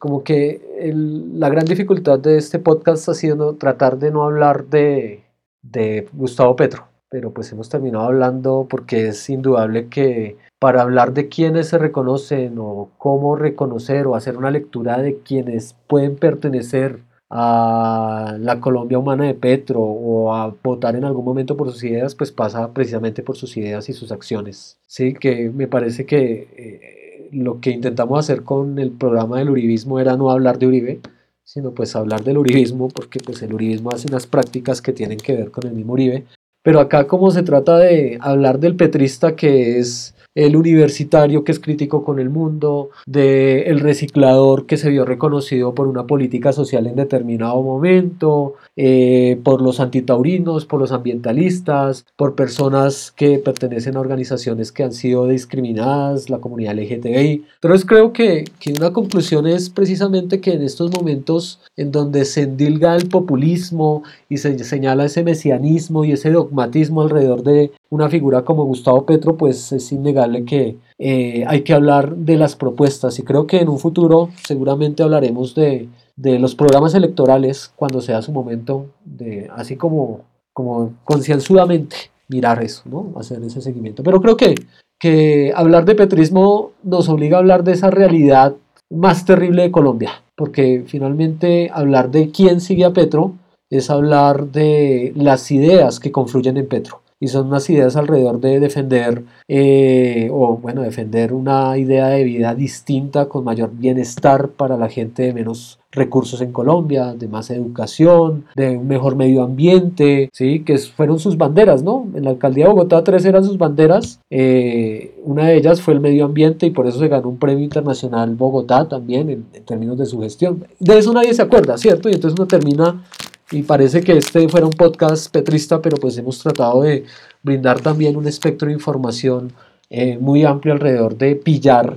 como 0.00 0.24
que 0.24 0.90
la 0.92 1.50
gran 1.50 1.66
dificultad 1.66 2.18
de 2.18 2.38
este 2.38 2.58
podcast 2.58 3.06
ha 3.10 3.14
sido 3.14 3.54
tratar 3.56 3.98
de 3.98 4.10
no 4.10 4.24
hablar 4.24 4.64
de, 4.64 5.24
de 5.60 6.08
Gustavo 6.14 6.56
Petro, 6.56 6.88
pero 7.10 7.32
pues 7.32 7.52
hemos 7.52 7.68
terminado 7.68 8.06
hablando 8.06 8.66
porque 8.68 9.08
es 9.08 9.28
indudable 9.28 9.88
que 9.88 10.38
para 10.58 10.80
hablar 10.80 11.12
de 11.12 11.28
quiénes 11.28 11.68
se 11.68 11.76
reconocen 11.76 12.56
o 12.58 12.88
cómo 12.96 13.36
reconocer 13.36 14.06
o 14.06 14.16
hacer 14.16 14.38
una 14.38 14.50
lectura 14.50 15.02
de 15.02 15.18
quienes 15.18 15.76
pueden 15.86 16.16
pertenecer 16.16 17.00
a 17.28 18.36
la 18.40 18.58
Colombia 18.58 18.98
humana 18.98 19.24
de 19.24 19.34
Petro 19.34 19.82
o 19.82 20.34
a 20.34 20.54
votar 20.62 20.96
en 20.96 21.04
algún 21.04 21.26
momento 21.26 21.58
por 21.58 21.70
sus 21.70 21.84
ideas, 21.84 22.14
pues 22.14 22.32
pasa 22.32 22.72
precisamente 22.72 23.22
por 23.22 23.36
sus 23.36 23.54
ideas 23.58 23.88
y 23.90 23.92
sus 23.92 24.10
acciones. 24.12 24.80
Sí, 24.86 25.12
que 25.12 25.50
me 25.50 25.68
parece 25.68 26.06
que 26.06 26.48
eh, 26.56 27.00
lo 27.32 27.60
que 27.60 27.70
intentamos 27.70 28.18
hacer 28.18 28.42
con 28.42 28.78
el 28.78 28.90
programa 28.90 29.38
del 29.38 29.50
uribismo 29.50 30.00
era 30.00 30.16
no 30.16 30.30
hablar 30.30 30.58
de 30.58 30.66
Uribe, 30.66 31.00
sino 31.44 31.72
pues 31.72 31.96
hablar 31.96 32.22
del 32.22 32.38
uribismo, 32.38 32.88
porque 32.88 33.18
pues 33.18 33.42
el 33.42 33.54
uribismo 33.54 33.90
hace 33.90 34.08
unas 34.08 34.26
prácticas 34.26 34.80
que 34.80 34.92
tienen 34.92 35.18
que 35.18 35.34
ver 35.36 35.50
con 35.50 35.66
el 35.66 35.74
mismo 35.74 35.94
Uribe. 35.94 36.24
Pero 36.62 36.80
acá 36.80 37.06
como 37.06 37.30
se 37.30 37.42
trata 37.42 37.78
de 37.78 38.18
hablar 38.20 38.60
del 38.60 38.76
petrista 38.76 39.34
que 39.34 39.78
es 39.78 40.14
el 40.34 40.56
universitario 40.56 41.44
que 41.44 41.52
es 41.52 41.60
crítico 41.60 42.04
con 42.04 42.20
el 42.20 42.30
mundo, 42.30 42.90
de 43.06 43.62
el 43.62 43.80
reciclador 43.80 44.66
que 44.66 44.76
se 44.76 44.90
vio 44.90 45.04
reconocido 45.04 45.74
por 45.74 45.88
una 45.88 46.06
política 46.06 46.52
social 46.52 46.86
en 46.86 46.96
determinado 46.96 47.62
momento, 47.62 48.54
eh, 48.76 49.40
por 49.42 49.60
los 49.60 49.80
antitaurinos, 49.80 50.66
por 50.66 50.80
los 50.80 50.92
ambientalistas, 50.92 52.06
por 52.16 52.34
personas 52.34 53.12
que 53.16 53.38
pertenecen 53.38 53.96
a 53.96 54.00
organizaciones 54.00 54.72
que 54.72 54.84
han 54.84 54.92
sido 54.92 55.26
discriminadas, 55.26 56.30
la 56.30 56.38
comunidad 56.38 56.74
LGTBI. 56.74 57.44
Entonces 57.54 57.86
creo 57.86 58.12
que, 58.12 58.44
que 58.58 58.72
una 58.72 58.92
conclusión 58.92 59.46
es 59.46 59.70
precisamente 59.70 60.40
que 60.40 60.52
en 60.52 60.62
estos 60.62 60.92
momentos 60.92 61.60
en 61.76 61.90
donde 61.90 62.24
se 62.24 62.42
endilga 62.42 62.94
el 62.96 63.08
populismo 63.08 64.02
y 64.28 64.38
se 64.38 64.58
señala 64.64 65.06
ese 65.06 65.24
mesianismo 65.24 66.04
y 66.04 66.12
ese 66.12 66.30
dogmatismo 66.30 67.02
alrededor 67.02 67.42
de 67.42 67.72
una 67.90 68.08
figura 68.08 68.42
como 68.42 68.64
Gustavo 68.64 69.04
Petro, 69.04 69.36
pues 69.36 69.72
es 69.72 69.92
innegable 69.92 70.44
que 70.44 70.78
eh, 70.98 71.44
hay 71.46 71.62
que 71.62 71.74
hablar 71.74 72.16
de 72.16 72.36
las 72.36 72.56
propuestas 72.56 73.18
y 73.18 73.24
creo 73.24 73.46
que 73.46 73.60
en 73.60 73.68
un 73.68 73.78
futuro 73.78 74.30
seguramente 74.44 75.02
hablaremos 75.02 75.54
de, 75.54 75.88
de 76.16 76.38
los 76.38 76.54
programas 76.54 76.94
electorales 76.94 77.72
cuando 77.74 78.00
sea 78.00 78.22
su 78.22 78.32
momento 78.32 78.86
de 79.04 79.48
así 79.54 79.76
como, 79.76 80.20
como 80.52 80.92
concienzudamente 81.04 81.96
mirar 82.28 82.62
eso, 82.62 82.82
¿no? 82.84 83.12
hacer 83.18 83.42
ese 83.42 83.60
seguimiento. 83.60 84.04
Pero 84.04 84.20
creo 84.20 84.36
que, 84.36 84.54
que 84.98 85.52
hablar 85.54 85.84
de 85.84 85.96
petrismo 85.96 86.70
nos 86.84 87.08
obliga 87.08 87.36
a 87.36 87.40
hablar 87.40 87.64
de 87.64 87.72
esa 87.72 87.90
realidad 87.90 88.54
más 88.88 89.24
terrible 89.24 89.62
de 89.62 89.72
Colombia, 89.72 90.22
porque 90.36 90.84
finalmente 90.86 91.70
hablar 91.72 92.10
de 92.10 92.30
quién 92.30 92.60
sigue 92.60 92.84
a 92.84 92.92
Petro 92.92 93.34
es 93.68 93.90
hablar 93.90 94.48
de 94.48 95.12
las 95.16 95.50
ideas 95.50 96.00
que 96.00 96.12
confluyen 96.12 96.56
en 96.56 96.68
Petro 96.68 96.99
y 97.20 97.28
son 97.28 97.48
unas 97.48 97.68
ideas 97.68 97.96
alrededor 97.96 98.40
de 98.40 98.58
defender 98.58 99.22
eh, 99.46 100.30
o 100.32 100.56
bueno 100.56 100.80
defender 100.82 101.34
una 101.34 101.76
idea 101.76 102.08
de 102.08 102.24
vida 102.24 102.54
distinta 102.54 103.28
con 103.28 103.44
mayor 103.44 103.70
bienestar 103.72 104.48
para 104.48 104.78
la 104.78 104.88
gente 104.88 105.24
de 105.24 105.34
menos 105.34 105.78
recursos 105.92 106.40
en 106.40 106.52
Colombia, 106.52 107.14
de 107.14 107.26
más 107.28 107.50
educación, 107.50 108.44
de 108.54 108.76
un 108.76 108.86
mejor 108.86 109.16
medio 109.16 109.42
ambiente, 109.42 110.30
¿sí? 110.32 110.60
que 110.60 110.78
fueron 110.78 111.18
sus 111.18 111.36
banderas, 111.36 111.82
¿no? 111.82 112.06
En 112.14 112.24
la 112.24 112.30
alcaldía 112.30 112.66
de 112.66 112.70
Bogotá 112.70 113.02
tres 113.02 113.24
eran 113.24 113.44
sus 113.44 113.58
banderas, 113.58 114.20
eh, 114.30 115.16
una 115.24 115.46
de 115.46 115.56
ellas 115.56 115.80
fue 115.80 115.94
el 115.94 116.00
medio 116.00 116.24
ambiente 116.24 116.66
y 116.66 116.70
por 116.70 116.86
eso 116.86 117.00
se 117.00 117.08
ganó 117.08 117.28
un 117.28 117.38
premio 117.38 117.64
internacional 117.64 118.34
Bogotá 118.36 118.88
también 118.88 119.30
en, 119.30 119.46
en 119.52 119.64
términos 119.64 119.98
de 119.98 120.06
su 120.06 120.20
gestión. 120.20 120.64
De 120.78 120.98
eso 120.98 121.12
nadie 121.12 121.34
se 121.34 121.42
acuerda, 121.42 121.76
¿cierto? 121.76 122.08
Y 122.08 122.14
entonces 122.14 122.38
uno 122.38 122.46
termina 122.46 123.02
y 123.50 123.62
parece 123.62 124.00
que 124.02 124.16
este 124.16 124.48
fuera 124.48 124.66
un 124.66 124.72
podcast 124.72 125.32
petrista, 125.32 125.82
pero 125.82 125.96
pues 125.96 126.16
hemos 126.18 126.38
tratado 126.38 126.82
de 126.82 127.04
brindar 127.42 127.80
también 127.80 128.16
un 128.16 128.26
espectro 128.26 128.68
de 128.68 128.74
información 128.74 129.52
eh, 129.88 130.18
muy 130.18 130.44
amplio 130.44 130.72
alrededor 130.72 131.16
de 131.16 131.34
pillar 131.34 131.96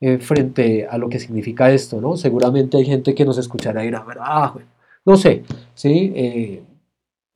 eh, 0.00 0.18
frente 0.18 0.86
a 0.86 0.98
lo 0.98 1.08
que 1.08 1.18
significa 1.18 1.70
esto, 1.70 2.00
¿no? 2.00 2.16
Seguramente 2.16 2.76
hay 2.76 2.84
gente 2.84 3.14
que 3.14 3.24
nos 3.24 3.38
escuchará 3.38 3.82
y 3.82 3.86
dirá, 3.86 4.04
ah, 4.20 4.50
bueno, 4.52 4.68
no 5.06 5.16
sé, 5.16 5.42
¿sí? 5.74 6.12
Eh, 6.14 6.62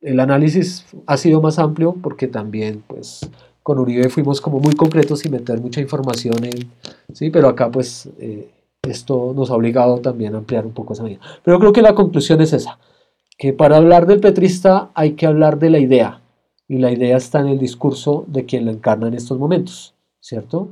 el 0.01 0.19
análisis 0.19 0.85
ha 1.07 1.17
sido 1.17 1.41
más 1.41 1.57
amplio 1.57 1.95
porque 2.01 2.27
también, 2.27 2.83
pues, 2.85 3.27
con 3.63 3.79
Uribe 3.79 4.09
fuimos 4.09 4.41
como 4.41 4.59
muy 4.59 4.75
concretos 4.75 5.19
sin 5.19 5.31
meter 5.31 5.59
mucha 5.59 5.81
información 5.81 6.43
en, 6.43 6.71
¿sí? 7.13 7.31
Pero 7.31 7.49
acá, 7.49 7.71
pues, 7.71 8.09
esto 8.83 9.33
nos 9.35 9.49
ha 9.49 9.55
obligado 9.55 9.99
también 9.99 10.35
a 10.35 10.37
ampliar 10.37 10.67
un 10.67 10.73
poco 10.73 10.93
esa 10.93 11.01
medida. 11.01 11.21
Pero 11.43 11.59
creo 11.59 11.73
que 11.73 11.81
la 11.81 11.95
conclusión 11.95 12.41
es 12.41 12.53
esa 12.53 12.77
que 13.37 13.53
para 13.53 13.77
hablar 13.77 14.05
del 14.05 14.19
petrista 14.19 14.91
hay 14.93 15.13
que 15.13 15.25
hablar 15.25 15.59
de 15.59 15.69
la 15.69 15.79
idea, 15.79 16.21
y 16.67 16.79
la 16.79 16.91
idea 16.91 17.17
está 17.17 17.39
en 17.39 17.47
el 17.47 17.59
discurso 17.59 18.25
de 18.27 18.45
quien 18.45 18.65
la 18.65 18.71
encarna 18.71 19.07
en 19.07 19.13
estos 19.13 19.37
momentos, 19.37 19.93
¿cierto? 20.19 20.69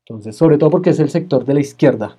Entonces, 0.00 0.36
sobre 0.36 0.58
todo 0.58 0.70
porque 0.70 0.90
es 0.90 1.00
el 1.00 1.10
sector 1.10 1.44
de 1.44 1.54
la 1.54 1.60
izquierda, 1.60 2.18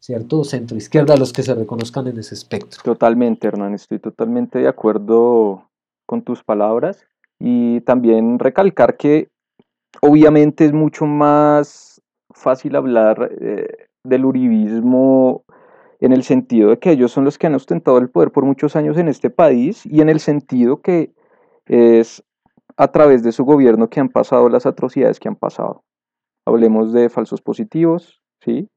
¿cierto? 0.00 0.42
Centro 0.44 0.76
izquierda, 0.76 1.16
los 1.16 1.32
que 1.32 1.42
se 1.42 1.54
reconozcan 1.54 2.06
en 2.08 2.18
ese 2.18 2.34
espectro. 2.34 2.82
Totalmente, 2.82 3.46
Hernán, 3.46 3.74
estoy 3.74 3.98
totalmente 3.98 4.58
de 4.58 4.68
acuerdo 4.68 5.68
con 6.06 6.22
tus 6.22 6.42
palabras 6.42 7.04
y 7.38 7.80
también 7.82 8.38
recalcar 8.38 8.96
que 8.96 9.28
obviamente 10.00 10.64
es 10.64 10.72
mucho 10.72 11.06
más 11.06 12.00
fácil 12.30 12.74
hablar 12.76 13.30
eh, 13.40 13.88
del 14.02 14.24
uribismo 14.24 15.44
en 16.00 16.12
el 16.12 16.22
sentido 16.22 16.70
de 16.70 16.78
que 16.78 16.92
ellos 16.92 17.12
son 17.12 17.24
los 17.24 17.38
que 17.38 17.46
han 17.46 17.54
ostentado 17.54 17.98
el 17.98 18.10
poder 18.10 18.30
por 18.30 18.44
muchos 18.44 18.76
años 18.76 18.96
en 18.98 19.08
este 19.08 19.30
país 19.30 19.84
y 19.84 20.00
en 20.00 20.08
el 20.08 20.20
sentido 20.20 20.80
que 20.80 21.12
es 21.66 22.24
a 22.76 22.88
través 22.88 23.22
de 23.22 23.32
su 23.32 23.44
gobierno 23.44 23.90
que 23.90 24.00
han 24.00 24.08
pasado 24.08 24.48
las 24.48 24.64
atrocidades 24.64 25.18
que 25.18 25.28
han 25.28 25.36
pasado. 25.36 25.82
Hablemos 26.46 26.92
de 26.92 27.08
falsos 27.08 27.42
positivos, 27.42 28.22
¿sí? 28.40 28.68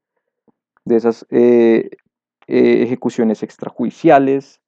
de 0.85 0.95
esas 0.95 1.26
eh, 1.30 1.91
eh, 2.48 2.84
ejecuciones 2.84 3.43
extrajudiciales, 3.43 4.61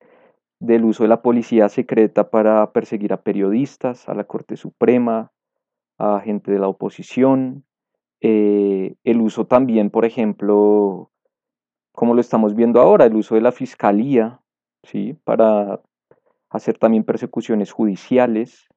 del 0.59 0.85
uso 0.85 1.03
de 1.03 1.09
la 1.09 1.21
policía 1.21 1.67
secreta 1.67 2.30
para 2.30 2.71
perseguir 2.71 3.11
a 3.11 3.21
periodistas, 3.21 4.07
a 4.07 4.13
la 4.13 4.23
Corte 4.23 4.55
Suprema, 4.55 5.31
a 5.97 6.21
gente 6.21 6.51
de 6.51 6.59
la 6.59 6.69
oposición, 6.69 7.65
eh, 8.21 8.95
el 9.03 9.19
uso 9.19 9.45
también, 9.45 9.89
por 9.89 10.05
ejemplo, 10.05 11.11
como 11.94 12.14
lo 12.14 12.22
estamos 12.22 12.56
viendo 12.56 12.82
ahora, 12.82 13.06
el 13.06 13.15
uso 13.15 13.36
de 13.36 13.41
la 13.41 13.52
fiscalía, 13.52 14.41
¿sí? 14.84 15.15
Para 15.24 15.80
hacer 16.49 16.78
también 16.78 17.03
persecuciones 17.03 17.72
judiciales 17.72 18.68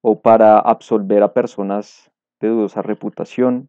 o 0.00 0.20
para 0.20 0.58
absolver 0.58 1.22
a 1.22 1.32
personas 1.32 2.10
de 2.40 2.48
dudosa 2.48 2.82
reputación. 2.82 3.68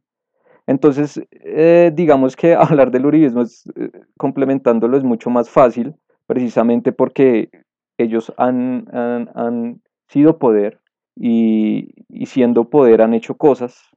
Entonces, 0.68 1.22
eh, 1.32 1.92
digamos 1.94 2.36
que 2.36 2.54
hablar 2.56 2.92
del 2.92 3.06
uribismo, 3.06 3.44
eh, 3.44 3.92
complementándolo, 4.18 4.98
es 4.98 5.04
mucho 5.04 5.30
más 5.30 5.50
fácil, 5.50 5.96
precisamente 6.28 6.92
porque 6.92 7.50
ellos 7.98 8.32
han, 8.38 8.88
han, 8.94 9.82
sido 10.08 10.38
poder 10.38 10.80
y, 11.18 11.90
y, 12.08 12.28
siendo 12.28 12.70
poder 12.70 13.02
han 13.02 13.14
hecho 13.14 13.36
cosas 13.36 13.90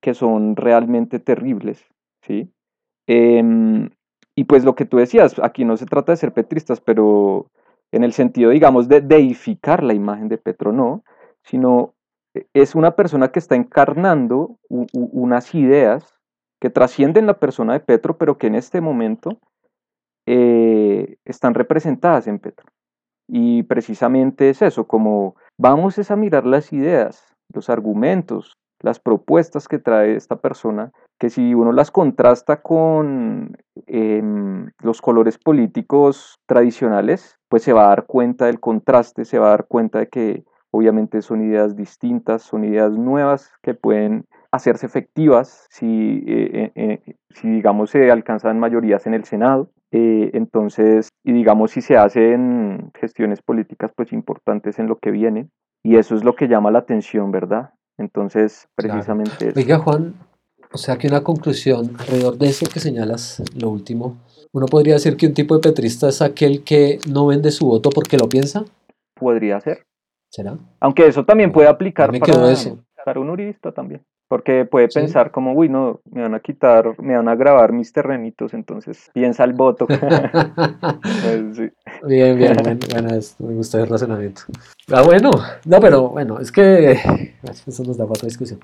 que 0.00 0.12
son 0.12 0.56
realmente 0.56 1.20
terribles, 1.20 1.86
¿sí? 2.22 2.50
Em, 3.06 3.90
y 4.34 4.44
pues 4.44 4.64
lo 4.64 4.74
que 4.74 4.84
tú 4.84 4.96
decías, 4.96 5.38
aquí 5.42 5.64
no 5.64 5.76
se 5.76 5.86
trata 5.86 6.12
de 6.12 6.16
ser 6.16 6.32
petristas, 6.32 6.80
pero 6.80 7.50
en 7.92 8.04
el 8.04 8.12
sentido, 8.12 8.50
digamos, 8.50 8.88
de 8.88 9.00
deificar 9.00 9.82
la 9.82 9.94
imagen 9.94 10.28
de 10.28 10.38
Petro, 10.38 10.72
no, 10.72 11.04
sino 11.42 11.94
e, 12.34 12.46
es 12.54 12.74
una 12.74 12.96
persona 12.96 13.28
que 13.30 13.38
está 13.38 13.54
encarnando 13.54 14.58
unas 14.68 15.54
ideas 15.54 16.18
que 16.60 16.70
trascienden 16.70 17.26
la 17.26 17.38
persona 17.38 17.74
de 17.74 17.80
Petro, 17.80 18.16
pero 18.16 18.38
que 18.38 18.46
en 18.46 18.54
este 18.54 18.80
momento 18.80 19.38
eh, 20.26 21.16
están 21.24 21.54
representadas 21.54 22.26
en 22.26 22.38
Petro. 22.38 22.66
Y 23.28 23.64
precisamente 23.64 24.50
es 24.50 24.62
eso, 24.62 24.86
como 24.86 25.36
vamos 25.58 26.10
a 26.10 26.16
mirar 26.16 26.46
las 26.46 26.72
ideas, 26.72 27.34
los 27.52 27.68
argumentos, 27.68 28.54
las 28.80 28.98
propuestas 28.98 29.68
que 29.68 29.78
trae 29.78 30.16
esta 30.16 30.36
persona, 30.36 30.92
que 31.22 31.30
si 31.30 31.54
uno 31.54 31.70
las 31.70 31.92
contrasta 31.92 32.62
con 32.62 33.56
em, 33.86 34.68
los 34.80 35.00
colores 35.00 35.38
políticos 35.38 36.40
tradicionales, 36.46 37.38
pues 37.48 37.62
se 37.62 37.72
va 37.72 37.84
a 37.84 37.88
dar 37.90 38.06
cuenta 38.06 38.46
del 38.46 38.58
contraste, 38.58 39.24
se 39.24 39.38
va 39.38 39.46
a 39.46 39.50
dar 39.50 39.66
cuenta 39.68 40.00
de 40.00 40.08
que 40.08 40.42
obviamente 40.72 41.22
son 41.22 41.48
ideas 41.48 41.76
distintas, 41.76 42.42
son 42.42 42.64
ideas 42.64 42.90
nuevas 42.98 43.52
que 43.62 43.72
pueden 43.72 44.24
hacerse 44.50 44.84
efectivas 44.84 45.68
si, 45.70 46.24
eh, 46.26 46.72
eh, 46.74 47.00
eh, 47.06 47.14
si 47.30 47.48
digamos, 47.48 47.90
se 47.90 48.10
alcanzan 48.10 48.58
mayorías 48.58 49.06
en 49.06 49.14
el 49.14 49.22
Senado. 49.22 49.70
entonces, 49.92 51.08
y 51.22 51.32
digamos, 51.32 51.70
si 51.70 51.82
se 51.82 51.96
hacen 51.96 52.90
gestiones 52.98 53.42
políticas, 53.42 53.92
pues 53.94 54.12
importantes 54.12 54.80
en 54.80 54.88
lo 54.88 54.98
que 54.98 55.12
viene. 55.12 55.50
Y 55.84 55.98
eso 55.98 56.16
es 56.16 56.24
lo 56.24 56.34
que 56.34 56.48
llama 56.48 56.72
la 56.72 56.80
atención, 56.80 57.30
¿verdad? 57.30 57.74
Entonces, 57.96 58.66
precisamente... 58.74 59.52
Oiga, 59.54 59.78
Juan, 59.78 60.14
o 60.72 60.78
sea 60.78 60.96
que 60.96 61.06
una 61.06 61.22
conclusión 61.22 61.94
alrededor 61.98 62.38
de 62.38 62.48
eso 62.48 62.66
que 62.72 62.80
señalas, 62.80 63.42
lo 63.56 63.70
último, 63.70 64.18
uno 64.52 64.66
podría 64.66 64.94
decir 64.94 65.16
que 65.16 65.26
un 65.26 65.34
tipo 65.34 65.54
de 65.54 65.60
petrista 65.60 66.08
es 66.08 66.20
aquel 66.20 66.62
que 66.62 66.98
no 67.08 67.26
vende 67.26 67.50
su 67.50 67.66
voto 67.66 67.90
porque 67.90 68.18
lo 68.18 68.28
piensa. 68.28 68.64
Podría 69.14 69.60
ser. 69.60 69.86
¿Será? 70.28 70.58
Aunque 70.80 71.06
eso 71.06 71.24
también 71.24 71.52
puede 71.52 71.68
aplicar 71.68 72.10
para, 72.10 72.54
para 73.04 73.20
un 73.20 73.30
uribista 73.30 73.72
también. 73.72 74.02
Porque 74.28 74.64
puede 74.64 74.88
pensar 74.88 75.30
como, 75.30 75.52
uy, 75.52 75.68
no, 75.68 76.00
me 76.10 76.22
van 76.22 76.34
a 76.34 76.40
quitar, 76.40 76.98
me 77.02 77.14
van 77.14 77.28
a 77.28 77.34
grabar 77.34 77.70
mis 77.72 77.92
terrenitos, 77.92 78.54
entonces 78.54 79.10
piensa 79.12 79.44
el 79.44 79.52
voto. 79.52 79.86
Pues 81.22 81.58
bien, 82.08 82.38
bien, 82.38 82.56
bueno, 82.90 83.10
me 83.38 83.54
gusta 83.54 83.78
el 83.78 83.88
razonamiento. 83.88 84.42
Ah, 84.90 85.02
bueno, 85.02 85.30
no, 85.66 85.80
pero 85.80 86.08
bueno, 86.08 86.40
es 86.40 86.50
que 86.50 86.92
eso 87.42 87.84
nos 87.84 87.96
da 87.96 88.04
para 88.04 88.12
otra 88.12 88.26
discusión. 88.26 88.58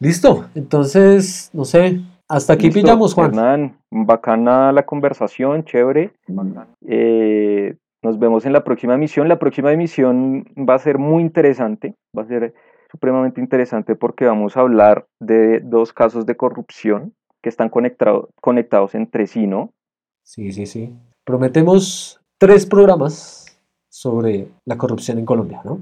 Listo, 0.00 0.46
entonces, 0.54 1.50
no 1.52 1.64
sé, 1.64 2.00
hasta 2.30 2.52
aquí 2.52 2.70
pillamos, 2.70 3.12
Juan. 3.12 3.30
Hernán, 3.30 3.76
bacana 3.90 4.70
la 4.70 4.86
conversación, 4.86 5.64
chévere. 5.64 6.12
Eh, 6.86 7.76
nos 8.02 8.18
vemos 8.20 8.46
en 8.46 8.52
la 8.52 8.62
próxima 8.62 8.94
emisión. 8.94 9.28
La 9.28 9.40
próxima 9.40 9.72
emisión 9.72 10.44
va 10.56 10.76
a 10.76 10.78
ser 10.78 10.98
muy 10.98 11.22
interesante, 11.22 11.96
va 12.16 12.22
a 12.22 12.26
ser 12.26 12.54
supremamente 12.90 13.40
interesante 13.40 13.96
porque 13.96 14.26
vamos 14.26 14.56
a 14.56 14.60
hablar 14.60 15.06
de 15.18 15.58
dos 15.58 15.92
casos 15.92 16.24
de 16.24 16.36
corrupción 16.36 17.14
que 17.42 17.48
están 17.48 17.68
conectados 17.68 18.94
entre 18.94 19.26
sí, 19.26 19.48
¿no? 19.48 19.72
Sí, 20.22 20.52
sí, 20.52 20.66
sí. 20.66 20.94
Prometemos 21.24 22.20
tres 22.38 22.64
programas 22.64 23.60
sobre 23.88 24.48
la 24.64 24.78
corrupción 24.78 25.18
en 25.18 25.26
Colombia, 25.26 25.62
¿no? 25.64 25.80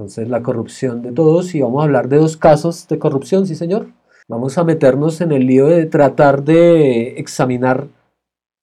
Entonces, 0.00 0.30
la 0.30 0.42
corrupción 0.42 1.02
de 1.02 1.12
todos 1.12 1.54
y 1.54 1.60
vamos 1.60 1.82
a 1.82 1.84
hablar 1.84 2.08
de 2.08 2.16
dos 2.16 2.38
casos 2.38 2.88
de 2.88 2.98
corrupción, 2.98 3.46
sí, 3.46 3.54
señor. 3.54 3.88
Vamos 4.28 4.56
a 4.56 4.64
meternos 4.64 5.20
en 5.20 5.30
el 5.30 5.46
lío 5.46 5.66
de 5.66 5.84
tratar 5.84 6.42
de 6.42 7.18
examinar 7.18 7.86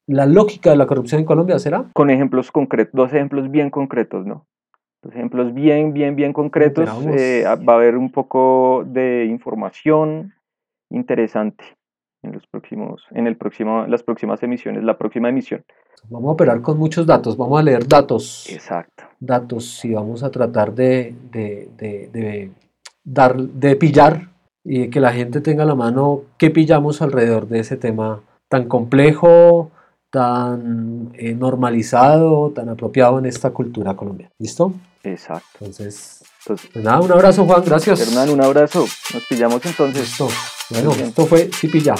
la 0.08 0.26
lógica 0.26 0.72
de 0.72 0.78
la 0.78 0.88
corrupción 0.88 1.20
en 1.20 1.26
Colombia, 1.26 1.60
¿será? 1.60 1.86
Con 1.94 2.10
ejemplos 2.10 2.52
concretos, 2.52 2.92
dos 2.96 3.14
ejemplos 3.14 3.52
bien 3.52 3.70
concretos, 3.70 4.26
¿no? 4.26 4.48
ejemplos 5.12 5.54
bien, 5.54 5.94
bien, 5.94 6.16
bien 6.16 6.34
concretos. 6.34 6.90
Eh, 7.06 7.44
va 7.46 7.74
a 7.74 7.76
haber 7.76 7.98
un 7.98 8.12
poco 8.12 8.84
de 8.88 9.26
información 9.26 10.34
interesante 10.90 11.64
en 12.24 12.32
los 12.32 12.48
próximos, 12.48 13.06
en 13.12 13.28
el 13.28 13.38
próximo, 13.38 13.86
las 13.86 14.02
próximas 14.02 14.42
emisiones, 14.42 14.84
la 14.84 14.98
próxima 14.98 15.30
emisión. 15.30 15.64
Vamos 16.10 16.30
a 16.30 16.32
operar 16.34 16.62
con 16.62 16.78
muchos 16.78 17.06
datos, 17.06 17.36
vamos 17.36 17.60
a 17.60 17.64
leer 17.64 17.88
datos. 17.88 18.46
Exacto. 18.50 19.04
Datos 19.20 19.84
y 19.84 19.94
vamos 19.94 20.24
a 20.24 20.32
tratar 20.32 20.74
de, 20.74 21.14
de, 21.32 21.70
de, 21.78 22.52
dar, 23.04 23.36
de 23.36 23.76
pillar 23.76 24.30
y 24.64 24.90
que 24.90 25.00
la 25.02 25.12
gente 25.12 25.42
tenga 25.42 25.66
la 25.66 25.76
mano 25.76 26.22
qué 26.38 26.50
pillamos 26.50 27.02
alrededor 27.02 27.48
de 27.48 27.60
ese 27.60 27.78
tema 27.78 28.22
tan 28.48 28.68
complejo, 28.68 29.72
tan 30.10 31.12
eh, 31.16 31.34
normalizado, 31.34 32.52
tan 32.52 32.70
apropiado 32.70 33.20
en 33.20 33.26
esta 33.26 33.50
cultura 33.52 33.96
colombiana. 33.96 34.32
¿Listo? 34.40 34.74
Exacto. 35.04 35.48
Entonces, 35.60 36.22
Entonces, 36.42 36.70
Pues 36.72 36.86
nada, 36.86 37.02
un 37.02 37.12
abrazo 37.12 37.46
Juan, 37.46 37.64
gracias. 37.66 38.08
Hernán, 38.08 38.30
un 38.30 38.42
abrazo. 38.42 38.86
Nos 39.14 39.26
pillamos 39.28 39.66
entonces. 39.66 40.02
Listo. 40.02 40.28
Bueno, 40.70 40.92
esto 40.92 41.26
fue 41.26 41.50
Cipilla. 41.54 41.96